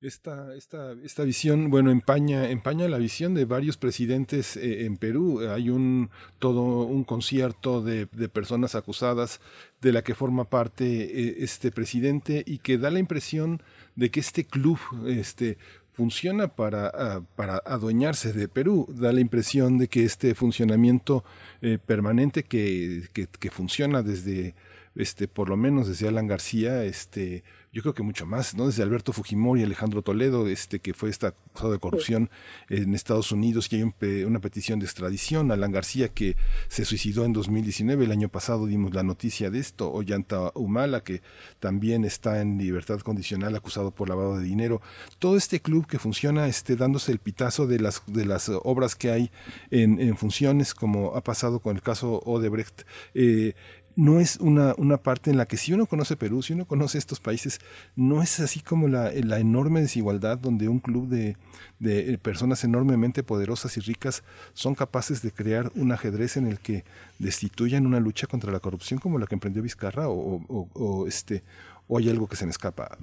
Esta, 0.00 0.54
esta, 0.54 0.92
esta 1.02 1.24
visión, 1.24 1.70
bueno, 1.70 1.90
empaña, 1.90 2.50
empaña 2.50 2.86
la 2.86 2.98
visión 2.98 3.34
de 3.34 3.44
varios 3.44 3.76
presidentes 3.76 4.56
eh, 4.56 4.84
en 4.86 4.96
Perú. 4.96 5.40
Hay 5.40 5.70
un 5.70 6.10
todo 6.38 6.82
un 6.84 7.02
concierto 7.02 7.82
de, 7.82 8.06
de, 8.12 8.28
personas 8.28 8.76
acusadas 8.76 9.40
de 9.80 9.92
la 9.92 10.02
que 10.02 10.14
forma 10.14 10.44
parte 10.44 10.84
eh, 10.84 11.36
este 11.38 11.72
presidente 11.72 12.44
y 12.46 12.58
que 12.58 12.78
da 12.78 12.92
la 12.92 13.00
impresión 13.00 13.60
de 13.96 14.12
que 14.12 14.20
este 14.20 14.44
club 14.44 14.78
este, 15.08 15.58
funciona 15.92 16.46
para, 16.46 16.86
ah, 16.94 17.22
para 17.34 17.56
adueñarse 17.66 18.32
de 18.32 18.46
Perú. 18.46 18.86
Da 18.90 19.12
la 19.12 19.20
impresión 19.20 19.78
de 19.78 19.88
que 19.88 20.04
este 20.04 20.36
funcionamiento 20.36 21.24
eh, 21.60 21.76
permanente 21.84 22.44
que, 22.44 23.08
que, 23.12 23.26
que 23.26 23.50
funciona 23.50 24.04
desde 24.04 24.54
este, 24.94 25.28
por 25.28 25.48
lo 25.48 25.56
menos 25.56 25.88
desde 25.88 26.08
Alan 26.08 26.26
García, 26.26 26.84
este, 26.84 27.42
yo 27.72 27.82
creo 27.82 27.94
que 27.94 28.02
mucho 28.02 28.26
más, 28.26 28.54
¿no? 28.54 28.66
Desde 28.66 28.82
Alberto 28.82 29.12
Fujimori 29.12 29.62
Alejandro 29.62 30.02
Toledo, 30.02 30.48
este, 30.48 30.80
que 30.80 30.94
fue 30.94 31.10
esta 31.10 31.28
acusado 31.28 31.72
de 31.72 31.78
corrupción 31.78 32.30
en 32.68 32.94
Estados 32.94 33.32
Unidos, 33.32 33.68
y 33.70 33.76
hay 33.76 34.22
una 34.24 34.40
petición 34.40 34.78
de 34.78 34.86
extradición. 34.86 35.50
Alan 35.50 35.72
García, 35.72 36.08
que 36.08 36.36
se 36.68 36.84
suicidó 36.84 37.24
en 37.24 37.32
2019, 37.32 38.04
el 38.04 38.12
año 38.12 38.28
pasado 38.28 38.66
dimos 38.66 38.94
la 38.94 39.02
noticia 39.02 39.50
de 39.50 39.58
esto. 39.58 39.90
Ollanta 39.92 40.52
Humala, 40.54 41.02
que 41.02 41.20
también 41.60 42.04
está 42.04 42.40
en 42.40 42.58
libertad 42.58 43.00
condicional, 43.00 43.54
acusado 43.54 43.90
por 43.90 44.08
lavado 44.08 44.38
de 44.38 44.44
dinero. 44.44 44.80
Todo 45.18 45.36
este 45.36 45.60
club 45.60 45.86
que 45.86 45.98
funciona, 45.98 46.48
este, 46.48 46.76
dándose 46.76 47.12
el 47.12 47.18
pitazo 47.18 47.66
de 47.66 47.80
las, 47.80 48.02
de 48.06 48.24
las 48.24 48.50
obras 48.62 48.94
que 48.94 49.10
hay 49.10 49.30
en, 49.70 50.00
en 50.00 50.16
funciones, 50.16 50.74
como 50.74 51.14
ha 51.16 51.22
pasado 51.22 51.60
con 51.60 51.76
el 51.76 51.82
caso 51.82 52.20
Odebrecht. 52.24 52.82
Eh, 53.14 53.54
no 53.98 54.20
es 54.20 54.36
una, 54.36 54.74
una 54.78 54.98
parte 54.98 55.28
en 55.28 55.36
la 55.36 55.46
que 55.46 55.56
si 55.56 55.72
uno 55.72 55.86
conoce 55.86 56.16
Perú, 56.16 56.40
si 56.40 56.52
uno 56.52 56.66
conoce 56.66 56.98
estos 56.98 57.18
países, 57.18 57.58
no 57.96 58.22
es 58.22 58.38
así 58.38 58.60
como 58.60 58.86
la, 58.86 59.10
la 59.12 59.40
enorme 59.40 59.80
desigualdad 59.80 60.38
donde 60.38 60.68
un 60.68 60.78
club 60.78 61.08
de, 61.08 61.36
de 61.80 62.16
personas 62.16 62.62
enormemente 62.62 63.24
poderosas 63.24 63.76
y 63.76 63.80
ricas 63.80 64.22
son 64.52 64.76
capaces 64.76 65.20
de 65.20 65.32
crear 65.32 65.72
un 65.74 65.90
ajedrez 65.90 66.36
en 66.36 66.46
el 66.46 66.60
que 66.60 66.84
destituyan 67.18 67.86
una 67.86 67.98
lucha 67.98 68.28
contra 68.28 68.52
la 68.52 68.60
corrupción 68.60 69.00
como 69.00 69.18
la 69.18 69.26
que 69.26 69.34
emprendió 69.34 69.64
Vizcarra 69.64 70.08
o, 70.08 71.08
este 71.08 71.42
o 71.88 71.98
hay 71.98 72.08
algo 72.08 72.28
que 72.28 72.36
se 72.36 72.44
me 72.44 72.52
escapa. 72.52 72.96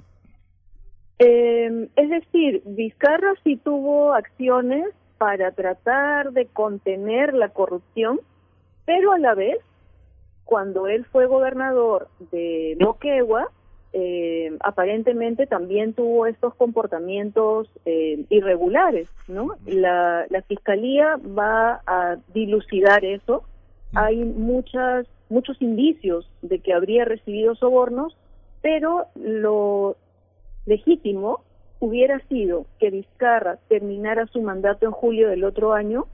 Eh, 1.18 1.90
es 1.94 2.08
decir, 2.08 2.62
Vizcarra 2.64 3.34
sí 3.44 3.56
tuvo 3.62 4.14
acciones 4.14 4.86
para 5.18 5.52
tratar 5.52 6.32
de 6.32 6.46
contener 6.46 7.34
la 7.34 7.50
corrupción, 7.50 8.18
pero 8.86 9.12
a 9.12 9.18
la 9.18 9.34
vez, 9.34 9.58
cuando 10.46 10.86
él 10.86 11.04
fue 11.04 11.26
gobernador 11.26 12.08
de 12.32 12.78
Moquegua, 12.80 13.50
eh, 13.92 14.56
aparentemente 14.60 15.46
también 15.46 15.92
tuvo 15.92 16.26
estos 16.26 16.54
comportamientos 16.54 17.68
eh, 17.84 18.24
irregulares, 18.30 19.08
¿no? 19.28 19.56
La, 19.66 20.24
la 20.30 20.42
fiscalía 20.42 21.16
va 21.16 21.82
a 21.86 22.16
dilucidar 22.32 23.04
eso. 23.04 23.42
Hay 23.94 24.16
muchas 24.24 25.06
muchos 25.28 25.60
indicios 25.60 26.30
de 26.42 26.60
que 26.60 26.72
habría 26.72 27.04
recibido 27.04 27.56
sobornos, 27.56 28.16
pero 28.62 29.06
lo 29.16 29.96
legítimo 30.66 31.40
hubiera 31.80 32.20
sido 32.28 32.66
que 32.78 32.90
Vizcarra 32.90 33.58
terminara 33.68 34.26
su 34.26 34.40
mandato 34.40 34.86
en 34.86 34.92
julio 34.92 35.28
del 35.28 35.44
otro 35.44 35.72
año 35.72 36.06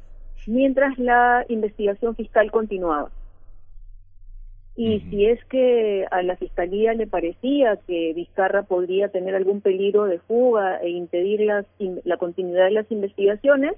mientras 0.47 0.99
la 0.99 1.45
investigación 1.49 2.17
fiscal 2.17 2.51
continuaba. 2.51 3.11
Y 4.75 5.01
si 5.11 5.27
es 5.27 5.45
que 5.47 6.07
a 6.11 6.23
la 6.23 6.37
Fiscalía 6.37 6.95
le 6.95 7.07
parecía 7.07 7.77
que 7.87 8.13
Vizcarra 8.15 8.63
podría 8.63 9.09
tener 9.09 9.35
algún 9.35 9.61
peligro 9.61 10.05
de 10.05 10.19
fuga 10.21 10.79
e 10.79 10.89
impedir 10.89 11.43
la 12.05 12.17
continuidad 12.17 12.65
de 12.65 12.71
las 12.71 12.91
investigaciones, 12.91 13.75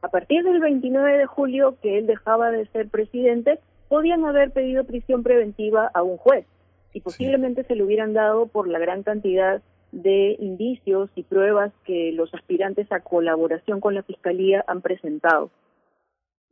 a 0.00 0.08
partir 0.08 0.44
del 0.44 0.60
29 0.60 1.18
de 1.18 1.26
julio 1.26 1.76
que 1.82 1.98
él 1.98 2.06
dejaba 2.06 2.50
de 2.50 2.66
ser 2.68 2.88
presidente, 2.88 3.58
podían 3.88 4.24
haber 4.24 4.52
pedido 4.52 4.84
prisión 4.84 5.22
preventiva 5.22 5.90
a 5.92 6.02
un 6.02 6.16
juez 6.16 6.46
y 6.92 7.00
posiblemente 7.00 7.64
se 7.64 7.74
lo 7.74 7.84
hubieran 7.84 8.12
dado 8.12 8.46
por 8.46 8.68
la 8.68 8.78
gran 8.78 9.02
cantidad 9.02 9.60
de 9.92 10.36
indicios 10.38 11.10
y 11.14 11.22
pruebas 11.22 11.72
que 11.84 12.12
los 12.12 12.32
aspirantes 12.34 12.90
a 12.92 13.00
colaboración 13.00 13.80
con 13.80 13.94
la 13.94 14.02
Fiscalía 14.02 14.64
han 14.66 14.82
presentado. 14.82 15.50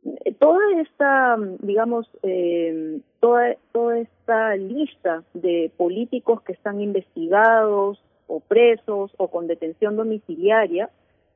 Eh, 0.05 0.33
toda 0.33 0.81
esta, 0.81 1.37
digamos, 1.59 2.09
eh, 2.23 2.99
toda, 3.19 3.55
toda 3.71 3.99
esta 3.99 4.55
lista 4.55 5.23
de 5.33 5.71
políticos 5.77 6.41
que 6.43 6.53
están 6.53 6.81
investigados 6.81 8.01
o 8.27 8.39
presos 8.39 9.11
o 9.17 9.29
con 9.29 9.47
detención 9.47 9.95
domiciliaria 9.95 10.89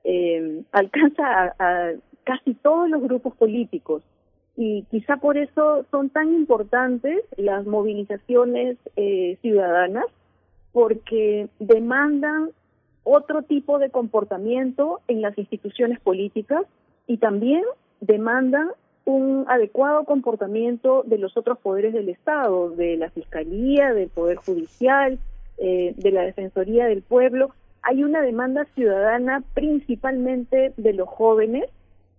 eh, 0.03 0.63
alcanza 0.71 1.23
a, 1.25 1.55
a 1.59 1.93
casi 2.23 2.53
todos 2.55 2.89
los 2.89 3.01
grupos 3.01 3.35
políticos. 3.35 4.03
Y 4.57 4.83
quizá 4.91 5.17
por 5.17 5.37
eso 5.37 5.85
son 5.91 6.09
tan 6.09 6.33
importantes 6.33 7.23
las 7.37 7.65
movilizaciones 7.65 8.77
eh, 8.95 9.37
ciudadanas 9.41 10.05
porque 10.73 11.47
demandan 11.59 12.51
otro 13.03 13.43
tipo 13.43 13.79
de 13.79 13.89
comportamiento 13.89 14.99
en 15.07 15.21
las 15.21 15.37
instituciones 15.37 15.99
políticas 15.99 16.63
y 17.07 17.17
también 17.17 17.63
demandan 18.01 18.69
un 19.05 19.45
adecuado 19.47 20.03
comportamiento 20.03 21.03
de 21.05 21.17
los 21.17 21.37
otros 21.37 21.57
poderes 21.59 21.93
del 21.93 22.09
Estado, 22.09 22.69
de 22.69 22.97
la 22.97 23.09
Fiscalía, 23.09 23.93
del 23.93 24.09
Poder 24.09 24.37
Judicial, 24.37 25.17
eh, 25.57 25.93
de 25.95 26.11
la 26.11 26.21
Defensoría 26.23 26.85
del 26.85 27.01
Pueblo. 27.01 27.51
Hay 27.81 28.03
una 28.03 28.21
demanda 28.21 28.65
ciudadana 28.75 29.43
principalmente 29.53 30.73
de 30.77 30.93
los 30.93 31.07
jóvenes 31.07 31.65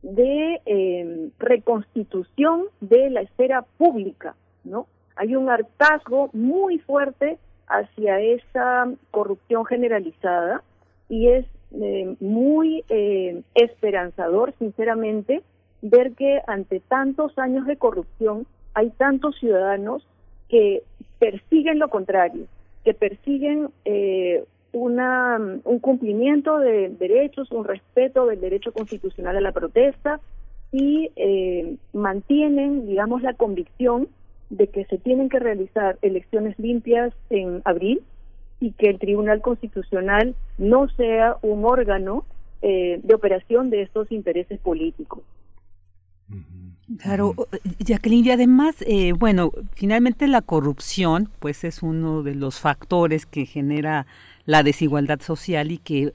de 0.03 0.61
eh, 0.67 1.31
reconstitución 1.39 2.65
de 2.81 3.11
la 3.11 3.21
esfera 3.21 3.65
pública, 3.79 4.35
¿no? 4.65 4.87
Hay 5.15 5.37
un 5.37 5.49
hartazgo 5.49 6.31
muy 6.33 6.79
fuerte 6.79 7.39
hacia 7.69 8.21
esa 8.21 8.91
corrupción 9.11 9.65
generalizada 9.65 10.63
y 11.09 11.29
es 11.29 11.47
eh, 11.75 12.17
muy 12.21 12.85
eh, 12.89 13.43
esperanzador, 13.55 14.55
sinceramente, 14.59 15.43
ver 15.83 16.13
que 16.13 16.41
ante 16.47 16.81
tantos 16.81 17.39
años 17.39 17.67
de 17.67 17.77
corrupción 17.77 18.47
hay 18.75 18.91
tantos 18.91 19.37
ciudadanos 19.39 20.07
que 20.49 20.83
persiguen 21.19 21.79
lo 21.79 21.89
contrario, 21.89 22.47
que 22.85 22.95
persiguen 22.95 23.69
eh, 23.85 24.45
una, 24.73 25.39
un 25.65 25.79
cumplimiento 25.81 26.59
de 26.59 26.89
derechos, 26.89 27.51
un 27.51 27.65
respeto 27.65 28.27
del 28.27 28.41
derecho 28.41 28.73
constitucional 28.73 29.37
a 29.37 29.41
la 29.41 29.53
protesta 29.53 30.21
y 30.73 31.11
eh, 31.17 31.77
mantienen, 31.93 32.87
digamos, 32.87 33.23
la 33.23 33.35
convicción 33.35 34.09
de 34.49 34.69
que 34.69 34.85
se 34.87 34.99
tienen 34.99 35.29
que 35.29 35.39
realizar 35.39 35.99
elecciones 36.03 36.59
limpias 36.59 37.13
en 37.31 37.61
abril 37.65 38.03
y 38.61 38.73
que 38.73 38.89
el 38.89 38.99
Tribunal 38.99 39.41
Constitucional 39.41 40.35
no 40.57 40.89
sea 40.91 41.37
un 41.43 41.65
órgano 41.65 42.25
eh, 42.63 43.01
de 43.03 43.15
operación 43.15 43.71
de 43.71 43.83
estos 43.83 44.11
intereses 44.13 44.59
políticos. 44.61 45.23
Claro, 46.99 47.35
Jacqueline, 47.79 48.27
y 48.27 48.31
además, 48.31 48.77
eh, 48.81 49.13
bueno, 49.13 49.51
finalmente 49.75 50.27
la 50.27 50.43
corrupción, 50.43 51.31
pues 51.39 51.65
es 51.65 51.83
uno 51.83 52.23
de 52.23 52.35
los 52.35 52.61
factores 52.61 53.25
que 53.25 53.47
genera 53.47 54.07
la 54.45 54.63
desigualdad 54.63 55.21
social 55.21 55.71
y 55.71 55.79
que 55.79 56.13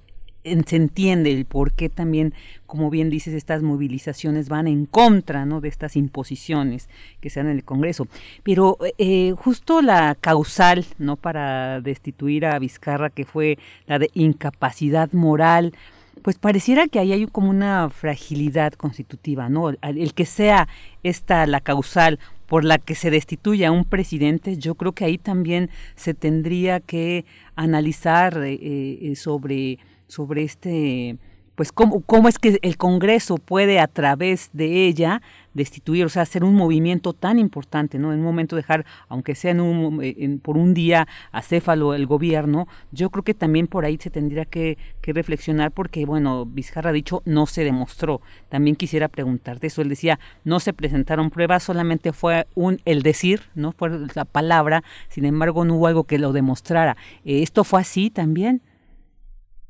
se 0.66 0.76
entiende 0.76 1.32
el 1.32 1.46
por 1.46 1.74
qué 1.74 1.90
también, 1.90 2.34
como 2.66 2.90
bien 2.90 3.10
dices, 3.10 3.34
estas 3.34 3.62
movilizaciones 3.64 4.50
van 4.50 4.68
en 4.68 4.86
contra 4.86 5.46
¿no? 5.46 5.62
de 5.62 5.68
estas 5.68 5.96
imposiciones 5.96 6.90
que 7.20 7.30
se 7.30 7.40
dan 7.40 7.48
en 7.50 7.58
el 7.58 7.64
Congreso. 7.64 8.08
Pero 8.44 8.78
eh, 8.98 9.34
justo 9.38 9.82
la 9.82 10.16
causal 10.16 10.86
¿no? 10.98 11.18
para 11.18 11.82
destituir 11.82 12.46
a 12.46 12.60
Vizcarra, 12.60 13.10
que 13.10 13.26
fue 13.26 13.58
la 13.88 14.00
de 14.00 14.10
incapacidad 14.14 15.12
moral, 15.12 15.74
pues 16.22 16.38
pareciera 16.38 16.88
que 16.88 17.00
ahí 17.00 17.14
hay 17.14 17.26
como 17.28 17.50
una 17.50 17.90
fragilidad 17.90 18.74
constitutiva, 18.74 19.50
¿no? 19.50 19.70
El, 19.70 20.14
que 20.14 20.26
sea 20.26 20.68
esta 21.04 21.46
la 21.48 21.62
causal 21.62 22.20
por 22.48 22.64
la 22.64 22.78
que 22.78 22.96
se 22.96 23.12
destituye 23.12 23.66
a 23.66 23.72
un 23.72 23.84
presidente, 23.84 24.58
yo 24.58 24.76
creo 24.76 24.94
que 24.94 25.06
ahí 25.06 25.18
también 25.18 25.70
se 25.96 26.14
tendría 26.14 26.80
que 26.80 27.26
analizar 27.56 28.38
eh, 28.44 28.58
eh, 28.62 29.16
sobre, 29.16 29.80
sobre 30.08 30.44
este 30.44 31.18
pues 31.56 31.72
cómo, 31.72 32.02
cómo 32.02 32.30
es 32.30 32.38
que 32.38 32.60
el 32.62 32.78
Congreso 32.78 33.38
puede 33.38 33.80
a 33.80 33.88
través 33.88 34.52
de 34.54 34.86
ella 34.86 35.24
destituir, 35.58 36.06
o 36.06 36.10
sea, 36.10 36.22
hacer 36.22 36.44
un 36.44 36.56
movimiento 36.56 37.12
tan 37.12 37.40
importante, 37.40 38.00
¿no? 38.00 38.14
En 38.14 38.20
un 38.20 38.26
momento 38.26 38.56
dejar, 38.56 38.86
aunque 39.10 39.36
sea 39.36 39.52
en 39.52 39.60
un, 39.60 40.40
por 40.42 40.58
un 40.58 40.74
día, 40.74 41.08
acéfalo 41.32 41.94
el 41.94 42.06
gobierno, 42.06 42.68
yo 42.92 43.10
creo 43.10 43.24
que 43.24 43.34
también 43.34 43.68
por 43.68 43.84
ahí 43.84 43.98
se 43.98 44.10
tendría 44.10 44.46
que, 44.46 44.78
que, 45.02 45.12
reflexionar 45.12 45.72
porque, 45.72 46.06
bueno, 46.06 46.46
Vizcarra 46.46 46.92
ha 46.92 46.94
dicho, 46.94 47.22
no 47.26 47.48
se 47.48 47.64
demostró. 47.64 48.22
También 48.48 48.76
quisiera 48.76 49.10
preguntarte 49.10 49.68
eso, 49.68 49.82
él 49.82 49.90
decía, 49.90 50.20
no 50.46 50.60
se 50.62 50.74
presentaron 50.74 51.30
pruebas, 51.30 51.64
solamente 51.64 52.14
fue 52.14 52.48
un 52.56 52.80
el 52.86 53.02
decir, 53.02 53.42
¿no? 53.56 53.74
Fue 53.74 53.90
la 54.16 54.26
palabra, 54.26 54.84
sin 55.10 55.26
embargo 55.26 55.66
no 55.66 55.76
hubo 55.76 55.88
algo 55.88 56.04
que 56.06 56.20
lo 56.20 56.32
demostrara. 56.32 56.96
Eh, 57.26 57.42
¿Esto 57.42 57.64
fue 57.64 57.82
así 57.82 58.10
también? 58.10 58.62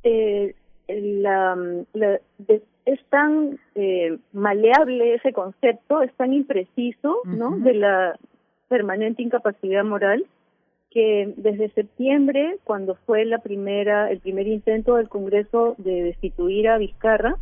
Eh 0.03 0.53
la, 0.88 1.55
es 2.88 3.03
tan 3.09 3.59
eh, 3.76 4.18
maleable 4.31 5.15
ese 5.15 5.34
concepto, 5.34 6.01
es 6.01 6.14
tan 6.14 6.31
impreciso, 6.31 7.18
¿no? 7.26 7.57
De 7.59 7.73
la 7.73 8.18
permanente 8.69 9.22
incapacidad 9.22 9.84
moral 9.84 10.26
que 10.89 11.34
desde 11.35 11.69
septiembre, 11.72 12.59
cuando 12.64 12.95
fue 13.05 13.26
la 13.26 13.39
primera, 13.39 14.09
el 14.09 14.19
primer 14.19 14.47
intento 14.47 14.95
del 14.95 15.09
Congreso 15.09 15.76
de 15.77 16.01
destituir 16.01 16.69
a 16.69 16.77
Vizcarra, 16.77 17.35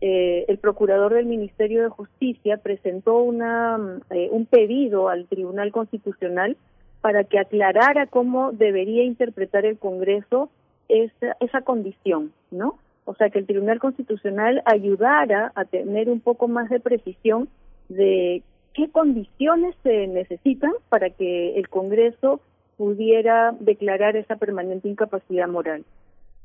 eh, 0.00 0.44
el 0.46 0.58
procurador 0.58 1.12
del 1.12 1.26
Ministerio 1.26 1.82
de 1.82 1.88
Justicia 1.88 2.58
presentó 2.58 3.18
una, 3.18 4.00
eh, 4.10 4.28
un 4.30 4.46
pedido 4.46 5.08
al 5.08 5.26
Tribunal 5.26 5.72
Constitucional 5.72 6.56
para 7.00 7.24
que 7.24 7.40
aclarara 7.40 8.06
cómo 8.06 8.52
debería 8.52 9.02
interpretar 9.02 9.66
el 9.66 9.76
Congreso 9.76 10.50
esa, 10.88 11.36
esa 11.40 11.62
condición, 11.62 12.32
¿no? 12.52 12.78
O 13.04 13.14
sea, 13.14 13.30
que 13.30 13.38
el 13.38 13.46
Tribunal 13.46 13.80
Constitucional 13.80 14.62
ayudara 14.64 15.52
a 15.54 15.64
tener 15.64 16.08
un 16.08 16.20
poco 16.20 16.48
más 16.48 16.70
de 16.70 16.80
precisión 16.80 17.48
de 17.88 18.42
qué 18.72 18.88
condiciones 18.90 19.74
se 19.82 20.06
necesitan 20.06 20.72
para 20.88 21.10
que 21.10 21.58
el 21.58 21.68
Congreso 21.68 22.40
pudiera 22.76 23.54
declarar 23.60 24.16
esa 24.16 24.36
permanente 24.36 24.88
incapacidad 24.88 25.48
moral. 25.48 25.84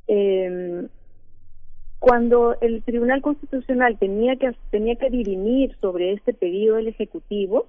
Eh, 0.08 0.88
cuando 2.00 2.56
el 2.62 2.82
Tribunal 2.84 3.22
Constitucional 3.22 3.98
tenía 4.00 4.38
que 4.38 4.56
tenía 4.72 4.96
que 4.96 5.10
dirimir 5.10 5.76
sobre 5.82 6.14
este 6.14 6.34
pedido 6.34 6.78
del 6.78 6.88
Ejecutivo, 6.88 7.68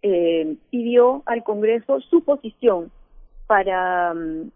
eh, 0.00 0.56
pidió 0.70 1.22
al 1.26 1.44
Congreso 1.44 2.00
su 2.00 2.24
posición 2.24 2.90
para 3.46 4.14
mm, 4.14 4.50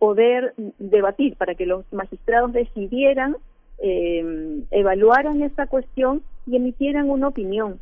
poder 0.00 0.54
debatir, 0.78 1.36
para 1.36 1.54
que 1.54 1.66
los 1.66 1.84
magistrados 1.92 2.52
decidieran, 2.52 3.36
eh, 3.78 4.64
evaluaran 4.72 5.42
esta 5.42 5.68
cuestión 5.68 6.22
y 6.46 6.56
emitieran 6.56 7.08
una 7.08 7.28
opinión. 7.28 7.78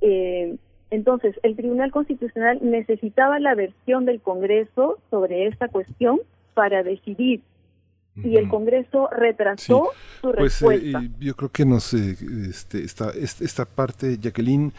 Eh, 0.00 0.56
entonces, 0.90 1.36
el 1.42 1.54
Tribunal 1.54 1.92
Constitucional 1.92 2.58
necesitaba 2.62 3.38
la 3.38 3.54
versión 3.54 4.06
del 4.06 4.20
Congreso 4.20 4.98
sobre 5.10 5.46
esta 5.46 5.68
cuestión 5.68 6.20
para 6.54 6.82
decidir 6.82 7.42
y 8.16 8.36
el 8.36 8.48
Congreso 8.48 9.08
retrasó 9.10 9.90
su 10.20 10.32
pues, 10.32 10.60
respuesta. 10.60 11.02
yo 11.18 11.34
creo 11.34 11.48
que 11.50 11.64
nos 11.64 11.92
este, 11.94 12.84
esta, 12.84 13.10
esta 13.10 13.64
parte, 13.64 14.18
Jacqueline, 14.18 14.72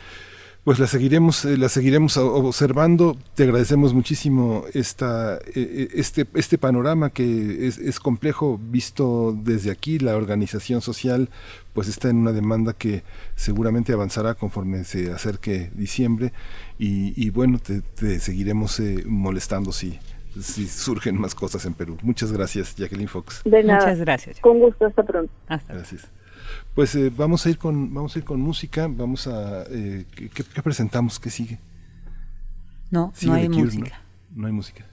pues 0.66 0.80
la 0.80 0.88
seguiremos, 0.88 1.46
eh, 1.46 1.58
la 1.60 1.70
seguiremos 1.70 2.18
observando. 2.18 3.16
Te 3.36 3.44
agradecemos 3.44 3.94
muchísimo 3.94 4.66
esta, 4.74 5.38
e, 5.54 5.62
e, 5.94 6.00
este, 6.00 6.26
este 6.34 6.58
panorama 6.58 7.12
que 7.12 7.68
es, 7.68 7.78
es, 7.78 8.00
complejo 8.00 8.60
visto 8.60 9.38
desde 9.44 9.70
aquí. 9.70 10.00
La 10.00 10.18
organización 10.18 10.82
social 10.82 11.30
pues 11.74 11.88
está 11.88 12.10
en 12.10 12.18
una 12.18 12.32
demanda 12.32 12.74
que 12.74 13.04
seguramente 13.36 13.94
avanzará 13.94 14.34
conforme 14.34 14.86
se 14.86 15.12
acerque 15.12 15.70
diciembre 15.76 16.34
y, 16.80 17.14
y 17.16 17.30
bueno, 17.30 17.60
te, 17.60 17.82
te 17.82 18.20
seguiremos 18.20 18.80
eh, 18.80 19.04
molestando 19.06 19.72
si, 19.72 20.00
si 20.42 20.68
surgen 20.68 21.22
más 21.22 21.36
cosas 21.36 21.64
en 21.68 21.76
Perú. 21.76 21.96
Muchas 22.02 22.32
gracias, 22.32 22.76
Jacqueline 22.76 23.08
Fox. 23.08 23.44
De 23.46 23.64
nada. 23.64 23.82
Muchas 23.82 24.00
gracias. 24.00 24.40
Con 24.40 24.60
gusto, 24.60 24.88
hasta 24.88 25.04
pronto. 25.04 25.32
Hasta 25.48 25.76
gracias. 25.76 26.08
Pues 26.76 26.93
eh, 26.95 27.10
vamos 27.15 27.45
a 27.45 27.49
ir 27.49 27.57
con 27.57 27.93
vamos 27.93 28.15
a 28.15 28.19
ir 28.19 28.26
con 28.26 28.41
música, 28.41 28.88
vamos 28.89 29.27
a 29.27 29.64
eh, 29.69 30.06
¿qué, 30.14 30.30
¿qué, 30.30 30.61
presentamos? 30.61 31.19
¿Qué 31.22 31.30
sigue? 31.30 31.57
No, 32.91 33.14
no 33.23 33.34
hay 33.34 33.47
música. 33.47 34.02
¿no? 34.31 34.41
no 34.41 34.47
hay 34.47 34.53
música. 34.53 34.85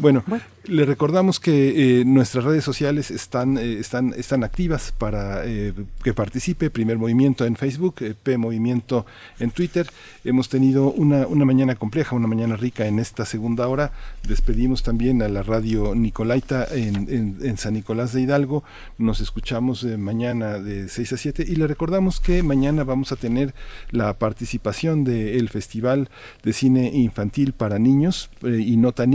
Bueno, 0.00 0.24
le 0.64 0.84
recordamos 0.84 1.38
que 1.40 2.00
eh, 2.00 2.04
nuestras 2.04 2.44
redes 2.44 2.64
sociales 2.64 3.10
están, 3.10 3.58
eh, 3.58 3.78
están, 3.78 4.12
están 4.16 4.42
activas 4.42 4.92
para 4.96 5.44
eh, 5.44 5.72
que 6.02 6.14
participe 6.14 6.70
Primer 6.70 6.98
Movimiento 6.98 7.44
en 7.44 7.56
Facebook, 7.56 7.96
eh, 8.00 8.14
P 8.20 8.38
Movimiento 8.38 9.06
en 9.38 9.50
Twitter. 9.50 9.88
Hemos 10.24 10.48
tenido 10.48 10.90
una, 10.90 11.26
una 11.26 11.44
mañana 11.44 11.76
compleja, 11.76 12.16
una 12.16 12.26
mañana 12.26 12.56
rica 12.56 12.86
en 12.86 12.98
esta 12.98 13.24
segunda 13.24 13.68
hora. 13.68 13.92
Despedimos 14.26 14.82
también 14.82 15.22
a 15.22 15.28
la 15.28 15.42
radio 15.42 15.94
Nicolaita 15.94 16.66
en, 16.72 17.08
en, 17.08 17.38
en 17.42 17.56
San 17.56 17.74
Nicolás 17.74 18.12
de 18.12 18.22
Hidalgo. 18.22 18.64
Nos 18.98 19.20
escuchamos 19.20 19.84
mañana 19.84 20.58
de 20.58 20.88
6 20.88 21.12
a 21.12 21.16
7 21.16 21.44
y 21.48 21.56
le 21.56 21.66
recordamos 21.66 22.20
que 22.20 22.42
mañana 22.42 22.84
vamos 22.84 23.12
a 23.12 23.16
tener 23.16 23.54
la 23.90 24.18
participación 24.18 25.04
del 25.04 25.48
Festival 25.48 26.08
de 26.42 26.52
Cine 26.52 26.90
Infantil 26.92 27.52
para 27.52 27.78
Niños 27.78 28.30
y 28.42 28.76
no 28.76 28.92
tan 28.92 29.12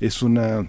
es 0.00 0.22
una 0.22 0.68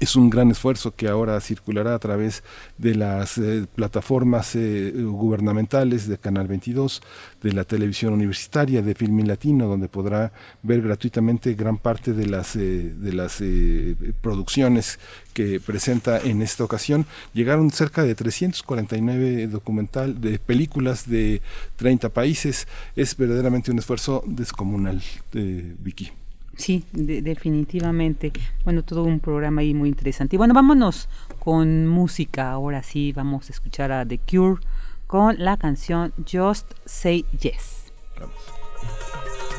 es 0.00 0.16
un 0.16 0.30
gran 0.30 0.50
esfuerzo 0.50 0.94
que 0.94 1.08
ahora 1.08 1.38
circulará 1.40 1.94
a 1.94 1.98
través 1.98 2.42
de 2.78 2.94
las 2.94 3.36
eh, 3.36 3.66
plataformas 3.74 4.54
eh, 4.54 4.90
gubernamentales 4.96 6.08
de 6.08 6.16
Canal 6.16 6.48
22, 6.48 7.02
de 7.42 7.52
la 7.52 7.64
televisión 7.64 8.14
universitaria, 8.14 8.80
de 8.80 8.94
Filmin 8.94 9.28
Latino, 9.28 9.66
donde 9.66 9.88
podrá 9.88 10.32
ver 10.62 10.80
gratuitamente 10.80 11.54
gran 11.54 11.76
parte 11.76 12.14
de 12.14 12.26
las, 12.26 12.56
eh, 12.56 12.94
de 12.96 13.12
las 13.12 13.42
producciones 14.22 14.98
que 15.34 15.60
presenta 15.60 16.18
en 16.20 16.40
esta 16.40 16.64
ocasión. 16.64 17.04
Llegaron 17.34 17.70
cerca 17.70 18.02
de 18.02 18.14
349 18.14 19.46
documental 19.48 20.20
de 20.20 20.38
películas 20.38 21.08
de 21.08 21.42
30 21.76 22.08
países. 22.08 22.66
Es 22.96 23.16
verdaderamente 23.16 23.70
un 23.70 23.78
esfuerzo 23.78 24.24
descomunal, 24.26 25.02
Vicky. 25.32 26.21
Sí, 26.62 26.84
definitivamente. 26.92 28.32
Bueno, 28.62 28.84
todo 28.84 29.02
un 29.02 29.18
programa 29.18 29.62
ahí 29.62 29.74
muy 29.74 29.88
interesante. 29.88 30.36
Y 30.36 30.38
bueno, 30.38 30.54
vámonos 30.54 31.08
con 31.40 31.88
música. 31.88 32.52
Ahora 32.52 32.84
sí, 32.84 33.12
vamos 33.12 33.50
a 33.50 33.52
escuchar 33.52 33.90
a 33.90 34.06
The 34.06 34.18
Cure 34.18 34.62
con 35.08 35.34
la 35.42 35.56
canción 35.56 36.12
Just 36.18 36.72
Say 36.84 37.24
Yes. 37.40 37.92
Vamos. 38.16 39.51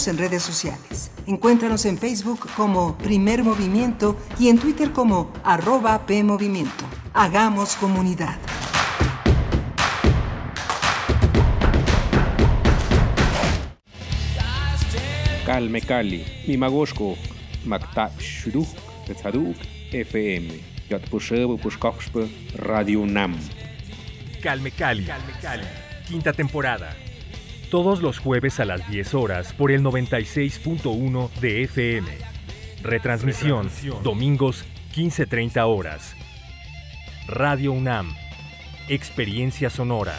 Síguenos 0.00 0.08
en 0.08 0.30
redes 0.30 0.42
sociales. 0.42 1.10
Encuéntranos 1.26 1.84
en 1.84 1.98
Facebook 1.98 2.48
como 2.56 2.96
Primer 2.96 3.44
Movimiento 3.44 4.16
y 4.38 4.48
en 4.48 4.58
Twitter 4.58 4.92
como 4.92 5.30
arroba 5.44 6.06
PMovimiento. 6.06 6.84
Hagamos 7.12 7.76
comunidad. 7.76 8.38
Calme 15.44 15.82
Cali, 15.82 16.24
Mimagoshko, 16.46 17.16
Makta 17.66 18.10
Shuduk, 18.18 18.68
Tetzaduk, 19.06 19.56
FM, 19.92 20.60
Yatpushebo 20.88 21.58
Pushkoxpe, 21.58 22.26
Radio 22.54 23.04
Nam. 23.04 23.36
Calme 24.40 24.70
Cali, 24.70 25.06
quinta 26.08 26.32
temporada. 26.32 26.96
Todos 27.70 28.02
los 28.02 28.18
jueves 28.18 28.58
a 28.58 28.64
las 28.64 28.90
10 28.90 29.14
horas 29.14 29.52
por 29.52 29.70
el 29.70 29.84
96.1 29.84 31.30
de 31.40 31.62
FM. 31.62 32.08
Retransmisión, 32.82 33.70
domingos 34.02 34.64
15.30 34.96 35.62
horas. 35.68 36.16
Radio 37.28 37.70
UNAM. 37.70 38.12
Experiencia 38.88 39.70
sonora. 39.70 40.18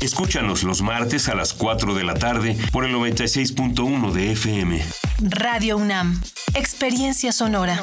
Escúchanos 0.00 0.62
los 0.62 0.80
martes 0.80 1.28
a 1.28 1.34
las 1.34 1.52
4 1.54 1.94
de 1.94 2.04
la 2.04 2.14
tarde 2.14 2.56
por 2.70 2.84
el 2.84 2.94
96.1 2.94 4.12
de 4.12 4.32
FM. 4.32 4.80
Radio 5.20 5.76
UNAM. 5.76 6.22
Experiencia 6.54 7.32
sonora. 7.32 7.82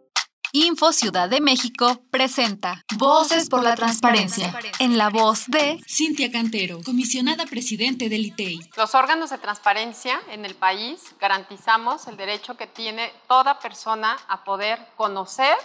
Info 0.53 0.91
Ciudad 0.91 1.29
de 1.29 1.39
México 1.39 2.01
presenta 2.11 2.83
Voces 2.97 3.47
por 3.47 3.63
la 3.63 3.73
Transparencia, 3.73 4.53
en 4.79 4.97
la 4.97 5.09
voz 5.09 5.45
de 5.47 5.81
Cintia 5.87 6.29
Cantero, 6.29 6.81
comisionada 6.83 7.45
presidente 7.45 8.09
del 8.09 8.25
ITEI. 8.25 8.59
Los 8.75 8.93
órganos 8.93 9.29
de 9.29 9.37
transparencia 9.37 10.21
en 10.29 10.43
el 10.43 10.53
país 10.55 11.15
garantizamos 11.21 12.05
el 12.07 12.17
derecho 12.17 12.57
que 12.57 12.67
tiene 12.67 13.13
toda 13.29 13.59
persona 13.59 14.17
a 14.27 14.43
poder 14.43 14.85
conocer 14.97 15.55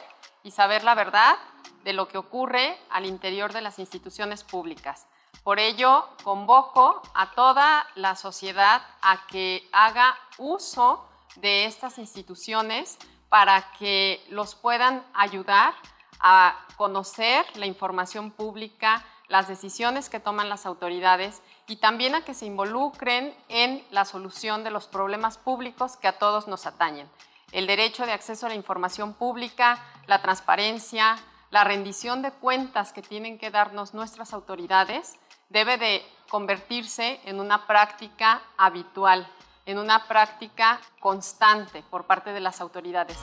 y 0.45 0.53
saber 0.53 0.85
la 0.85 0.95
verdad 0.95 1.35
de 1.83 1.93
lo 1.93 2.07
que 2.07 2.19
ocurre 2.19 2.79
al 2.89 3.07
interior 3.07 3.53
de 3.53 3.63
las 3.63 3.81
instituciones 3.81 4.45
públicas. 4.45 5.07
Por 5.43 5.59
ello, 5.59 6.09
convoco 6.23 7.03
a 7.13 7.33
toda 7.33 7.89
la 7.97 8.15
sociedad 8.15 8.83
a 9.03 9.27
que 9.27 9.69
haga 9.73 10.17
uso 10.39 11.05
de 11.35 11.65
estas 11.65 11.99
instituciones 11.99 12.99
para 13.29 13.73
que 13.73 14.25
los 14.31 14.55
puedan 14.55 15.05
ayudar 15.15 15.75
a 16.21 16.57
conocer 16.77 17.45
la 17.57 17.67
información 17.67 18.31
pública, 18.31 19.05
las 19.29 19.49
decisiones 19.49 20.09
que 20.09 20.21
toman 20.21 20.49
las 20.49 20.67
autoridades 20.67 21.43
y 21.67 21.77
también 21.77 22.15
a 22.15 22.25
que 22.25 22.35
se 22.35 22.47
involucren 22.47 23.35
en 23.49 23.85
la 23.91 24.05
solución 24.05 24.63
de 24.65 24.71
los 24.71 24.87
problemas 24.87 25.37
públicos 25.39 25.97
que 25.97 26.09
a 26.09 26.19
todos 26.19 26.47
nos 26.47 26.67
atañen. 26.67 27.09
El 27.53 27.67
derecho 27.67 28.07
de 28.07 28.13
acceso 28.13 28.47
a 28.47 28.49
la 28.49 28.55
información 28.55 29.15
pública, 29.15 29.83
la 30.07 30.23
transparencia, 30.23 31.17
la 31.51 31.65
rendición 31.65 32.23
de 32.23 32.33
cuentas 32.33 32.93
que 32.93 33.03
tienen 33.03 33.39
que 33.39 33.51
darnos 33.51 33.95
nuestras 33.95 34.33
autoridades 34.33 35.17
debe 35.49 35.79
de 35.79 36.05
convertirse 36.29 37.21
en 37.25 37.41
una 37.41 37.67
práctica 37.67 38.43
habitual 38.57 39.29
en 39.67 39.79
una 39.79 40.07
práctica 40.07 40.81
constante 41.01 41.83
por 41.91 42.07
parte 42.07 42.31
de 42.31 42.39
las 42.41 42.61
autoridades. 42.61 43.19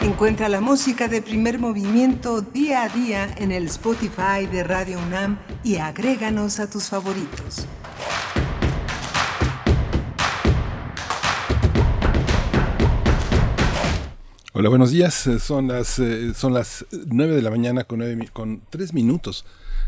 Encuentra 0.00 0.48
la 0.48 0.60
música 0.60 1.08
de 1.08 1.22
primer 1.22 1.58
movimiento 1.58 2.40
día 2.40 2.84
a 2.84 2.88
día 2.88 3.34
en 3.36 3.50
el 3.50 3.66
Spotify 3.66 4.46
de 4.50 4.62
Radio 4.62 4.98
UNAM 5.00 5.38
y 5.64 5.76
agréganos 5.76 6.60
a 6.60 6.70
tus 6.70 6.88
favoritos. 6.88 7.66
Hola, 14.52 14.68
buenos 14.68 14.90
días. 14.90 15.28
Son 15.40 15.68
las, 15.68 15.98
eh, 15.98 16.32
son 16.34 16.54
las 16.54 16.86
9 16.92 17.34
de 17.34 17.42
la 17.42 17.50
mañana 17.50 17.84
con, 17.84 17.98
9, 17.98 18.28
con 18.32 18.62
3 18.70 18.94
minutos 18.94 19.44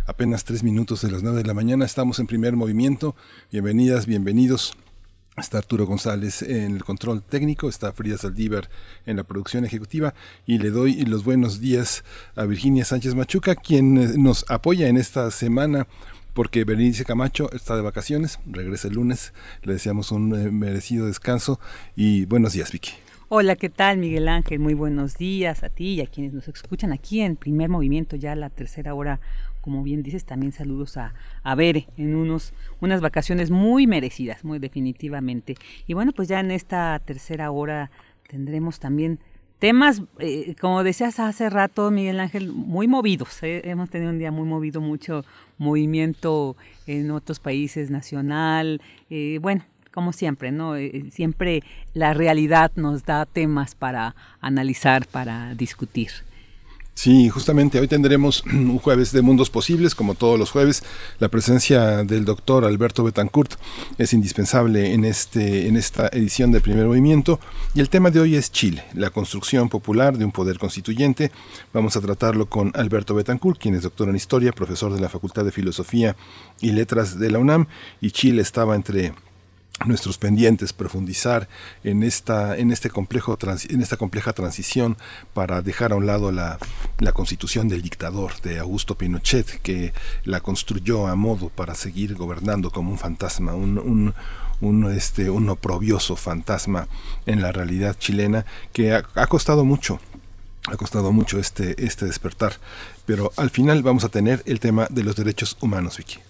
apenas 0.06 0.44
tres 0.44 0.62
minutos 0.62 1.02
de 1.02 1.10
las 1.10 1.22
nueve 1.22 1.38
de 1.38 1.44
la 1.44 1.54
mañana. 1.54 1.84
Estamos 1.84 2.18
en 2.18 2.26
primer 2.26 2.56
movimiento. 2.56 3.14
Bienvenidas, 3.50 4.06
bienvenidos. 4.06 4.74
Está 5.36 5.58
Arturo 5.58 5.86
González 5.86 6.42
en 6.42 6.76
el 6.76 6.84
control 6.84 7.22
técnico, 7.22 7.68
está 7.68 7.92
Frida 7.92 8.18
Saldívar 8.18 8.68
en 9.06 9.16
la 9.16 9.24
producción 9.24 9.64
ejecutiva 9.64 10.12
y 10.44 10.58
le 10.58 10.70
doy 10.70 11.06
los 11.06 11.24
buenos 11.24 11.58
días 11.58 12.04
a 12.36 12.44
Virginia 12.44 12.84
Sánchez 12.84 13.14
Machuca, 13.14 13.54
quien 13.54 13.96
eh, 13.96 14.08
nos 14.18 14.44
apoya 14.50 14.88
en 14.88 14.98
esta 14.98 15.30
semana 15.30 15.86
porque 16.34 16.64
Berenice 16.64 17.06
Camacho 17.06 17.50
está 17.52 17.76
de 17.76 17.82
vacaciones, 17.82 18.40
regresa 18.44 18.88
el 18.88 18.94
lunes, 18.94 19.32
le 19.62 19.72
deseamos 19.72 20.12
un 20.12 20.34
eh, 20.34 20.50
merecido 20.50 21.06
descanso 21.06 21.58
y 21.96 22.26
buenos 22.26 22.52
días 22.52 22.70
Vicky. 22.70 22.92
Hola, 23.28 23.56
¿qué 23.56 23.70
tal 23.70 23.96
Miguel 23.96 24.28
Ángel? 24.28 24.58
Muy 24.58 24.74
buenos 24.74 25.16
días 25.16 25.62
a 25.62 25.70
ti 25.70 25.94
y 25.94 26.00
a 26.02 26.06
quienes 26.06 26.34
nos 26.34 26.48
escuchan 26.48 26.92
aquí 26.92 27.22
en 27.22 27.36
primer 27.36 27.70
movimiento, 27.70 28.16
ya 28.16 28.36
la 28.36 28.50
tercera 28.50 28.92
hora 28.92 29.20
como 29.62 29.82
bien 29.82 30.02
dices, 30.02 30.24
también 30.26 30.52
saludos 30.52 30.98
a, 30.98 31.14
a 31.42 31.54
Bere 31.54 31.86
en 31.96 32.14
unos, 32.14 32.52
unas 32.80 33.00
vacaciones 33.00 33.50
muy 33.50 33.86
merecidas, 33.86 34.44
muy 34.44 34.58
definitivamente. 34.58 35.54
Y 35.86 35.94
bueno, 35.94 36.12
pues 36.12 36.28
ya 36.28 36.40
en 36.40 36.50
esta 36.50 37.00
tercera 37.02 37.50
hora 37.50 37.90
tendremos 38.28 38.80
también 38.80 39.20
temas, 39.60 40.02
eh, 40.18 40.56
como 40.60 40.82
decías 40.82 41.20
hace 41.20 41.48
rato, 41.48 41.92
Miguel 41.92 42.18
Ángel, 42.18 42.50
muy 42.52 42.88
movidos. 42.88 43.40
¿eh? 43.44 43.62
Hemos 43.64 43.88
tenido 43.90 44.10
un 44.10 44.18
día 44.18 44.32
muy 44.32 44.44
movido, 44.44 44.80
mucho 44.80 45.24
movimiento 45.56 46.56
en 46.88 47.12
otros 47.12 47.38
países, 47.38 47.88
nacional. 47.88 48.80
Eh, 49.08 49.38
bueno, 49.40 49.64
como 49.92 50.12
siempre, 50.12 50.50
¿no? 50.50 50.74
siempre 51.12 51.62
la 51.94 52.12
realidad 52.14 52.72
nos 52.74 53.04
da 53.04 53.24
temas 53.24 53.76
para 53.76 54.16
analizar, 54.40 55.06
para 55.06 55.54
discutir. 55.54 56.10
Sí, 57.02 57.28
justamente 57.30 57.80
hoy 57.80 57.88
tendremos 57.88 58.44
un 58.52 58.78
jueves 58.78 59.10
de 59.10 59.22
Mundos 59.22 59.50
Posibles, 59.50 59.96
como 59.96 60.14
todos 60.14 60.38
los 60.38 60.52
jueves. 60.52 60.84
La 61.18 61.28
presencia 61.28 62.04
del 62.04 62.24
doctor 62.24 62.64
Alberto 62.64 63.02
Betancourt 63.02 63.54
es 63.98 64.12
indispensable 64.12 64.94
en, 64.94 65.04
este, 65.04 65.66
en 65.66 65.76
esta 65.76 66.06
edición 66.12 66.52
del 66.52 66.62
primer 66.62 66.86
movimiento. 66.86 67.40
Y 67.74 67.80
el 67.80 67.88
tema 67.88 68.12
de 68.12 68.20
hoy 68.20 68.36
es 68.36 68.52
Chile, 68.52 68.84
la 68.94 69.10
construcción 69.10 69.68
popular 69.68 70.16
de 70.16 70.24
un 70.24 70.30
poder 70.30 70.60
constituyente. 70.60 71.32
Vamos 71.72 71.96
a 71.96 72.00
tratarlo 72.00 72.46
con 72.46 72.70
Alberto 72.76 73.16
Betancourt, 73.16 73.60
quien 73.60 73.74
es 73.74 73.82
doctor 73.82 74.08
en 74.08 74.14
historia, 74.14 74.52
profesor 74.52 74.94
de 74.94 75.00
la 75.00 75.08
Facultad 75.08 75.44
de 75.44 75.50
Filosofía 75.50 76.14
y 76.60 76.70
Letras 76.70 77.18
de 77.18 77.32
la 77.32 77.40
UNAM. 77.40 77.66
Y 78.00 78.12
Chile 78.12 78.42
estaba 78.42 78.76
entre 78.76 79.12
nuestros 79.86 80.18
pendientes, 80.18 80.72
profundizar 80.72 81.48
en 81.84 82.02
esta, 82.02 82.56
en 82.56 82.70
este 82.70 82.90
complejo 82.90 83.38
en 83.68 83.82
esta 83.82 83.96
compleja 83.96 84.32
transición 84.32 84.96
para 85.34 85.62
dejar 85.62 85.92
a 85.92 85.96
un 85.96 86.06
lado 86.06 86.32
la, 86.32 86.58
la, 86.98 87.12
constitución 87.12 87.68
del 87.68 87.82
dictador 87.82 88.40
de 88.42 88.58
Augusto 88.58 88.96
Pinochet, 88.96 89.60
que 89.62 89.92
la 90.24 90.40
construyó 90.40 91.06
a 91.06 91.14
modo 91.16 91.48
para 91.48 91.74
seguir 91.74 92.14
gobernando 92.14 92.70
como 92.70 92.90
un 92.90 92.98
fantasma, 92.98 93.54
un, 93.54 94.14
un, 94.60 94.92
este, 94.92 95.30
un 95.30 95.48
oprobioso 95.48 96.16
fantasma 96.16 96.88
en 97.26 97.42
la 97.42 97.52
realidad 97.52 97.96
chilena, 97.98 98.46
que 98.72 98.94
ha, 98.94 99.04
ha 99.14 99.26
costado 99.26 99.64
mucho 99.64 100.00
ha 100.68 100.76
costado 100.76 101.10
mucho 101.10 101.40
este, 101.40 101.84
este 101.84 102.06
despertar, 102.06 102.54
pero 103.04 103.32
al 103.36 103.50
final 103.50 103.82
vamos 103.82 104.04
a 104.04 104.08
tener 104.08 104.44
el 104.46 104.60
tema 104.60 104.86
de 104.90 105.02
los 105.02 105.16
derechos 105.16 105.56
humanos, 105.60 105.96
Vicky. 105.96 106.20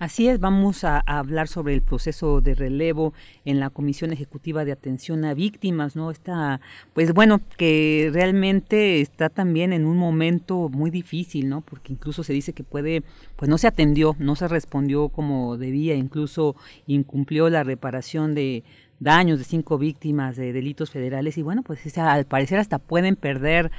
Así 0.00 0.28
es, 0.28 0.40
vamos 0.40 0.82
a, 0.84 1.00
hablar 1.00 1.46
sobre 1.46 1.74
el 1.74 1.82
proceso 1.82 2.40
de 2.40 2.54
relevo 2.54 3.12
en 3.44 3.60
la 3.60 3.68
Comisión 3.68 4.14
Ejecutiva 4.14 4.64
de 4.64 4.72
Atención 4.72 5.26
a 5.26 5.34
Víctimas, 5.34 5.94
¿no? 5.94 6.10
Está, 6.10 6.62
pues 6.94 7.12
bueno, 7.12 7.42
que 7.58 8.08
realmente 8.10 9.02
está 9.02 9.28
también 9.28 9.74
en 9.74 9.84
un 9.84 9.98
momento 9.98 10.70
muy 10.70 10.90
difícil, 10.90 11.50
¿no? 11.50 11.60
Porque 11.60 11.92
incluso 11.92 12.24
se 12.24 12.32
dice 12.32 12.54
que 12.54 12.64
puede, 12.64 13.02
pues 13.36 13.50
no 13.50 13.58
se 13.58 13.66
atendió, 13.66 14.16
no 14.18 14.36
se 14.36 14.48
respondió 14.48 15.10
como 15.10 15.58
debía, 15.58 15.94
incluso 15.96 16.56
incumplió 16.86 17.50
la 17.50 17.62
reparación 17.62 18.34
de 18.34 18.64
daños 19.00 19.38
de 19.38 19.44
cinco 19.44 19.76
víctimas 19.76 20.34
de 20.34 20.54
delitos 20.54 20.88
federales 20.88 21.36
y 21.36 21.42
bueno, 21.42 21.62
pues 21.62 21.98
al 21.98 22.24
parecer 22.24 22.58
hasta 22.58 22.78
pueden 22.78 23.16
perder 23.16 23.70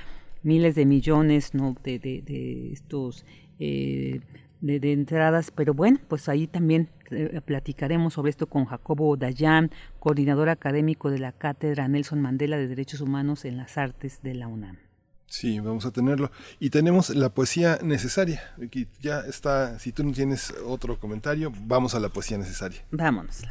miles 0.44 0.76
de 0.76 0.86
millones, 0.86 1.56
¿no? 1.56 1.76
De, 1.84 1.98
de, 1.98 2.22
de 2.22 2.74
estos... 2.74 3.26
Eh, 3.58 4.22
de, 4.62 4.94
entradas, 4.94 5.52
pero 5.52 5.74
bueno, 5.74 6.00
pues 6.08 6.30
ahí 6.30 6.48
también 6.48 6.90
eh, 7.10 7.42
platicaremos 7.44 8.14
sobre 8.14 8.30
esto 8.30 8.48
con 8.48 8.66
Jacobo 8.66 9.18
Dayan, 9.18 9.72
coordinador 10.00 10.50
académico 10.50 11.10
de 11.10 11.20
la 11.20 11.32
Cátedra 11.32 11.88
Nelson 11.88 12.22
Mandela 12.22 12.58
de 12.58 12.68
Derechos 12.68 13.02
Humanos 13.02 13.46
en 13.46 13.58
las 13.58 13.78
Artes 13.78 14.22
de 14.22 14.36
la 14.36 14.48
UNAM. 14.48 14.78
Sí, 15.26 15.60
vamos 15.60 15.86
a 15.86 15.92
tenerlo. 15.92 16.30
Y 16.60 16.72
tenemos 16.72 17.10
la 17.10 17.30
poesía 17.30 17.80
necesaria. 17.82 18.42
Aquí 18.62 18.88
ya 19.00 19.22
está, 19.22 19.80
si 19.80 19.94
tú 19.94 20.04
no 20.04 20.12
tienes 20.12 20.54
otro 20.66 21.00
comentario, 21.00 21.54
vamos 21.62 21.96
a 21.96 22.02
la 22.02 22.10
poesía 22.10 22.38
necesaria. 22.38 22.84
Vámonos. 22.92 23.44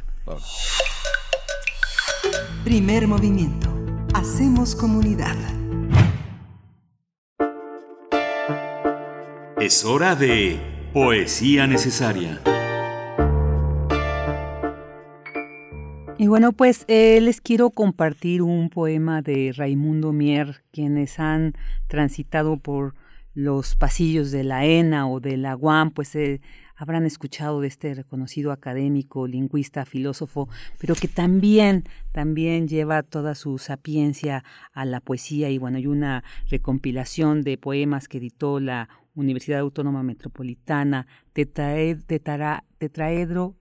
Primer 2.63 3.07
movimiento. 3.07 3.75
Hacemos 4.13 4.75
comunidad. 4.75 5.35
Es 9.59 9.83
hora 9.85 10.15
de 10.15 10.80
Poesía 10.93 11.67
necesaria. 11.67 12.41
Y 16.17 16.27
bueno, 16.27 16.51
pues 16.51 16.83
eh, 16.89 17.21
les 17.21 17.39
quiero 17.39 17.69
compartir 17.69 18.41
un 18.41 18.69
poema 18.69 19.21
de 19.21 19.53
Raimundo 19.55 20.11
Mier, 20.11 20.63
quienes 20.73 21.17
han 21.17 21.53
transitado 21.87 22.57
por 22.57 22.93
los 23.33 23.77
pasillos 23.77 24.31
de 24.31 24.43
la 24.43 24.65
ENA 24.65 25.07
o 25.07 25.21
de 25.21 25.37
la 25.37 25.55
UAM, 25.55 25.91
pues 25.91 26.13
habrán 26.75 27.05
escuchado 27.05 27.61
de 27.61 27.69
este 27.69 27.93
reconocido 27.93 28.51
académico, 28.51 29.27
lingüista, 29.27 29.85
filósofo, 29.85 30.49
pero 30.77 30.95
que 30.95 31.07
también, 31.07 31.85
también 32.11 32.67
lleva 32.67 33.01
toda 33.03 33.35
su 33.35 33.59
sapiencia 33.59 34.43
a 34.73 34.83
la 34.83 34.99
poesía 34.99 35.49
y 35.49 35.57
bueno, 35.57 35.77
hay 35.77 35.87
una 35.87 36.25
recompilación 36.49 37.43
de 37.43 37.57
poemas 37.57 38.09
que 38.09 38.17
editó 38.17 38.59
la 38.59 38.89
Universidad 39.13 39.59
Autónoma 39.59 40.03
Metropolitana, 40.03 41.07
Tetraedro 41.33 42.07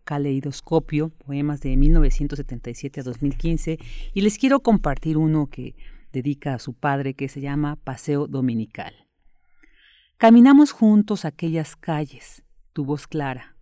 Caleidoscopio, 0.05 1.10
poemas 1.10 1.60
de 1.60 1.77
1977 1.77 3.01
a 3.01 3.02
2015, 3.02 3.78
y 4.14 4.20
les 4.20 4.39
quiero 4.39 4.60
compartir 4.60 5.16
uno 5.16 5.47
que 5.47 5.74
dedica 6.12 6.55
a 6.55 6.59
su 6.59 6.74
padre 6.74 7.14
que 7.14 7.28
se 7.28 7.40
llama 7.40 7.77
Paseo 7.77 8.27
Dominical. 8.27 8.94
Caminamos 10.16 10.72
juntos 10.72 11.24
aquellas 11.24 11.77
calles, 11.77 12.43
tu 12.72 12.85
voz 12.85 13.06
clara, 13.06 13.56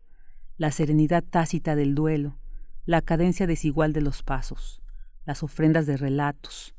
la 0.56 0.72
serenidad 0.72 1.22
tácita 1.22 1.76
del 1.76 1.94
duelo, 1.94 2.38
la 2.84 3.00
cadencia 3.00 3.46
desigual 3.46 3.92
de 3.92 4.00
los 4.00 4.22
pasos, 4.22 4.82
las 5.24 5.42
ofrendas 5.42 5.86
de 5.86 5.96
relatos, 5.96 6.74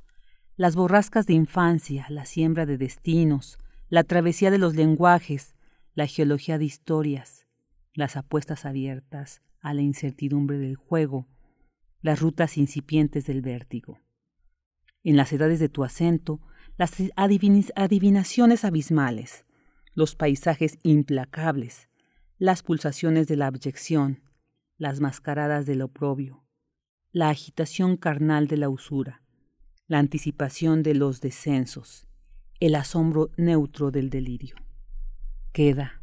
las 0.57 0.76
borrascas 0.76 1.26
de 1.26 1.34
infancia, 1.34 2.06
la 2.10 2.26
siembra 2.26 2.65
de 2.65 2.77
destinos, 2.77 3.57
la 3.90 4.03
travesía 4.03 4.52
de 4.52 4.60
los 4.60 4.76
lenguajes, 4.76 5.56
la 5.95 6.06
geología 6.06 6.57
de 6.57 6.66
historias, 6.66 7.48
las 7.94 8.16
apuestas 8.16 8.66
abiertas 8.66 9.41
a 9.61 9.74
la 9.74 9.82
incertidumbre 9.82 10.57
del 10.57 10.76
juego, 10.76 11.28
las 12.02 12.22
rutas 12.22 12.57
incipientes 12.57 13.26
del 13.26 13.41
vértigo. 13.41 13.99
En 15.03 15.18
las 15.18 15.34
edades 15.34 15.60
de 15.60 15.70
tu 15.70 15.84
acento, 15.84 16.40
las 16.78 16.94
adivinaciones 17.16 18.64
abismales, 18.64 19.45
los 19.95 20.16
paisajes 20.16 20.78
implacables, 20.84 21.90
las 22.38 22.64
pulsaciones 22.64 23.28
de 23.28 23.36
la 23.36 23.48
abyección, 23.48 24.22
las 24.78 24.99
mascaradas 24.99 25.66
del 25.66 25.82
oprobio, 25.82 26.45
la 27.11 27.30
agitación 27.30 27.98
carnal 27.98 28.48
de 28.48 28.57
la 28.57 28.70
usura, 28.70 29.24
la 29.88 29.98
anticipación 29.98 30.84
de 30.84 30.94
los 30.94 31.20
descensos, 31.22 32.09
el 32.60 32.76
asombro 32.76 33.31
neutro 33.38 33.91
del 33.91 34.10
delirio. 34.10 34.56
Queda 35.53 36.02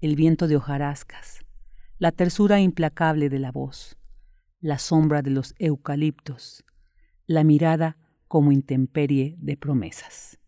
el 0.00 0.16
viento 0.16 0.48
de 0.48 0.56
hojarascas, 0.56 1.44
la 1.98 2.12
tersura 2.12 2.60
implacable 2.60 3.28
de 3.28 3.38
la 3.38 3.52
voz, 3.52 3.96
la 4.60 4.78
sombra 4.78 5.22
de 5.22 5.30
los 5.30 5.54
eucaliptos, 5.58 6.64
la 7.26 7.44
mirada 7.44 7.96
como 8.28 8.52
intemperie 8.52 9.36
de 9.38 9.56
promesas. 9.56 10.38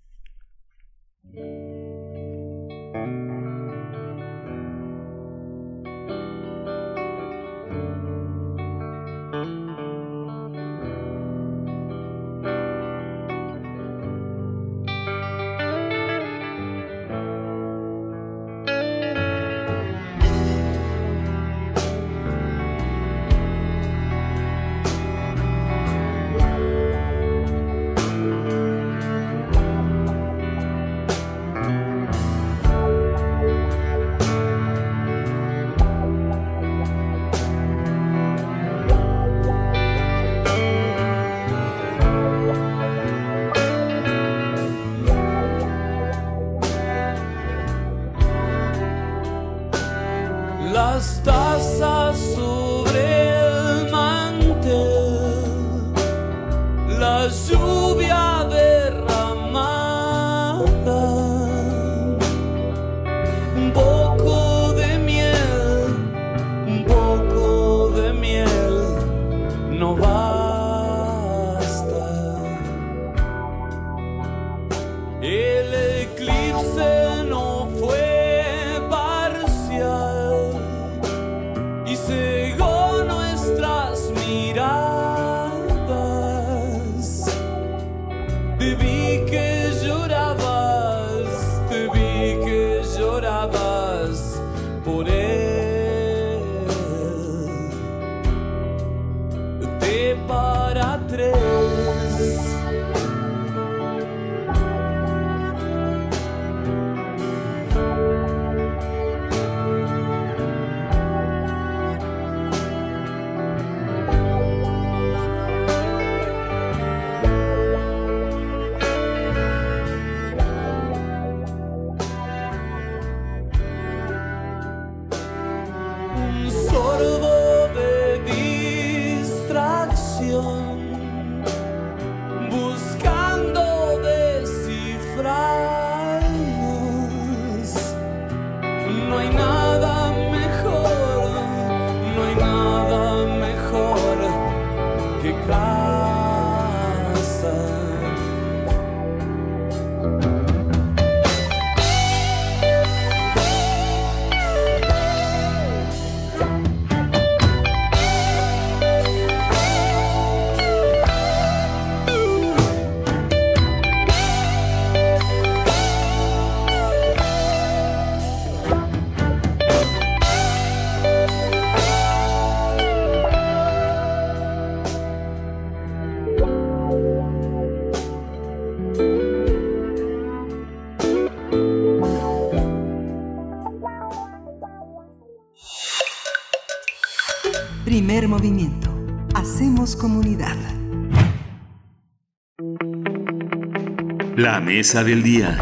Mesa 194.76 195.02
del 195.02 195.22
día. 195.22 195.56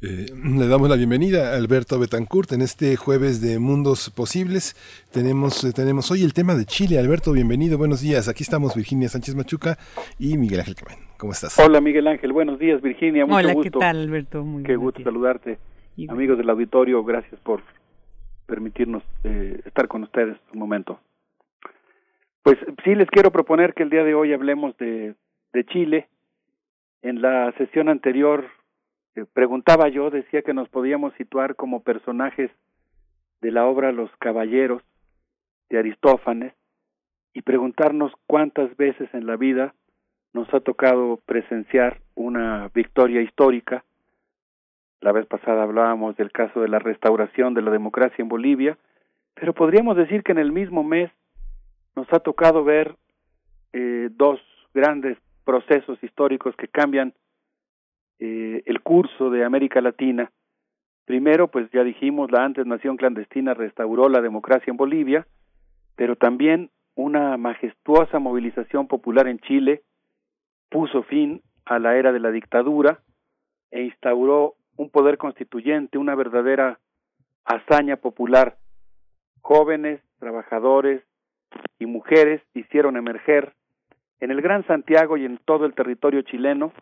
Eh, 0.00 0.26
le 0.32 0.68
damos 0.68 0.88
la 0.88 0.94
bienvenida 0.94 1.50
a 1.50 1.56
Alberto 1.56 1.98
Betancourt 1.98 2.52
en 2.52 2.62
este 2.62 2.94
jueves 2.94 3.40
de 3.40 3.58
Mundos 3.58 4.10
Posibles. 4.10 4.76
Tenemos, 5.12 5.64
eh, 5.64 5.72
tenemos 5.74 6.08
hoy 6.12 6.22
el 6.22 6.34
tema 6.34 6.54
de 6.54 6.66
Chile. 6.66 7.00
Alberto, 7.00 7.32
bienvenido, 7.32 7.78
buenos 7.78 8.00
días. 8.00 8.28
Aquí 8.28 8.44
estamos 8.44 8.76
Virginia 8.76 9.08
Sánchez 9.08 9.34
Machuca 9.34 9.76
y 10.20 10.38
Miguel 10.38 10.60
Ángel 10.60 10.76
Camén. 10.76 11.00
¿Cómo 11.18 11.32
estás? 11.32 11.58
Hola 11.58 11.80
Miguel 11.80 12.06
Ángel, 12.06 12.32
buenos 12.32 12.60
días 12.60 12.80
Virginia. 12.80 13.26
Mucho 13.26 13.38
Hola, 13.38 13.52
gusto. 13.52 13.72
¿qué 13.72 13.84
tal 13.84 13.96
Alberto? 14.02 14.44
Muy 14.44 14.62
Qué 14.62 14.76
gusto 14.76 15.02
saludarte. 15.02 15.58
Amigos 16.08 16.38
del 16.38 16.48
auditorio, 16.48 17.02
gracias 17.02 17.40
por 17.40 17.60
permitirnos 18.46 19.02
eh, 19.24 19.60
estar 19.64 19.88
con 19.88 20.04
ustedes 20.04 20.36
un 20.52 20.60
momento. 20.60 21.00
Pues 22.44 22.56
sí 22.84 22.94
les 22.94 23.08
quiero 23.08 23.32
proponer 23.32 23.74
que 23.74 23.82
el 23.82 23.90
día 23.90 24.04
de 24.04 24.14
hoy 24.14 24.32
hablemos 24.32 24.76
de, 24.78 25.16
de 25.52 25.64
Chile. 25.64 26.08
En 27.02 27.22
la 27.22 27.52
sesión 27.52 27.88
anterior 27.88 28.46
eh, 29.16 29.24
preguntaba 29.32 29.88
yo, 29.88 30.10
decía 30.10 30.42
que 30.42 30.54
nos 30.54 30.68
podíamos 30.68 31.14
situar 31.14 31.56
como 31.56 31.82
personajes 31.82 32.50
de 33.40 33.50
la 33.50 33.66
obra 33.66 33.92
Los 33.92 34.10
Caballeros 34.18 34.82
de 35.68 35.78
Aristófanes 35.78 36.52
y 37.32 37.42
preguntarnos 37.42 38.12
cuántas 38.26 38.76
veces 38.76 39.08
en 39.14 39.26
la 39.26 39.36
vida 39.36 39.74
nos 40.32 40.52
ha 40.52 40.60
tocado 40.60 41.18
presenciar 41.26 42.00
una 42.14 42.68
victoria 42.74 43.22
histórica. 43.22 43.84
La 45.00 45.12
vez 45.12 45.26
pasada 45.26 45.62
hablábamos 45.62 46.16
del 46.16 46.30
caso 46.30 46.60
de 46.60 46.68
la 46.68 46.78
restauración 46.78 47.54
de 47.54 47.62
la 47.62 47.70
democracia 47.70 48.22
en 48.22 48.28
Bolivia, 48.28 48.78
pero 49.34 49.54
podríamos 49.54 49.96
decir 49.96 50.22
que 50.22 50.32
en 50.32 50.38
el 50.38 50.52
mismo 50.52 50.84
mes 50.84 51.10
nos 51.96 52.12
ha 52.12 52.20
tocado 52.20 52.62
ver 52.62 52.96
eh, 53.72 54.08
dos 54.12 54.40
grandes 54.74 55.16
procesos 55.50 56.00
históricos 56.04 56.54
que 56.54 56.68
cambian 56.68 57.12
eh, 58.20 58.62
el 58.66 58.82
curso 58.82 59.30
de 59.30 59.44
América 59.44 59.80
Latina. 59.80 60.30
Primero, 61.06 61.48
pues 61.48 61.68
ya 61.72 61.82
dijimos, 61.82 62.30
la 62.30 62.44
antes 62.44 62.66
nación 62.66 62.96
clandestina 62.96 63.52
restauró 63.52 64.08
la 64.08 64.20
democracia 64.20 64.70
en 64.70 64.76
Bolivia, 64.76 65.26
pero 65.96 66.14
también 66.14 66.70
una 66.94 67.36
majestuosa 67.36 68.20
movilización 68.20 68.86
popular 68.86 69.26
en 69.26 69.40
Chile 69.40 69.82
puso 70.68 71.02
fin 71.02 71.42
a 71.64 71.80
la 71.80 71.96
era 71.96 72.12
de 72.12 72.20
la 72.20 72.30
dictadura 72.30 73.00
e 73.72 73.82
instauró 73.82 74.54
un 74.76 74.88
poder 74.88 75.18
constituyente, 75.18 75.98
una 75.98 76.14
verdadera 76.14 76.78
hazaña 77.44 77.96
popular. 77.96 78.56
Jóvenes, 79.40 80.00
trabajadores 80.20 81.02
y 81.80 81.86
mujeres 81.86 82.40
hicieron 82.54 82.96
emerger 82.96 83.52
en 84.20 84.30
el 84.30 84.40
Gran 84.42 84.66
Santiago 84.66 85.16
y 85.16 85.24
en 85.24 85.38
todo 85.44 85.66
el 85.66 85.74
territorio 85.74 86.22
chileno 86.22 86.72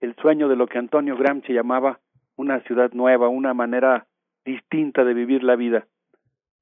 el 0.00 0.14
sueño 0.16 0.48
de 0.48 0.56
lo 0.56 0.66
que 0.66 0.78
Antonio 0.78 1.16
Gramsci 1.16 1.52
llamaba 1.52 2.00
una 2.36 2.60
ciudad 2.60 2.90
nueva, 2.92 3.28
una 3.28 3.52
manera 3.52 4.06
distinta 4.44 5.04
de 5.04 5.12
vivir 5.12 5.44
la 5.44 5.56
vida. 5.56 5.86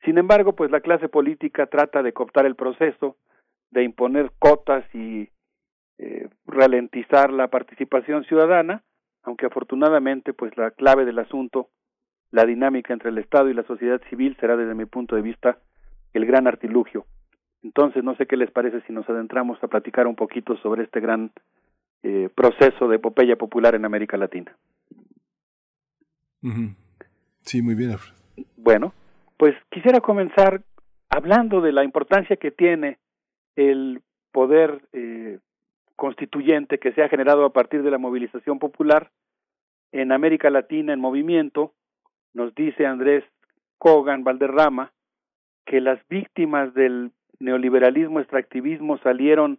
Sin 0.05 0.19
embargo, 0.19 0.55
pues 0.55 0.70
la 0.70 0.81
clase 0.81 1.09
política 1.09 1.66
trata 1.66 2.03
de 2.03 2.12
cooptar 2.12 2.47
el 2.47 2.57
proceso, 2.57 3.16
de 3.70 3.85
imponer 3.85 4.32
cotas 4.39 4.85
y 4.93 5.28
eh, 5.99 6.28
ralentizar 6.47 7.32
la 7.32 7.49
participación 7.49 8.24
ciudadana, 8.24 8.82
aunque 9.23 9.47
afortunadamente 9.47 10.32
pues 10.32 10.57
la 10.57 10.73
clave 10.73 11.05
del 11.05 11.19
asunto, 11.19 11.69
la 12.31 12.45
dinámica 12.45 12.93
entre 12.93 13.11
el 13.11 13.19
Estado 13.19 13.49
y 13.49 13.55
la 13.55 13.65
sociedad 13.65 14.01
civil 14.11 14.36
será 14.40 14.57
desde 14.57 14.74
mi 14.74 14.85
punto 14.85 15.16
de 15.16 15.23
vista 15.23 15.59
el 16.12 16.27
gran 16.27 16.47
artilugio. 16.47 17.07
Entonces 17.63 18.05
no 18.05 18.15
sé 18.17 18.27
qué 18.27 18.37
les 18.37 18.51
parece 18.51 18.81
si 18.83 18.93
nos 18.93 19.09
adentramos 19.09 19.63
a 19.63 19.69
platicar 19.69 20.07
un 20.07 20.17
poquito 20.17 20.57
sobre 20.59 20.85
este 20.85 21.01
gran 21.01 21.33
eh, 22.03 22.29
proceso 22.35 22.89
de 22.89 22.97
epopeya 22.97 23.37
popular 23.37 23.75
en 23.75 23.85
América 23.85 24.17
Latina. 24.17 24.57
Sí, 27.41 27.63
muy 27.63 27.75
bien. 27.75 27.97
Bueno, 28.57 28.95
pues 29.37 29.55
quisiera 29.71 30.01
comenzar 30.01 30.63
hablando 31.09 31.61
de 31.61 31.73
la 31.73 31.85
importancia 31.85 32.37
que 32.37 32.51
tiene 32.51 32.99
el 33.57 34.03
poder 34.31 34.83
eh, 34.93 35.41
constituyente 35.97 36.79
que 36.79 36.93
se 36.93 37.03
ha 37.03 37.09
generado 37.09 37.45
a 37.45 37.53
partir 37.53 37.83
de 37.83 37.91
la 37.91 37.99
movilización 37.99 38.61
popular 38.61 39.11
en 39.91 40.13
América 40.13 40.51
Latina 40.51 40.93
en 40.93 41.01
movimiento, 41.01 41.73
nos 42.35 42.55
dice 42.55 42.87
Andrés 42.87 43.25
Kogan 43.79 44.23
Valderrama 44.23 44.93
que 45.65 45.81
las 45.81 45.99
víctimas 46.09 46.73
del 46.75 47.13
neoliberalismo 47.40 48.20
extractivismo 48.20 48.98
salieron 48.98 49.59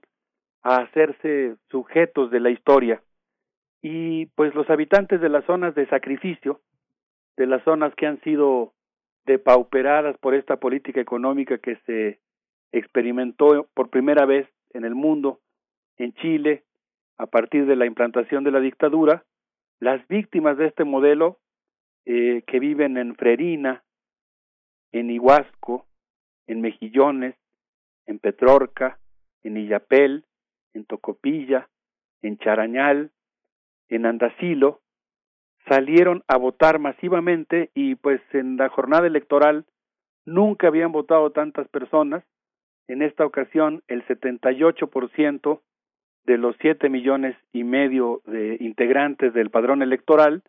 a 0.61 0.77
hacerse 0.77 1.56
sujetos 1.69 2.31
de 2.31 2.39
la 2.39 2.49
historia. 2.49 3.01
Y 3.81 4.26
pues 4.35 4.53
los 4.56 4.69
habitantes 4.69 5.22
de 5.22 5.30
las 5.30 5.45
zonas 5.45 5.73
de 5.76 5.88
sacrificio, 5.88 6.60
de 7.38 7.47
las 7.47 7.64
zonas 7.64 7.93
que 7.95 8.07
han 8.07 8.19
sido 8.22 8.73
depauperadas 9.26 10.18
por 10.18 10.34
esta 10.34 10.57
política 10.57 10.99
económica 10.99 11.57
que 11.60 11.77
se 11.85 12.19
experimentó 12.72 13.68
por 13.73 13.89
primera 13.89 14.26
vez 14.26 14.47
en 14.72 14.84
el 14.84 14.95
mundo, 14.95 15.39
en 15.97 16.14
Chile, 16.15 16.64
a 17.18 17.27
partir 17.27 17.65
de 17.65 17.76
la 17.76 17.85
implantación 17.85 18.43
de 18.43 18.51
la 18.51 18.60
dictadura, 18.60 19.23
las 19.80 20.06
víctimas 20.07 20.57
de 20.57 20.68
este 20.68 20.84
modelo 20.84 21.39
eh, 22.06 22.43
que 22.47 22.60
viven 22.60 22.97
en 22.97 23.15
Frerina, 23.15 23.84
en 24.91 25.10
Iguasco, 25.10 25.85
en 26.47 26.61
Mejillones, 26.61 27.35
en 28.10 28.18
Petrorca, 28.18 28.99
en 29.44 29.56
Illapel, 29.56 30.26
en 30.73 30.84
Tocopilla, 30.86 31.69
en 32.23 32.40
Charañal, 32.40 33.11
en 33.88 34.07
Andasilo, 34.07 34.81
salieron 35.68 36.23
a 36.27 36.38
votar 36.38 36.80
masivamente 36.80 37.69
y 37.76 37.94
pues 37.95 38.19
en 38.34 38.57
la 38.57 38.69
jornada 38.69 39.06
electoral 39.06 39.65
nunca 40.26 40.68
habían 40.68 40.91
votado 40.91 41.31
tantas 41.31 41.68
personas. 41.68 42.23
En 42.88 43.03
esta 43.03 43.26
ocasión 43.26 43.84
el 43.88 44.03
78% 44.07 45.61
de 46.26 46.38
los 46.40 46.56
siete 46.61 46.90
millones 46.90 47.38
y 47.53 47.64
medio 47.64 48.23
de 48.26 48.57
integrantes 48.60 49.36
del 49.36 49.52
padrón 49.52 49.84
electoral 49.84 50.41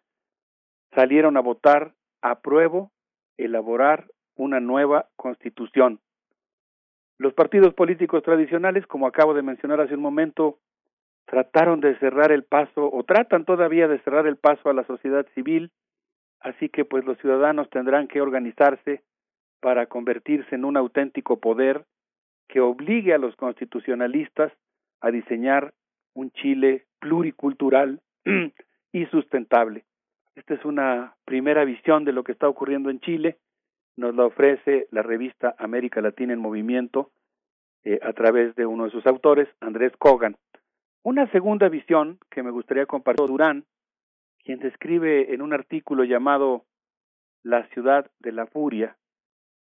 salieron 0.95 1.37
a 1.37 1.41
votar 1.41 1.93
apruebo 2.23 2.91
elaborar 3.37 4.07
una 4.35 4.61
nueva 4.61 5.11
constitución. 5.17 6.01
Los 7.21 7.35
partidos 7.35 7.75
políticos 7.75 8.23
tradicionales, 8.23 8.87
como 8.87 9.07
acabo 9.07 9.35
de 9.35 9.43
mencionar 9.43 9.79
hace 9.79 9.93
un 9.93 10.01
momento, 10.01 10.59
trataron 11.27 11.83
de 11.83 11.95
cerrar 11.99 12.33
el 12.33 12.45
paso 12.45 12.91
o 12.91 13.05
tratan 13.05 13.45
todavía 13.45 13.89
de 13.89 13.99
cerrar 13.99 14.27
el 14.27 14.39
paso 14.39 14.71
a 14.71 14.73
la 14.73 14.85
sociedad 14.85 15.27
civil, 15.35 15.71
así 16.41 16.71
que 16.71 16.87
pues 16.87 17.05
los 17.05 17.19
ciudadanos 17.19 17.69
tendrán 17.69 18.09
que 18.09 18.23
organizarse 18.23 19.03
para 19.61 19.85
convertirse 19.85 20.55
en 20.55 20.65
un 20.65 20.79
auténtico 20.79 21.41
poder 21.41 21.85
que 22.49 22.61
obligue 22.61 23.13
a 23.13 23.19
los 23.19 23.37
constitucionalistas 23.37 24.51
a 25.03 25.11
diseñar 25.11 25.75
un 26.15 26.31
Chile 26.31 26.87
pluricultural 27.01 28.01
y 28.93 29.05
sustentable. 29.11 29.85
Esta 30.37 30.55
es 30.55 30.65
una 30.65 31.17
primera 31.27 31.67
visión 31.67 32.07
de 32.07 32.13
lo 32.13 32.25
que 32.25 32.33
está 32.33 32.49
ocurriendo 32.49 32.89
en 32.89 33.01
Chile. 33.01 33.37
Nos 33.97 34.15
la 34.15 34.27
ofrece 34.27 34.89
la 34.91 35.03
revista 35.03 35.55
América 35.59 36.01
Latina 36.01 36.33
en 36.33 36.41
Movimiento 36.41 37.11
eh, 37.85 37.99
a 38.03 38.13
través 38.13 38.55
de 38.57 38.67
uno 38.67 38.85
de 38.85 38.91
sus 38.91 39.07
autores, 39.07 39.49
Andrés 39.61 39.93
Kogan. 39.99 40.37
Una 41.03 41.31
segunda 41.31 41.69
visión 41.69 42.19
que 42.31 42.43
me 42.43 42.51
gustaría 42.51 42.87
compartir 42.87 43.27
Durán, 43.27 43.65
quien 44.45 44.59
describe 44.59 45.33
en 45.33 45.43
un 45.43 45.53
artículo 45.53 46.05
llamado 46.05 46.65
La 47.43 47.67
ciudad 47.69 48.11
de 48.19 48.33
la 48.33 48.47
furia 48.47 48.97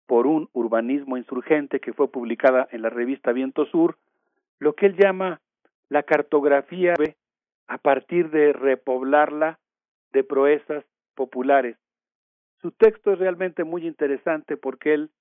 por 0.06 0.28
un 0.28 0.50
urbanismo 0.54 1.18
insurgente 1.18 1.80
que 1.80 1.94
fue 1.94 2.12
publicada 2.12 2.68
en 2.72 2.84
la 2.84 2.90
revista 2.90 3.32
Viento 3.32 3.66
Sur, 3.66 3.98
lo 4.60 4.74
que 4.74 4.86
él 4.86 4.96
llama 4.96 5.42
la 5.90 6.04
cartografía 6.04 6.94
a 7.68 7.78
partir 7.78 8.30
de 8.30 8.54
repoblarla 8.54 9.60
de 10.14 10.24
proezas 10.24 10.86
populares. 11.16 11.78
Su 12.66 12.72
texto 12.72 13.14
es 13.14 13.20
realmente 13.20 13.64
muy 13.64 13.86
interesante 13.86 14.58
porque 14.58 14.96
él 14.96 15.12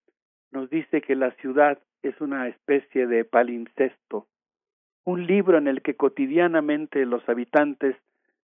nos 0.51 0.71
dice 0.71 1.03
que 1.03 1.15
la 1.15 1.31
ciudad 1.33 1.79
es 2.01 2.19
una 2.23 2.49
especie 2.49 3.07
de 3.07 3.27
palimpsesto, 3.27 4.27
un 5.05 5.27
libro 5.27 5.59
en 5.59 5.69
el 5.69 5.83
que 5.83 5.95
cotidianamente 5.95 7.05
los 7.05 7.29
habitantes 7.29 7.97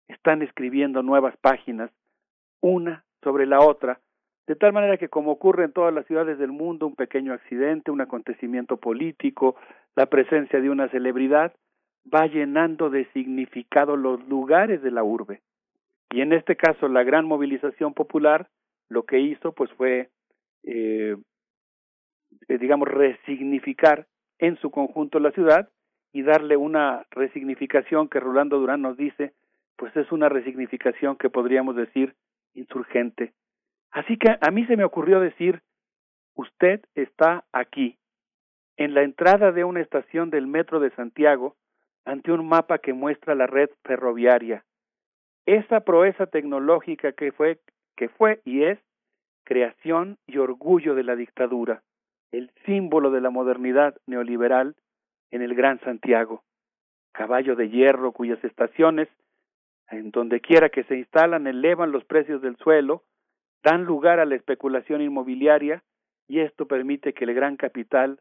están 0.06 0.43
escribiendo 0.43 1.02
nuevas 1.02 1.35
páginas, 1.39 1.90
una 2.60 3.06
sobre 3.24 3.47
la 3.47 3.60
otra, 3.60 4.01
de 4.47 4.55
tal 4.55 4.74
manera 4.74 4.98
que 4.98 5.09
como 5.09 5.31
ocurre 5.31 5.64
en 5.64 5.72
todas 5.72 5.94
las 5.94 6.05
ciudades 6.05 6.39
del 6.39 6.52
mundo, 6.52 6.86
un 6.86 6.94
pequeño 6.94 7.32
accidente, 7.32 7.90
un 7.90 8.02
acontecimiento 8.02 8.77
político, 8.77 9.56
la 9.97 10.05
presencia 10.05 10.60
de 10.60 10.68
una 10.68 10.90
celebridad, 10.90 11.55
va 12.14 12.27
llenando 12.27 12.90
de 12.90 13.06
significado 13.14 13.97
los 13.97 14.22
lugares 14.28 14.82
de 14.82 14.90
la 14.90 15.02
urbe. 15.02 15.40
Y 16.10 16.20
en 16.20 16.35
este 16.35 16.55
caso, 16.55 16.86
la 16.86 17.02
gran 17.02 17.24
movilización 17.24 17.94
popular 17.94 18.47
lo 18.90 19.04
que 19.04 19.18
hizo 19.18 19.52
pues 19.52 19.70
fue, 19.72 20.10
eh, 20.64 21.16
eh, 22.48 22.58
digamos, 22.58 22.88
resignificar 22.88 24.06
en 24.38 24.58
su 24.58 24.70
conjunto 24.70 25.18
la 25.18 25.30
ciudad 25.30 25.70
y 26.12 26.22
darle 26.22 26.56
una 26.56 27.06
resignificación 27.10 28.08
que 28.08 28.20
Rolando 28.20 28.58
Durán 28.58 28.82
nos 28.82 28.96
dice, 28.96 29.32
pues 29.76 29.96
es 29.96 30.12
una 30.12 30.28
resignificación 30.28 31.16
que 31.16 31.30
podríamos 31.30 31.76
decir 31.76 32.14
insurgente. 32.52 33.32
Así 33.92 34.18
que 34.18 34.36
a 34.40 34.50
mí 34.50 34.66
se 34.66 34.76
me 34.76 34.84
ocurrió 34.84 35.20
decir, 35.20 35.62
usted 36.34 36.82
está 36.94 37.44
aquí, 37.52 37.96
en 38.76 38.94
la 38.94 39.02
entrada 39.02 39.52
de 39.52 39.64
una 39.64 39.80
estación 39.80 40.30
del 40.30 40.46
Metro 40.46 40.80
de 40.80 40.90
Santiago, 40.90 41.56
ante 42.04 42.32
un 42.32 42.48
mapa 42.48 42.78
que 42.78 42.92
muestra 42.92 43.34
la 43.34 43.46
red 43.46 43.70
ferroviaria. 43.84 44.64
Esa 45.46 45.80
proeza 45.80 46.26
tecnológica 46.26 47.12
que 47.12 47.30
fue, 47.32 47.60
que 48.01 48.09
fue 48.09 48.40
y 48.47 48.62
es 48.62 48.78
creación 49.44 50.16
y 50.27 50.39
orgullo 50.39 50.94
de 50.94 51.05
la 51.05 51.16
dictadura, 51.16 51.82
el 52.32 52.51
símbolo 52.64 53.10
de 53.10 53.20
la 53.20 53.28
modernidad 53.28 53.94
neoliberal 54.06 54.74
en 55.31 55.43
el 55.43 55.55
Gran 55.55 55.81
Santiago, 55.81 56.43
caballo 57.12 57.56
de 57.56 57.68
hierro 57.68 58.12
cuyas 58.12 58.43
estaciones, 58.43 59.09
en 59.90 60.12
donde 60.12 60.40
quiera 60.40 60.70
que 60.70 60.85
se 60.85 60.97
instalan, 60.97 61.47
elevan 61.47 61.93
los 61.93 62.06
precios 62.06 62.40
del 62.40 62.56
suelo, 62.56 63.02
dan 63.62 63.85
lugar 63.85 64.18
a 64.18 64.24
la 64.24 64.36
especulación 64.36 65.02
inmobiliaria 65.02 65.82
y 66.27 66.40
esto 66.40 66.64
permite 66.64 67.12
que 67.12 67.24
el 67.24 67.35
gran 67.35 67.59
capital 67.59 68.18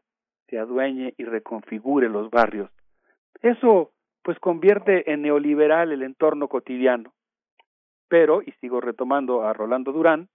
se 0.48 0.58
adueñe 0.58 1.14
y 1.16 1.24
reconfigure 1.24 2.10
los 2.10 2.28
barrios. 2.28 2.70
Eso 3.40 3.92
pues 4.20 4.38
convierte 4.40 5.10
en 5.10 5.22
neoliberal 5.22 5.90
el 5.90 6.02
entorno 6.02 6.48
cotidiano. 6.48 7.14
Pero, 8.10 8.42
y 8.42 8.50
sigo 8.60 8.80
retomando 8.80 9.44
a 9.44 9.52
Rolando 9.52 9.92
Durán, 9.92 10.28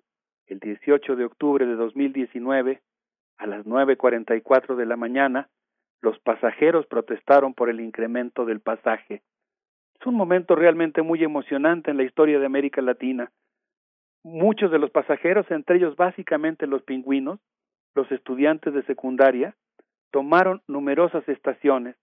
el 0.47 0.59
18 0.59 1.17
de 1.17 1.25
octubre 1.25 1.65
de 1.65 1.75
2019, 1.75 2.81
a 3.37 3.47
las 3.47 3.65
9.44 3.65 4.75
de 4.77 4.85
la 4.85 4.95
mañana, 4.95 5.49
los 6.01 6.17
pasajeros 6.19 6.87
protestaron 6.87 7.53
por 7.53 7.69
el 7.69 7.81
incremento 7.81 8.45
del 8.45 8.61
pasaje. 8.61 9.23
Es 9.99 10.07
un 10.07 10.15
momento 10.15 10.55
realmente 10.55 11.01
muy 11.01 11.21
emocionante 11.21 11.91
en 11.91 11.97
la 11.97 12.03
historia 12.03 12.39
de 12.39 12.45
América 12.45 12.81
Latina. 12.81 13.29
Muchos 14.23 14.71
de 14.71 14.79
los 14.79 14.89
pasajeros, 14.89 15.45
entre 15.51 15.75
ellos 15.75 15.97
básicamente 15.97 16.67
los 16.67 16.81
pingüinos, 16.83 17.41
los 17.93 18.09
estudiantes 18.09 18.73
de 18.73 18.83
secundaria, 18.83 19.53
tomaron 20.11 20.61
numerosas 20.69 21.27
estaciones. 21.27 21.97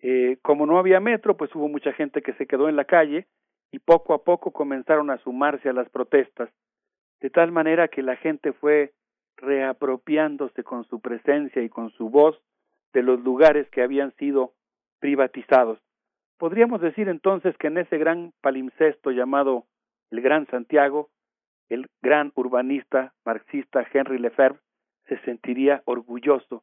Eh, 0.00 0.38
como 0.40 0.64
no 0.64 0.78
había 0.78 1.00
metro, 1.00 1.36
pues 1.36 1.54
hubo 1.54 1.68
mucha 1.68 1.92
gente 1.92 2.22
que 2.22 2.32
se 2.32 2.46
quedó 2.46 2.70
en 2.70 2.76
la 2.76 2.86
calle 2.86 3.26
y 3.74 3.80
poco 3.80 4.14
a 4.14 4.22
poco 4.22 4.52
comenzaron 4.52 5.10
a 5.10 5.18
sumarse 5.18 5.68
a 5.68 5.72
las 5.72 5.88
protestas, 5.88 6.48
de 7.20 7.28
tal 7.28 7.50
manera 7.50 7.88
que 7.88 8.02
la 8.02 8.14
gente 8.14 8.52
fue 8.52 8.92
reapropiándose 9.36 10.62
con 10.62 10.84
su 10.84 11.00
presencia 11.00 11.60
y 11.60 11.68
con 11.68 11.90
su 11.90 12.08
voz 12.08 12.40
de 12.92 13.02
los 13.02 13.18
lugares 13.18 13.68
que 13.70 13.82
habían 13.82 14.14
sido 14.14 14.52
privatizados. 15.00 15.80
Podríamos 16.38 16.82
decir 16.82 17.08
entonces 17.08 17.56
que 17.58 17.66
en 17.66 17.78
ese 17.78 17.98
gran 17.98 18.32
palimpsesto 18.42 19.10
llamado 19.10 19.64
el 20.12 20.20
Gran 20.20 20.46
Santiago, 20.46 21.10
el 21.68 21.88
gran 22.00 22.30
urbanista 22.36 23.12
marxista 23.24 23.84
Henry 23.92 24.18
Lefebvre 24.18 24.60
se 25.08 25.18
sentiría 25.22 25.82
orgulloso 25.84 26.62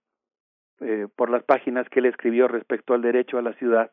eh, 0.80 1.10
por 1.18 1.30
las 1.30 1.44
páginas 1.44 1.90
que 1.90 2.00
él 2.00 2.06
escribió 2.06 2.48
respecto 2.48 2.94
al 2.94 3.02
derecho 3.02 3.38
a 3.38 3.42
la 3.42 3.52
ciudad. 3.56 3.92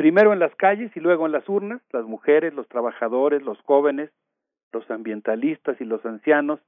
Primero 0.00 0.32
en 0.32 0.38
las 0.38 0.54
calles 0.54 0.90
y 0.96 1.00
luego 1.00 1.26
en 1.26 1.32
las 1.32 1.46
urnas, 1.46 1.82
las 1.92 2.06
mujeres, 2.06 2.54
los 2.54 2.66
trabajadores, 2.68 3.42
los 3.42 3.60
jóvenes, 3.60 4.10
los 4.72 4.90
ambientalistas 4.90 5.78
y 5.78 5.84
los 5.84 6.06
ancianos 6.06 6.58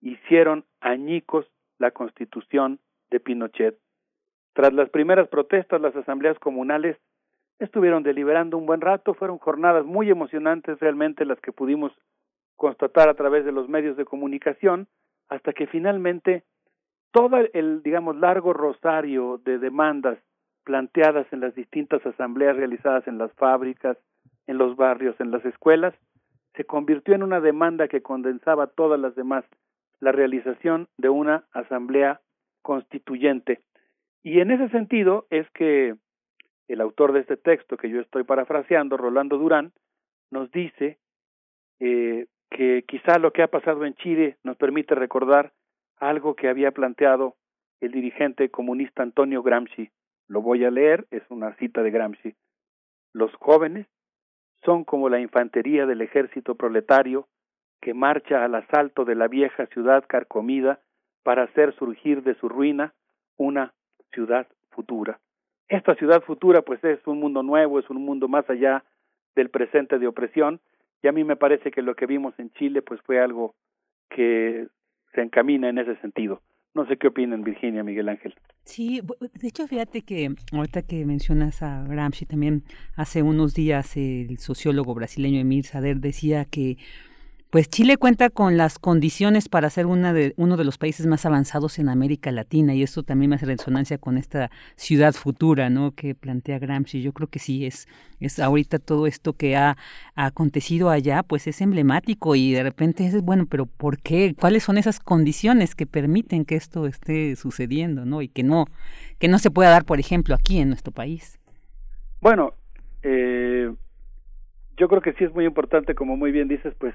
hicieron 0.00 0.64
añicos 0.80 1.46
la 1.78 1.92
constitución 1.92 2.80
de 3.12 3.20
Pinochet. 3.20 3.78
Tras 4.54 4.72
las 4.72 4.90
primeras 4.90 5.28
protestas, 5.28 5.80
las 5.80 5.94
asambleas 5.94 6.36
comunales 6.40 6.96
estuvieron 7.60 8.02
deliberando 8.02 8.58
un 8.58 8.66
buen 8.66 8.80
rato, 8.80 9.14
fueron 9.14 9.38
jornadas 9.38 9.84
muy 9.86 10.10
emocionantes 10.10 10.80
realmente 10.80 11.24
las 11.24 11.38
que 11.38 11.52
pudimos 11.52 11.92
constatar 12.56 13.08
a 13.08 13.14
través 13.14 13.44
de 13.44 13.52
los 13.52 13.68
medios 13.68 13.96
de 13.96 14.04
comunicación, 14.04 14.88
hasta 15.28 15.52
que 15.52 15.68
finalmente 15.68 16.42
todo 17.12 17.36
el, 17.52 17.84
digamos, 17.84 18.16
largo 18.16 18.52
rosario 18.52 19.40
de 19.44 19.60
demandas 19.60 20.18
planteadas 20.70 21.26
en 21.32 21.40
las 21.40 21.52
distintas 21.56 22.06
asambleas 22.06 22.56
realizadas 22.56 23.04
en 23.08 23.18
las 23.18 23.32
fábricas, 23.32 23.98
en 24.46 24.56
los 24.56 24.76
barrios, 24.76 25.16
en 25.18 25.32
las 25.32 25.44
escuelas, 25.44 25.92
se 26.54 26.64
convirtió 26.64 27.12
en 27.12 27.24
una 27.24 27.40
demanda 27.40 27.88
que 27.88 28.02
condensaba 28.02 28.68
todas 28.68 29.00
las 29.00 29.16
demás, 29.16 29.44
la 29.98 30.12
realización 30.12 30.86
de 30.96 31.08
una 31.08 31.42
asamblea 31.50 32.20
constituyente. 32.62 33.62
Y 34.22 34.38
en 34.38 34.52
ese 34.52 34.68
sentido 34.68 35.26
es 35.30 35.50
que 35.50 35.96
el 36.68 36.80
autor 36.80 37.14
de 37.14 37.20
este 37.22 37.36
texto 37.36 37.76
que 37.76 37.90
yo 37.90 38.00
estoy 38.00 38.22
parafraseando, 38.22 38.96
Rolando 38.96 39.38
Durán, 39.38 39.72
nos 40.30 40.52
dice 40.52 40.98
eh, 41.80 42.26
que 42.48 42.84
quizá 42.86 43.18
lo 43.18 43.32
que 43.32 43.42
ha 43.42 43.48
pasado 43.48 43.84
en 43.84 43.94
Chile 43.94 44.36
nos 44.44 44.56
permite 44.56 44.94
recordar 44.94 45.52
algo 45.96 46.36
que 46.36 46.48
había 46.48 46.70
planteado 46.70 47.34
el 47.80 47.90
dirigente 47.90 48.50
comunista 48.50 49.02
Antonio 49.02 49.42
Gramsci. 49.42 49.90
Lo 50.30 50.42
voy 50.42 50.64
a 50.64 50.70
leer, 50.70 51.08
es 51.10 51.24
una 51.28 51.56
cita 51.56 51.82
de 51.82 51.90
Gramsci. 51.90 52.36
Los 53.12 53.34
jóvenes 53.34 53.88
son 54.64 54.84
como 54.84 55.08
la 55.08 55.18
infantería 55.18 55.86
del 55.86 56.02
ejército 56.02 56.54
proletario 56.54 57.26
que 57.80 57.94
marcha 57.94 58.44
al 58.44 58.54
asalto 58.54 59.04
de 59.04 59.16
la 59.16 59.26
vieja 59.26 59.66
ciudad 59.66 60.04
carcomida 60.06 60.78
para 61.24 61.42
hacer 61.42 61.74
surgir 61.74 62.22
de 62.22 62.36
su 62.36 62.48
ruina 62.48 62.94
una 63.38 63.74
ciudad 64.12 64.46
futura. 64.70 65.18
Esta 65.66 65.96
ciudad 65.96 66.22
futura 66.22 66.62
pues 66.62 66.84
es 66.84 67.04
un 67.08 67.18
mundo 67.18 67.42
nuevo, 67.42 67.80
es 67.80 67.90
un 67.90 68.04
mundo 68.04 68.28
más 68.28 68.48
allá 68.48 68.84
del 69.34 69.50
presente 69.50 69.98
de 69.98 70.06
opresión 70.06 70.60
y 71.02 71.08
a 71.08 71.12
mí 71.12 71.24
me 71.24 71.34
parece 71.34 71.72
que 71.72 71.82
lo 71.82 71.96
que 71.96 72.06
vimos 72.06 72.38
en 72.38 72.52
Chile 72.52 72.82
pues 72.82 73.00
fue 73.02 73.20
algo 73.20 73.56
que 74.08 74.68
se 75.12 75.22
encamina 75.22 75.68
en 75.68 75.78
ese 75.78 75.96
sentido. 75.96 76.40
No 76.74 76.86
sé 76.86 76.96
qué 76.96 77.08
opinan 77.08 77.42
Virginia, 77.42 77.82
Miguel 77.82 78.08
Ángel. 78.08 78.34
Sí, 78.64 79.00
de 79.40 79.48
hecho, 79.48 79.66
fíjate 79.66 80.02
que 80.02 80.34
ahorita 80.52 80.82
que 80.82 81.04
mencionas 81.04 81.62
a 81.62 81.82
Gramsci 81.84 82.26
también, 82.26 82.62
hace 82.94 83.22
unos 83.22 83.54
días 83.54 83.96
el 83.96 84.38
sociólogo 84.38 84.94
brasileño 84.94 85.40
Emir 85.40 85.64
Sader 85.64 85.98
decía 85.98 86.44
que 86.44 86.76
pues 87.50 87.68
Chile 87.68 87.96
cuenta 87.96 88.30
con 88.30 88.56
las 88.56 88.78
condiciones 88.78 89.48
para 89.48 89.70
ser 89.70 89.86
de, 89.86 90.34
uno 90.36 90.56
de 90.56 90.64
los 90.64 90.78
países 90.78 91.06
más 91.06 91.26
avanzados 91.26 91.80
en 91.80 91.88
América 91.88 92.30
Latina 92.30 92.74
y 92.74 92.84
esto 92.84 93.02
también 93.02 93.30
me 93.30 93.36
hace 93.36 93.46
resonancia 93.46 93.98
con 93.98 94.16
esta 94.16 94.52
ciudad 94.76 95.12
futura, 95.14 95.68
¿no? 95.68 95.90
Que 95.90 96.14
plantea 96.14 96.60
Gramsci. 96.60 97.02
Yo 97.02 97.12
creo 97.12 97.26
que 97.26 97.40
sí 97.40 97.66
es, 97.66 97.88
es 98.20 98.38
ahorita 98.38 98.78
todo 98.78 99.08
esto 99.08 99.32
que 99.32 99.56
ha, 99.56 99.76
acontecido 100.14 100.90
allá, 100.90 101.24
pues 101.24 101.46
es 101.46 101.60
emblemático 101.60 102.36
y 102.36 102.52
de 102.52 102.62
repente 102.62 103.04
es 103.06 103.20
bueno, 103.22 103.46
pero 103.46 103.66
¿por 103.66 103.98
qué? 103.98 104.34
¿Cuáles 104.38 104.62
son 104.62 104.78
esas 104.78 105.00
condiciones 105.00 105.74
que 105.74 105.86
permiten 105.86 106.44
que 106.44 106.54
esto 106.54 106.86
esté 106.86 107.34
sucediendo, 107.34 108.04
¿no? 108.04 108.22
Y 108.22 108.28
que 108.28 108.44
no, 108.44 108.66
que 109.18 109.26
no 109.26 109.38
se 109.38 109.50
pueda 109.50 109.70
dar, 109.70 109.84
por 109.84 109.98
ejemplo, 109.98 110.36
aquí 110.36 110.58
en 110.58 110.68
nuestro 110.68 110.92
país. 110.92 111.40
Bueno, 112.20 112.52
eh, 113.02 113.72
yo 114.76 114.88
creo 114.88 115.00
que 115.00 115.14
sí 115.14 115.24
es 115.24 115.32
muy 115.32 115.46
importante, 115.46 115.94
como 115.94 116.16
muy 116.16 116.30
bien 116.30 116.46
dices, 116.46 116.74
pues 116.78 116.94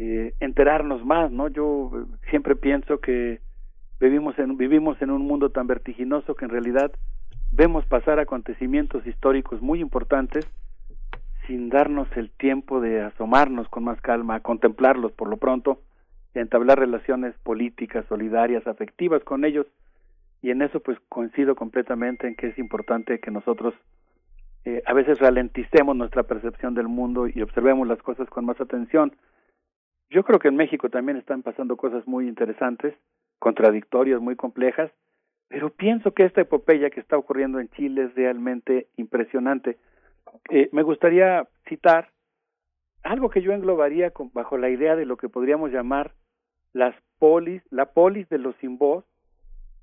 eh, 0.00 0.32
enterarnos 0.38 1.04
más, 1.04 1.32
¿no? 1.32 1.48
Yo 1.48 1.90
eh, 1.92 2.16
siempre 2.30 2.54
pienso 2.54 3.00
que 3.00 3.40
vivimos 3.98 4.38
en, 4.38 4.56
vivimos 4.56 5.02
en 5.02 5.10
un 5.10 5.22
mundo 5.22 5.50
tan 5.50 5.66
vertiginoso 5.66 6.36
que 6.36 6.44
en 6.44 6.52
realidad 6.52 6.92
vemos 7.50 7.84
pasar 7.84 8.20
acontecimientos 8.20 9.04
históricos 9.08 9.60
muy 9.60 9.80
importantes 9.80 10.46
sin 11.48 11.68
darnos 11.68 12.06
el 12.16 12.30
tiempo 12.30 12.80
de 12.80 13.00
asomarnos 13.00 13.68
con 13.70 13.82
más 13.82 14.00
calma, 14.00 14.36
a 14.36 14.40
contemplarlos 14.40 15.10
por 15.10 15.28
lo 15.28 15.36
pronto, 15.36 15.80
entablar 16.32 16.78
relaciones 16.78 17.34
políticas, 17.42 18.06
solidarias, 18.08 18.68
afectivas 18.68 19.24
con 19.24 19.44
ellos, 19.44 19.66
y 20.42 20.50
en 20.50 20.62
eso 20.62 20.78
pues 20.78 20.96
coincido 21.08 21.56
completamente 21.56 22.28
en 22.28 22.36
que 22.36 22.46
es 22.46 22.58
importante 22.58 23.18
que 23.18 23.32
nosotros 23.32 23.74
eh, 24.64 24.80
a 24.86 24.92
veces 24.92 25.18
ralenticemos 25.18 25.96
nuestra 25.96 26.22
percepción 26.22 26.74
del 26.74 26.86
mundo 26.86 27.26
y 27.26 27.42
observemos 27.42 27.88
las 27.88 28.00
cosas 28.00 28.28
con 28.28 28.44
más 28.44 28.60
atención, 28.60 29.12
yo 30.10 30.24
creo 30.24 30.38
que 30.38 30.48
en 30.48 30.56
México 30.56 30.88
también 30.88 31.18
están 31.18 31.42
pasando 31.42 31.76
cosas 31.76 32.06
muy 32.06 32.28
interesantes, 32.28 32.94
contradictorias, 33.38 34.20
muy 34.20 34.36
complejas, 34.36 34.90
pero 35.48 35.70
pienso 35.70 36.12
que 36.12 36.24
esta 36.24 36.42
epopeya 36.42 36.90
que 36.90 37.00
está 37.00 37.16
ocurriendo 37.16 37.60
en 37.60 37.68
Chile 37.70 38.04
es 38.04 38.14
realmente 38.14 38.88
impresionante. 38.96 39.78
Eh, 40.50 40.68
me 40.72 40.82
gustaría 40.82 41.46
citar 41.68 42.10
algo 43.02 43.30
que 43.30 43.42
yo 43.42 43.52
englobaría 43.52 44.12
bajo 44.32 44.58
la 44.58 44.68
idea 44.68 44.96
de 44.96 45.06
lo 45.06 45.16
que 45.16 45.28
podríamos 45.28 45.70
llamar 45.70 46.12
las 46.72 46.94
polis, 47.18 47.62
la 47.70 47.86
polis 47.92 48.28
de 48.28 48.38
los 48.38 48.54
sin 48.56 48.76
voz, 48.76 49.04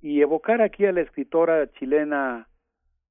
y 0.02 0.22
evocar 0.22 0.62
aquí 0.62 0.86
a 0.86 0.92
la 0.92 1.02
escritora 1.02 1.72
chilena 1.74 2.48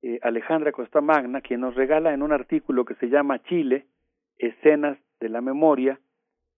eh, 0.02 0.20
Alejandra 0.22 0.70
Costamagna, 0.70 1.40
quien 1.40 1.60
nos 1.60 1.74
regala 1.74 2.14
en 2.14 2.22
un 2.22 2.32
artículo 2.32 2.84
que 2.84 2.94
se 2.96 3.08
llama 3.08 3.42
Chile, 3.42 3.86
escenas 4.38 4.96
de 5.18 5.28
la 5.28 5.40
memoria, 5.40 5.98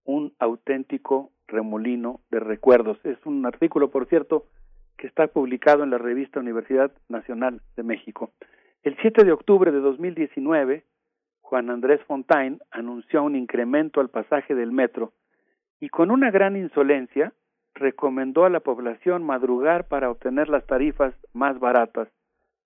un 0.07 0.33
auténtico 0.39 1.31
remolino 1.47 2.21
de 2.31 2.41
recuerdos. 2.41 2.99
Es 3.05 3.19
un 3.27 3.45
artículo, 3.45 3.91
por 3.91 4.07
cierto, 4.07 4.47
que 4.97 5.07
está 5.07 5.27
publicado 5.27 5.85
en 5.85 5.91
la 5.91 5.99
revista 5.99 6.41
Universidad 6.41 6.91
Nacional 7.09 7.61
de 7.77 7.83
México. 7.83 8.31
El 8.83 8.97
7 9.01 9.25
de 9.25 9.33
octubre 9.33 9.71
de 9.71 9.81
2019, 9.81 10.85
Juan 11.41 11.71
Andrés 11.71 12.01
Fontaine 12.07 12.59
anunció 12.71 13.23
un 13.23 13.37
incremento 13.37 14.01
al 14.01 14.09
pasaje 14.09 14.55
del 14.55 14.73
metro 14.73 15.13
y 15.81 15.89
con 15.89 16.11
una 16.11 16.31
gran 16.31 16.57
insolencia 16.57 17.33
recomendó 17.75 18.45
a 18.45 18.51
la 18.51 18.61
población 18.61 19.23
madrugar 19.23 19.87
para 19.87 20.11
obtener 20.11 20.49
las 20.49 20.67
tarifas 20.67 21.15
más 21.35 21.59
baratas. 21.61 22.09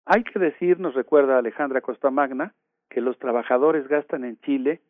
Hay 0.07 0.25
que 0.25 0.39
decir, 0.39 0.79
nos 0.79 0.95
recuerda 0.95 1.39
Alejandra 1.39 1.81
Costamagna, 1.81 2.55
que 2.89 3.01
los 3.01 3.19
trabajadores 3.19 3.87
gastan 3.89 4.25
en 4.25 4.39
Chile 4.41 4.81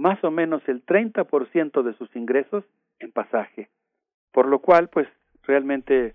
más 0.00 0.24
o 0.24 0.30
menos 0.30 0.66
el 0.66 0.82
30% 0.86 1.82
de 1.82 1.92
sus 1.92 2.16
ingresos 2.16 2.64
en 3.00 3.12
pasaje, 3.12 3.68
por 4.32 4.46
lo 4.46 4.60
cual, 4.60 4.88
pues 4.88 5.06
realmente 5.42 6.14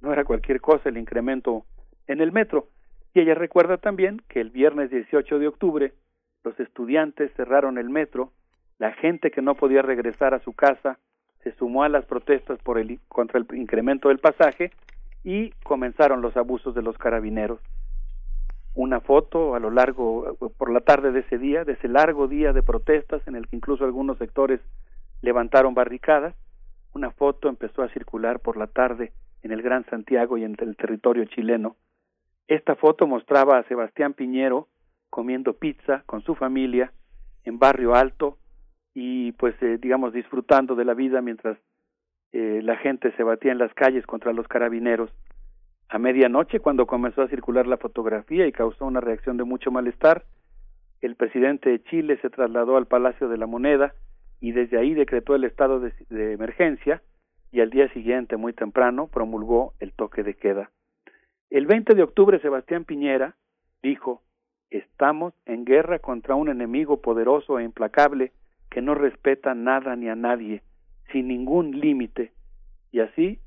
no 0.00 0.12
era 0.12 0.22
cualquier 0.22 0.60
cosa 0.60 0.88
el 0.88 0.98
incremento 0.98 1.64
en 2.06 2.20
el 2.20 2.30
metro. 2.30 2.68
Y 3.12 3.18
ella 3.18 3.34
recuerda 3.34 3.76
también 3.76 4.22
que 4.28 4.40
el 4.40 4.50
viernes 4.50 4.88
18 4.90 5.40
de 5.40 5.48
octubre 5.48 5.92
los 6.44 6.60
estudiantes 6.60 7.32
cerraron 7.34 7.76
el 7.76 7.90
metro, 7.90 8.30
la 8.78 8.92
gente 8.92 9.32
que 9.32 9.42
no 9.42 9.56
podía 9.56 9.82
regresar 9.82 10.32
a 10.32 10.38
su 10.44 10.52
casa 10.52 11.00
se 11.42 11.50
sumó 11.56 11.82
a 11.82 11.88
las 11.88 12.04
protestas 12.04 12.60
por 12.60 12.78
el, 12.78 13.00
contra 13.08 13.40
el 13.40 13.46
incremento 13.56 14.10
del 14.10 14.20
pasaje 14.20 14.70
y 15.24 15.50
comenzaron 15.64 16.22
los 16.22 16.36
abusos 16.36 16.72
de 16.76 16.82
los 16.82 16.96
carabineros. 16.98 17.58
Una 18.74 19.00
foto 19.00 19.54
a 19.54 19.60
lo 19.60 19.70
largo, 19.70 20.36
por 20.58 20.72
la 20.72 20.80
tarde 20.80 21.12
de 21.12 21.20
ese 21.20 21.38
día, 21.38 21.64
de 21.64 21.74
ese 21.74 21.88
largo 21.88 22.26
día 22.26 22.52
de 22.52 22.62
protestas 22.62 23.26
en 23.28 23.36
el 23.36 23.46
que 23.46 23.56
incluso 23.56 23.84
algunos 23.84 24.18
sectores 24.18 24.60
levantaron 25.22 25.74
barricadas, 25.74 26.34
una 26.92 27.10
foto 27.10 27.48
empezó 27.48 27.82
a 27.82 27.88
circular 27.90 28.40
por 28.40 28.56
la 28.56 28.66
tarde 28.66 29.12
en 29.42 29.52
el 29.52 29.62
Gran 29.62 29.84
Santiago 29.86 30.38
y 30.38 30.44
en 30.44 30.56
el 30.58 30.76
territorio 30.76 31.24
chileno. 31.26 31.76
Esta 32.48 32.74
foto 32.74 33.06
mostraba 33.06 33.58
a 33.58 33.64
Sebastián 33.64 34.12
Piñero 34.14 34.68
comiendo 35.10 35.54
pizza 35.54 36.02
con 36.06 36.22
su 36.22 36.34
familia 36.34 36.92
en 37.44 37.58
Barrio 37.58 37.94
Alto 37.94 38.38
y 38.94 39.32
pues 39.32 39.54
eh, 39.62 39.78
digamos 39.80 40.12
disfrutando 40.12 40.74
de 40.74 40.84
la 40.84 40.94
vida 40.94 41.20
mientras 41.20 41.58
eh, 42.32 42.60
la 42.62 42.76
gente 42.76 43.12
se 43.16 43.22
batía 43.22 43.52
en 43.52 43.58
las 43.58 43.72
calles 43.74 44.06
contra 44.06 44.32
los 44.32 44.48
carabineros. 44.48 45.10
A 45.88 45.98
medianoche, 45.98 46.60
cuando 46.60 46.86
comenzó 46.86 47.22
a 47.22 47.28
circular 47.28 47.66
la 47.66 47.76
fotografía 47.76 48.46
y 48.46 48.52
causó 48.52 48.86
una 48.86 49.00
reacción 49.00 49.36
de 49.36 49.44
mucho 49.44 49.70
malestar, 49.70 50.24
el 51.00 51.16
presidente 51.16 51.70
de 51.70 51.82
Chile 51.84 52.18
se 52.22 52.30
trasladó 52.30 52.76
al 52.76 52.86
Palacio 52.86 53.28
de 53.28 53.36
la 53.36 53.46
Moneda 53.46 53.94
y 54.40 54.52
desde 54.52 54.78
ahí 54.78 54.94
decretó 54.94 55.34
el 55.34 55.44
estado 55.44 55.80
de, 55.80 55.92
emergencia 56.32 57.02
y 57.52 57.60
al 57.60 57.70
día 57.70 57.92
siguiente, 57.92 58.36
muy 58.36 58.52
temprano, 58.52 59.08
promulgó 59.08 59.74
el 59.80 59.92
toque 59.92 60.22
de 60.22 60.34
queda. 60.34 60.70
El 61.50 61.66
20 61.66 61.94
de 61.94 62.02
octubre, 62.02 62.40
Sebastián 62.40 62.84
Piñera 62.84 63.36
dijo, 63.82 64.22
estamos 64.70 65.34
en 65.46 65.64
guerra 65.64 65.98
contra 65.98 66.34
un 66.34 66.48
enemigo 66.48 67.00
poderoso 67.00 67.58
e 67.58 67.64
implacable 67.64 68.32
que 68.70 68.82
no 68.82 68.94
respeta 68.94 69.54
nada 69.54 69.94
ni 69.94 70.08
a 70.08 70.16
nadie, 70.16 70.62
sin 71.12 71.28
ningún 71.28 71.78
límite. 71.78 72.32
Y 72.90 73.00
así, 73.00 73.38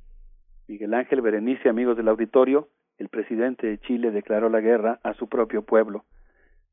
Miguel 0.67 0.93
Ángel 0.93 1.21
Berenice, 1.21 1.69
amigos 1.69 1.95
del 1.95 2.09
auditorio, 2.09 2.67
el 2.97 3.07
presidente 3.07 3.67
de 3.67 3.79
Chile 3.79 4.11
declaró 4.11 4.49
la 4.49 4.59
guerra 4.59 4.99
a 5.01 5.13
su 5.13 5.29
propio 5.29 5.61
pueblo. 5.61 6.03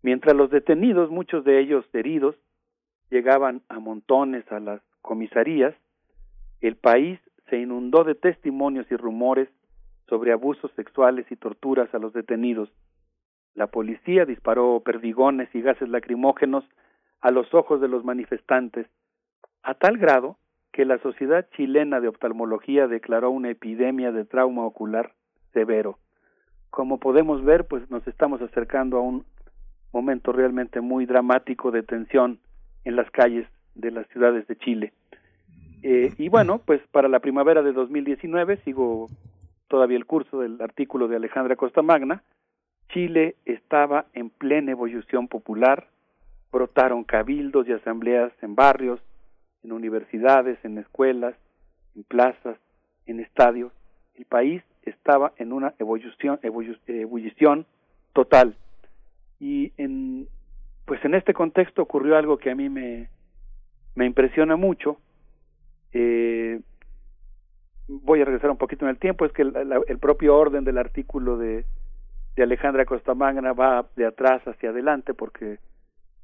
Mientras 0.03 0.35
los 0.35 0.51
detenidos, 0.51 1.11
muchos 1.11 1.45
de 1.45 1.61
ellos 1.61 1.85
heridos, 1.93 2.35
llegaban 3.11 3.63
a 3.69 3.79
montones 3.79 4.51
a 4.51 4.59
las 4.59 4.81
comisarías, 5.01 5.77
el 6.61 6.77
país 6.77 7.21
se 7.49 7.59
inundó 7.59 8.03
de 8.03 8.17
testimonios 8.17 8.91
y 8.91 8.97
rumores 8.97 9.49
sobre 10.09 10.33
abusos 10.33 10.73
sexuales 10.73 11.27
y 11.31 11.37
torturas 11.37 11.95
a 11.95 11.99
los 11.99 12.13
detenidos. 12.13 12.71
La 13.55 13.69
policía 13.69 14.25
disparó 14.25 14.81
perdigones 14.81 15.55
y 15.55 15.63
gases 15.63 15.89
lacrimógenos 15.89 16.65
a 17.21 17.31
los 17.31 17.55
ojos 17.55 17.81
de 17.81 17.89
los 17.89 18.05
manifestantes, 18.05 18.89
a 19.63 19.75
tal 19.75 19.99
grado 19.99 20.37
que 20.75 20.85
la 20.85 20.99
Sociedad 20.99 21.47
Chilena 21.55 22.01
de 22.01 22.09
Oftalmología 22.09 22.89
declaró 22.89 23.31
una 23.31 23.49
epidemia 23.49 24.11
de 24.11 24.25
trauma 24.25 24.67
ocular 24.67 25.13
severo. 25.53 26.01
Como 26.71 26.99
podemos 26.99 27.45
ver, 27.45 27.65
pues 27.69 27.89
nos 27.93 28.05
estamos 28.09 28.43
acercando 28.43 28.97
a 28.97 29.01
un 29.01 29.25
momento 29.93 30.33
realmente 30.33 30.81
muy 30.81 31.07
dramático 31.07 31.71
de 31.71 31.85
tensión 31.85 32.41
en 32.85 32.97
las 32.97 33.09
calles 33.13 33.47
de 33.77 33.93
las 33.93 34.09
ciudades 34.09 34.49
de 34.49 34.57
Chile. 34.57 34.93
Eh, 35.85 36.13
y 36.19 36.29
bueno, 36.29 36.61
pues 36.67 36.81
para 36.91 37.07
la 37.07 37.21
primavera 37.21 37.63
de 37.63 37.73
2019, 37.73 38.57
sigo 38.65 39.07
todavía 39.69 39.97
el 39.97 40.07
curso 40.07 40.41
del 40.41 40.61
artículo 40.61 41.07
de 41.07 41.15
Alejandra 41.15 41.55
Costa 41.55 41.83
Magna, 41.83 42.25
Chile 42.89 43.37
estaba 43.45 44.07
en 44.13 44.29
plena 44.29 44.73
evolución 44.73 45.29
popular, 45.29 45.87
brotaron 46.51 47.05
cabildos 47.05 47.69
y 47.69 47.73
asambleas 47.73 48.33
en 48.43 48.57
barrios, 48.57 49.01
en 49.65 49.73
universidades, 49.73 50.59
en 50.65 50.79
escuelas, 50.79 51.35
en 51.97 52.05
plazas, 52.05 52.59
en 53.07 53.21
estadios. 53.21 53.73
El 54.15 54.27
país 54.27 54.63
estaba 54.83 55.33
en 55.39 55.53
una 55.53 55.75
evolución, 55.79 56.39
ebullición 56.43 57.67
total. 58.13 58.57
Y 59.41 59.73
en, 59.77 60.29
pues 60.85 61.05
en 61.05 61.15
este 61.15 61.35
contexto 61.35 61.83
ocurrió 61.83 62.17
algo 62.17 62.39
que 62.39 62.51
a 62.51 62.55
mí 62.55 62.69
me, 62.69 63.09
me 63.95 64.07
impresiona 64.07 64.57
mucho. 64.57 64.99
Eh, 65.93 66.61
voy 67.89 68.21
a 68.21 68.25
regresar 68.25 68.51
un 68.51 68.59
poquito 68.59 68.85
en 68.85 68.91
el 68.91 68.99
tiempo, 68.99 69.25
es 69.25 69.33
que 69.33 69.43
el, 69.43 69.99
propio 69.99 70.37
orden 70.37 70.65
del 70.65 70.79
artículo 70.79 71.37
de, 71.39 71.65
de 72.37 72.43
Alejandra 72.43 72.85
Costamagna 72.85 73.53
va 73.53 73.87
de 73.97 74.07
atrás 74.07 74.43
hacia 74.47 74.71
adelante 74.71 75.15
porque 75.15 75.59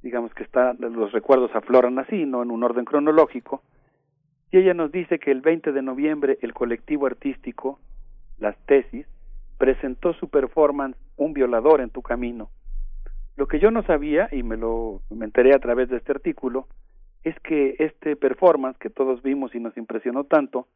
digamos 0.03 0.33
que 0.35 0.43
está, 0.43 0.75
los 0.75 1.13
recuerdos 1.13 1.55
afloran 1.55 1.99
así, 1.99 2.25
no 2.25 2.43
en 2.43 2.51
un 2.51 2.63
orden 2.63 2.85
cronológico, 2.85 3.63
y 4.51 4.59
ella 4.59 4.75
nos 4.75 4.91
dice 4.91 5.19
que 5.19 5.31
el 5.31 5.41
20 5.41 5.73
de 5.73 5.83
noviembre 5.83 6.39
el 6.43 6.53
colectivo 6.53 7.07
artístico, 7.07 7.79
Las 8.39 8.57
Tesis, 8.67 9.07
presentó 9.59 10.15
su 10.15 10.29
performance 10.29 10.97
Un 11.17 11.35
violador 11.35 11.81
en 11.81 11.91
tu 11.91 12.03
camino. 12.03 12.51
Lo 13.37 13.47
que 13.47 13.61
yo 13.61 13.71
no 13.71 13.83
sabía, 13.83 14.29
y 14.33 14.43
me 14.43 14.57
lo 14.57 15.03
me 15.11 15.25
enteré 15.25 15.55
a 15.55 15.61
través 15.61 15.89
de 15.89 15.99
este 15.99 16.13
artículo, 16.13 16.67
es 17.23 17.39
que 17.41 17.77
este 17.79 18.17
performance 18.17 18.79
que 18.79 18.91
todos 18.91 19.23
vimos 19.23 19.55
y 19.55 19.61
nos 19.61 19.77
impresionó 19.77 20.25
tanto, 20.25 20.67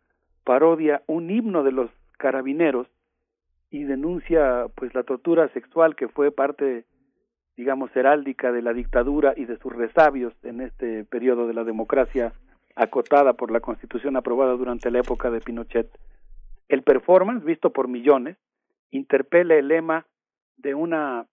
parodia 0.44 1.02
un 1.06 1.30
himno 1.30 1.62
de 1.62 1.72
los 1.72 1.90
carabineros 2.18 2.86
y 3.70 3.84
denuncia 3.84 4.66
pues 4.76 4.94
la 4.94 5.02
tortura 5.02 5.48
sexual 5.48 5.96
que 5.96 6.08
fue 6.08 6.30
parte 6.30 6.84
digamos 7.56 7.94
heráldica 7.94 8.52
de 8.52 8.62
la 8.62 8.72
dictadura 8.72 9.34
y 9.36 9.44
de 9.44 9.58
sus 9.58 9.72
resabios 9.72 10.34
en 10.42 10.60
este 10.60 11.04
periodo 11.04 11.46
de 11.46 11.54
la 11.54 11.64
democracia 11.64 12.32
acotada 12.74 13.34
por 13.34 13.50
la 13.50 13.60
Constitución 13.60 14.16
aprobada 14.16 14.52
durante 14.54 14.90
la 14.90 14.98
época 14.98 15.30
de 15.30 15.40
Pinochet. 15.40 15.88
El 16.68 16.82
performance, 16.82 17.44
visto 17.44 17.70
por 17.70 17.88
millones, 17.88 18.36
interpela 18.90 19.54
el 19.54 19.68
lema 19.68 20.06
de 20.56 20.74
una 20.74 21.26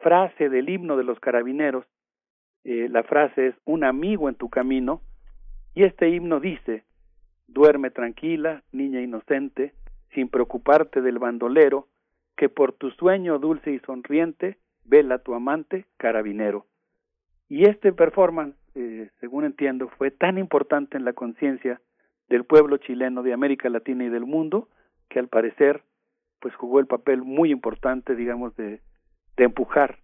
frase 0.00 0.48
del 0.48 0.68
himno 0.68 0.96
de 0.96 1.04
los 1.04 1.18
carabineros. 1.20 1.86
Eh, 2.64 2.88
la 2.90 3.02
frase 3.02 3.48
es 3.48 3.54
un 3.64 3.84
amigo 3.84 4.28
en 4.28 4.34
tu 4.34 4.50
camino 4.50 5.00
y 5.74 5.84
este 5.84 6.08
himno 6.08 6.40
dice 6.40 6.84
Duerme 7.48 7.90
tranquila, 7.90 8.62
niña 8.72 9.00
inocente, 9.00 9.74
sin 10.14 10.28
preocuparte 10.28 11.02
del 11.02 11.18
bandolero, 11.18 11.86
que 12.36 12.48
por 12.48 12.72
tu 12.72 12.90
sueño 12.92 13.38
dulce 13.38 13.72
y 13.72 13.78
sonriente 13.80 14.56
vela 14.84 15.18
tu 15.18 15.34
amante 15.34 15.86
carabinero. 15.96 16.66
Y 17.48 17.64
este 17.68 17.92
performance, 17.92 18.56
eh, 18.74 19.10
según 19.20 19.44
entiendo, 19.44 19.88
fue 19.98 20.10
tan 20.10 20.38
importante 20.38 20.96
en 20.96 21.04
la 21.04 21.12
conciencia 21.12 21.80
del 22.28 22.44
pueblo 22.44 22.78
chileno 22.78 23.22
de 23.22 23.32
América 23.32 23.68
Latina 23.68 24.04
y 24.04 24.08
del 24.08 24.24
mundo 24.24 24.68
que 25.08 25.18
al 25.18 25.28
parecer 25.28 25.82
pues 26.40 26.54
jugó 26.56 26.80
el 26.80 26.86
papel 26.86 27.22
muy 27.22 27.52
importante, 27.52 28.16
digamos, 28.16 28.56
de, 28.56 28.80
de 29.36 29.44
empujar 29.44 29.98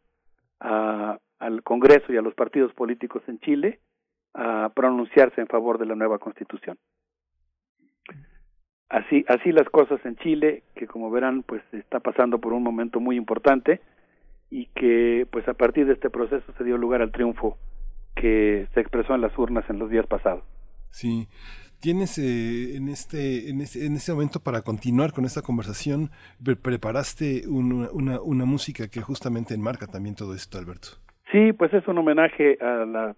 a, 0.60 1.18
al 1.38 1.62
Congreso 1.62 2.12
y 2.12 2.16
a 2.16 2.22
los 2.22 2.34
partidos 2.34 2.72
políticos 2.74 3.22
en 3.26 3.38
Chile 3.40 3.80
a 4.34 4.70
pronunciarse 4.74 5.40
en 5.40 5.48
favor 5.48 5.78
de 5.78 5.86
la 5.86 5.94
nueva 5.94 6.18
constitución. 6.18 6.78
Así, 8.88 9.24
así 9.28 9.52
las 9.52 9.68
cosas 9.68 10.04
en 10.04 10.16
Chile, 10.16 10.62
que 10.74 10.86
como 10.86 11.10
verán, 11.10 11.42
pues 11.42 11.62
está 11.72 12.00
pasando 12.00 12.38
por 12.38 12.52
un 12.52 12.62
momento 12.62 13.00
muy 13.00 13.16
importante 13.16 13.80
y 14.50 14.66
que 14.74 15.26
pues 15.30 15.46
a 15.48 15.54
partir 15.54 15.86
de 15.86 15.94
este 15.94 16.10
proceso 16.10 16.44
se 16.56 16.64
dio 16.64 16.76
lugar 16.76 17.02
al 17.02 17.12
triunfo 17.12 17.58
que 18.14 18.66
se 18.74 18.80
expresó 18.80 19.14
en 19.14 19.20
las 19.20 19.36
urnas 19.38 19.68
en 19.68 19.78
los 19.78 19.90
días 19.90 20.06
pasados. 20.06 20.44
Sí. 20.90 21.28
Tienes 21.80 22.18
eh, 22.18 22.76
en, 22.76 22.88
este, 22.88 23.50
en, 23.50 23.60
este, 23.60 23.86
en 23.86 23.94
este 23.94 24.12
momento 24.12 24.40
para 24.40 24.62
continuar 24.62 25.12
con 25.12 25.24
esta 25.24 25.42
conversación, 25.42 26.10
preparaste 26.60 27.46
una, 27.46 27.88
una, 27.92 28.20
una 28.20 28.44
música 28.44 28.88
que 28.88 29.00
justamente 29.00 29.54
enmarca 29.54 29.86
también 29.86 30.16
todo 30.16 30.34
esto, 30.34 30.58
Alberto. 30.58 30.88
Sí, 31.30 31.52
pues 31.52 31.72
es 31.74 31.86
un 31.86 31.98
homenaje 31.98 32.58
a 32.60 32.84
la, 32.84 33.16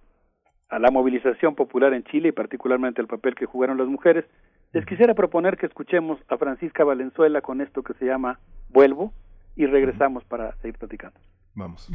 a 0.68 0.78
la 0.78 0.90
movilización 0.90 1.54
popular 1.54 1.94
en 1.94 2.04
Chile 2.04 2.28
y 2.28 2.32
particularmente 2.32 3.00
al 3.00 3.06
papel 3.06 3.34
que 3.34 3.46
jugaron 3.46 3.78
las 3.78 3.88
mujeres. 3.88 4.26
Les 4.72 4.84
quisiera 4.84 5.14
proponer 5.14 5.56
que 5.56 5.66
escuchemos 5.66 6.18
a 6.28 6.36
Francisca 6.36 6.84
Valenzuela 6.84 7.40
con 7.40 7.62
esto 7.62 7.82
que 7.82 7.94
se 7.94 8.04
llama 8.04 8.40
Vuelvo 8.68 9.14
y 9.60 9.66
regresamos 9.66 10.24
para 10.24 10.56
seguir 10.62 10.78
platicando. 10.78 11.20
Vamos. 11.54 11.86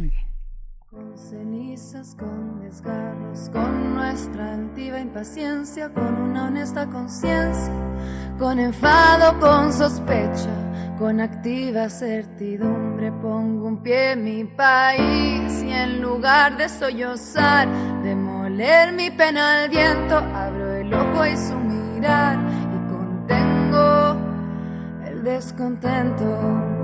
Con 0.91 1.17
cenizas, 1.17 2.13
con 2.13 2.59
desgarros, 2.59 3.49
con 3.49 3.95
nuestra 3.95 4.53
altiva 4.53 4.99
impaciencia, 4.99 5.91
con 5.91 6.13
una 6.21 6.45
honesta 6.45 6.85
conciencia, 6.85 7.73
con 8.37 8.59
enfado, 8.59 9.39
con 9.39 9.73
sospecha, 9.73 10.95
con 10.99 11.19
activa 11.19 11.89
certidumbre, 11.89 13.11
pongo 13.13 13.67
un 13.67 13.81
pie 13.81 14.11
en 14.11 14.23
mi 14.23 14.43
país 14.43 15.63
y 15.63 15.71
en 15.71 16.03
lugar 16.03 16.57
de 16.57 16.69
sollozar, 16.69 17.67
de 18.03 18.15
moler 18.15 18.93
mi 18.93 19.09
pena 19.09 19.63
al 19.63 19.69
viento, 19.69 20.17
abro 20.17 20.71
el 20.75 20.93
ojo 20.93 21.25
y 21.25 21.35
su 21.35 21.55
mirar 21.57 22.37
y 22.75 22.91
contengo 22.91 24.15
el 25.07 25.23
descontento. 25.23 26.74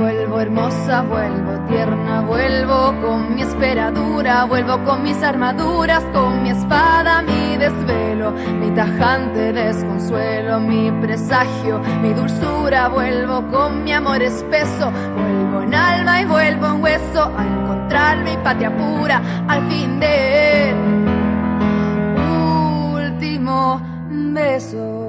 Vuelvo 0.00 0.40
hermosa, 0.40 1.02
vuelvo 1.02 1.66
tierna, 1.68 2.22
vuelvo 2.22 2.94
con 3.02 3.34
mi 3.34 3.42
esperadura, 3.42 4.44
vuelvo 4.46 4.82
con 4.82 5.02
mis 5.02 5.22
armaduras, 5.22 6.02
con 6.14 6.42
mi 6.42 6.48
espada, 6.48 7.20
mi 7.20 7.58
desvelo, 7.58 8.32
mi 8.32 8.70
tajante 8.70 9.52
desconsuelo, 9.52 10.58
mi 10.58 10.90
presagio, 11.02 11.80
mi 12.00 12.14
dulzura, 12.14 12.88
vuelvo 12.88 13.46
con 13.50 13.84
mi 13.84 13.92
amor 13.92 14.22
espeso, 14.22 14.90
vuelvo 14.90 15.62
en 15.64 15.74
alma 15.74 16.22
y 16.22 16.24
vuelvo 16.24 16.66
en 16.68 16.82
hueso 16.82 17.30
a 17.36 17.44
encontrar 17.44 18.24
mi 18.24 18.38
patria 18.38 18.74
pura 18.74 19.20
al 19.48 19.68
fin 19.68 20.00
de 20.00 20.74
último 22.94 23.82
beso. 24.08 24.99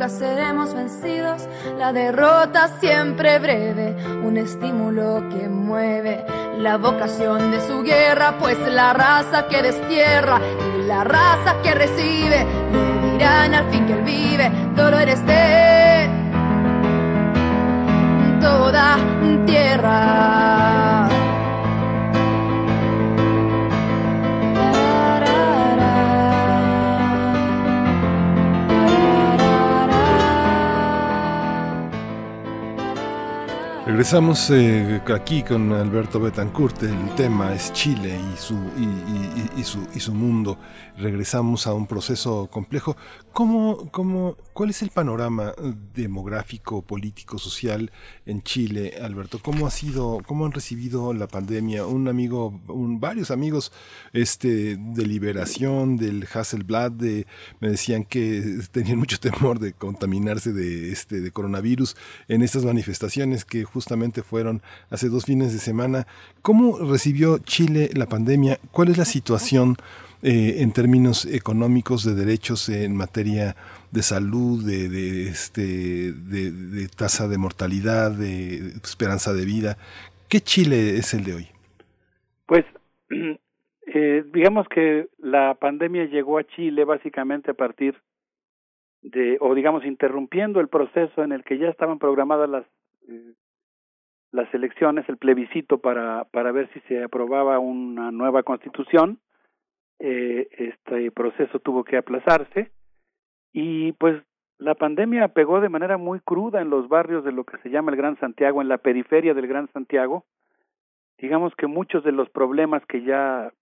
Nunca 0.00 0.08
seremos 0.08 0.72
vencidos. 0.72 1.46
La 1.78 1.92
derrota 1.92 2.70
siempre 2.80 3.38
breve, 3.38 3.94
un 4.24 4.38
estímulo 4.38 5.28
que 5.28 5.46
mueve 5.46 6.24
la 6.56 6.78
vocación 6.78 7.50
de 7.50 7.60
su 7.66 7.82
guerra, 7.82 8.36
pues 8.38 8.56
la 8.72 8.94
raza 8.94 9.46
que 9.48 9.62
destierra 9.62 10.40
y 10.78 10.86
la 10.86 11.04
raza 11.04 11.60
que 11.62 11.74
recibe 11.74 12.46
le 12.72 13.12
dirán 13.12 13.54
al 13.54 13.70
fin 13.70 13.86
que 13.86 13.92
él 13.92 14.02
vive, 14.02 14.50
todo 14.74 14.98
eres 14.98 15.24
de 15.26 16.08
toda 18.40 18.96
tierra. 19.44 20.99
Regresamos 34.00 34.48
eh, 34.48 35.02
aquí 35.14 35.42
con 35.42 35.70
Alberto 35.74 36.18
Betancourt. 36.18 36.84
El 36.84 37.14
tema 37.16 37.52
es 37.52 37.70
Chile 37.74 38.18
y 38.32 38.36
su, 38.38 38.54
y, 39.58 39.62
su, 39.62 39.86
y 39.94 40.00
su 40.00 40.14
mundo. 40.14 40.56
Regresamos 40.96 41.66
a 41.66 41.74
un 41.74 41.86
proceso 41.86 42.48
complejo. 42.50 42.96
¿Cómo, 43.34 43.90
cómo, 43.90 44.38
¿Cuál 44.60 44.68
es 44.68 44.82
el 44.82 44.90
panorama 44.90 45.54
demográfico, 45.94 46.82
político, 46.82 47.38
social 47.38 47.90
en 48.26 48.42
Chile, 48.42 48.92
Alberto? 49.00 49.38
¿Cómo 49.42 49.66
ha 49.66 49.70
sido, 49.70 50.20
cómo 50.26 50.44
han 50.44 50.52
recibido 50.52 51.14
la 51.14 51.28
pandemia? 51.28 51.86
Un 51.86 52.08
amigo, 52.08 52.60
varios 52.66 53.30
amigos 53.30 53.72
este, 54.12 54.76
de 54.76 55.06
Liberación, 55.06 55.96
del 55.96 56.28
Hasselblad, 56.30 56.92
me 56.92 57.70
decían 57.70 58.04
que 58.04 58.58
tenían 58.70 58.98
mucho 58.98 59.18
temor 59.18 59.60
de 59.60 59.72
contaminarse 59.72 60.52
de, 60.52 60.92
este, 60.92 61.22
de 61.22 61.30
coronavirus 61.30 61.96
en 62.28 62.42
estas 62.42 62.66
manifestaciones 62.66 63.46
que 63.46 63.64
justamente 63.64 64.22
fueron 64.22 64.60
hace 64.90 65.08
dos 65.08 65.24
fines 65.24 65.54
de 65.54 65.58
semana. 65.58 66.06
¿Cómo 66.42 66.78
recibió 66.80 67.38
Chile 67.38 67.88
la 67.94 68.10
pandemia? 68.10 68.60
¿Cuál 68.72 68.90
es 68.90 68.98
la 68.98 69.06
situación 69.06 69.78
eh, 70.22 70.56
en 70.58 70.72
términos 70.72 71.24
económicos 71.24 72.04
de 72.04 72.14
derechos 72.14 72.68
en 72.68 72.94
materia 72.94 73.56
de 73.92 74.02
salud, 74.02 74.64
de, 74.64 75.28
este, 75.28 76.12
de, 76.12 76.88
tasa 76.96 77.28
de 77.28 77.38
mortalidad, 77.38 78.12
de 78.12 78.72
esperanza 78.82 79.32
de 79.32 79.44
vida? 79.44 79.76
¿Qué 80.28 80.40
Chile 80.40 80.96
es 80.96 81.14
el 81.14 81.24
de 81.24 81.34
hoy? 81.34 81.48
Pues 82.46 82.64
eh, 83.86 84.24
digamos 84.32 84.68
que 84.68 85.08
la 85.18 85.54
pandemia 85.54 86.04
llegó 86.06 86.38
a 86.38 86.44
Chile 86.44 86.84
básicamente 86.84 87.50
a 87.50 87.54
partir 87.54 87.96
de, 89.02 89.38
o 89.40 89.54
digamos, 89.54 89.84
interrumpiendo 89.84 90.60
el 90.60 90.68
proceso 90.68 91.24
en 91.24 91.32
el 91.32 91.42
que 91.42 91.58
ya 91.58 91.68
estaban 91.68 91.98
programadas 91.98 92.48
las 92.48 92.64
eh, 93.08 93.34
las 94.32 94.52
elecciones, 94.54 95.08
el 95.08 95.16
plebiscito 95.16 95.78
para, 95.78 96.24
para 96.24 96.52
ver 96.52 96.70
si 96.72 96.80
se 96.80 97.02
aprobaba 97.02 97.58
una 97.58 98.10
nueva 98.10 98.42
constitución. 98.42 99.18
Eh, 99.98 100.48
este 100.52 101.10
proceso 101.10 101.58
tuvo 101.58 101.84
que 101.84 101.96
aplazarse 101.96 102.70
y 103.52 103.92
pues 103.92 104.22
la 104.58 104.74
pandemia 104.74 105.28
pegó 105.28 105.60
de 105.60 105.68
manera 105.68 105.96
muy 105.96 106.20
cruda 106.20 106.60
en 106.60 106.70
los 106.70 106.88
barrios 106.88 107.24
de 107.24 107.32
lo 107.32 107.44
que 107.44 107.58
se 107.58 107.70
llama 107.70 107.90
el 107.90 107.96
Gran 107.96 108.18
Santiago, 108.18 108.60
en 108.60 108.68
la 108.68 108.78
periferia 108.78 109.34
del 109.34 109.46
Gran 109.46 109.68
Santiago. 109.72 110.24
Digamos 111.18 111.54
que 111.56 111.66
muchos 111.66 112.04
de 112.04 112.12
los 112.12 112.28
problemas 112.28 112.84
que 112.86 113.02
ya 113.02 113.52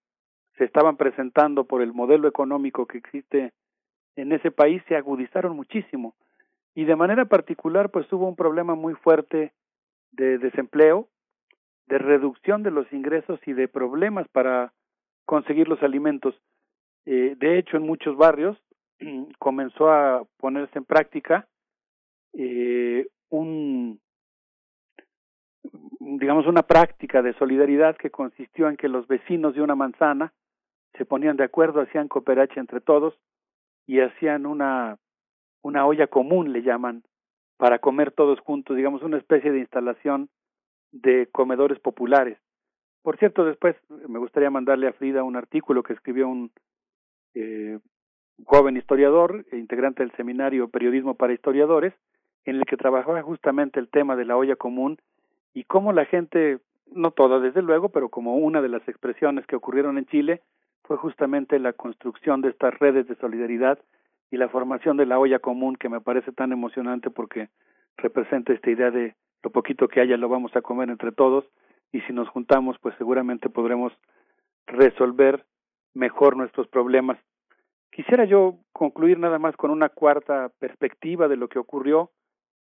se 0.56 0.64
estaban 0.64 0.96
presentando 0.96 1.64
por 1.64 1.82
el 1.82 1.92
modelo 1.92 2.28
económico 2.28 2.86
que 2.86 2.98
existe 2.98 3.52
en 4.16 4.32
ese 4.32 4.50
país 4.50 4.82
se 4.88 4.96
agudizaron 4.96 5.54
muchísimo. 5.54 6.14
Y 6.74 6.84
de 6.84 6.96
manera 6.96 7.24
particular, 7.26 7.90
pues 7.90 8.12
hubo 8.12 8.28
un 8.28 8.36
problema 8.36 8.74
muy 8.74 8.94
fuerte 8.94 9.52
de 10.12 10.38
desempleo, 10.38 11.08
de 11.86 11.98
reducción 11.98 12.62
de 12.62 12.72
los 12.72 12.92
ingresos 12.92 13.40
y 13.46 13.52
de 13.52 13.68
problemas 13.68 14.26
para 14.28 14.72
conseguir 15.24 15.68
los 15.68 15.82
alimentos. 15.82 16.34
Eh, 17.06 17.36
de 17.38 17.58
hecho, 17.58 17.76
en 17.76 17.84
muchos 17.84 18.16
barrios 18.16 18.58
comenzó 19.38 19.90
a 19.90 20.24
ponerse 20.38 20.78
en 20.78 20.84
práctica 20.84 21.48
eh, 22.34 23.08
un 23.30 24.00
digamos 26.00 26.46
una 26.46 26.62
práctica 26.62 27.20
de 27.22 27.34
solidaridad 27.34 27.96
que 27.96 28.10
consistió 28.10 28.68
en 28.68 28.76
que 28.76 28.88
los 28.88 29.06
vecinos 29.06 29.54
de 29.54 29.62
una 29.62 29.74
manzana 29.74 30.32
se 30.96 31.04
ponían 31.04 31.36
de 31.36 31.44
acuerdo, 31.44 31.80
hacían 31.80 32.08
cooperacha 32.08 32.60
entre 32.60 32.80
todos 32.80 33.14
y 33.86 34.00
hacían 34.00 34.46
una 34.46 34.98
una 35.62 35.86
olla 35.86 36.06
común 36.06 36.52
le 36.52 36.62
llaman 36.62 37.02
para 37.58 37.80
comer 37.80 38.12
todos 38.12 38.40
juntos, 38.40 38.76
digamos, 38.76 39.02
una 39.02 39.18
especie 39.18 39.50
de 39.50 39.58
instalación 39.58 40.30
de 40.92 41.26
comedores 41.32 41.78
populares. 41.80 42.38
Por 43.02 43.18
cierto, 43.18 43.44
después 43.44 43.76
me 44.08 44.18
gustaría 44.18 44.50
mandarle 44.50 44.86
a 44.86 44.92
Frida 44.92 45.24
un 45.24 45.36
artículo 45.36 45.82
que 45.82 45.92
escribió 45.92 46.28
un 46.28 46.52
eh, 47.34 47.78
joven 48.44 48.76
historiador, 48.76 49.44
e 49.50 49.56
integrante 49.56 50.02
del 50.02 50.12
seminario 50.12 50.68
Periodismo 50.68 51.14
para 51.14 51.32
Historiadores, 51.32 51.94
en 52.44 52.56
el 52.56 52.64
que 52.64 52.76
trabajaba 52.76 53.22
justamente 53.22 53.80
el 53.80 53.88
tema 53.88 54.16
de 54.16 54.24
la 54.24 54.36
olla 54.36 54.56
común 54.56 54.98
y 55.54 55.64
cómo 55.64 55.92
la 55.92 56.04
gente, 56.06 56.58
no 56.90 57.10
toda 57.10 57.40
desde 57.40 57.62
luego, 57.62 57.90
pero 57.90 58.08
como 58.08 58.36
una 58.36 58.62
de 58.62 58.68
las 58.68 58.86
expresiones 58.88 59.46
que 59.46 59.56
ocurrieron 59.56 59.98
en 59.98 60.06
Chile 60.06 60.40
fue 60.84 60.96
justamente 60.96 61.58
la 61.58 61.74
construcción 61.74 62.40
de 62.40 62.48
estas 62.48 62.78
redes 62.78 63.06
de 63.06 63.16
solidaridad 63.16 63.78
y 64.30 64.36
la 64.36 64.48
formación 64.48 64.96
de 64.96 65.06
la 65.06 65.18
olla 65.18 65.38
común 65.38 65.76
que 65.76 65.88
me 65.88 66.00
parece 66.00 66.32
tan 66.32 66.52
emocionante 66.52 67.10
porque 67.10 67.48
representa 67.96 68.52
esta 68.52 68.70
idea 68.70 68.90
de 68.90 69.14
lo 69.42 69.50
poquito 69.50 69.88
que 69.88 70.00
haya 70.00 70.16
lo 70.16 70.28
vamos 70.28 70.54
a 70.56 70.62
comer 70.62 70.88
entre 70.90 71.12
todos 71.12 71.44
y 71.92 72.00
si 72.02 72.12
nos 72.12 72.28
juntamos 72.28 72.78
pues 72.80 72.94
seguramente 72.96 73.48
podremos 73.48 73.92
resolver 74.66 75.44
mejor 75.94 76.36
nuestros 76.36 76.68
problemas. 76.68 77.18
Quisiera 77.90 78.24
yo 78.24 78.58
concluir 78.72 79.18
nada 79.18 79.38
más 79.38 79.56
con 79.56 79.70
una 79.70 79.88
cuarta 79.88 80.50
perspectiva 80.58 81.28
de 81.28 81.36
lo 81.36 81.48
que 81.48 81.58
ocurrió 81.58 82.10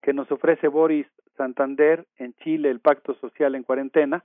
que 0.01 0.13
nos 0.13 0.31
ofrece 0.31 0.67
Boris 0.67 1.07
Santander 1.35 2.07
en 2.17 2.33
Chile, 2.35 2.69
el 2.69 2.79
Pacto 2.79 3.13
Social 3.15 3.55
en 3.55 3.63
Cuarentena, 3.63 4.23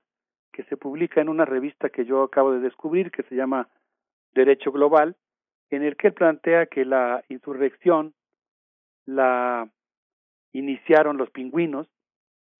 que 0.52 0.64
se 0.64 0.76
publica 0.76 1.20
en 1.20 1.28
una 1.28 1.44
revista 1.44 1.90
que 1.90 2.04
yo 2.04 2.22
acabo 2.22 2.52
de 2.52 2.60
descubrir 2.60 3.10
que 3.10 3.22
se 3.24 3.34
llama 3.34 3.68
Derecho 4.34 4.70
Global 4.70 5.16
en 5.70 5.82
el 5.82 5.96
que 5.96 6.08
él 6.08 6.14
plantea 6.14 6.66
que 6.66 6.84
la 6.84 7.24
insurrección 7.28 8.14
la 9.06 9.68
iniciaron 10.52 11.16
los 11.16 11.30
pingüinos, 11.30 11.88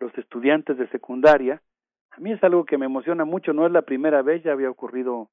los 0.01 0.17
estudiantes 0.17 0.79
de 0.79 0.89
secundaria, 0.89 1.63
A 2.11 2.21
mí 2.21 2.33
es 2.33 2.43
algo 2.45 2.65
que 2.65 2.77
me 2.77 2.87
emociona 2.87 3.25
mucho, 3.25 3.53
no 3.53 3.65
es 3.67 3.73
la 3.73 3.83
primera 3.83 4.23
vez, 4.23 4.43
ya 4.43 4.53
había 4.53 4.71
ocurrido 4.71 5.31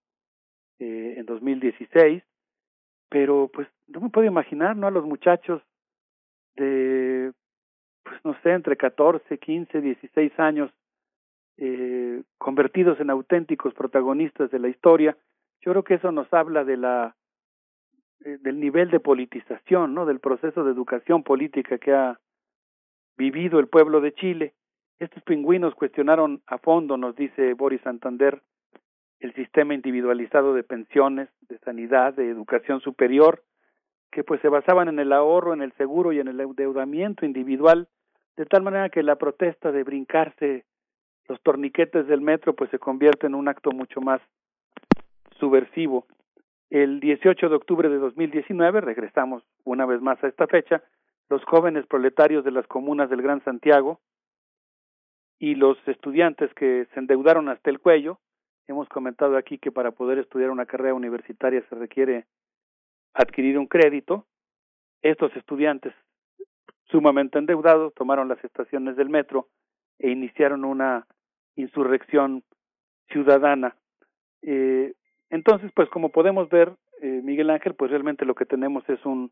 eh, 0.80 1.16
en 1.18 1.26
2016, 1.26 2.24
pero 3.10 3.50
pues 3.54 3.68
no 3.88 4.02
me 4.02 4.10
puedo 4.10 4.28
imaginar, 4.28 4.76
¿no? 4.76 4.88
A 4.88 4.92
los 4.92 5.06
muchachos 5.06 5.62
de, 6.56 7.32
pues 8.04 8.24
no 8.24 8.36
sé, 8.42 8.52
entre 8.52 8.78
14, 8.78 9.38
15, 9.38 9.82
16 9.82 10.40
años, 10.40 10.72
eh, 11.58 12.24
convertidos 12.38 13.00
en 13.00 13.10
auténticos 13.10 13.74
protagonistas 13.74 14.52
de 14.52 14.60
la 14.60 14.70
historia. 14.70 15.18
Yo 15.62 15.72
creo 15.72 15.84
que 15.84 15.96
eso 15.96 16.12
nos 16.12 16.32
habla 16.34 16.64
de 16.64 16.78
la 16.78 17.16
eh, 18.26 18.38
del 18.42 18.60
nivel 18.60 18.92
de 18.92 19.00
politización, 19.00 19.94
¿no? 19.94 20.06
Del 20.06 20.20
proceso 20.20 20.64
de 20.64 20.72
educación 20.72 21.24
política 21.24 21.78
que 21.78 21.94
ha 21.94 22.20
vivido 23.18 23.60
el 23.60 23.68
pueblo 23.68 24.02
de 24.02 24.14
Chile. 24.14 24.54
Estos 25.00 25.24
pingüinos 25.24 25.74
cuestionaron 25.76 26.42
a 26.46 26.58
fondo, 26.58 26.98
nos 26.98 27.16
dice 27.16 27.54
Boris 27.54 27.82
Santander, 27.82 28.42
el 29.20 29.34
sistema 29.34 29.74
individualizado 29.74 30.54
de 30.54 30.64
pensiones, 30.64 31.30
de 31.50 31.58
sanidad, 31.60 32.14
de 32.14 32.30
educación 32.30 32.80
superior, 32.82 33.44
que 34.12 34.24
pues 34.24 34.42
se 34.42 34.50
basaban 34.50 34.88
en 34.88 35.00
el 35.00 35.12
ahorro, 35.14 35.54
en 35.54 35.62
el 35.62 35.74
seguro 35.74 36.12
y 36.14 36.20
en 36.20 36.28
el 36.28 36.40
endeudamiento 36.40 37.26
individual, 37.26 37.88
de 38.38 38.46
tal 38.46 38.64
manera 38.64 38.90
que 38.90 39.04
la 39.04 39.18
protesta 39.18 39.72
de 39.72 39.84
brincarse 39.84 40.66
los 41.28 41.42
torniquetes 41.42 42.08
del 42.08 42.22
metro 42.22 42.56
pues 42.56 42.72
se 42.72 42.80
convierte 42.80 43.28
en 43.28 43.36
un 43.36 43.48
acto 43.48 43.72
mucho 43.72 44.02
más 44.02 44.22
subversivo. 45.40 46.08
El 46.70 47.00
18 47.00 47.50
de 47.50 47.56
octubre 47.56 47.90
de 47.90 47.98
2019, 47.98 48.82
regresamos 48.82 49.44
una 49.64 49.86
vez 49.86 50.02
más 50.02 50.24
a 50.24 50.28
esta 50.28 50.48
fecha, 50.48 50.84
los 51.30 51.44
jóvenes 51.44 51.86
proletarios 51.86 52.44
de 52.44 52.52
las 52.52 52.66
comunas 52.68 53.10
del 53.10 53.22
Gran 53.22 53.44
Santiago 53.44 54.00
y 55.38 55.56
los 55.56 55.78
estudiantes 55.88 56.54
que 56.54 56.88
se 56.94 57.00
endeudaron 57.00 57.50
hasta 57.50 57.70
el 57.70 57.80
cuello, 57.80 58.20
hemos 58.70 58.88
comentado 58.90 59.36
aquí 59.36 59.58
que 59.58 59.72
para 59.72 59.92
poder 59.92 60.20
estudiar 60.20 60.52
una 60.52 60.66
carrera 60.66 60.94
universitaria 60.94 61.64
se 61.70 61.76
requiere 61.76 62.26
adquirir 63.14 63.58
un 63.58 63.66
crédito, 63.66 64.26
estos 65.02 65.36
estudiantes 65.36 65.94
sumamente 66.86 67.40
endeudados 67.40 67.94
tomaron 67.96 68.28
las 68.28 68.44
estaciones 68.44 68.96
del 68.96 69.10
metro 69.10 69.48
e 69.98 70.12
iniciaron 70.12 70.66
una 70.66 71.08
insurrección 71.56 72.44
ciudadana. 73.10 73.76
Eh, 74.44 74.94
entonces, 75.30 75.72
pues 75.76 75.90
como 75.90 76.10
podemos 76.10 76.50
ver, 76.50 76.72
eh, 77.02 77.22
Miguel 77.24 77.50
Ángel, 77.50 77.74
pues 77.74 77.92
realmente 77.92 78.26
lo 78.26 78.36
que 78.36 78.46
tenemos 78.46 78.88
es 78.90 79.04
un, 79.06 79.32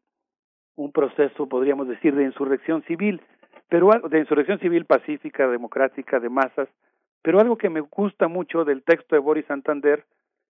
un 0.76 0.92
proceso, 0.92 1.48
podríamos 1.48 1.88
decir, 1.88 2.16
de 2.16 2.24
insurrección 2.24 2.84
civil, 2.84 3.22
pero 3.70 3.90
de 4.10 4.20
insurrección 4.20 4.60
civil 4.60 4.86
pacífica, 4.86 5.48
democrática, 5.48 6.20
de 6.20 6.30
masas, 6.30 6.70
pero 7.22 7.40
algo 7.40 7.58
que 7.58 7.70
me 7.70 7.82
gusta 7.82 8.28
mucho 8.28 8.66
del 8.66 8.84
texto 8.84 9.16
de 9.16 9.20
Boris 9.20 9.46
Santander 9.46 10.06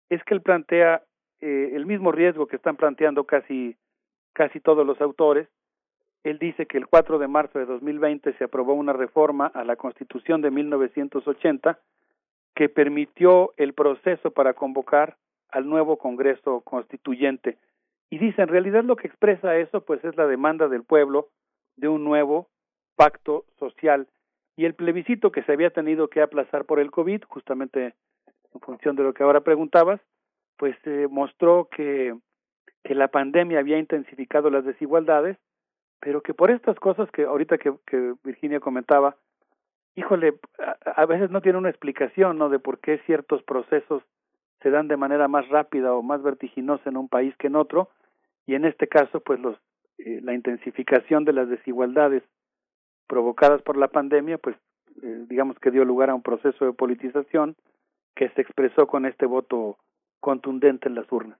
es 0.09 0.23
que 0.23 0.33
él 0.33 0.41
plantea 0.41 1.03
eh, 1.39 1.71
el 1.73 1.85
mismo 1.85 2.11
riesgo 2.11 2.47
que 2.47 2.55
están 2.55 2.77
planteando 2.77 3.25
casi 3.25 3.75
casi 4.37 4.59
todos 4.59 4.85
los 4.85 5.01
autores. 5.01 5.47
Él 6.23 6.37
dice 6.37 6.67
que 6.67 6.77
el 6.77 6.87
4 6.87 7.17
de 7.17 7.27
marzo 7.27 7.57
de 7.57 7.65
2020 7.65 8.33
se 8.33 8.43
aprobó 8.43 8.73
una 8.73 8.93
reforma 8.93 9.47
a 9.47 9.63
la 9.63 9.75
Constitución 9.75 10.41
de 10.41 10.51
1980 10.51 11.79
que 12.55 12.69
permitió 12.69 13.53
el 13.57 13.73
proceso 13.73 14.31
para 14.31 14.53
convocar 14.53 15.17
al 15.49 15.67
nuevo 15.67 15.97
Congreso 15.97 16.61
Constituyente. 16.61 17.57
Y 18.09 18.19
dice, 18.19 18.43
en 18.43 18.47
realidad 18.47 18.83
lo 18.83 18.95
que 18.95 19.07
expresa 19.07 19.57
eso 19.57 19.81
pues 19.81 20.03
es 20.03 20.15
la 20.17 20.27
demanda 20.27 20.67
del 20.67 20.83
pueblo 20.83 21.29
de 21.75 21.87
un 21.87 22.03
nuevo 22.03 22.47
pacto 22.95 23.45
social. 23.59 24.07
Y 24.57 24.65
el 24.65 24.73
plebiscito 24.73 25.31
que 25.31 25.43
se 25.43 25.53
había 25.53 25.69
tenido 25.69 26.09
que 26.09 26.21
aplazar 26.21 26.65
por 26.65 26.79
el 26.79 26.91
COVID, 26.91 27.23
justamente 27.27 27.93
en 28.53 28.59
función 28.59 28.95
de 28.95 29.03
lo 29.03 29.13
que 29.13 29.23
ahora 29.23 29.41
preguntabas, 29.41 30.01
pues 30.57 30.75
eh, 30.85 31.07
mostró 31.09 31.69
que, 31.69 32.17
que 32.83 32.95
la 32.95 33.07
pandemia 33.07 33.59
había 33.59 33.77
intensificado 33.77 34.49
las 34.49 34.65
desigualdades, 34.65 35.37
pero 35.99 36.21
que 36.21 36.33
por 36.33 36.49
estas 36.49 36.79
cosas 36.79 37.09
que 37.11 37.23
ahorita 37.23 37.59
que, 37.59 37.71
Virginia 38.23 38.59
comentaba, 38.59 39.15
híjole, 39.95 40.39
a, 40.57 41.01
a 41.01 41.05
veces 41.05 41.29
no 41.29 41.41
tiene 41.41 41.59
una 41.59 41.69
explicación, 41.69 42.39
¿no? 42.39 42.49
De 42.49 42.57
por 42.57 42.79
qué 42.79 42.97
ciertos 43.05 43.43
procesos 43.43 44.01
se 44.61 44.71
dan 44.71 44.87
de 44.87 44.97
manera 44.97 45.27
más 45.27 45.47
rápida 45.49 45.93
o 45.93 46.01
más 46.01 46.23
vertiginosa 46.23 46.89
en 46.89 46.97
un 46.97 47.09
país 47.09 47.35
que 47.37 47.47
en 47.47 47.55
otro 47.55 47.89
y 48.47 48.55
en 48.55 48.65
este 48.65 48.87
caso 48.87 49.19
pues 49.19 49.39
los 49.39 49.55
eh, 49.99 50.19
la 50.23 50.33
intensificación 50.33 51.25
de 51.25 51.33
las 51.33 51.49
desigualdades 51.49 52.23
provocadas 53.07 53.61
por 53.61 53.77
la 53.77 53.87
pandemia 53.87 54.37
pues 54.37 54.55
eh, 55.03 55.25
digamos 55.29 55.57
que 55.59 55.71
dio 55.71 55.85
lugar 55.85 56.09
a 56.09 56.15
un 56.15 56.21
proceso 56.21 56.65
de 56.65 56.73
politización 56.73 57.55
que 58.15 58.29
se 58.29 58.41
expresó 58.41 58.87
con 58.87 59.05
este 59.05 59.25
voto 59.25 59.77
contundente 60.19 60.89
en 60.89 60.95
las 60.95 61.11
urnas. 61.11 61.37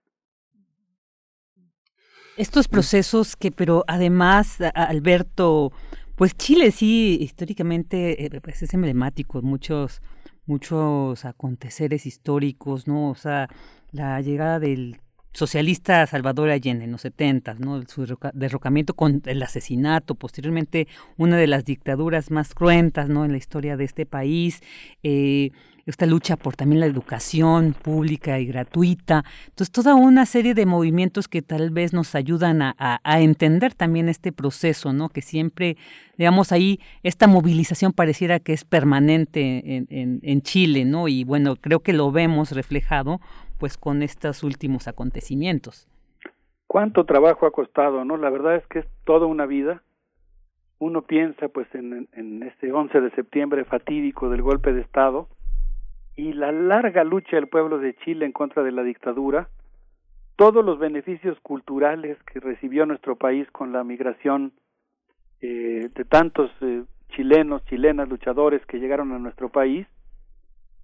Estos 2.38 2.68
procesos 2.68 3.36
que, 3.36 3.52
pero 3.52 3.84
además, 3.88 4.60
Alberto, 4.76 5.72
pues 6.16 6.38
Chile 6.38 6.70
sí, 6.70 7.18
históricamente, 7.20 8.26
eh, 8.26 8.42
pues 8.42 8.62
es 8.62 8.76
emblemático, 8.76 9.42
muchos 9.42 10.02
muchos 10.48 11.26
aconteceres 11.26 12.06
históricos, 12.06 12.88
¿no? 12.88 13.10
O 13.10 13.16
sea, 13.16 13.50
la 13.92 14.20
llegada 14.22 14.60
del 14.60 14.98
socialista 15.34 16.06
Salvador 16.08 16.50
Allende 16.50 16.86
en 16.86 16.92
los 16.92 17.02
70, 17.02 17.56
¿no? 17.56 17.82
Su 17.88 18.18
derrocamiento 18.34 18.94
con 18.94 19.22
el 19.26 19.44
asesinato, 19.44 20.16
posteriormente 20.16 20.88
una 21.18 21.38
de 21.38 21.48
las 21.48 21.66
dictaduras 21.66 22.32
más 22.32 22.54
cruentas, 22.54 23.10
¿no? 23.10 23.26
En 23.26 23.32
la 23.32 23.38
historia 23.38 23.78
de 23.78 23.84
este 23.84 24.06
país, 24.06 24.62
eh, 25.04 25.52
esta 25.88 26.06
lucha 26.06 26.36
por 26.36 26.56
también 26.56 26.82
la 26.82 26.86
educación 26.86 27.74
pública 27.74 28.40
y 28.40 28.46
gratuita. 28.46 29.24
Entonces, 29.46 29.72
toda 29.72 29.96
una 29.96 30.26
serie 30.26 30.54
de 30.54 30.66
movimientos 30.66 31.28
que 31.30 31.42
tal 31.42 31.72
vez 31.72 31.94
nos 31.94 32.14
ayudan 32.14 32.62
a, 32.62 33.00
entender 33.20 33.74
también 33.74 34.10
este 34.10 34.34
proceso, 34.34 34.92
¿no? 34.92 35.08
Que 35.08 35.22
siempre, 35.22 35.78
digamos, 36.18 36.52
ahí 36.52 36.82
esta 37.04 37.28
movilización 37.28 37.94
pareciera 37.94 38.40
que 38.40 38.54
es 38.54 38.66
permanente 38.66 39.78
en, 39.78 39.88
en, 39.90 40.20
en 40.24 40.42
Chile, 40.42 40.84
¿no? 40.84 41.08
Y 41.08 41.24
bueno, 41.24 41.56
creo 41.56 41.80
que 41.80 41.94
lo 41.94 42.12
vemos 42.12 42.52
reflejado 42.52 43.22
pues 43.58 43.78
con 43.78 44.02
estos 44.04 44.44
últimos 44.44 44.88
acontecimientos. 44.88 45.88
¿Cuánto 46.68 47.06
trabajo 47.06 47.46
ha 47.46 47.52
costado, 47.52 48.04
no? 48.04 48.18
La 48.18 48.30
verdad 48.30 48.56
es 48.56 48.68
que 48.68 48.80
es 48.80 48.86
toda 49.06 49.26
una 49.26 49.46
vida. 49.46 49.84
Uno 50.80 51.02
piensa 51.02 51.48
pues 51.48 51.68
en, 51.74 52.44
este 52.44 52.72
11 52.72 53.02
de 53.02 53.12
septiembre 53.12 53.64
fatídico 53.66 54.30
del 54.30 54.42
golpe 54.42 54.74
de 54.74 54.82
Estado, 54.82 55.30
y 56.16 56.34
la 56.34 56.52
larga 56.52 57.04
lucha 57.04 57.38
del 57.38 57.48
pueblo 57.48 57.78
de 57.78 57.96
Chile 57.98 58.26
en 58.26 58.32
contra 58.32 58.64
de 58.64 58.72
la 58.72 58.84
dictadura, 58.84 59.50
todos 60.36 60.64
los 60.64 60.78
beneficios 60.78 61.40
culturales 61.42 62.18
que 62.32 62.40
recibió 62.40 62.86
nuestro 62.86 63.16
país 63.16 63.50
con 63.52 63.72
la 63.72 63.84
migración 63.84 64.54
eh, 65.42 65.90
de 65.94 66.06
tantos 66.06 66.52
eh, 66.62 66.84
chilenos, 67.10 67.64
chilenas, 67.66 68.10
luchadores 68.10 68.66
que 68.66 68.80
llegaron 68.80 69.12
a 69.14 69.20
nuestro 69.20 69.50
país. 69.50 69.88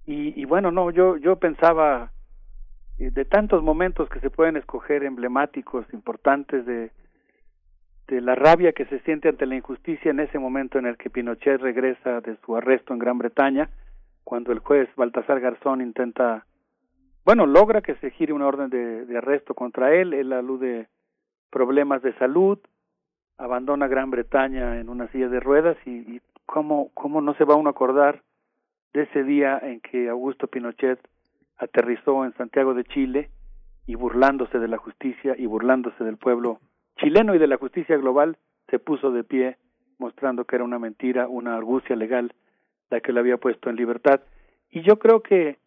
Y, 0.06 0.40
y 0.40 0.46
bueno, 0.46 0.72
no, 0.72 0.92
yo, 0.92 1.18
yo 1.18 1.38
pensaba 1.38 2.12
de 2.98 3.26
tantos 3.26 3.64
momentos 3.64 4.10
que 4.10 4.20
se 4.20 4.30
pueden 4.30 4.58
escoger 4.58 5.04
emblemáticos, 5.04 5.86
importantes, 5.94 6.66
de, 6.66 6.92
de 8.08 8.22
la 8.22 8.36
rabia 8.36 8.74
que 8.74 8.86
se 8.86 9.00
siente 9.00 9.30
ante 9.30 9.46
la 9.46 9.56
injusticia 9.56 10.12
en 10.12 10.20
ese 10.20 10.40
momento 10.40 10.78
en 10.78 10.86
el 10.86 10.98
que 10.98 11.10
Pinochet 11.10 11.60
regresa 11.62 12.22
de 12.22 12.38
su 12.46 12.56
arresto 12.56 12.94
en 12.94 13.00
Gran 13.00 13.18
Bretaña, 13.18 13.70
cuando 14.24 14.52
el 14.52 14.60
juez 14.60 14.90
Baltasar 14.96 15.40
Garzón 15.40 15.82
intenta, 15.82 16.46
bueno, 17.26 17.46
logra 17.46 17.82
que 17.82 17.96
se 17.96 18.12
gire 18.12 18.34
una 18.34 18.48
orden 18.48 18.70
de, 18.70 19.06
de 19.06 19.18
arresto 19.18 19.54
contra 19.54 19.94
él, 19.94 20.14
él 20.14 20.32
alude 20.32 20.88
problemas 21.50 22.02
de 22.02 22.14
salud, 22.14 22.60
abandona 23.38 23.88
Gran 23.88 24.12
Bretaña 24.12 24.80
en 24.80 24.90
una 24.90 25.08
silla 25.10 25.30
de 25.30 25.40
ruedas 25.40 25.78
y, 25.86 25.92
y 26.16 26.22
cómo, 26.46 26.90
cómo 26.94 27.22
no 27.22 27.34
se 27.36 27.44
va 27.44 27.56
uno 27.56 27.70
a 27.70 27.72
acordar 27.72 28.22
de 28.94 29.04
ese 29.04 29.24
día 29.24 29.60
en 29.62 29.82
que 29.82 30.10
Augusto 30.10 30.48
Pinochet 30.48 31.00
aterrizó 31.58 32.26
en 32.26 32.34
Santiago 32.34 32.74
de 32.74 32.84
Chile 32.86 33.30
y 33.86 33.96
burlándose 33.96 34.60
de 34.60 34.68
la 34.68 34.78
justicia 34.78 35.36
y 35.38 35.46
burlándose 35.46 36.04
del 36.04 36.18
pueblo 36.18 36.60
chileno 36.98 37.36
y 37.36 37.40
de 37.40 37.48
la 37.48 37.58
justicia 37.58 37.98
global, 37.98 38.38
se 38.70 38.80
puso 38.80 39.12
de 39.12 39.24
pie 39.24 39.58
mostrando 39.98 40.46
que 40.46 40.56
era 40.56 40.66
una 40.66 40.80
mentira, 40.80 41.28
una 41.28 41.56
argucia 41.56 41.96
legal 41.96 42.34
la 42.90 43.02
que 43.02 43.12
le 43.12 43.20
había 43.20 43.38
puesto 43.38 43.70
en 43.70 43.76
libertad. 43.76 44.22
Y 44.70 44.82
yo 44.82 45.00
creo 45.00 45.22
que 45.22 45.58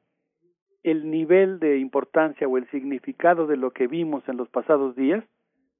el 0.82 1.10
nivel 1.10 1.58
de 1.58 1.78
importancia 1.78 2.46
o 2.46 2.58
el 2.58 2.70
significado 2.70 3.46
de 3.46 3.56
lo 3.56 3.72
que 3.72 3.86
vimos 3.86 4.22
en 4.28 4.36
los 4.36 4.48
pasados 4.48 4.94
días, 4.94 5.24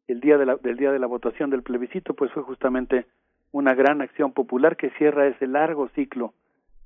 el 0.09 0.20
día 0.20 0.39
de 0.39 0.47
la, 0.47 0.57
del 0.57 0.76
día 0.76 0.93
de 0.93 0.99
la 0.99 1.07
votación 1.07 1.51
del 1.51 1.62
plebiscito, 1.62 2.15
pues 2.15 2.33
fue 2.33 2.43
justamente 2.43 3.07
una 3.52 3.75
gran 3.75 4.01
acción 4.01 4.33
popular 4.33 4.76
que 4.76 4.91
cierra 4.99 5.26
ese 5.26 5.47
largo 5.47 5.89
ciclo 5.91 6.35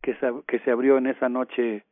que 0.03 0.15
se, 0.17 0.31
que 0.47 0.59
se 0.61 0.71
abrió 0.71 0.99
en 0.99 1.07
esa 1.07 1.29
noche. 1.29 1.85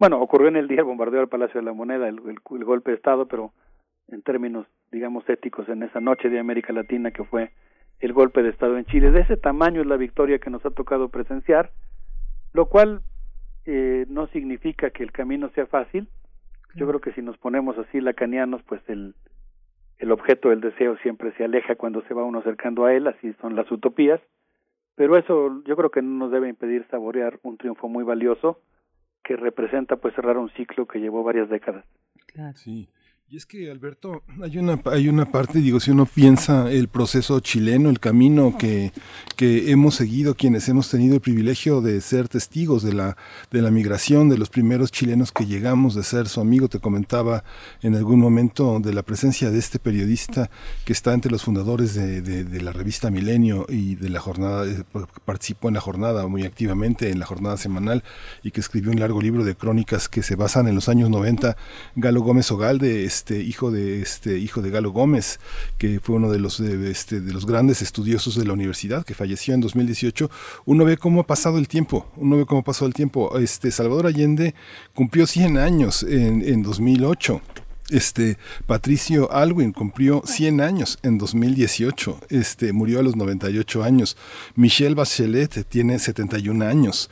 Bueno, 0.00 0.20
ocurrió 0.20 0.48
en 0.48 0.56
el 0.56 0.66
día 0.66 0.78
del 0.78 0.86
bombardeo 0.86 1.20
del 1.20 1.28
Palacio 1.28 1.60
de 1.60 1.66
la 1.66 1.72
Moneda, 1.72 2.08
el, 2.08 2.18
el, 2.26 2.38
el 2.56 2.64
golpe 2.64 2.90
de 2.90 2.96
Estado, 2.96 3.28
pero 3.28 3.52
en 4.08 4.22
términos, 4.22 4.66
digamos, 4.90 5.28
éticos, 5.28 5.68
en 5.68 5.84
esa 5.84 6.00
noche 6.00 6.28
de 6.28 6.40
América 6.40 6.72
Latina 6.72 7.12
que 7.12 7.22
fue 7.22 7.52
el 8.00 8.12
golpe 8.12 8.42
de 8.42 8.48
Estado 8.48 8.78
en 8.78 8.86
Chile. 8.86 9.12
De 9.12 9.20
ese 9.20 9.36
tamaño 9.36 9.82
es 9.82 9.86
la 9.86 9.96
victoria 9.96 10.38
que 10.38 10.50
nos 10.50 10.66
ha 10.66 10.70
tocado 10.70 11.10
presenciar 11.10 11.70
lo 12.52 12.66
cual 12.66 13.02
eh, 13.66 14.06
no 14.08 14.26
significa 14.28 14.90
que 14.90 15.02
el 15.02 15.12
camino 15.12 15.50
sea 15.50 15.66
fácil. 15.66 16.08
Yo 16.74 16.86
creo 16.86 17.00
que 17.00 17.12
si 17.12 17.22
nos 17.22 17.36
ponemos 17.38 17.76
así 17.78 18.00
lacanianos, 18.00 18.62
pues 18.62 18.80
el, 18.88 19.14
el 19.98 20.12
objeto 20.12 20.50
del 20.50 20.60
deseo 20.60 20.96
siempre 20.98 21.32
se 21.36 21.44
aleja 21.44 21.74
cuando 21.74 22.02
se 22.02 22.14
va 22.14 22.24
uno 22.24 22.40
acercando 22.40 22.84
a 22.84 22.94
él, 22.94 23.06
así 23.06 23.32
son 23.40 23.56
las 23.56 23.70
utopías, 23.70 24.20
pero 24.94 25.16
eso 25.16 25.62
yo 25.64 25.76
creo 25.76 25.90
que 25.90 26.02
no 26.02 26.10
nos 26.18 26.30
debe 26.30 26.48
impedir 26.48 26.86
saborear 26.90 27.38
un 27.42 27.56
triunfo 27.56 27.88
muy 27.88 28.04
valioso 28.04 28.60
que 29.22 29.36
representa 29.36 29.96
pues 29.96 30.14
cerrar 30.14 30.36
un 30.38 30.50
ciclo 30.50 30.86
que 30.86 30.98
llevó 30.98 31.22
varias 31.22 31.48
décadas. 31.48 31.84
Claro. 32.26 32.56
Sí. 32.56 32.88
Y 33.32 33.36
es 33.36 33.46
que, 33.46 33.70
Alberto, 33.70 34.24
hay 34.42 34.58
una, 34.58 34.80
hay 34.86 35.08
una 35.08 35.24
parte, 35.24 35.60
digo, 35.60 35.78
si 35.78 35.92
uno 35.92 36.04
piensa 36.04 36.68
el 36.68 36.88
proceso 36.88 37.38
chileno, 37.38 37.88
el 37.88 38.00
camino 38.00 38.58
que, 38.58 38.92
que 39.36 39.70
hemos 39.70 39.94
seguido, 39.94 40.34
quienes 40.34 40.68
hemos 40.68 40.90
tenido 40.90 41.14
el 41.14 41.20
privilegio 41.20 41.80
de 41.80 42.00
ser 42.00 42.28
testigos 42.28 42.82
de 42.82 42.92
la, 42.92 43.16
de 43.52 43.62
la 43.62 43.70
migración, 43.70 44.28
de 44.28 44.36
los 44.36 44.50
primeros 44.50 44.90
chilenos 44.90 45.30
que 45.30 45.46
llegamos, 45.46 45.94
de 45.94 46.02
ser 46.02 46.26
su 46.26 46.40
amigo, 46.40 46.66
te 46.68 46.80
comentaba 46.80 47.44
en 47.82 47.94
algún 47.94 48.18
momento 48.18 48.80
de 48.80 48.92
la 48.92 49.04
presencia 49.04 49.52
de 49.52 49.60
este 49.60 49.78
periodista 49.78 50.50
que 50.84 50.92
está 50.92 51.14
entre 51.14 51.30
los 51.30 51.44
fundadores 51.44 51.94
de, 51.94 52.22
de, 52.22 52.60
la 52.60 52.72
revista 52.72 53.12
Milenio 53.12 53.64
y 53.68 53.94
de 53.94 54.08
la 54.08 54.18
jornada, 54.18 54.66
eh, 54.66 54.82
participó 55.24 55.68
en 55.68 55.74
la 55.74 55.80
jornada 55.80 56.26
muy 56.26 56.42
activamente, 56.42 57.10
en 57.10 57.20
la 57.20 57.26
jornada 57.26 57.56
semanal, 57.58 58.02
y 58.42 58.50
que 58.50 58.58
escribió 58.58 58.90
un 58.90 58.98
largo 58.98 59.22
libro 59.22 59.44
de 59.44 59.54
crónicas 59.54 60.08
que 60.08 60.24
se 60.24 60.34
basan 60.34 60.66
en 60.66 60.74
los 60.74 60.88
años 60.88 61.10
90, 61.10 61.56
Galo 61.94 62.22
Gómez 62.22 62.50
Ogalde, 62.50 63.04
este 63.20 63.40
hijo 63.40 63.70
de 63.70 64.00
este 64.00 64.38
hijo 64.38 64.62
de 64.62 64.70
Galo 64.70 64.92
Gómez, 64.92 65.40
que 65.76 66.00
fue 66.00 66.16
uno 66.16 66.30
de 66.30 66.38
los 66.38 66.58
de, 66.58 66.90
este, 66.90 67.20
de 67.20 67.32
los 67.34 67.44
grandes 67.44 67.82
estudiosos 67.82 68.34
de 68.34 68.46
la 68.46 68.54
universidad, 68.54 69.04
que 69.04 69.14
falleció 69.14 69.52
en 69.52 69.60
2018. 69.60 70.30
Uno 70.64 70.86
ve 70.86 70.96
cómo 70.96 71.20
ha 71.20 71.26
pasado 71.26 71.58
el 71.58 71.68
tiempo, 71.68 72.06
uno 72.16 72.38
ve 72.38 72.46
cómo 72.46 72.64
ha 72.66 72.86
el 72.86 72.94
tiempo. 72.94 73.38
Este 73.38 73.70
Salvador 73.70 74.06
Allende 74.06 74.54
cumplió 74.94 75.26
100 75.26 75.58
años 75.58 76.02
en, 76.02 76.42
en 76.42 76.62
2008. 76.62 77.42
Este 77.90 78.38
Patricio 78.66 79.30
Alwin 79.32 79.72
cumplió 79.72 80.22
100 80.24 80.62
años 80.62 80.98
en 81.02 81.18
2018. 81.18 82.20
Este 82.30 82.72
murió 82.72 83.00
a 83.00 83.02
los 83.02 83.16
98 83.16 83.82
años. 83.82 84.16
Michelle 84.54 84.94
Bachelet 84.94 85.66
tiene 85.68 85.98
71 85.98 86.64
años 86.64 87.10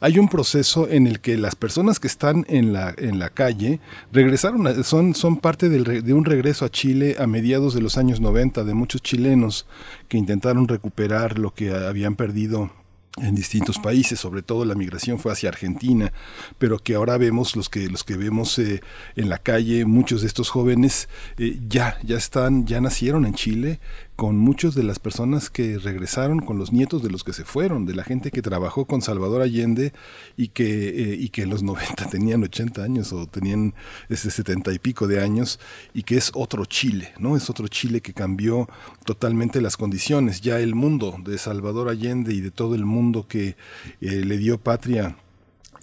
hay 0.00 0.18
un 0.18 0.28
proceso 0.28 0.88
en 0.88 1.06
el 1.06 1.20
que 1.20 1.36
las 1.36 1.54
personas 1.56 2.00
que 2.00 2.06
están 2.06 2.44
en 2.48 2.72
la, 2.72 2.94
en 2.96 3.18
la 3.18 3.30
calle 3.30 3.80
regresaron, 4.12 4.84
son, 4.84 5.14
son 5.14 5.36
parte 5.36 5.68
de 5.68 6.12
un 6.12 6.24
regreso 6.24 6.64
a 6.64 6.70
Chile 6.70 7.16
a 7.18 7.26
mediados 7.26 7.74
de 7.74 7.80
los 7.80 7.98
años 7.98 8.20
90 8.20 8.64
de 8.64 8.74
muchos 8.74 9.02
chilenos 9.02 9.66
que 10.08 10.18
intentaron 10.18 10.68
recuperar 10.68 11.38
lo 11.38 11.54
que 11.54 11.72
habían 11.72 12.16
perdido 12.16 12.70
en 13.18 13.34
distintos 13.34 13.78
países, 13.78 14.18
sobre 14.18 14.42
todo 14.42 14.64
la 14.64 14.74
migración 14.74 15.18
fue 15.18 15.32
hacia 15.32 15.48
Argentina, 15.48 16.12
pero 16.58 16.78
que 16.78 16.96
ahora 16.96 17.16
vemos 17.16 17.54
los 17.54 17.68
que 17.68 17.88
los 17.88 18.02
que 18.02 18.16
vemos 18.16 18.58
eh, 18.58 18.82
en 19.14 19.28
la 19.28 19.38
calle, 19.38 19.84
muchos 19.84 20.22
de 20.22 20.26
estos 20.26 20.50
jóvenes 20.50 21.08
eh, 21.38 21.60
ya 21.68 21.96
ya 22.02 22.16
están 22.16 22.66
ya 22.66 22.80
nacieron 22.80 23.24
en 23.24 23.34
Chile, 23.34 23.78
con 24.16 24.36
muchos 24.36 24.74
de 24.74 24.84
las 24.84 24.98
personas 24.98 25.50
que 25.50 25.78
regresaron, 25.78 26.40
con 26.40 26.58
los 26.58 26.72
nietos 26.72 27.02
de 27.02 27.10
los 27.10 27.24
que 27.24 27.32
se 27.32 27.44
fueron, 27.44 27.84
de 27.84 27.94
la 27.94 28.04
gente 28.04 28.30
que 28.30 28.42
trabajó 28.42 28.84
con 28.84 29.02
Salvador 29.02 29.42
Allende 29.42 29.92
y 30.36 30.48
que, 30.48 30.88
eh, 30.88 31.16
y 31.18 31.30
que 31.30 31.42
en 31.42 31.50
los 31.50 31.62
90 31.64 32.06
tenían 32.06 32.42
80 32.42 32.82
años 32.82 33.12
o 33.12 33.26
tenían 33.26 33.74
ese 34.08 34.30
70 34.30 34.72
y 34.72 34.78
pico 34.78 35.08
de 35.08 35.22
años 35.22 35.58
y 35.92 36.04
que 36.04 36.16
es 36.16 36.30
otro 36.34 36.64
Chile, 36.64 37.12
¿no? 37.18 37.36
Es 37.36 37.50
otro 37.50 37.66
Chile 37.68 38.00
que 38.00 38.12
cambió 38.12 38.68
totalmente 39.04 39.60
las 39.60 39.76
condiciones. 39.76 40.40
Ya 40.40 40.60
el 40.60 40.74
mundo 40.74 41.16
de 41.24 41.36
Salvador 41.38 41.88
Allende 41.88 42.34
y 42.34 42.40
de 42.40 42.50
todo 42.50 42.74
el 42.74 42.84
mundo 42.84 43.26
que 43.26 43.56
eh, 44.00 44.24
le 44.24 44.38
dio 44.38 44.58
patria 44.58 45.16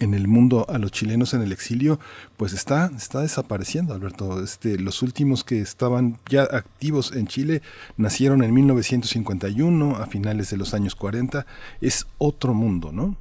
en 0.02 0.14
el 0.14 0.28
mundo 0.28 0.66
a 0.68 0.78
los 0.78 0.90
chilenos 0.90 1.32
en 1.34 1.42
el 1.42 1.52
exilio, 1.52 1.98
pues 2.36 2.52
está, 2.52 2.86
está 2.96 3.20
desapareciendo, 3.20 3.94
Alberto. 3.94 4.42
Este, 4.42 4.78
los 4.78 5.02
últimos 5.02 5.44
que 5.44 5.60
estaban 5.60 6.16
ya 6.28 6.42
activos 6.42 7.14
en 7.14 7.26
Chile 7.26 7.62
nacieron 7.96 8.42
en 8.42 8.52
1951, 8.52 9.96
a 9.96 10.06
finales 10.06 10.50
de 10.50 10.56
los 10.56 10.74
años 10.74 10.94
40. 10.94 11.46
Es 11.80 12.06
otro 12.18 12.52
mundo, 12.54 12.90
¿no? 12.92 13.16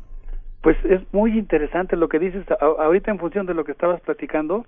Pues 0.62 0.78
es 0.86 1.02
muy 1.14 1.38
interesante 1.38 1.96
lo 1.96 2.10
que 2.10 2.20
dices. 2.20 2.46
ahorita 2.60 3.12
en 3.12 3.20
función 3.20 3.46
de 3.46 3.54
lo 3.54 3.64
que 3.64 3.72
estabas 3.72 4.02
platicando, 4.02 4.66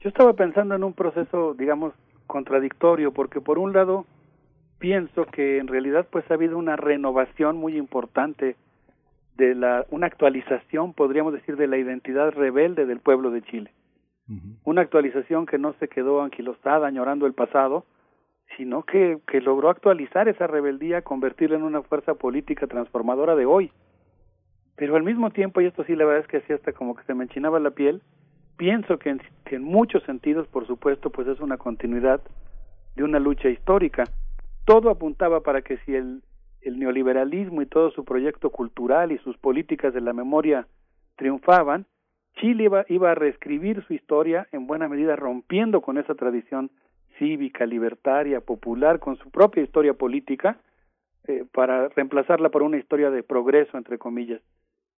yo 0.00 0.08
estaba 0.08 0.34
pensando 0.34 0.74
en 0.74 0.84
un 0.84 0.92
proceso, 0.92 1.54
digamos, 1.54 1.94
contradictorio, 2.26 3.12
porque 3.12 3.40
por 3.40 3.58
un 3.58 3.72
lado 3.72 4.06
pienso 4.78 5.24
que 5.26 5.58
en 5.58 5.66
realidad 5.66 6.06
pues 6.10 6.30
ha 6.30 6.34
habido 6.34 6.58
una 6.58 6.76
renovación 6.76 7.56
muy 7.56 7.76
importante 7.76 8.56
de 9.36 9.54
la, 9.54 9.84
una 9.90 10.06
actualización, 10.06 10.92
podríamos 10.92 11.32
decir, 11.32 11.56
de 11.56 11.66
la 11.66 11.76
identidad 11.76 12.30
rebelde 12.32 12.86
del 12.86 13.00
pueblo 13.00 13.30
de 13.30 13.42
Chile. 13.42 13.72
Una 14.64 14.80
actualización 14.80 15.44
que 15.44 15.58
no 15.58 15.74
se 15.74 15.88
quedó 15.88 16.22
anquilostada, 16.22 16.86
añorando 16.86 17.26
el 17.26 17.34
pasado, 17.34 17.84
sino 18.56 18.82
que, 18.84 19.18
que 19.26 19.42
logró 19.42 19.68
actualizar 19.68 20.28
esa 20.28 20.46
rebeldía, 20.46 21.02
convertirla 21.02 21.56
en 21.56 21.62
una 21.62 21.82
fuerza 21.82 22.14
política 22.14 22.66
transformadora 22.66 23.34
de 23.34 23.44
hoy. 23.44 23.70
Pero 24.76 24.96
al 24.96 25.02
mismo 25.02 25.30
tiempo, 25.30 25.60
y 25.60 25.66
esto 25.66 25.84
sí 25.84 25.94
la 25.94 26.06
verdad 26.06 26.22
es 26.22 26.28
que 26.28 26.38
así 26.38 26.52
hasta 26.54 26.72
como 26.72 26.96
que 26.96 27.04
se 27.04 27.14
me 27.14 27.24
enchinaba 27.24 27.60
la 27.60 27.72
piel, 27.72 28.02
pienso 28.56 28.98
que 28.98 29.10
en, 29.10 29.20
que 29.44 29.56
en 29.56 29.62
muchos 29.62 30.02
sentidos, 30.04 30.48
por 30.48 30.66
supuesto, 30.66 31.10
pues 31.10 31.28
es 31.28 31.40
una 31.40 31.58
continuidad 31.58 32.22
de 32.96 33.04
una 33.04 33.18
lucha 33.18 33.48
histórica. 33.48 34.04
Todo 34.64 34.88
apuntaba 34.88 35.40
para 35.40 35.60
que 35.60 35.76
si 35.78 35.94
el 35.94 36.22
el 36.64 36.78
neoliberalismo 36.78 37.62
y 37.62 37.66
todo 37.66 37.90
su 37.90 38.04
proyecto 38.04 38.50
cultural 38.50 39.12
y 39.12 39.18
sus 39.18 39.36
políticas 39.36 39.94
de 39.94 40.00
la 40.00 40.12
memoria 40.12 40.66
triunfaban, 41.16 41.86
Chile 42.36 42.64
iba, 42.64 42.84
iba 42.88 43.12
a 43.12 43.14
reescribir 43.14 43.84
su 43.86 43.94
historia 43.94 44.48
en 44.50 44.66
buena 44.66 44.88
medida 44.88 45.14
rompiendo 45.14 45.80
con 45.80 45.98
esa 45.98 46.14
tradición 46.14 46.70
cívica, 47.18 47.64
libertaria, 47.66 48.40
popular, 48.40 48.98
con 48.98 49.16
su 49.16 49.30
propia 49.30 49.62
historia 49.62 49.94
política, 49.94 50.58
eh, 51.26 51.44
para 51.52 51.88
reemplazarla 51.88 52.48
por 52.48 52.62
una 52.62 52.76
historia 52.76 53.10
de 53.10 53.22
progreso, 53.22 53.78
entre 53.78 53.98
comillas. 53.98 54.42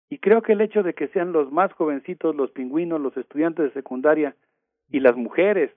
Y 0.08 0.18
creo 0.18 0.42
que 0.42 0.52
el 0.52 0.60
hecho 0.60 0.82
de 0.82 0.94
que 0.94 1.08
sean 1.08 1.32
los 1.32 1.52
más 1.52 1.72
jovencitos, 1.72 2.34
los 2.34 2.50
pingüinos, 2.52 3.00
los 3.00 3.16
estudiantes 3.16 3.66
de 3.66 3.72
secundaria 3.72 4.34
y 4.90 5.00
las 5.00 5.16
mujeres 5.16 5.72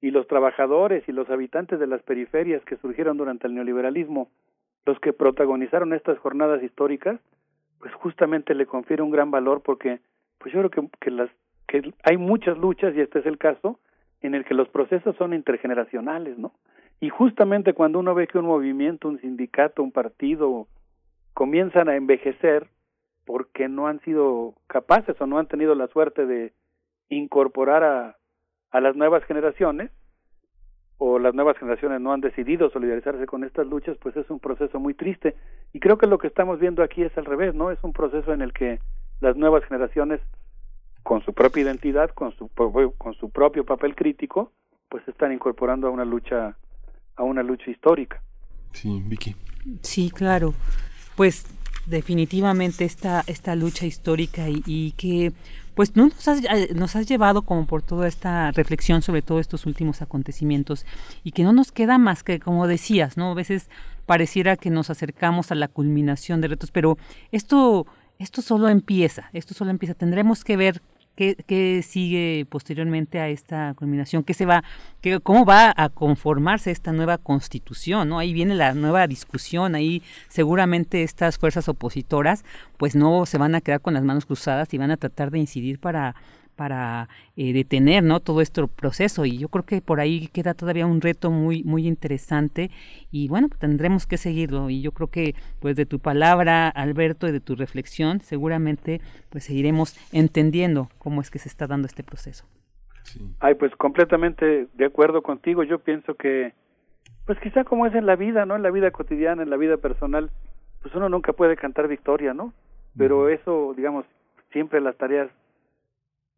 y 0.00 0.10
los 0.10 0.26
trabajadores 0.26 1.08
y 1.08 1.12
los 1.12 1.30
habitantes 1.30 1.78
de 1.78 1.86
las 1.86 2.02
periferias 2.02 2.64
que 2.64 2.76
surgieron 2.76 3.16
durante 3.16 3.46
el 3.46 3.54
neoliberalismo 3.54 4.30
los 4.86 4.98
que 5.00 5.12
protagonizaron 5.12 5.92
estas 5.92 6.18
jornadas 6.18 6.62
históricas, 6.62 7.20
pues 7.78 7.92
justamente 7.94 8.54
le 8.54 8.66
confiere 8.66 9.02
un 9.02 9.10
gran 9.10 9.30
valor 9.30 9.62
porque 9.62 10.00
pues 10.38 10.52
yo 10.52 10.60
creo 10.60 10.70
que, 10.70 10.98
que 11.00 11.10
las 11.10 11.30
que 11.66 11.92
hay 12.02 12.16
muchas 12.16 12.58
luchas 12.58 12.94
y 12.94 13.00
este 13.00 13.20
es 13.20 13.26
el 13.26 13.38
caso 13.38 13.78
en 14.20 14.34
el 14.34 14.44
que 14.44 14.54
los 14.54 14.68
procesos 14.68 15.16
son 15.16 15.34
intergeneracionales, 15.34 16.38
¿no? 16.38 16.52
Y 17.00 17.08
justamente 17.08 17.74
cuando 17.74 17.98
uno 17.98 18.14
ve 18.14 18.26
que 18.26 18.38
un 18.38 18.46
movimiento, 18.46 19.08
un 19.08 19.20
sindicato, 19.20 19.82
un 19.82 19.92
partido 19.92 20.66
comienzan 21.34 21.88
a 21.88 21.96
envejecer 21.96 22.68
porque 23.26 23.68
no 23.68 23.86
han 23.86 24.00
sido 24.00 24.54
capaces 24.66 25.20
o 25.20 25.26
no 25.26 25.38
han 25.38 25.48
tenido 25.48 25.74
la 25.74 25.88
suerte 25.88 26.26
de 26.26 26.52
incorporar 27.08 27.82
a, 27.82 28.16
a 28.70 28.80
las 28.80 28.96
nuevas 28.96 29.24
generaciones, 29.24 29.90
o 31.06 31.18
las 31.18 31.34
nuevas 31.34 31.58
generaciones 31.58 32.00
no 32.00 32.14
han 32.14 32.22
decidido 32.22 32.70
solidarizarse 32.70 33.26
con 33.26 33.44
estas 33.44 33.66
luchas, 33.66 33.98
pues 34.00 34.16
es 34.16 34.30
un 34.30 34.40
proceso 34.40 34.80
muy 34.80 34.94
triste. 34.94 35.36
Y 35.74 35.78
creo 35.78 35.98
que 35.98 36.06
lo 36.06 36.16
que 36.16 36.28
estamos 36.28 36.58
viendo 36.58 36.82
aquí 36.82 37.02
es 37.02 37.16
al 37.18 37.26
revés, 37.26 37.54
¿no? 37.54 37.70
Es 37.70 37.78
un 37.82 37.92
proceso 37.92 38.32
en 38.32 38.40
el 38.40 38.54
que 38.54 38.80
las 39.20 39.36
nuevas 39.36 39.62
generaciones, 39.66 40.22
con 41.02 41.22
su 41.22 41.34
propia 41.34 41.62
identidad, 41.62 42.08
con 42.14 42.34
su, 42.38 42.48
con 42.96 43.12
su 43.20 43.28
propio 43.28 43.66
papel 43.66 43.94
crítico, 43.94 44.50
pues 44.88 45.06
están 45.06 45.30
incorporando 45.30 45.88
a 45.88 45.90
una 45.90 46.06
lucha, 46.06 46.56
a 47.16 47.22
una 47.22 47.42
lucha 47.42 47.70
histórica. 47.70 48.22
Sí, 48.72 49.02
Vicky. 49.04 49.36
Sí, 49.82 50.10
claro. 50.10 50.54
Pues 51.16 51.44
definitivamente 51.84 52.86
esta, 52.86 53.24
esta 53.26 53.54
lucha 53.56 53.84
histórica 53.84 54.48
y, 54.48 54.62
y 54.64 54.92
que 54.92 55.32
pues 55.74 55.96
no 55.96 56.06
nos 56.06 56.28
has, 56.28 56.44
eh, 56.44 56.72
nos 56.74 56.96
has 56.96 57.06
llevado 57.06 57.42
como 57.42 57.66
por 57.66 57.82
toda 57.82 58.06
esta 58.08 58.50
reflexión 58.52 59.02
sobre 59.02 59.22
todos 59.22 59.40
estos 59.40 59.66
últimos 59.66 60.02
acontecimientos 60.02 60.86
y 61.24 61.32
que 61.32 61.42
no 61.42 61.52
nos 61.52 61.72
queda 61.72 61.98
más 61.98 62.22
que, 62.22 62.40
como 62.40 62.66
decías, 62.66 63.16
¿no? 63.16 63.32
A 63.32 63.34
veces 63.34 63.68
pareciera 64.06 64.56
que 64.56 64.70
nos 64.70 64.90
acercamos 64.90 65.50
a 65.50 65.54
la 65.54 65.68
culminación 65.68 66.40
de 66.40 66.48
retos, 66.48 66.70
pero 66.70 66.98
esto, 67.32 67.86
esto 68.18 68.42
solo 68.42 68.68
empieza, 68.68 69.30
esto 69.32 69.54
solo 69.54 69.70
empieza. 69.70 69.94
Tendremos 69.94 70.44
que 70.44 70.56
ver 70.56 70.82
¿Qué, 71.16 71.82
sigue 71.86 72.44
posteriormente 72.48 73.20
a 73.20 73.28
esta 73.28 73.74
culminación? 73.74 74.24
¿Qué 74.24 74.34
se 74.34 74.46
va, 74.46 74.64
qué, 75.00 75.20
¿Cómo 75.20 75.44
va 75.44 75.72
a 75.76 75.88
conformarse 75.88 76.72
esta 76.72 76.92
nueva 76.92 77.18
constitución? 77.18 78.08
¿no? 78.08 78.18
Ahí 78.18 78.32
viene 78.32 78.54
la 78.54 78.74
nueva 78.74 79.06
discusión, 79.06 79.76
ahí 79.76 80.02
seguramente 80.28 81.04
estas 81.04 81.38
fuerzas 81.38 81.68
opositoras 81.68 82.44
pues 82.76 82.96
no 82.96 83.26
se 83.26 83.38
van 83.38 83.54
a 83.54 83.60
quedar 83.60 83.80
con 83.80 83.94
las 83.94 84.02
manos 84.02 84.26
cruzadas 84.26 84.74
y 84.74 84.78
van 84.78 84.90
a 84.90 84.96
tratar 84.96 85.30
de 85.30 85.38
incidir 85.38 85.78
para 85.78 86.16
para 86.56 87.08
eh, 87.36 87.52
detener 87.52 88.02
no 88.02 88.20
todo 88.20 88.40
este 88.40 88.66
proceso 88.66 89.24
y 89.24 89.38
yo 89.38 89.48
creo 89.48 89.64
que 89.64 89.80
por 89.80 90.00
ahí 90.00 90.28
queda 90.28 90.54
todavía 90.54 90.86
un 90.86 91.00
reto 91.00 91.30
muy 91.30 91.62
muy 91.64 91.86
interesante 91.86 92.70
y 93.10 93.28
bueno 93.28 93.48
tendremos 93.58 94.06
que 94.06 94.16
seguirlo 94.16 94.70
y 94.70 94.82
yo 94.82 94.92
creo 94.92 95.08
que 95.08 95.34
pues 95.60 95.76
de 95.76 95.86
tu 95.86 95.98
palabra 95.98 96.68
Alberto 96.68 97.28
y 97.28 97.32
de 97.32 97.40
tu 97.40 97.56
reflexión 97.56 98.20
seguramente 98.20 99.00
pues 99.30 99.44
seguiremos 99.44 99.96
entendiendo 100.12 100.88
cómo 100.98 101.20
es 101.20 101.30
que 101.30 101.38
se 101.38 101.48
está 101.48 101.66
dando 101.66 101.86
este 101.86 102.02
proceso 102.02 102.46
Ay, 103.40 103.54
pues 103.54 103.74
completamente 103.76 104.68
de 104.72 104.84
acuerdo 104.84 105.22
contigo. 105.22 105.62
Yo 105.62 105.78
pienso 105.78 106.14
que, 106.14 106.52
pues 107.26 107.38
quizá 107.40 107.64
como 107.64 107.86
es 107.86 107.94
en 107.94 108.06
la 108.06 108.16
vida, 108.16 108.46
¿no? 108.46 108.56
En 108.56 108.62
la 108.62 108.70
vida 108.70 108.90
cotidiana, 108.90 109.42
en 109.42 109.50
la 109.50 109.56
vida 109.56 109.76
personal, 109.76 110.30
pues 110.82 110.94
uno 110.94 111.08
nunca 111.08 111.32
puede 111.32 111.56
cantar 111.56 111.88
victoria, 111.88 112.34
¿no? 112.34 112.52
Pero 112.96 113.28
eso, 113.28 113.74
digamos, 113.76 114.06
siempre 114.52 114.80
las 114.80 114.96
tareas 114.96 115.30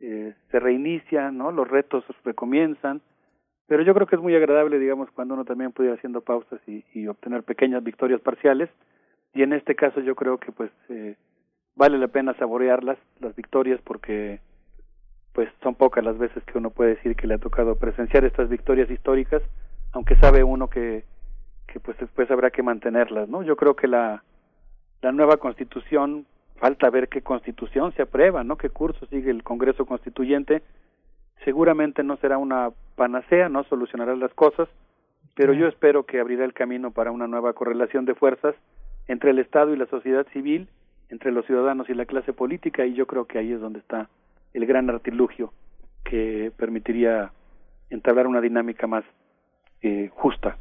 eh, 0.00 0.34
se 0.50 0.60
reinician, 0.60 1.38
¿no? 1.38 1.52
Los 1.52 1.68
retos 1.68 2.04
recomienzan. 2.24 3.00
Pero 3.66 3.82
yo 3.82 3.94
creo 3.94 4.06
que 4.06 4.16
es 4.16 4.22
muy 4.22 4.34
agradable, 4.34 4.78
digamos, 4.78 5.10
cuando 5.10 5.34
uno 5.34 5.44
también 5.44 5.72
puede 5.72 5.90
ir 5.90 5.96
haciendo 5.96 6.20
pausas 6.20 6.60
y, 6.68 6.84
y 6.94 7.08
obtener 7.08 7.42
pequeñas 7.42 7.82
victorias 7.82 8.20
parciales. 8.20 8.70
Y 9.34 9.42
en 9.42 9.52
este 9.52 9.74
caso 9.74 10.00
yo 10.00 10.14
creo 10.14 10.38
que 10.38 10.52
pues 10.52 10.70
eh, 10.88 11.16
vale 11.74 11.98
la 11.98 12.08
pena 12.08 12.34
saborearlas, 12.34 12.98
las 13.20 13.36
victorias, 13.36 13.80
porque 13.82 14.40
pues 15.32 15.50
son 15.62 15.74
pocas 15.74 16.02
las 16.02 16.16
veces 16.16 16.42
que 16.44 16.56
uno 16.56 16.70
puede 16.70 16.94
decir 16.94 17.14
que 17.14 17.26
le 17.26 17.34
ha 17.34 17.38
tocado 17.38 17.76
presenciar 17.76 18.24
estas 18.24 18.48
victorias 18.48 18.90
históricas, 18.90 19.42
aunque 19.92 20.16
sabe 20.16 20.42
uno 20.42 20.68
que, 20.68 21.04
que 21.66 21.78
pues 21.78 21.98
después 21.98 22.30
habrá 22.30 22.50
que 22.50 22.62
mantenerlas, 22.62 23.28
¿no? 23.28 23.42
Yo 23.42 23.56
creo 23.56 23.76
que 23.76 23.86
la, 23.86 24.24
la 25.02 25.12
nueva 25.12 25.36
constitución, 25.36 26.24
falta 26.58 26.90
ver 26.90 27.08
qué 27.08 27.22
constitución 27.22 27.92
se 27.92 28.02
aprueba, 28.02 28.44
¿no? 28.44 28.56
Qué 28.56 28.70
curso 28.70 29.06
sigue 29.06 29.30
el 29.30 29.42
Congreso 29.42 29.86
Constituyente, 29.86 30.62
seguramente 31.44 32.02
no 32.02 32.16
será 32.16 32.38
una 32.38 32.70
panacea, 32.96 33.48
no 33.48 33.64
solucionará 33.64 34.16
las 34.16 34.32
cosas, 34.34 34.68
pero 35.34 35.52
yo 35.52 35.68
espero 35.68 36.04
que 36.04 36.20
abrirá 36.20 36.44
el 36.44 36.54
camino 36.54 36.90
para 36.90 37.10
una 37.10 37.26
nueva 37.26 37.52
correlación 37.52 38.04
de 38.04 38.14
fuerzas 38.14 38.54
entre 39.06 39.30
el 39.30 39.38
Estado 39.38 39.72
y 39.72 39.76
la 39.76 39.86
sociedad 39.86 40.26
civil, 40.32 40.68
entre 41.10 41.30
los 41.30 41.46
ciudadanos 41.46 41.88
y 41.88 41.94
la 41.94 42.06
clase 42.06 42.32
política, 42.32 42.84
y 42.84 42.94
yo 42.94 43.06
creo 43.06 43.26
que 43.26 43.38
ahí 43.38 43.52
es 43.52 43.60
donde 43.60 43.78
está 43.78 44.08
el 44.54 44.66
gran 44.66 44.88
artilugio 44.90 45.52
que 46.04 46.52
permitiría 46.56 47.30
entablar 47.90 48.26
una 48.26 48.40
dinámica 48.40 48.86
más 48.86 49.04
eh, 49.82 50.10
justa 50.14 50.56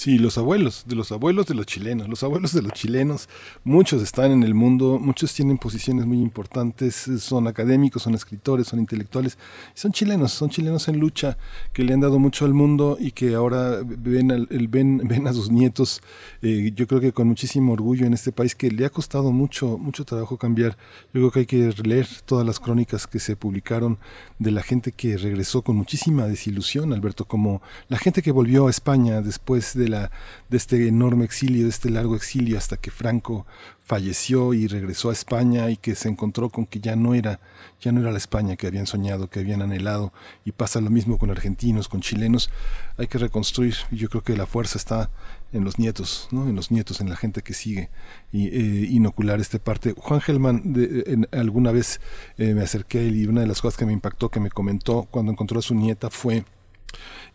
Sí, 0.00 0.16
los 0.16 0.38
abuelos, 0.38 0.84
de 0.86 0.96
los 0.96 1.12
abuelos 1.12 1.44
de 1.44 1.54
los 1.54 1.66
chilenos, 1.66 2.08
los 2.08 2.22
abuelos 2.22 2.54
de 2.54 2.62
los 2.62 2.72
chilenos, 2.72 3.28
muchos 3.64 4.02
están 4.02 4.30
en 4.30 4.42
el 4.44 4.54
mundo, 4.54 4.98
muchos 4.98 5.34
tienen 5.34 5.58
posiciones 5.58 6.06
muy 6.06 6.22
importantes, 6.22 7.06
son 7.18 7.46
académicos, 7.46 8.04
son 8.04 8.14
escritores, 8.14 8.68
son 8.68 8.78
intelectuales, 8.78 9.36
son 9.74 9.92
chilenos, 9.92 10.32
son 10.32 10.48
chilenos 10.48 10.88
en 10.88 10.98
lucha 10.98 11.36
que 11.74 11.84
le 11.84 11.92
han 11.92 12.00
dado 12.00 12.18
mucho 12.18 12.46
al 12.46 12.54
mundo 12.54 12.96
y 12.98 13.10
que 13.10 13.34
ahora 13.34 13.82
ven, 13.84 14.30
el, 14.30 14.68
ven, 14.68 15.02
ven 15.04 15.26
a 15.26 15.34
sus 15.34 15.50
nietos, 15.50 16.00
eh, 16.40 16.72
yo 16.74 16.86
creo 16.86 17.02
que 17.02 17.12
con 17.12 17.28
muchísimo 17.28 17.74
orgullo 17.74 18.06
en 18.06 18.14
este 18.14 18.32
país 18.32 18.54
que 18.54 18.70
le 18.70 18.86
ha 18.86 18.88
costado 18.88 19.32
mucho, 19.32 19.76
mucho 19.76 20.06
trabajo 20.06 20.38
cambiar. 20.38 20.78
Yo 21.12 21.20
creo 21.20 21.30
que 21.30 21.40
hay 21.40 21.46
que 21.46 21.74
leer 21.84 22.08
todas 22.24 22.46
las 22.46 22.58
crónicas 22.58 23.06
que 23.06 23.18
se 23.18 23.36
publicaron 23.36 23.98
de 24.38 24.50
la 24.50 24.62
gente 24.62 24.92
que 24.92 25.18
regresó 25.18 25.60
con 25.60 25.76
muchísima 25.76 26.26
desilusión, 26.26 26.94
Alberto, 26.94 27.26
como 27.26 27.60
la 27.88 27.98
gente 27.98 28.22
que 28.22 28.32
volvió 28.32 28.66
a 28.66 28.70
España 28.70 29.20
después 29.20 29.74
de 29.74 29.89
de 29.90 30.56
este 30.56 30.88
enorme 30.88 31.24
exilio, 31.24 31.64
de 31.64 31.70
este 31.70 31.90
largo 31.90 32.16
exilio, 32.16 32.58
hasta 32.58 32.76
que 32.76 32.90
Franco 32.90 33.46
falleció 33.90 34.54
y 34.54 34.68
regresó 34.68 35.10
a 35.10 35.12
España 35.12 35.68
y 35.68 35.76
que 35.76 35.96
se 35.96 36.08
encontró 36.08 36.48
con 36.48 36.64
que 36.64 36.78
ya 36.78 36.94
no 36.94 37.12
era, 37.12 37.40
ya 37.80 37.90
no 37.90 38.00
era 38.00 38.12
la 38.12 38.18
España 38.18 38.54
que 38.54 38.68
habían 38.68 38.86
soñado, 38.86 39.28
que 39.28 39.40
habían 39.40 39.62
anhelado, 39.62 40.12
y 40.44 40.52
pasa 40.52 40.80
lo 40.80 40.90
mismo 40.90 41.18
con 41.18 41.32
argentinos, 41.32 41.88
con 41.88 42.00
chilenos, 42.00 42.50
hay 42.98 43.08
que 43.08 43.18
reconstruir, 43.18 43.74
y 43.90 43.96
yo 43.96 44.08
creo 44.08 44.22
que 44.22 44.36
la 44.36 44.46
fuerza 44.46 44.78
está 44.78 45.10
en 45.52 45.64
los 45.64 45.80
nietos, 45.80 46.28
¿no? 46.30 46.48
en 46.48 46.54
los 46.54 46.70
nietos, 46.70 47.00
en 47.00 47.08
la 47.08 47.16
gente 47.16 47.42
que 47.42 47.52
sigue, 47.52 47.90
y 48.30 48.46
eh, 48.46 48.86
inocular 48.90 49.40
esta 49.40 49.58
parte. 49.58 49.92
Juan 49.98 50.20
Gelman, 50.20 50.72
de, 50.72 51.26
alguna 51.32 51.72
vez 51.72 52.00
eh, 52.38 52.54
me 52.54 52.62
acerqué 52.62 53.00
a 53.00 53.02
él 53.02 53.16
y 53.16 53.26
una 53.26 53.40
de 53.40 53.48
las 53.48 53.60
cosas 53.60 53.76
que 53.76 53.86
me 53.86 53.92
impactó, 53.92 54.28
que 54.28 54.38
me 54.38 54.50
comentó 54.50 55.08
cuando 55.10 55.32
encontró 55.32 55.58
a 55.58 55.62
su 55.62 55.74
nieta 55.74 56.10
fue 56.10 56.44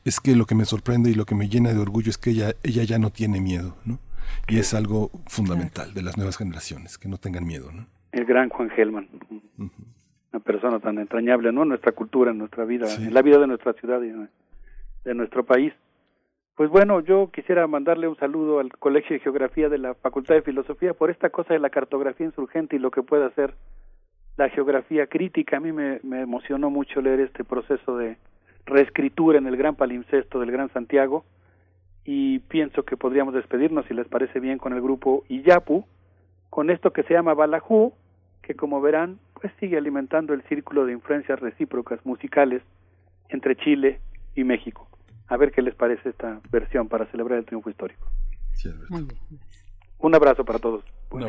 es 0.05 0.19
que 0.19 0.35
lo 0.35 0.45
que 0.45 0.53
me 0.53 0.65
sorprende 0.65 1.09
y 1.09 1.15
lo 1.15 1.25
que 1.25 1.33
me 1.33 1.49
llena 1.49 1.73
de 1.73 1.79
orgullo 1.79 2.11
es 2.11 2.19
que 2.19 2.29
ella, 2.29 2.53
ella 2.63 2.83
ya 2.83 2.99
no 2.99 3.09
tiene 3.09 3.41
miedo, 3.41 3.75
¿no? 3.85 3.97
Y 4.47 4.59
es 4.59 4.75
algo 4.75 5.09
fundamental 5.27 5.93
de 5.95 6.03
las 6.03 6.15
nuevas 6.15 6.37
generaciones, 6.37 6.99
que 6.99 7.09
no 7.09 7.17
tengan 7.17 7.45
miedo, 7.45 7.71
¿no? 7.71 7.87
El 8.11 8.25
gran 8.25 8.49
Juan 8.49 8.69
Gelman, 8.69 9.09
una 10.31 10.43
persona 10.43 10.79
tan 10.79 10.99
entrañable, 10.99 11.51
¿no? 11.51 11.63
En 11.63 11.69
nuestra 11.69 11.91
cultura, 11.91 12.31
en 12.31 12.37
nuestra 12.37 12.65
vida, 12.65 12.87
en 12.95 13.13
la 13.13 13.23
vida 13.23 13.39
de 13.39 13.47
nuestra 13.47 13.73
ciudad 13.73 13.99
y 14.03 14.11
de 15.03 15.15
nuestro 15.15 15.43
país. 15.43 15.73
Pues 16.53 16.69
bueno, 16.69 17.01
yo 17.01 17.31
quisiera 17.33 17.65
mandarle 17.67 18.07
un 18.07 18.15
saludo 18.15 18.59
al 18.59 18.71
Colegio 18.77 19.15
de 19.15 19.19
Geografía 19.19 19.69
de 19.69 19.79
la 19.79 19.95
Facultad 19.95 20.35
de 20.35 20.43
Filosofía 20.43 20.93
por 20.93 21.09
esta 21.09 21.31
cosa 21.31 21.53
de 21.53 21.59
la 21.59 21.71
cartografía 21.71 22.27
insurgente 22.27 22.75
y 22.75 22.79
lo 22.79 22.91
que 22.91 23.01
puede 23.01 23.25
hacer 23.25 23.55
la 24.37 24.49
geografía 24.49 25.07
crítica. 25.07 25.57
A 25.57 25.59
mí 25.59 25.73
me 25.73 25.99
emocionó 26.21 26.69
mucho 26.69 27.01
leer 27.01 27.19
este 27.21 27.43
proceso 27.43 27.97
de, 27.97 28.17
reescritura 28.65 29.37
en 29.37 29.47
el 29.47 29.57
gran 29.57 29.75
palimpsesto 29.75 30.39
del 30.39 30.51
Gran 30.51 30.71
Santiago 30.73 31.25
y 32.03 32.39
pienso 32.39 32.83
que 32.83 32.97
podríamos 32.97 33.33
despedirnos, 33.33 33.85
si 33.87 33.93
les 33.93 34.07
parece 34.07 34.39
bien, 34.39 34.57
con 34.57 34.73
el 34.73 34.81
grupo 34.81 35.23
Iyapu, 35.27 35.85
con 36.49 36.69
esto 36.69 36.91
que 36.91 37.03
se 37.03 37.13
llama 37.13 37.33
Balajú, 37.33 37.93
que 38.41 38.53
como 38.53 38.79
verán, 38.79 39.19
pues 39.41 39.51
sigue 39.59 39.77
alimentando 39.77 40.33
el 40.33 40.43
círculo 40.43 40.85
de 40.85 40.93
influencias 40.93 41.39
recíprocas 41.39 42.05
musicales 42.05 42.61
entre 43.29 43.55
Chile 43.55 43.99
y 44.35 44.43
México. 44.43 44.87
A 45.27 45.37
ver 45.37 45.51
qué 45.51 45.63
les 45.63 45.73
parece 45.73 46.09
esta 46.09 46.39
versión 46.51 46.87
para 46.87 47.07
celebrar 47.07 47.39
el 47.39 47.45
triunfo 47.45 47.71
histórico. 47.71 48.07
Un 49.97 50.13
abrazo 50.13 50.45
para 50.45 50.59
todos. 50.59 50.83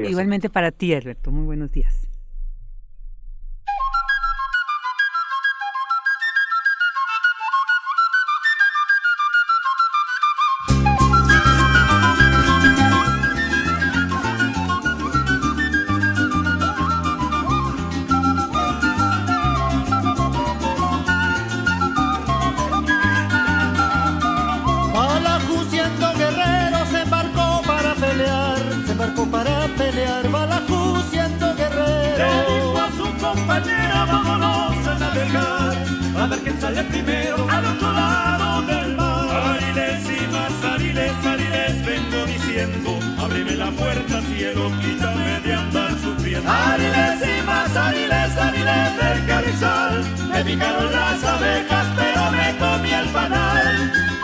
Igualmente 0.07 0.51
para 0.51 0.71
ti, 0.71 0.93
Alberto. 0.93 1.31
Muy 1.31 1.47
buenos 1.47 1.73
días. 1.73 2.09
A 36.27 36.29
ver 36.29 36.41
quién 36.41 36.61
sale 36.61 36.83
primero 36.85 37.47
al 37.49 37.65
otro 37.67 37.93
lado 37.93 38.63
del 38.63 38.97
mar. 38.97 39.55
Ariles 39.55 40.03
y 40.11 40.27
más 40.33 40.73
ariles, 40.73 41.13
ariles, 41.25 41.87
vengo 41.87 42.27
diciendo, 42.27 42.99
ábreme 43.19 43.53
la 43.53 43.71
puerta, 43.71 44.21
cielo, 44.23 44.73
quítame 44.81 45.41
de 45.41 45.55
andar 45.55 45.91
sufriendo. 46.03 46.51
Ariles 46.51 47.21
y 47.23 47.47
más 47.47 47.77
ariles, 47.77 48.37
ariles 48.37 48.97
del 48.97 49.27
carrizal, 49.27 50.05
me 50.33 50.45
picaron 50.45 50.93
las 50.93 51.23
abejas, 51.23 51.87
pero 51.97 52.31
me 52.33 52.57
comí 52.59 52.91
el 52.91 53.09
panal. 53.11 54.16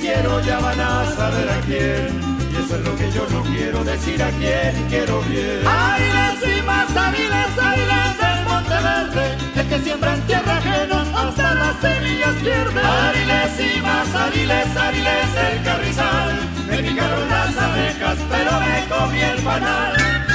Quiero 0.00 0.40
ya 0.40 0.58
van 0.60 0.80
a 0.80 1.04
saber 1.16 1.48
a 1.48 1.60
quién. 1.60 2.32
Y 2.52 2.56
eso 2.56 2.76
es 2.76 2.84
lo 2.84 2.96
que 2.96 3.10
yo 3.10 3.26
no 3.30 3.42
quiero 3.42 3.84
decir 3.84 4.22
a 4.22 4.30
quién 4.30 4.86
quiero 4.88 5.20
bien. 5.22 5.66
Áriles 5.66 6.58
y 6.58 6.62
más 6.62 6.96
áriles, 6.96 7.58
áriles 7.58 8.18
del 8.20 8.44
Monte 8.46 8.78
Verde, 8.88 9.36
el 9.56 9.68
que 9.68 9.78
siembra 9.80 10.14
en 10.14 10.20
tierra 10.22 10.58
ajena 10.58 11.04
hasta 11.16 11.54
las 11.54 11.76
semillas 11.80 12.34
pierde. 12.42 12.80
Áriles 12.80 13.76
y 13.76 13.80
más 13.80 14.14
áriles 14.14 14.74
del 14.74 15.62
carrizal, 15.64 16.40
me 16.68 16.78
picaron 16.78 17.28
las 17.28 17.56
abejas 17.56 18.18
pero 18.30 18.60
me 18.60 18.88
comí 18.88 19.20
el 19.20 19.42
panal. 19.42 20.31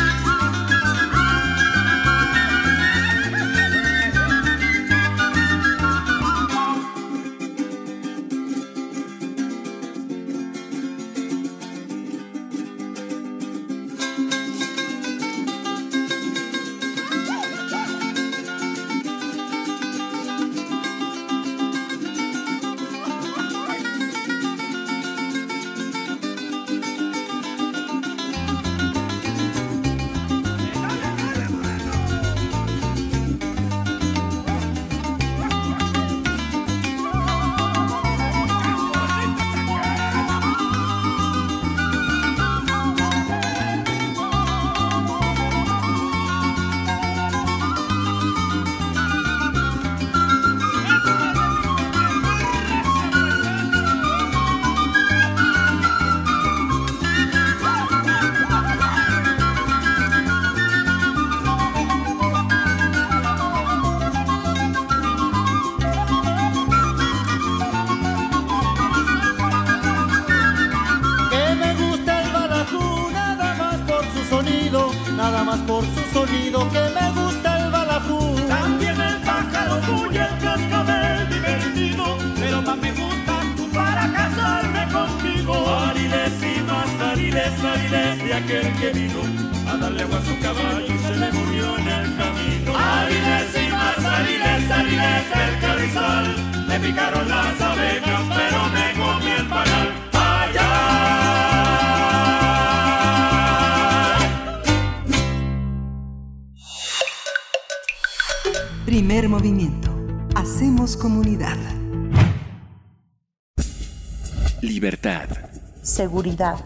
Seguridad. 116.17 116.57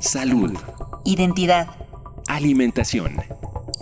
Salud. 0.00 0.58
Identidad. 1.04 1.68
Alimentación. 2.26 3.14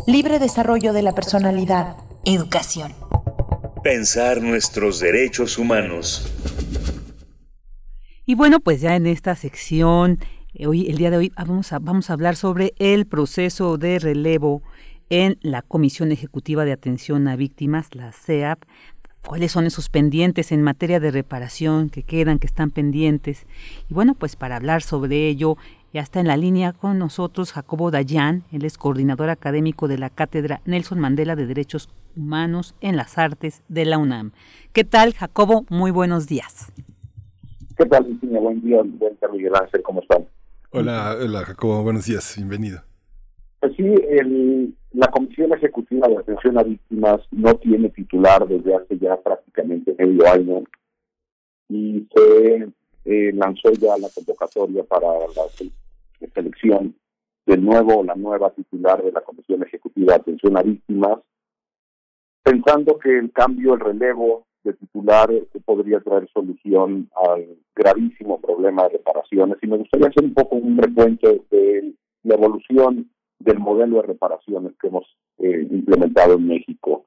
Libre 0.06 0.38
desarrollo 0.38 0.92
de 0.92 1.00
la 1.00 1.14
personalidad. 1.14 1.96
Educación. 2.26 2.92
Pensar 3.82 4.42
nuestros 4.42 5.00
derechos 5.00 5.56
humanos. 5.56 6.30
Y 8.26 8.34
bueno, 8.34 8.60
pues 8.60 8.82
ya 8.82 8.96
en 8.96 9.06
esta 9.06 9.34
sección, 9.34 10.18
eh, 10.52 10.66
hoy, 10.66 10.90
el 10.90 10.98
día 10.98 11.10
de 11.10 11.16
hoy 11.16 11.32
vamos 11.34 11.72
a, 11.72 11.78
vamos 11.78 12.10
a 12.10 12.12
hablar 12.12 12.36
sobre 12.36 12.74
el 12.78 13.06
proceso 13.06 13.78
de 13.78 13.98
relevo 13.98 14.62
en 15.08 15.38
la 15.40 15.62
Comisión 15.62 16.12
Ejecutiva 16.12 16.66
de 16.66 16.72
Atención 16.72 17.28
a 17.28 17.36
Víctimas, 17.36 17.94
la 17.94 18.12
CEAP, 18.12 18.62
cuáles 19.26 19.52
son 19.52 19.66
esos 19.66 19.88
pendientes 19.88 20.52
en 20.52 20.62
materia 20.62 21.00
de 21.00 21.10
reparación 21.10 21.90
que 21.90 22.02
quedan, 22.02 22.38
que 22.38 22.46
están 22.46 22.70
pendientes. 22.70 23.46
Y 23.88 23.94
bueno, 23.94 24.14
pues 24.14 24.36
para 24.36 24.56
hablar 24.56 24.82
sobre 24.82 25.28
ello, 25.28 25.56
ya 25.92 26.00
está 26.00 26.20
en 26.20 26.26
la 26.26 26.36
línea 26.36 26.72
con 26.72 26.98
nosotros 26.98 27.52
Jacobo 27.52 27.90
Dayan, 27.90 28.42
él 28.52 28.64
es 28.64 28.78
coordinador 28.78 29.30
académico 29.30 29.88
de 29.88 29.98
la 29.98 30.10
Cátedra 30.10 30.60
Nelson 30.64 30.98
Mandela 30.98 31.36
de 31.36 31.46
Derechos 31.46 31.88
Humanos 32.16 32.74
en 32.80 32.96
las 32.96 33.18
Artes 33.18 33.62
de 33.68 33.84
la 33.84 33.98
UNAM. 33.98 34.32
¿Qué 34.72 34.84
tal, 34.84 35.14
Jacobo? 35.14 35.64
Muy 35.68 35.90
buenos 35.90 36.26
días. 36.26 36.72
¿Qué 37.76 37.86
tal, 37.86 38.04
Virginia? 38.04 38.40
Buen 38.40 38.60
día, 38.60 38.76
buen 38.76 38.98
día, 38.98 39.28
Miguel 39.32 39.52
Ángel, 39.54 39.82
¿cómo 39.82 40.00
están? 40.00 40.26
Hola, 40.70 41.16
hola, 41.20 41.44
Jacobo, 41.44 41.82
buenos 41.82 42.06
días, 42.06 42.34
bienvenido. 42.36 42.82
Pues 43.60 43.74
sí, 43.76 43.84
el, 43.84 44.74
la 44.94 45.08
Comisión 45.08 45.52
Ejecutiva 45.52 46.06
de 46.06 46.18
Atención 46.18 46.56
a 46.56 46.62
Víctimas 46.62 47.20
no 47.32 47.54
tiene 47.56 47.90
titular 47.90 48.46
desde 48.46 48.76
hace 48.76 48.96
ya 48.98 49.16
prácticamente 49.16 49.94
medio 49.98 50.26
año 50.28 50.62
y 51.68 52.06
se 52.14 52.68
eh, 53.04 53.32
lanzó 53.34 53.72
ya 53.72 53.98
la 53.98 54.08
convocatoria 54.14 54.84
para 54.84 55.08
la, 55.08 56.28
selección 56.32 56.94
del 57.44 57.62
nuevo 57.62 58.02
la 58.04 58.14
nueva 58.14 58.50
titular 58.50 59.02
de 59.02 59.12
la 59.12 59.20
Comisión 59.20 59.62
Ejecutiva 59.64 60.14
de 60.14 60.20
Atención 60.20 60.56
a 60.56 60.62
Víctimas, 60.62 61.18
pensando 62.42 62.98
que 62.98 63.18
el 63.18 63.32
cambio, 63.32 63.74
el 63.74 63.80
relevo 63.80 64.46
de 64.62 64.74
titular 64.74 65.30
eh, 65.32 65.46
podría 65.64 66.00
traer 66.00 66.28
solución 66.32 67.10
al 67.28 67.58
gravísimo 67.74 68.40
problema 68.40 68.84
de 68.84 68.90
reparaciones. 68.90 69.58
Y 69.60 69.66
me 69.66 69.78
gustaría 69.78 70.08
hacer 70.08 70.24
un 70.24 70.34
poco 70.34 70.56
un 70.56 70.78
recuento 70.78 71.44
de 71.50 71.94
la 72.22 72.34
evolución 72.36 73.10
del 73.38 73.58
modelo 73.58 73.96
de 73.96 74.08
reparaciones 74.08 74.72
que 74.80 74.88
hemos 74.88 75.04
eh, 75.38 75.66
implementado 75.70 76.34
en 76.34 76.46
México. 76.46 77.06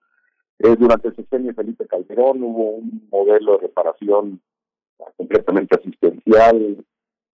Eh, 0.59 0.75
durante 0.77 1.09
el 1.09 1.15
sexenio 1.15 1.53
Felipe 1.53 1.87
Calderón 1.87 2.43
hubo 2.43 2.71
un 2.71 3.07
modelo 3.11 3.53
de 3.53 3.67
reparación 3.67 4.41
completamente 5.15 5.75
asistencial, 5.75 6.85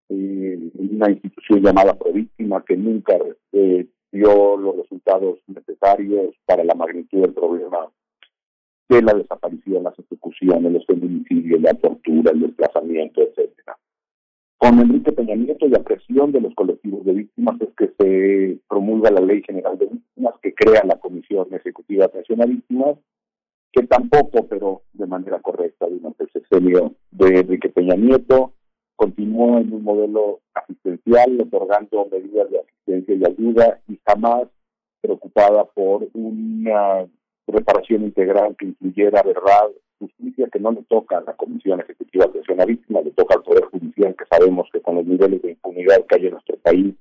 eh, 0.09 0.71
una 0.75 1.09
institución 1.09 1.61
llamada 1.61 1.97
Províctima 1.97 2.63
que 2.63 2.75
nunca 2.75 3.17
dio 4.11 4.57
los 4.57 4.77
resultados 4.77 5.39
necesarios 5.47 6.35
para 6.45 6.63
la 6.63 6.75
magnitud 6.75 7.21
del 7.21 7.33
problema 7.33 7.89
de 8.89 9.01
la 9.01 9.13
desaparición, 9.13 9.83
las 9.83 9.97
ejecuciones, 9.97 10.71
los 10.71 10.85
feminicidios, 10.85 11.61
la 11.61 11.73
tortura, 11.73 12.31
el 12.31 12.41
desplazamiento, 12.41 13.21
etcétera. 13.21 13.77
Con 14.63 14.79
Enrique 14.79 15.11
Peña 15.11 15.35
Nieto 15.35 15.65
y 15.65 15.71
la 15.71 15.83
presión 15.83 16.31
de 16.31 16.39
los 16.39 16.55
colectivos 16.55 17.03
de 17.03 17.11
víctimas 17.11 17.59
es 17.59 17.67
que 17.75 17.91
se 17.99 18.59
promulga 18.69 19.11
la 19.11 19.19
Ley 19.19 19.43
General 19.45 19.77
de 19.77 19.87
Víctimas 19.87 20.35
que 20.41 20.53
crea 20.53 20.85
la 20.85 20.97
Comisión 20.99 21.53
Ejecutiva 21.53 22.07
de 22.07 22.41
a 22.41 22.45
Víctimas, 22.45 22.95
que 23.73 23.85
tampoco 23.85 24.47
pero 24.47 24.83
de 24.93 25.05
manera 25.05 25.41
correcta 25.41 25.85
durante 25.85 26.23
el 26.23 26.31
sexenio 26.31 26.93
de 27.11 27.41
Enrique 27.41 27.67
Peña 27.67 27.95
Nieto. 27.95 28.53
Continuó 28.95 29.57
en 29.57 29.73
un 29.73 29.83
modelo 29.83 30.39
asistencial, 30.53 31.41
otorgando 31.41 32.07
medidas 32.09 32.49
de 32.49 32.59
asistencia 32.61 33.15
y 33.15 33.25
ayuda 33.25 33.81
y 33.89 33.99
jamás 34.07 34.47
preocupada 35.01 35.65
por 35.65 36.07
una 36.13 37.05
reparación 37.47 38.03
integral 38.03 38.55
que 38.57 38.67
incluyera 38.67 39.23
verdad, 39.23 39.71
justicia 39.99 40.49
que 40.51 40.59
no 40.59 40.71
le 40.71 40.83
toca 40.83 41.17
a 41.17 41.21
la 41.21 41.33
Comisión 41.33 41.79
Ejecutiva 41.79 42.25
de 42.25 42.39
Atención 42.39 42.67
Víctimas, 42.67 43.05
le 43.05 43.11
toca 43.11 43.35
al 43.35 43.43
Poder 43.43 43.65
Judicial, 43.65 44.15
que 44.15 44.25
sabemos 44.25 44.69
que 44.71 44.81
con 44.81 44.95
los 44.95 45.05
niveles 45.05 45.41
de 45.41 45.51
impunidad 45.51 46.05
que 46.05 46.15
hay 46.15 46.25
en 46.27 46.31
nuestro 46.31 46.57
país, 46.57 46.95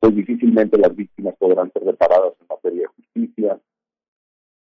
pues 0.00 0.14
difícilmente 0.14 0.78
las 0.78 0.94
víctimas 0.94 1.34
podrán 1.36 1.70
ser 1.72 1.84
reparadas 1.84 2.32
en 2.40 2.46
materia 2.48 2.82
de 2.82 2.86
justicia. 2.86 3.60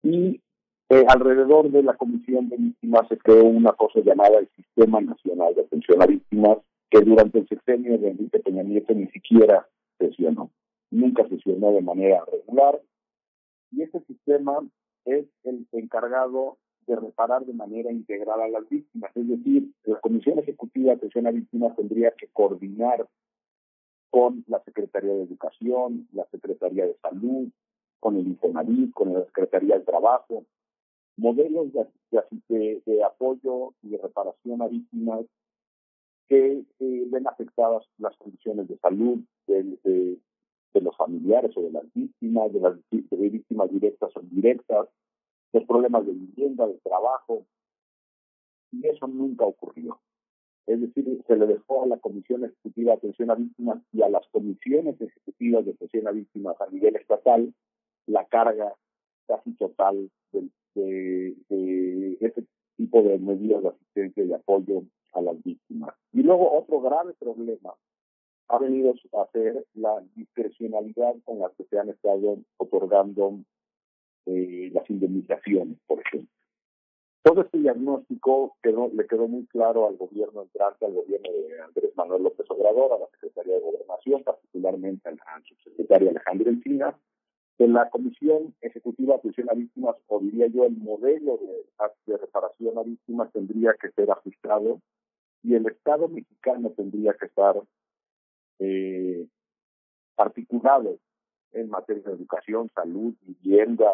Y 0.03 0.41
eh, 0.89 1.05
alrededor 1.07 1.71
de 1.71 1.83
la 1.83 1.95
Comisión 1.95 2.47
de 2.49 2.57
Víctimas 2.57 3.07
se 3.09 3.17
creó 3.17 3.43
una 3.43 3.73
cosa 3.73 3.99
llamada 4.01 4.37
el 4.39 4.49
Sistema 4.55 5.01
Nacional 5.01 5.55
de 5.55 5.61
Atención 5.61 6.01
a 6.01 6.05
Víctimas, 6.05 6.59
que 6.89 7.01
durante 7.01 7.39
el 7.39 7.47
sexenio 7.47 7.97
de 7.97 8.09
Enrique 8.09 8.39
Peña 8.39 8.63
Nieto 8.63 8.93
ni 8.93 9.07
siquiera 9.07 9.67
sesionó. 9.97 10.51
Nunca 10.91 11.27
sesionó 11.27 11.71
de 11.71 11.81
manera 11.81 12.23
regular. 12.31 12.79
Y 13.71 13.81
este 13.81 13.99
sistema 14.01 14.59
es 15.05 15.25
el 15.43 15.67
encargado 15.71 16.57
de 16.87 16.95
reparar 16.95 17.45
de 17.45 17.53
manera 17.53 17.91
integral 17.91 18.41
a 18.41 18.47
las 18.47 18.67
víctimas. 18.69 19.11
Es 19.15 19.27
decir, 19.27 19.71
la 19.83 19.99
Comisión 19.99 20.39
Ejecutiva 20.39 20.91
de 20.91 20.97
Atención 20.97 21.27
a 21.27 21.31
Víctimas 21.31 21.75
tendría 21.75 22.11
que 22.11 22.27
coordinar 22.27 23.07
con 24.09 24.45
la 24.47 24.63
Secretaría 24.63 25.13
de 25.13 25.23
Educación, 25.23 26.07
la 26.13 26.25
Secretaría 26.31 26.85
de 26.85 26.95
Salud, 27.01 27.49
con 27.99 28.17
el 28.17 28.27
Infonavit, 28.27 28.93
con 28.93 29.13
la 29.13 29.25
Secretaría 29.25 29.79
de 29.79 29.83
Trabajo, 29.83 30.45
modelos 31.17 31.71
de, 31.73 33.03
apoyo 33.03 33.73
y 33.81 33.89
de 33.89 33.97
reparación 33.97 34.61
a 34.61 34.67
víctimas 34.67 35.25
que 36.27 36.63
eh, 36.79 37.07
ven 37.07 37.27
afectadas 37.27 37.83
las 37.97 38.15
condiciones 38.17 38.67
de 38.67 38.77
salud 38.77 39.19
de, 39.47 39.77
de, 39.83 40.81
los 40.81 40.95
familiares 40.97 41.51
o 41.55 41.61
de 41.61 41.71
las 41.71 41.93
víctimas, 41.93 42.51
de 42.51 42.59
las 42.59 42.77
víctimas 42.91 43.71
directas 43.71 44.11
o 44.15 44.21
indirectas, 44.21 44.87
los 45.55 45.63
problemas 45.63 46.05
de 46.05 46.11
vivienda, 46.11 46.67
de 46.67 46.77
trabajo, 46.83 47.45
y 48.71 48.85
eso 48.87 49.07
nunca 49.07 49.45
ocurrió. 49.45 50.01
Es 50.67 50.81
decir, 50.81 51.23
se 51.25 51.35
le 51.37 51.47
dejó 51.47 51.83
a 51.83 51.87
la 51.87 51.97
Comisión 51.97 52.43
Ejecutiva 52.43 52.91
de 52.91 52.97
Atención 52.97 53.31
a 53.31 53.35
Víctimas 53.35 53.81
y 53.93 54.01
a 54.01 54.09
las 54.09 54.27
comisiones 54.27 54.99
ejecutivas 54.99 55.63
de 55.63 55.71
atención 55.71 56.07
a 56.07 56.11
víctimas 56.11 56.59
a 56.59 56.69
nivel 56.71 56.97
estatal 56.97 57.53
la 58.07 58.25
carga 58.25 58.73
casi 59.27 59.53
total 59.53 60.09
de, 60.33 60.49
de, 60.75 61.35
de 61.47 62.17
este 62.19 62.43
tipo 62.75 63.01
de 63.01 63.17
medidas 63.17 63.63
de 63.63 63.69
asistencia 63.69 64.25
y 64.25 64.33
apoyo 64.33 64.83
a 65.13 65.21
las 65.21 65.41
víctimas. 65.41 65.95
Y 66.11 66.23
luego 66.23 66.51
otro 66.51 66.81
grave 66.81 67.13
problema 67.13 67.73
ha 68.49 68.59
venido 68.59 68.93
a 69.13 69.31
ser 69.31 69.65
la 69.73 70.03
discrecionalidad 70.15 71.15
con 71.23 71.39
la 71.39 71.49
que 71.57 71.63
se 71.63 71.79
han 71.79 71.89
estado 71.89 72.39
otorgando 72.57 73.39
eh, 74.25 74.69
las 74.73 74.89
indemnizaciones, 74.89 75.77
por 75.87 75.99
ejemplo. 75.99 76.29
Todo 77.23 77.41
este 77.41 77.57
diagnóstico 77.57 78.55
quedó, 78.61 78.91
le 78.93 79.07
quedó 79.07 79.27
muy 79.27 79.45
claro 79.47 79.87
al 79.87 79.97
gobierno 79.97 80.43
entrante, 80.43 80.85
al 80.85 80.93
gobierno 80.93 81.29
de 81.31 81.59
Andrés 81.61 81.91
Manuel 81.95 82.23
López 82.23 82.45
Obrador, 82.49 82.93
a 82.93 82.99
la 82.99 83.07
Secretaría 83.11 83.55
de 83.55 83.61
Gobernación, 83.61 84.23
particularmente 84.23 85.09
al, 85.09 85.19
subsecretario 85.43 86.11
Alejandro 86.11 86.51
Encina, 86.51 86.95
de 87.57 87.67
la 87.67 87.89
Comisión 87.89 88.53
Ejecutiva 88.61 89.13
de 89.13 89.19
Atención 89.19 89.49
a 89.49 89.53
Víctimas, 89.53 89.95
o 90.07 90.19
diría 90.19 90.47
yo, 90.47 90.65
el 90.65 90.77
modelo 90.77 91.37
de, 91.37 91.65
de 92.05 92.17
reparación 92.17 92.77
a 92.77 92.83
víctimas 92.83 93.31
tendría 93.31 93.73
que 93.73 93.89
ser 93.91 94.11
ajustado 94.11 94.81
y 95.41 95.55
el 95.55 95.65
Estado 95.67 96.07
mexicano 96.07 96.71
tendría 96.71 97.13
que 97.13 97.27
estar 97.27 97.61
eh, 98.59 99.27
articulado 100.17 100.99
en 101.55 101.69
materia 101.69 102.03
de 102.03 102.13
educación, 102.13 102.69
salud, 102.73 103.13
vivienda, 103.21 103.89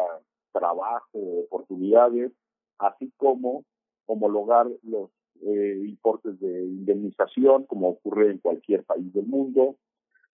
trabajo, 0.52 1.18
oportunidades, 1.46 2.32
así 2.78 3.12
como 3.16 3.64
homologar 4.06 4.66
los 4.82 5.10
eh, 5.42 5.82
importes 5.86 6.38
de 6.40 6.64
indemnización, 6.64 7.64
como 7.64 7.88
ocurre 7.90 8.30
en 8.30 8.38
cualquier 8.38 8.84
país 8.84 9.12
del 9.12 9.26
mundo, 9.26 9.76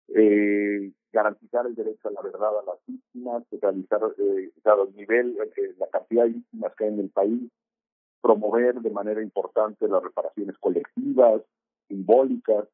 eh, 0.09 0.91
garantizar 1.11 1.65
el 1.65 1.75
derecho 1.75 2.07
a 2.07 2.11
la 2.11 2.21
verdad 2.21 2.59
a 2.59 2.65
las 2.65 2.79
víctimas, 2.85 3.43
realizar 3.51 4.01
eh, 4.17 4.51
el 4.63 4.95
nivel, 4.95 5.37
eh, 5.57 5.75
la 5.77 5.87
cantidad 5.87 6.23
de 6.23 6.29
víctimas 6.29 6.75
que 6.75 6.85
hay 6.85 6.93
en 6.93 6.99
el 6.99 7.09
país, 7.09 7.51
promover 8.21 8.75
de 8.75 8.89
manera 8.89 9.21
importante 9.21 9.87
las 9.87 10.03
reparaciones 10.03 10.57
colectivas, 10.59 11.41
simbólicas, 11.87 12.67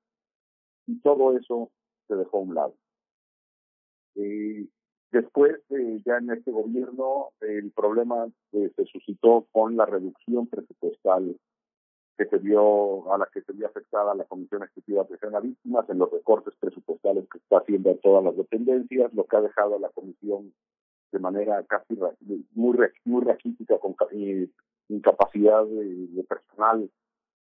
y 0.87 0.99
todo 1.01 1.37
eso 1.37 1.71
se 2.07 2.15
dejó 2.15 2.37
a 2.37 2.41
un 2.41 2.55
lado. 2.55 2.73
Eh, 4.15 4.67
después, 5.11 5.59
eh, 5.69 6.01
ya 6.05 6.17
en 6.17 6.31
este 6.31 6.51
gobierno, 6.51 7.29
el 7.41 7.71
problema 7.71 8.27
eh, 8.51 8.71
se 8.75 8.85
suscitó 8.85 9.47
con 9.51 9.75
la 9.75 9.85
reducción 9.85 10.47
presupuestal 10.47 11.35
que 12.17 12.25
se 12.25 12.37
vio 12.37 13.11
a 13.11 13.17
la 13.17 13.27
que 13.33 13.41
se 13.41 13.53
vio 13.53 13.65
afectada 13.67 14.13
la 14.13 14.25
Comisión 14.25 14.61
Ejecutiva 14.63 15.01
de 15.01 15.05
Atención 15.05 15.35
a 15.35 15.39
Víctimas 15.39 15.89
en 15.89 15.97
los 15.97 16.11
recortes 16.11 16.53
presupuestales 16.59 17.27
que 17.29 17.39
está 17.39 17.57
haciendo 17.57 17.89
a 17.91 17.97
todas 17.97 18.23
las 18.23 18.37
dependencias, 18.37 19.13
lo 19.13 19.25
que 19.25 19.37
ha 19.37 19.41
dejado 19.41 19.75
a 19.75 19.79
la 19.79 19.89
Comisión 19.89 20.53
de 21.11 21.19
manera 21.19 21.63
casi 21.63 21.97
muy, 22.53 22.77
muy 23.05 23.23
raquítica, 23.23 23.77
con 23.79 23.95
incapacidad 24.89 25.65
de, 25.65 26.23
personal 26.27 26.89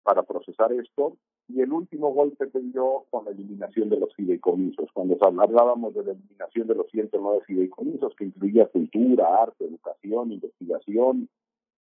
para 0.02 0.22
procesar 0.22 0.72
esto. 0.72 1.16
Y 1.48 1.60
el 1.60 1.72
último 1.72 2.12
golpe 2.12 2.48
se 2.50 2.60
dio 2.60 3.04
con 3.10 3.26
la 3.26 3.32
eliminación 3.32 3.90
de 3.90 3.98
los 3.98 4.14
fideicomisos. 4.14 4.90
Cuando 4.92 5.16
hablábamos 5.20 5.94
de 5.94 6.04
la 6.04 6.12
eliminación 6.12 6.66
de 6.66 6.74
los 6.74 6.90
109 6.90 7.42
fideicomisos, 7.46 8.14
que 8.16 8.24
incluía 8.24 8.66
cultura, 8.66 9.42
arte, 9.42 9.66
educación, 9.66 10.32
investigación, 10.32 11.28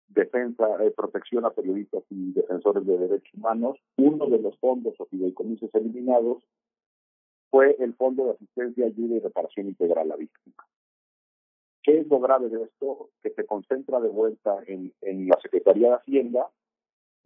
defensa, 0.09 0.67
eh, 0.83 0.91
protección 0.91 1.45
a 1.45 1.51
periodistas 1.51 2.03
y 2.11 2.33
defensores 2.33 2.85
de 2.87 2.99
derechos 2.99 3.35
humanos, 3.35 3.79
uno 3.97 4.27
de 4.27 4.41
los 4.41 4.59
fondos 4.59 4.95
o 4.99 5.07
fideicomisos 5.07 5.73
eliminados 5.75 6.43
fue 7.51 7.77
el 7.79 7.95
Fondo 7.95 8.25
de 8.25 8.33
Asistencia, 8.33 8.87
Ayuda 8.87 9.17
y 9.17 9.21
Reparación 9.21 9.69
Integral 9.69 10.11
a 10.11 10.17
Víctimas. 10.17 10.67
¿Qué 11.85 12.01
es 12.01 12.09
lo 12.09 12.19
grave 12.19 12.49
de 12.49 12.65
esto? 12.65 13.11
Que 13.23 13.31
se 13.31 13.47
concentra 13.47 14.01
de 14.01 14.09
vuelta 14.09 14.59
en 14.67 15.29
la 15.29 15.39
Secretaría 15.41 15.91
de 15.91 15.95
Hacienda 15.95 16.51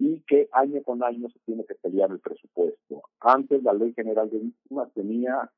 y 0.01 0.21
que 0.23 0.49
año 0.53 0.83
con 0.83 1.05
año 1.05 1.29
se 1.29 1.39
tiene 1.41 1.65
que 1.67 1.75
pelear 1.75 2.11
el 2.11 2.21
presupuesto. 2.21 3.03
Antes 3.21 3.63
la 3.63 3.75
Ley 3.75 3.93
General 3.93 4.31
de 4.31 4.39
Víctimas 4.39 4.91
tenía 4.95 5.51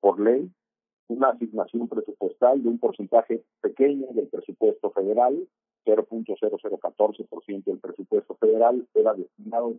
por 0.00 0.18
ley 0.18 0.50
una 1.08 1.28
asignación 1.28 1.86
presupuestal 1.86 2.62
de 2.62 2.68
un 2.70 2.78
porcentaje 2.78 3.44
pequeño 3.60 4.06
del 4.14 4.28
presupuesto 4.28 4.90
federal 4.90 5.46
0.0014% 5.84 7.64
del 7.64 7.78
presupuesto 7.78 8.34
federal 8.36 8.86
era 8.94 9.12
destinado 9.12 9.74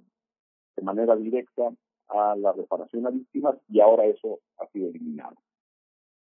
de 0.75 0.83
manera 0.83 1.16
directa 1.16 1.72
a 2.09 2.35
la 2.35 2.51
reparación 2.53 3.08
a 3.08 3.09
víctimas 3.09 3.56
y 3.69 3.80
ahora 3.80 4.06
eso 4.06 4.40
ha 4.59 4.67
sido 4.67 4.90
eliminado. 4.90 5.35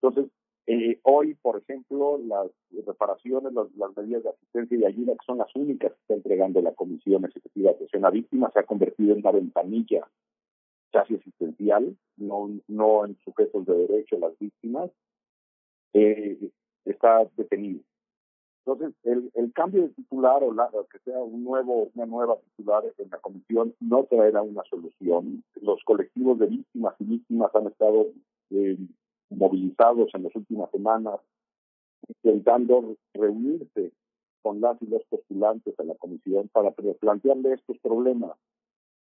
Entonces, 0.00 0.32
eh, 0.72 1.00
hoy, 1.02 1.34
por 1.34 1.58
ejemplo, 1.58 2.16
las 2.18 2.48
reparaciones, 2.86 3.52
las, 3.52 3.96
medidas 3.96 4.22
de 4.22 4.28
asistencia 4.30 4.78
y 4.78 4.84
ayuda, 4.84 5.14
que 5.14 5.26
son 5.26 5.38
las 5.38 5.52
únicas 5.56 5.90
que 5.90 5.98
está 6.00 6.14
entregando 6.14 6.62
la 6.62 6.72
Comisión 6.74 7.24
Ejecutiva 7.24 7.70
de 7.70 7.74
Atención 7.74 8.04
a 8.04 8.10
Víctimas, 8.10 8.52
se 8.52 8.60
ha 8.60 8.62
convertido 8.62 9.12
en 9.12 9.18
una 9.18 9.32
ventanilla 9.32 10.06
casi 10.92 11.16
asistencial, 11.16 11.96
no, 12.18 12.50
no 12.68 13.04
en 13.04 13.18
sujetos 13.24 13.66
de 13.66 13.78
derecho 13.78 14.16
las 14.20 14.38
víctimas, 14.38 14.92
eh, 15.92 16.38
está 16.84 17.28
detenido. 17.36 17.80
Entonces, 18.64 18.94
el, 19.02 19.28
el 19.34 19.52
cambio 19.52 19.82
de 19.82 19.88
titular 19.88 20.44
o, 20.44 20.54
la, 20.54 20.70
que 20.92 21.00
sea 21.00 21.18
un 21.18 21.42
nuevo, 21.42 21.90
una 21.96 22.06
nueva 22.06 22.36
titular 22.38 22.84
en 22.96 23.10
la 23.10 23.18
comisión 23.18 23.74
no 23.80 24.04
traerá 24.04 24.42
una 24.42 24.62
solución. 24.70 25.42
Los 25.60 25.82
colectivos 25.82 26.38
de 26.38 26.46
víctimas 26.46 26.94
y 27.00 27.04
víctimas 27.06 27.52
han 27.56 27.66
estado 27.66 28.06
eh, 28.50 28.78
movilizados 29.30 30.10
en 30.14 30.24
las 30.24 30.34
últimas 30.36 30.70
semanas 30.70 31.20
intentando 32.08 32.96
reunirse 33.14 33.92
con 34.42 34.60
las 34.60 34.80
y 34.82 34.86
los 34.86 35.04
postulantes 35.04 35.78
a 35.78 35.84
la 35.84 35.94
comisión 35.94 36.48
para 36.48 36.72
plantearle 36.72 37.54
estos 37.54 37.78
problemas. 37.78 38.36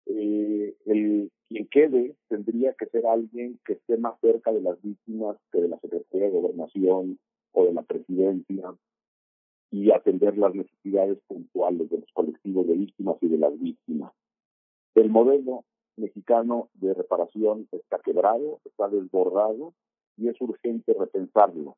Eh, 0.06 0.76
el 0.86 1.32
quien 1.48 1.68
quede 1.68 2.16
tendría 2.28 2.74
que 2.74 2.88
ser 2.88 3.06
alguien 3.06 3.60
que 3.66 3.74
esté 3.74 3.98
más 3.98 4.20
cerca 4.20 4.52
de 4.52 4.62
las 4.62 4.82
víctimas 4.82 5.38
que 5.52 5.62
de 5.62 5.70
la 5.70 5.80
Secretaría 5.80 6.28
de 6.28 6.40
Gobernación 6.42 7.20
o 7.54 7.66
de 7.66 7.74
la 7.74 7.84
Presidencia 7.84 8.76
y 9.72 9.92
atender 9.92 10.38
las 10.38 10.54
necesidades 10.54 11.20
puntuales 11.28 11.90
de 11.90 12.00
los 12.00 12.12
colectivos 12.14 12.68
de 12.68 12.74
víctimas 12.74 13.18
y 13.22 13.28
de 13.28 13.38
las 13.38 13.58
víctimas. 13.60 14.12
El 14.96 15.10
modelo 15.10 15.64
mexicano 15.96 16.70
de 16.74 16.94
reparación 16.94 17.68
está 17.72 18.00
quebrado, 18.00 18.60
está 18.66 18.88
desbordado 18.90 19.74
y 20.18 20.30
es 20.30 20.40
urgente 20.42 20.94
repensarlo. 20.98 21.78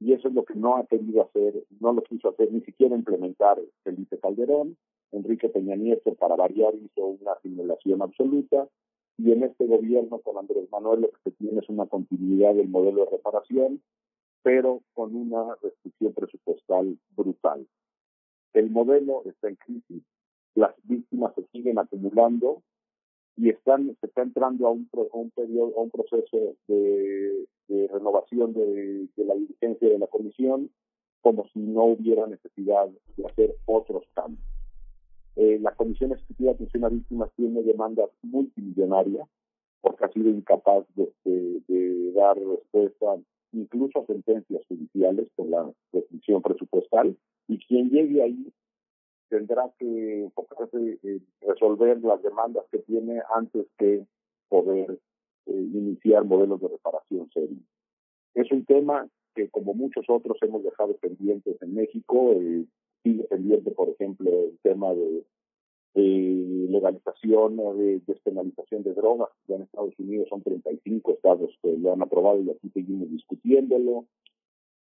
Y 0.00 0.12
eso 0.12 0.28
es 0.28 0.34
lo 0.34 0.44
que 0.44 0.54
no 0.54 0.76
ha 0.76 0.86
querido 0.86 1.22
hacer, 1.22 1.64
no 1.80 1.92
lo 1.92 2.02
quiso 2.02 2.28
hacer 2.30 2.52
ni 2.52 2.60
siquiera 2.62 2.96
implementar 2.96 3.60
Felipe 3.82 4.18
Calderón. 4.18 4.76
Enrique 5.12 5.48
Peña 5.50 5.76
Nieto, 5.76 6.14
para 6.14 6.36
variar, 6.36 6.74
hizo 6.74 7.04
una 7.04 7.38
simulación 7.42 8.02
absoluta. 8.02 8.66
Y 9.18 9.30
en 9.30 9.42
este 9.42 9.66
gobierno 9.66 10.18
con 10.20 10.38
Andrés 10.38 10.68
Manuel 10.72 11.02
lo 11.02 11.10
que 11.10 11.20
se 11.24 11.30
tiene 11.32 11.60
es 11.60 11.68
una 11.68 11.86
continuidad 11.86 12.54
del 12.54 12.68
modelo 12.68 13.04
de 13.04 13.10
reparación 13.10 13.82
pero 14.42 14.82
con 14.92 15.14
una 15.14 15.54
restricción 15.62 16.12
presupuestal 16.12 16.98
brutal. 17.16 17.66
El 18.52 18.70
modelo 18.70 19.22
está 19.24 19.48
en 19.48 19.56
crisis, 19.56 20.02
las 20.54 20.74
víctimas 20.82 21.34
se 21.34 21.46
siguen 21.52 21.78
acumulando 21.78 22.62
y 23.36 23.48
están, 23.48 23.96
se 24.00 24.06
está 24.06 24.22
entrando 24.22 24.66
a 24.66 24.70
un, 24.70 24.88
un 25.12 25.30
periodo, 25.30 25.72
a 25.78 25.82
un 25.82 25.90
proceso 25.90 26.54
de, 26.68 27.46
renovación 27.90 28.52
de, 28.52 29.08
la 29.16 29.34
dirigencia 29.34 29.88
de 29.88 29.98
la 29.98 30.06
comisión 30.06 30.70
como 31.20 31.46
si 31.48 31.60
no 31.60 31.84
hubiera 31.84 32.26
necesidad 32.26 32.88
de 33.16 33.26
hacer 33.26 33.54
otros 33.66 34.04
cambios. 34.14 34.44
Eh, 35.36 35.58
la 35.60 35.74
Comisión 35.74 36.12
Ejecutiva 36.12 36.50
de 36.50 36.56
Atención 36.56 36.84
a 36.84 36.88
Víctimas 36.88 37.30
tiene 37.36 37.62
demandas 37.62 38.10
multimillonarias 38.22 39.28
porque 39.80 40.04
ha 40.04 40.12
sido 40.12 40.30
incapaz 40.30 40.84
de, 40.94 41.12
de 41.24 42.12
dar 42.12 42.36
respuesta 42.36 43.16
incluso 43.52 44.04
sentencias 44.06 44.62
judiciales 44.66 45.28
por 45.36 45.48
la 45.48 45.70
restricción 45.92 46.42
presupuestal, 46.42 47.16
y 47.48 47.58
quien 47.58 47.90
llegue 47.90 48.22
ahí 48.22 48.52
tendrá 49.32 49.72
que 49.78 50.24
enfocarse 50.24 50.98
en 51.02 51.26
resolver 51.40 51.98
las 52.02 52.22
demandas 52.22 52.66
que 52.70 52.80
tiene 52.80 53.22
antes 53.34 53.66
que 53.78 54.04
poder 54.50 54.98
eh, 55.46 55.68
iniciar 55.72 56.26
modelos 56.26 56.60
de 56.60 56.68
reparación 56.68 57.30
serios. 57.32 57.62
Es 58.34 58.52
un 58.52 58.66
tema 58.66 59.08
que, 59.34 59.48
como 59.48 59.72
muchos 59.72 60.04
otros, 60.08 60.36
hemos 60.42 60.62
dejado 60.62 60.94
pendientes 60.98 61.56
en 61.62 61.74
México. 61.74 62.32
Eh, 62.34 62.66
sigue 63.02 63.24
pendiente, 63.24 63.70
por 63.70 63.88
ejemplo, 63.88 64.28
el 64.30 64.58
tema 64.62 64.92
de 64.92 65.24
eh, 65.94 66.66
legalización 66.68 67.58
o 67.58 67.74
de 67.74 68.02
despenalización 68.06 68.82
de 68.82 68.92
drogas. 68.92 69.30
Ya 69.48 69.56
en 69.56 69.62
Estados 69.62 69.98
Unidos 69.98 70.28
son 70.28 70.42
35 70.42 71.10
estados 71.12 71.58
que 71.62 71.74
lo 71.78 71.94
han 71.94 72.02
aprobado 72.02 72.42
y 72.42 72.50
aquí 72.50 72.68
seguimos 72.68 73.10
discutiéndolo. 73.10 74.04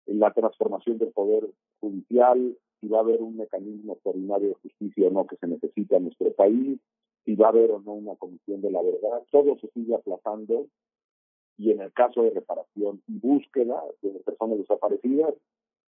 La 0.08 0.34
transformación 0.34 0.98
del 0.98 1.12
poder 1.12 1.48
judicial, 1.82 2.58
si 2.80 2.88
va 2.88 3.00
a 3.00 3.02
haber 3.02 3.22
un 3.22 3.38
mecanismo 3.38 3.94
extraordinario 3.94 4.50
de 4.50 4.56
justicia 4.56 5.08
o 5.08 5.12
no 5.12 5.28
que 5.28 5.38
se 5.38 5.48
necesita 5.48 5.98
en 5.98 6.04
nuestro 6.04 6.32
país, 6.34 6.80
si 7.26 7.36
va 7.36 7.48
a 7.48 7.50
haber 7.50 7.72
o 7.72 7.80
no 7.80 7.94
una 7.94 8.16
comisión 8.16 8.62
de 8.62 8.72
la 8.72 8.82
verdad, 8.82 9.24
todo 9.32 9.58
se 9.60 9.68
sigue 9.72 9.96
aplazando 9.96 10.68
y 11.58 11.72
en 11.72 11.82
el 11.82 11.92
caso 11.92 12.24
de 12.24 12.32
reparación 12.32 13.02
y 13.08 13.20
búsqueda 13.20 13.84
de 14.02 14.12
personas 14.22 14.60
desaparecidas, 14.60 15.34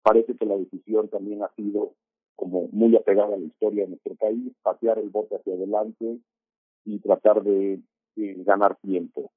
parece 0.03 0.37
que 0.37 0.45
la 0.45 0.57
decisión 0.57 1.09
también 1.09 1.43
ha 1.43 1.49
sido 1.55 1.95
como 2.37 2.69
muy 2.71 2.95
apegada 2.97 3.35
a 3.35 3.39
la 3.39 3.47
historia 3.47 3.85
de 3.85 3.91
nuestro 3.91 4.15
país, 4.17 4.53
patear 4.63 4.99
el 4.99 5.09
bote 5.09 5.37
hacia 5.37 5.55
adelante 5.55 6.19
y 6.85 6.99
tratar 6.99 7.43
de, 7.43 7.81
ganar 8.17 8.77
tiempo. 8.81 9.33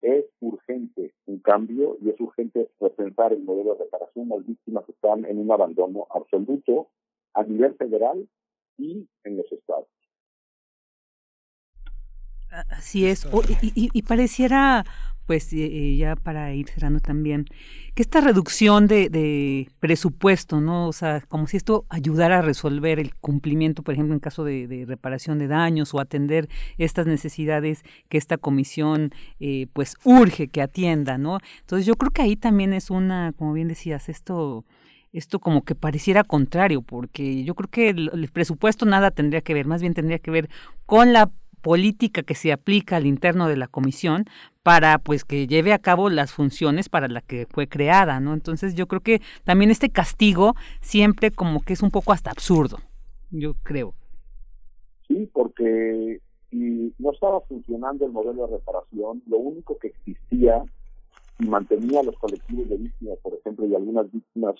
Es 0.00 0.24
urgente 0.40 1.12
un 1.26 1.40
cambio 1.40 1.96
y 2.00 2.10
es 2.10 2.20
urgente 2.20 2.70
repensar 2.80 3.32
el 3.32 3.42
modelo 3.42 3.74
de 3.74 3.84
reparación. 3.84 4.28
Las 4.28 4.46
víctimas 4.46 4.88
están 4.88 5.24
en 5.24 5.38
un 5.38 5.50
abandono 5.50 6.06
absoluto 6.10 6.88
a 7.34 7.42
nivel 7.42 7.74
federal 7.74 8.28
y 8.76 9.08
en 9.24 9.36
los 9.36 9.50
estados. 9.52 9.86
Así 12.70 13.06
es, 13.06 13.26
y, 13.74 14.02
pareciera 14.02 14.84
pues 15.28 15.52
eh, 15.52 15.94
ya 15.98 16.16
para 16.16 16.54
ir 16.54 16.70
cerrando 16.70 17.00
también, 17.00 17.44
que 17.94 18.00
esta 18.00 18.22
reducción 18.22 18.86
de, 18.86 19.68
presupuesto, 19.78 20.62
¿no? 20.62 20.88
O 20.88 20.92
sea, 20.94 21.20
como 21.20 21.46
si 21.46 21.58
esto 21.58 21.84
ayudara 21.90 22.38
a 22.38 22.42
resolver 22.42 22.98
el 22.98 23.14
cumplimiento, 23.14 23.82
por 23.82 23.92
ejemplo, 23.92 24.14
en 24.14 24.20
caso 24.20 24.42
de, 24.42 24.86
reparación 24.88 25.38
de 25.38 25.46
daños 25.46 25.92
o 25.92 26.00
atender 26.00 26.48
estas 26.78 27.06
necesidades 27.06 27.82
que 28.08 28.16
esta 28.16 28.38
comisión, 28.38 29.12
eh, 29.38 29.66
pues, 29.74 29.96
urge 30.02 30.48
que 30.48 30.62
atienda, 30.62 31.18
¿no? 31.18 31.40
Entonces 31.60 31.84
yo 31.84 31.96
creo 31.96 32.10
que 32.10 32.22
ahí 32.22 32.34
también 32.34 32.72
es 32.72 32.88
una, 32.88 33.34
como 33.36 33.52
bien 33.52 33.68
decías, 33.68 34.08
esto 34.08 34.64
esto 35.12 35.40
como 35.40 35.62
que 35.62 35.74
pareciera 35.74 36.24
contrario, 36.24 36.80
porque 36.80 37.44
yo 37.44 37.54
creo 37.54 37.68
que 37.70 37.90
el, 37.90 38.30
presupuesto 38.32 38.86
nada 38.86 39.10
tendría 39.10 39.40
que 39.40 39.54
ver, 39.54 39.66
más 39.66 39.80
bien 39.80 39.92
tendría 39.92 40.18
que 40.18 40.30
ver 40.30 40.48
con 40.86 41.12
la 41.12 41.30
política 41.60 42.22
que 42.22 42.34
se 42.34 42.52
aplica 42.52 42.96
al 42.96 43.06
interno 43.06 43.48
de 43.48 43.56
la 43.56 43.68
comisión 43.68 44.24
para 44.62 44.98
pues 44.98 45.24
que 45.24 45.46
lleve 45.46 45.72
a 45.72 45.78
cabo 45.78 46.10
las 46.10 46.32
funciones 46.32 46.88
para 46.88 47.08
las 47.08 47.24
que 47.24 47.46
fue 47.50 47.68
creada, 47.68 48.20
¿no? 48.20 48.34
Entonces 48.34 48.74
yo 48.74 48.86
creo 48.86 49.00
que 49.00 49.20
también 49.44 49.70
este 49.70 49.90
castigo 49.90 50.54
siempre 50.80 51.30
como 51.30 51.60
que 51.60 51.72
es 51.72 51.82
un 51.82 51.90
poco 51.90 52.12
hasta 52.12 52.30
absurdo, 52.30 52.78
yo 53.30 53.54
creo. 53.62 53.94
Sí, 55.06 55.28
porque 55.32 56.20
si 56.50 56.94
no 56.98 57.12
estaba 57.12 57.40
funcionando 57.42 58.04
el 58.04 58.12
modelo 58.12 58.46
de 58.46 58.56
reparación, 58.56 59.22
lo 59.26 59.38
único 59.38 59.78
que 59.78 59.88
existía 59.88 60.62
y 61.38 61.46
mantenía 61.46 62.02
los 62.02 62.16
colectivos 62.18 62.68
de 62.68 62.76
víctimas, 62.76 63.18
por 63.22 63.34
ejemplo, 63.34 63.66
y 63.66 63.74
algunas 63.74 64.10
víctimas 64.10 64.56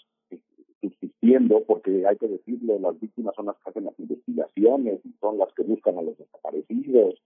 subsistiendo, 0.80 1.64
porque 1.64 2.06
hay 2.06 2.16
que 2.16 2.28
decirlo, 2.28 2.78
las 2.78 2.98
víctimas 3.00 3.34
son 3.34 3.46
las 3.46 3.56
que 3.58 3.70
hacen 3.70 3.84
las 3.84 3.98
investigaciones 3.98 5.00
son 5.20 5.38
las 5.38 5.52
que 5.54 5.62
buscan 5.62 5.98
a 5.98 6.02
los 6.02 6.16
desaparecidos, 6.16 7.20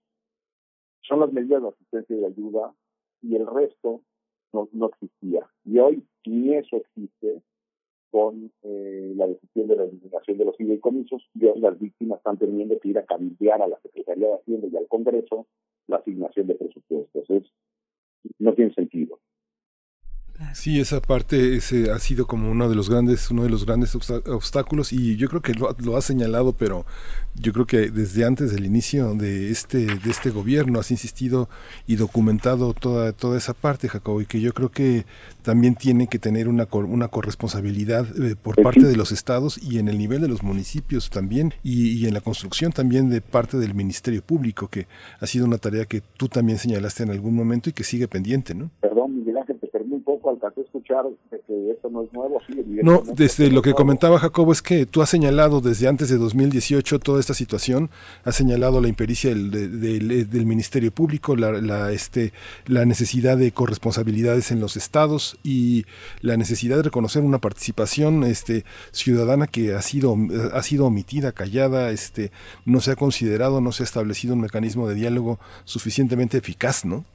son 1.01 1.19
las 1.19 1.31
medidas 1.31 1.61
de 1.61 1.69
asistencia 1.69 2.15
y 2.15 2.19
de 2.19 2.27
ayuda, 2.27 2.73
y 3.21 3.35
el 3.35 3.45
resto 3.47 4.01
no, 4.51 4.69
no 4.71 4.87
existía. 4.87 5.47
Y 5.65 5.79
hoy 5.79 6.03
ni 6.25 6.55
eso 6.55 6.77
existe 6.77 7.41
con 8.11 8.51
eh, 8.61 9.13
la 9.15 9.27
decisión 9.27 9.67
de 9.67 9.75
la 9.75 9.83
eliminación 9.83 10.37
de 10.37 10.45
los 10.45 10.55
fideicomisos, 10.57 11.27
y 11.33 11.45
hoy 11.45 11.59
las 11.59 11.79
víctimas 11.79 12.19
están 12.19 12.37
teniendo 12.37 12.79
que 12.79 12.89
ir 12.89 12.99
a 12.99 13.05
cambiar 13.05 13.61
a 13.61 13.67
la 13.67 13.79
Secretaría 13.81 14.27
de 14.27 14.35
Hacienda 14.35 14.67
y 14.67 14.77
al 14.77 14.87
Congreso 14.87 15.47
la 15.87 15.97
asignación 15.97 16.47
de 16.47 16.55
presupuestos. 16.55 17.29
Es, 17.29 17.43
no 18.39 18.53
tiene 18.53 18.73
sentido. 18.73 19.19
Sí, 20.53 20.79
esa 20.79 21.01
parte 21.01 21.55
ese 21.55 21.91
ha 21.91 21.99
sido 21.99 22.27
como 22.27 22.49
uno 22.51 22.69
de 22.69 22.75
los 22.75 22.89
grandes, 22.89 23.29
uno 23.31 23.43
de 23.43 23.49
los 23.49 23.65
grandes 23.65 23.95
obstáculos 23.95 24.93
y 24.93 25.15
yo 25.15 25.27
creo 25.29 25.41
que 25.41 25.53
lo, 25.53 25.75
lo 25.79 25.97
ha 25.97 26.01
señalado, 26.01 26.53
pero 26.53 26.85
yo 27.35 27.51
creo 27.51 27.65
que 27.65 27.89
desde 27.89 28.25
antes 28.25 28.53
del 28.53 28.65
inicio 28.65 29.15
de 29.15 29.49
este, 29.49 29.85
de 29.85 30.09
este 30.09 30.29
gobierno 30.29 30.79
has 30.79 30.91
insistido 30.91 31.49
y 31.87 31.95
documentado 31.95 32.73
toda, 32.73 33.11
toda 33.11 33.37
esa 33.37 33.53
parte, 33.53 33.89
Jacobo, 33.89 34.21
y 34.21 34.25
que 34.25 34.39
yo 34.39 34.53
creo 34.53 34.69
que 34.69 35.05
también 35.41 35.75
tiene 35.75 36.07
que 36.07 36.19
tener 36.19 36.47
una, 36.47 36.67
una 36.71 37.07
corresponsabilidad 37.07 38.05
eh, 38.21 38.35
por 38.35 38.61
parte 38.61 38.85
de 38.85 38.95
los 38.95 39.11
estados 39.11 39.59
y 39.61 39.79
en 39.79 39.87
el 39.87 39.97
nivel 39.97 40.21
de 40.21 40.27
los 40.27 40.43
municipios 40.43 41.09
también 41.09 41.53
y, 41.63 41.91
y, 41.91 42.05
en 42.05 42.13
la 42.13 42.21
construcción 42.21 42.71
también 42.71 43.09
de 43.09 43.21
parte 43.21 43.57
del 43.57 43.73
Ministerio 43.73 44.21
Público, 44.21 44.67
que 44.67 44.87
ha 45.19 45.27
sido 45.27 45.45
una 45.45 45.57
tarea 45.57 45.85
que 45.85 46.01
tú 46.01 46.27
también 46.27 46.59
señalaste 46.59 47.03
en 47.03 47.09
algún 47.09 47.35
momento 47.35 47.69
y 47.69 47.73
que 47.73 47.83
sigue 47.83 48.07
pendiente, 48.07 48.53
¿no? 48.53 48.69
Perdón, 48.79 49.17
Miguel 49.17 49.37
Ángel, 49.37 49.59
te 49.59 49.67
perdí 49.67 49.91
un 49.91 50.03
poco, 50.03 50.29
alcancé 50.33 50.61
a 50.61 50.63
escuchar 50.63 51.05
de 51.31 51.41
que 51.41 51.71
esto 51.71 51.89
no 51.89 52.03
es 52.03 52.13
nuevo. 52.13 52.41
Sí, 52.47 52.63
no, 52.83 53.03
desde 53.15 53.51
lo 53.51 53.61
que 53.61 53.73
comentaba 53.73 54.19
Jacobo 54.19 54.51
es 54.51 54.61
que 54.61 54.85
tú 54.85 55.01
has 55.01 55.09
señalado 55.09 55.61
desde 55.61 55.87
antes 55.87 56.09
de 56.09 56.17
2018 56.17 56.99
toda 56.99 57.19
esta 57.19 57.33
situación, 57.33 57.89
has 58.23 58.35
señalado 58.35 58.81
la 58.81 58.87
impericia 58.87 59.29
del, 59.29 59.51
del, 59.51 60.29
del 60.29 60.45
Ministerio 60.45 60.91
Público, 60.91 61.35
la, 61.35 61.51
la, 61.53 61.91
este, 61.91 62.33
la 62.67 62.85
necesidad 62.85 63.37
de 63.37 63.51
corresponsabilidades 63.51 64.51
en 64.51 64.59
los 64.59 64.77
estados, 64.77 65.37
y 65.43 65.85
la 66.21 66.37
necesidad 66.37 66.77
de 66.77 66.83
reconocer 66.83 67.23
una 67.23 67.39
participación 67.39 68.23
este 68.23 68.65
ciudadana 68.91 69.47
que 69.47 69.73
ha 69.73 69.81
sido 69.81 70.15
ha 70.53 70.63
sido 70.63 70.85
omitida, 70.85 71.31
callada, 71.31 71.91
este 71.91 72.31
no 72.65 72.81
se 72.81 72.91
ha 72.91 72.95
considerado, 72.95 73.61
no 73.61 73.71
se 73.71 73.83
ha 73.83 73.85
establecido 73.85 74.33
un 74.33 74.41
mecanismo 74.41 74.87
de 74.87 74.95
diálogo 74.95 75.39
suficientemente 75.65 76.37
eficaz, 76.37 76.85
¿no? 76.85 77.05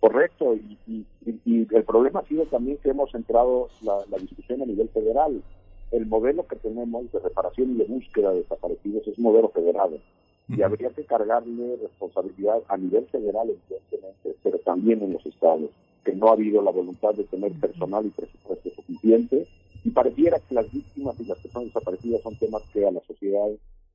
Correcto, 0.00 0.54
y, 0.54 0.78
y, 0.86 1.06
y 1.44 1.74
el 1.74 1.84
problema 1.84 2.20
ha 2.20 2.26
sido 2.26 2.44
también 2.46 2.78
que 2.78 2.90
hemos 2.90 3.10
centrado 3.10 3.68
la, 3.82 3.98
la 4.10 4.18
discusión 4.18 4.62
a 4.62 4.66
nivel 4.66 4.88
federal. 4.90 5.42
El 5.90 6.06
modelo 6.06 6.46
que 6.46 6.56
tenemos 6.56 7.10
de 7.12 7.18
reparación 7.18 7.72
y 7.72 7.78
de 7.78 7.84
búsqueda 7.84 8.30
de 8.30 8.42
desaparecidos 8.42 9.06
es 9.06 9.16
un 9.18 9.24
modelo 9.24 9.48
federal 9.48 10.00
y 10.48 10.62
habría 10.62 10.90
que 10.90 11.04
cargarle 11.04 11.76
responsabilidad 11.76 12.62
a 12.68 12.76
nivel 12.76 13.06
federal, 13.06 13.50
evidentemente, 13.50 14.36
pero 14.42 14.58
también 14.60 15.02
en 15.02 15.12
los 15.12 15.24
estados, 15.26 15.70
que 16.04 16.14
no 16.14 16.28
ha 16.28 16.32
habido 16.32 16.62
la 16.62 16.70
voluntad 16.70 17.14
de 17.14 17.24
tener 17.24 17.52
personal 17.52 18.06
y 18.06 18.10
presupuesto 18.10 18.70
suficiente, 18.70 19.46
y 19.84 19.90
pareciera 19.90 20.38
que 20.40 20.54
las 20.54 20.70
víctimas 20.72 21.20
y 21.20 21.26
las 21.26 21.38
personas 21.38 21.66
desaparecidas 21.66 22.22
son 22.22 22.36
temas 22.38 22.62
que 22.72 22.86
a 22.86 22.90
la 22.90 23.00
sociedad 23.06 23.48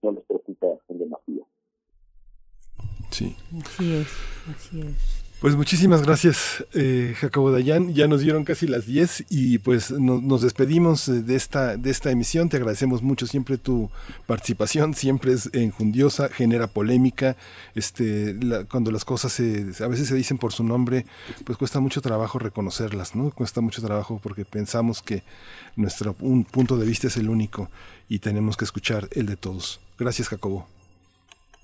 no 0.03 0.11
les 0.11 0.23
preocupa 0.25 0.67
en 0.89 0.99
demasía. 0.99 1.43
Sí. 3.09 3.35
Así 3.59 3.95
es, 3.95 4.07
así 4.47 4.81
es. 4.81 5.23
Pues 5.43 5.57
muchísimas 5.57 6.05
gracias, 6.05 6.65
eh, 6.73 7.15
Jacobo 7.17 7.51
Dayan. 7.51 7.93
Ya 7.93 8.07
nos 8.07 8.22
dieron 8.22 8.45
casi 8.45 8.65
las 8.65 8.85
10 8.85 9.25
y 9.30 9.57
pues 9.57 9.91
no, 9.91 10.22
nos 10.22 10.41
despedimos 10.41 11.07
de 11.07 11.35
esta, 11.35 11.75
de 11.75 11.91
esta 11.91 12.11
emisión. 12.11 12.47
Te 12.47 12.55
agradecemos 12.55 13.03
mucho 13.03 13.27
siempre 13.27 13.57
tu 13.57 13.89
participación, 14.25 14.93
siempre 14.93 15.33
es 15.33 15.53
enjundiosa, 15.53 16.30
genera 16.30 16.67
polémica. 16.67 17.35
Este, 17.75 18.38
cuando 18.72 18.89
las 18.89 19.03
cosas 19.03 19.33
se, 19.33 19.65
a 19.83 19.88
veces 19.89 20.07
se 20.07 20.15
dicen 20.15 20.38
por 20.38 20.53
su 20.53 20.63
nombre, 20.63 21.05
pues 21.43 21.57
cuesta 21.57 21.81
mucho 21.81 21.99
trabajo 21.99 22.39
reconocerlas, 22.39 23.13
¿no? 23.13 23.30
Cuesta 23.31 23.59
mucho 23.59 23.81
trabajo 23.81 24.22
porque 24.23 24.45
pensamos 24.45 25.01
que 25.01 25.23
nuestro 25.75 26.15
un 26.22 26.45
punto 26.45 26.77
de 26.77 26.85
vista 26.85 27.07
es 27.07 27.17
el 27.17 27.27
único 27.27 27.69
y 28.07 28.19
tenemos 28.19 28.55
que 28.55 28.63
escuchar 28.63 29.09
el 29.11 29.25
de 29.25 29.35
todos. 29.35 29.81
Gracias, 29.99 30.30
Jacobo. 30.30 30.67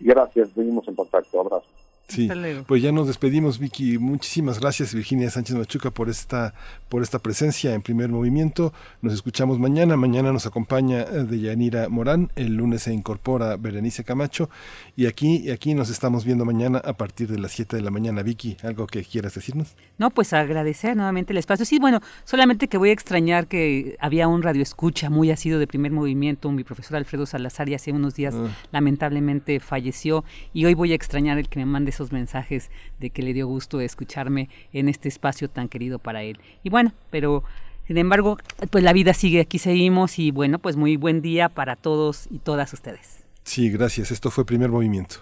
Gracias, 0.01 0.49
seguimos 0.53 0.85
en 0.85 0.95
contacto. 0.95 1.39
Abrazo. 1.39 1.68
Sí, 2.09 2.27
pues 2.65 2.81
ya 2.81 2.91
nos 2.91 3.07
despedimos, 3.07 3.59
Vicky. 3.59 3.99
Muchísimas 3.99 4.59
gracias, 4.59 4.95
Virginia 4.95 5.29
Sánchez 5.29 5.55
Machuca, 5.55 5.91
por 5.91 6.09
esta, 6.09 6.55
por 6.89 7.03
esta 7.03 7.19
presencia 7.19 7.73
en 7.75 7.83
primer 7.83 8.09
movimiento. 8.09 8.73
Nos 9.01 9.13
escuchamos 9.13 9.59
mañana. 9.59 9.95
Mañana 9.95 10.33
nos 10.33 10.47
acompaña 10.47 11.05
Deyanira 11.05 11.87
Morán. 11.87 12.31
El 12.35 12.55
lunes 12.55 12.83
se 12.83 12.93
incorpora 12.93 13.57
Berenice 13.57 14.03
Camacho. 14.03 14.49
Y 14.95 15.05
aquí, 15.05 15.51
aquí 15.51 15.75
nos 15.75 15.91
estamos 15.91 16.25
viendo 16.25 16.45
mañana 16.45 16.79
a 16.79 16.93
partir 16.93 17.27
de 17.29 17.37
las 17.37 17.51
7 17.51 17.75
de 17.75 17.83
la 17.83 17.91
mañana. 17.91 18.23
Vicky, 18.23 18.57
¿algo 18.63 18.87
que 18.87 19.03
quieras 19.03 19.35
decirnos? 19.35 19.75
No, 19.99 20.09
pues 20.09 20.33
agradecer 20.33 20.95
nuevamente 20.95 21.31
el 21.33 21.37
espacio. 21.37 21.65
Sí, 21.65 21.77
bueno, 21.77 22.01
solamente 22.23 22.67
que 22.67 22.77
voy 22.77 22.89
a 22.89 22.93
extrañar 22.93 23.45
que 23.45 23.97
había 23.99 24.27
un 24.27 24.41
radio 24.41 24.63
escucha 24.63 25.11
muy 25.11 25.29
asido 25.29 25.59
de 25.59 25.67
primer 25.67 25.91
movimiento. 25.91 26.51
Mi 26.51 26.63
profesor 26.63 26.97
Alfredo 26.97 27.27
Salazar 27.27 27.69
y 27.69 27.75
hace 27.75 27.91
unos 27.91 28.15
días 28.15 28.33
uh. 28.33 28.47
lamentablemente 28.71 29.59
falleció. 29.59 30.25
Y 30.53 30.65
hoy 30.65 30.73
voy 30.73 30.91
a 30.91 30.95
extrañar 30.95 31.37
el 31.37 31.49
que 31.49 31.59
me 31.59 31.65
mande 31.65 31.91
esos 31.99 32.11
mensajes 32.13 32.71
de 32.99 33.09
que 33.09 33.21
le 33.21 33.33
dio 33.33 33.45
gusto 33.47 33.81
escucharme 33.81 34.47
en 34.71 34.87
este 34.87 35.09
espacio 35.09 35.49
tan 35.49 35.67
querido 35.67 35.99
para 35.99 36.23
él. 36.23 36.39
Y 36.63 36.69
bueno, 36.69 36.93
pero 37.09 37.43
sin 37.87 37.97
embargo, 37.97 38.37
pues 38.71 38.83
la 38.83 38.93
vida 38.93 39.13
sigue, 39.13 39.41
aquí 39.41 39.59
seguimos 39.59 40.17
y 40.17 40.31
bueno, 40.31 40.59
pues 40.59 40.77
muy 40.77 40.95
buen 40.95 41.21
día 41.21 41.49
para 41.49 41.75
todos 41.75 42.27
y 42.31 42.39
todas 42.39 42.71
ustedes. 42.73 43.25
Sí, 43.43 43.69
gracias. 43.69 44.11
Esto 44.11 44.31
fue 44.31 44.45
Primer 44.45 44.69
Movimiento. 44.69 45.17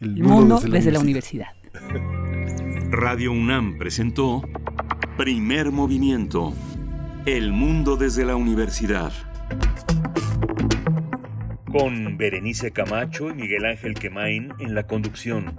El, 0.00 0.18
El 0.18 0.22
mundo, 0.22 0.56
desde, 0.60 0.68
la, 0.68 0.74
desde 0.74 0.98
universidad. 0.98 1.48
la 1.72 1.80
universidad. 1.80 2.90
Radio 2.92 3.32
UNAM 3.32 3.78
presentó 3.78 4.42
Primer 5.16 5.72
Movimiento. 5.72 6.52
El 7.26 7.52
mundo 7.52 7.96
desde 7.96 8.24
la 8.24 8.36
universidad 8.36 9.12
con 11.74 12.16
Berenice 12.16 12.70
Camacho 12.70 13.30
y 13.30 13.34
Miguel 13.34 13.64
Ángel 13.64 13.94
Quemain 13.94 14.52
en 14.60 14.76
la 14.76 14.86
conducción, 14.86 15.56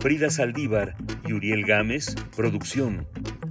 Frida 0.00 0.28
Saldívar 0.28 0.96
y 1.24 1.34
Uriel 1.34 1.64
Gámez, 1.64 2.16
producción, 2.34 3.06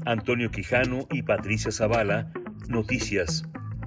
Antonio 0.06 0.51
Quijano 0.51 1.07
y 1.09 1.22
Patricia 1.22 1.72
Zavala, 1.72 2.30
noticias, 2.67 3.45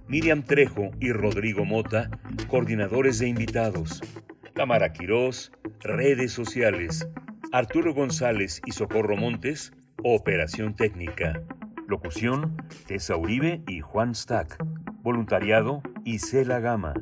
Miriam 0.08 0.42
Trejo 0.42 0.90
y 1.00 1.12
Rodrigo 1.12 1.66
Mota, 1.66 2.08
coordinadores 2.48 3.18
de 3.18 3.28
invitados, 3.28 4.00
Tamara 4.54 4.94
Quirós, 4.94 5.52
redes 5.80 6.32
sociales, 6.32 7.06
Arturo 7.52 7.92
González 7.92 8.62
y 8.64 8.72
Socorro 8.72 9.18
Montes, 9.18 9.74
operación 10.02 10.74
técnica. 10.74 11.42
Locución, 11.86 12.56
Tessa 12.86 13.18
Uribe 13.18 13.60
y 13.68 13.80
Juan 13.80 14.14
Stack. 14.14 14.56
Voluntariado, 15.02 15.82
Isela 16.06 16.58
Gama. 16.60 16.94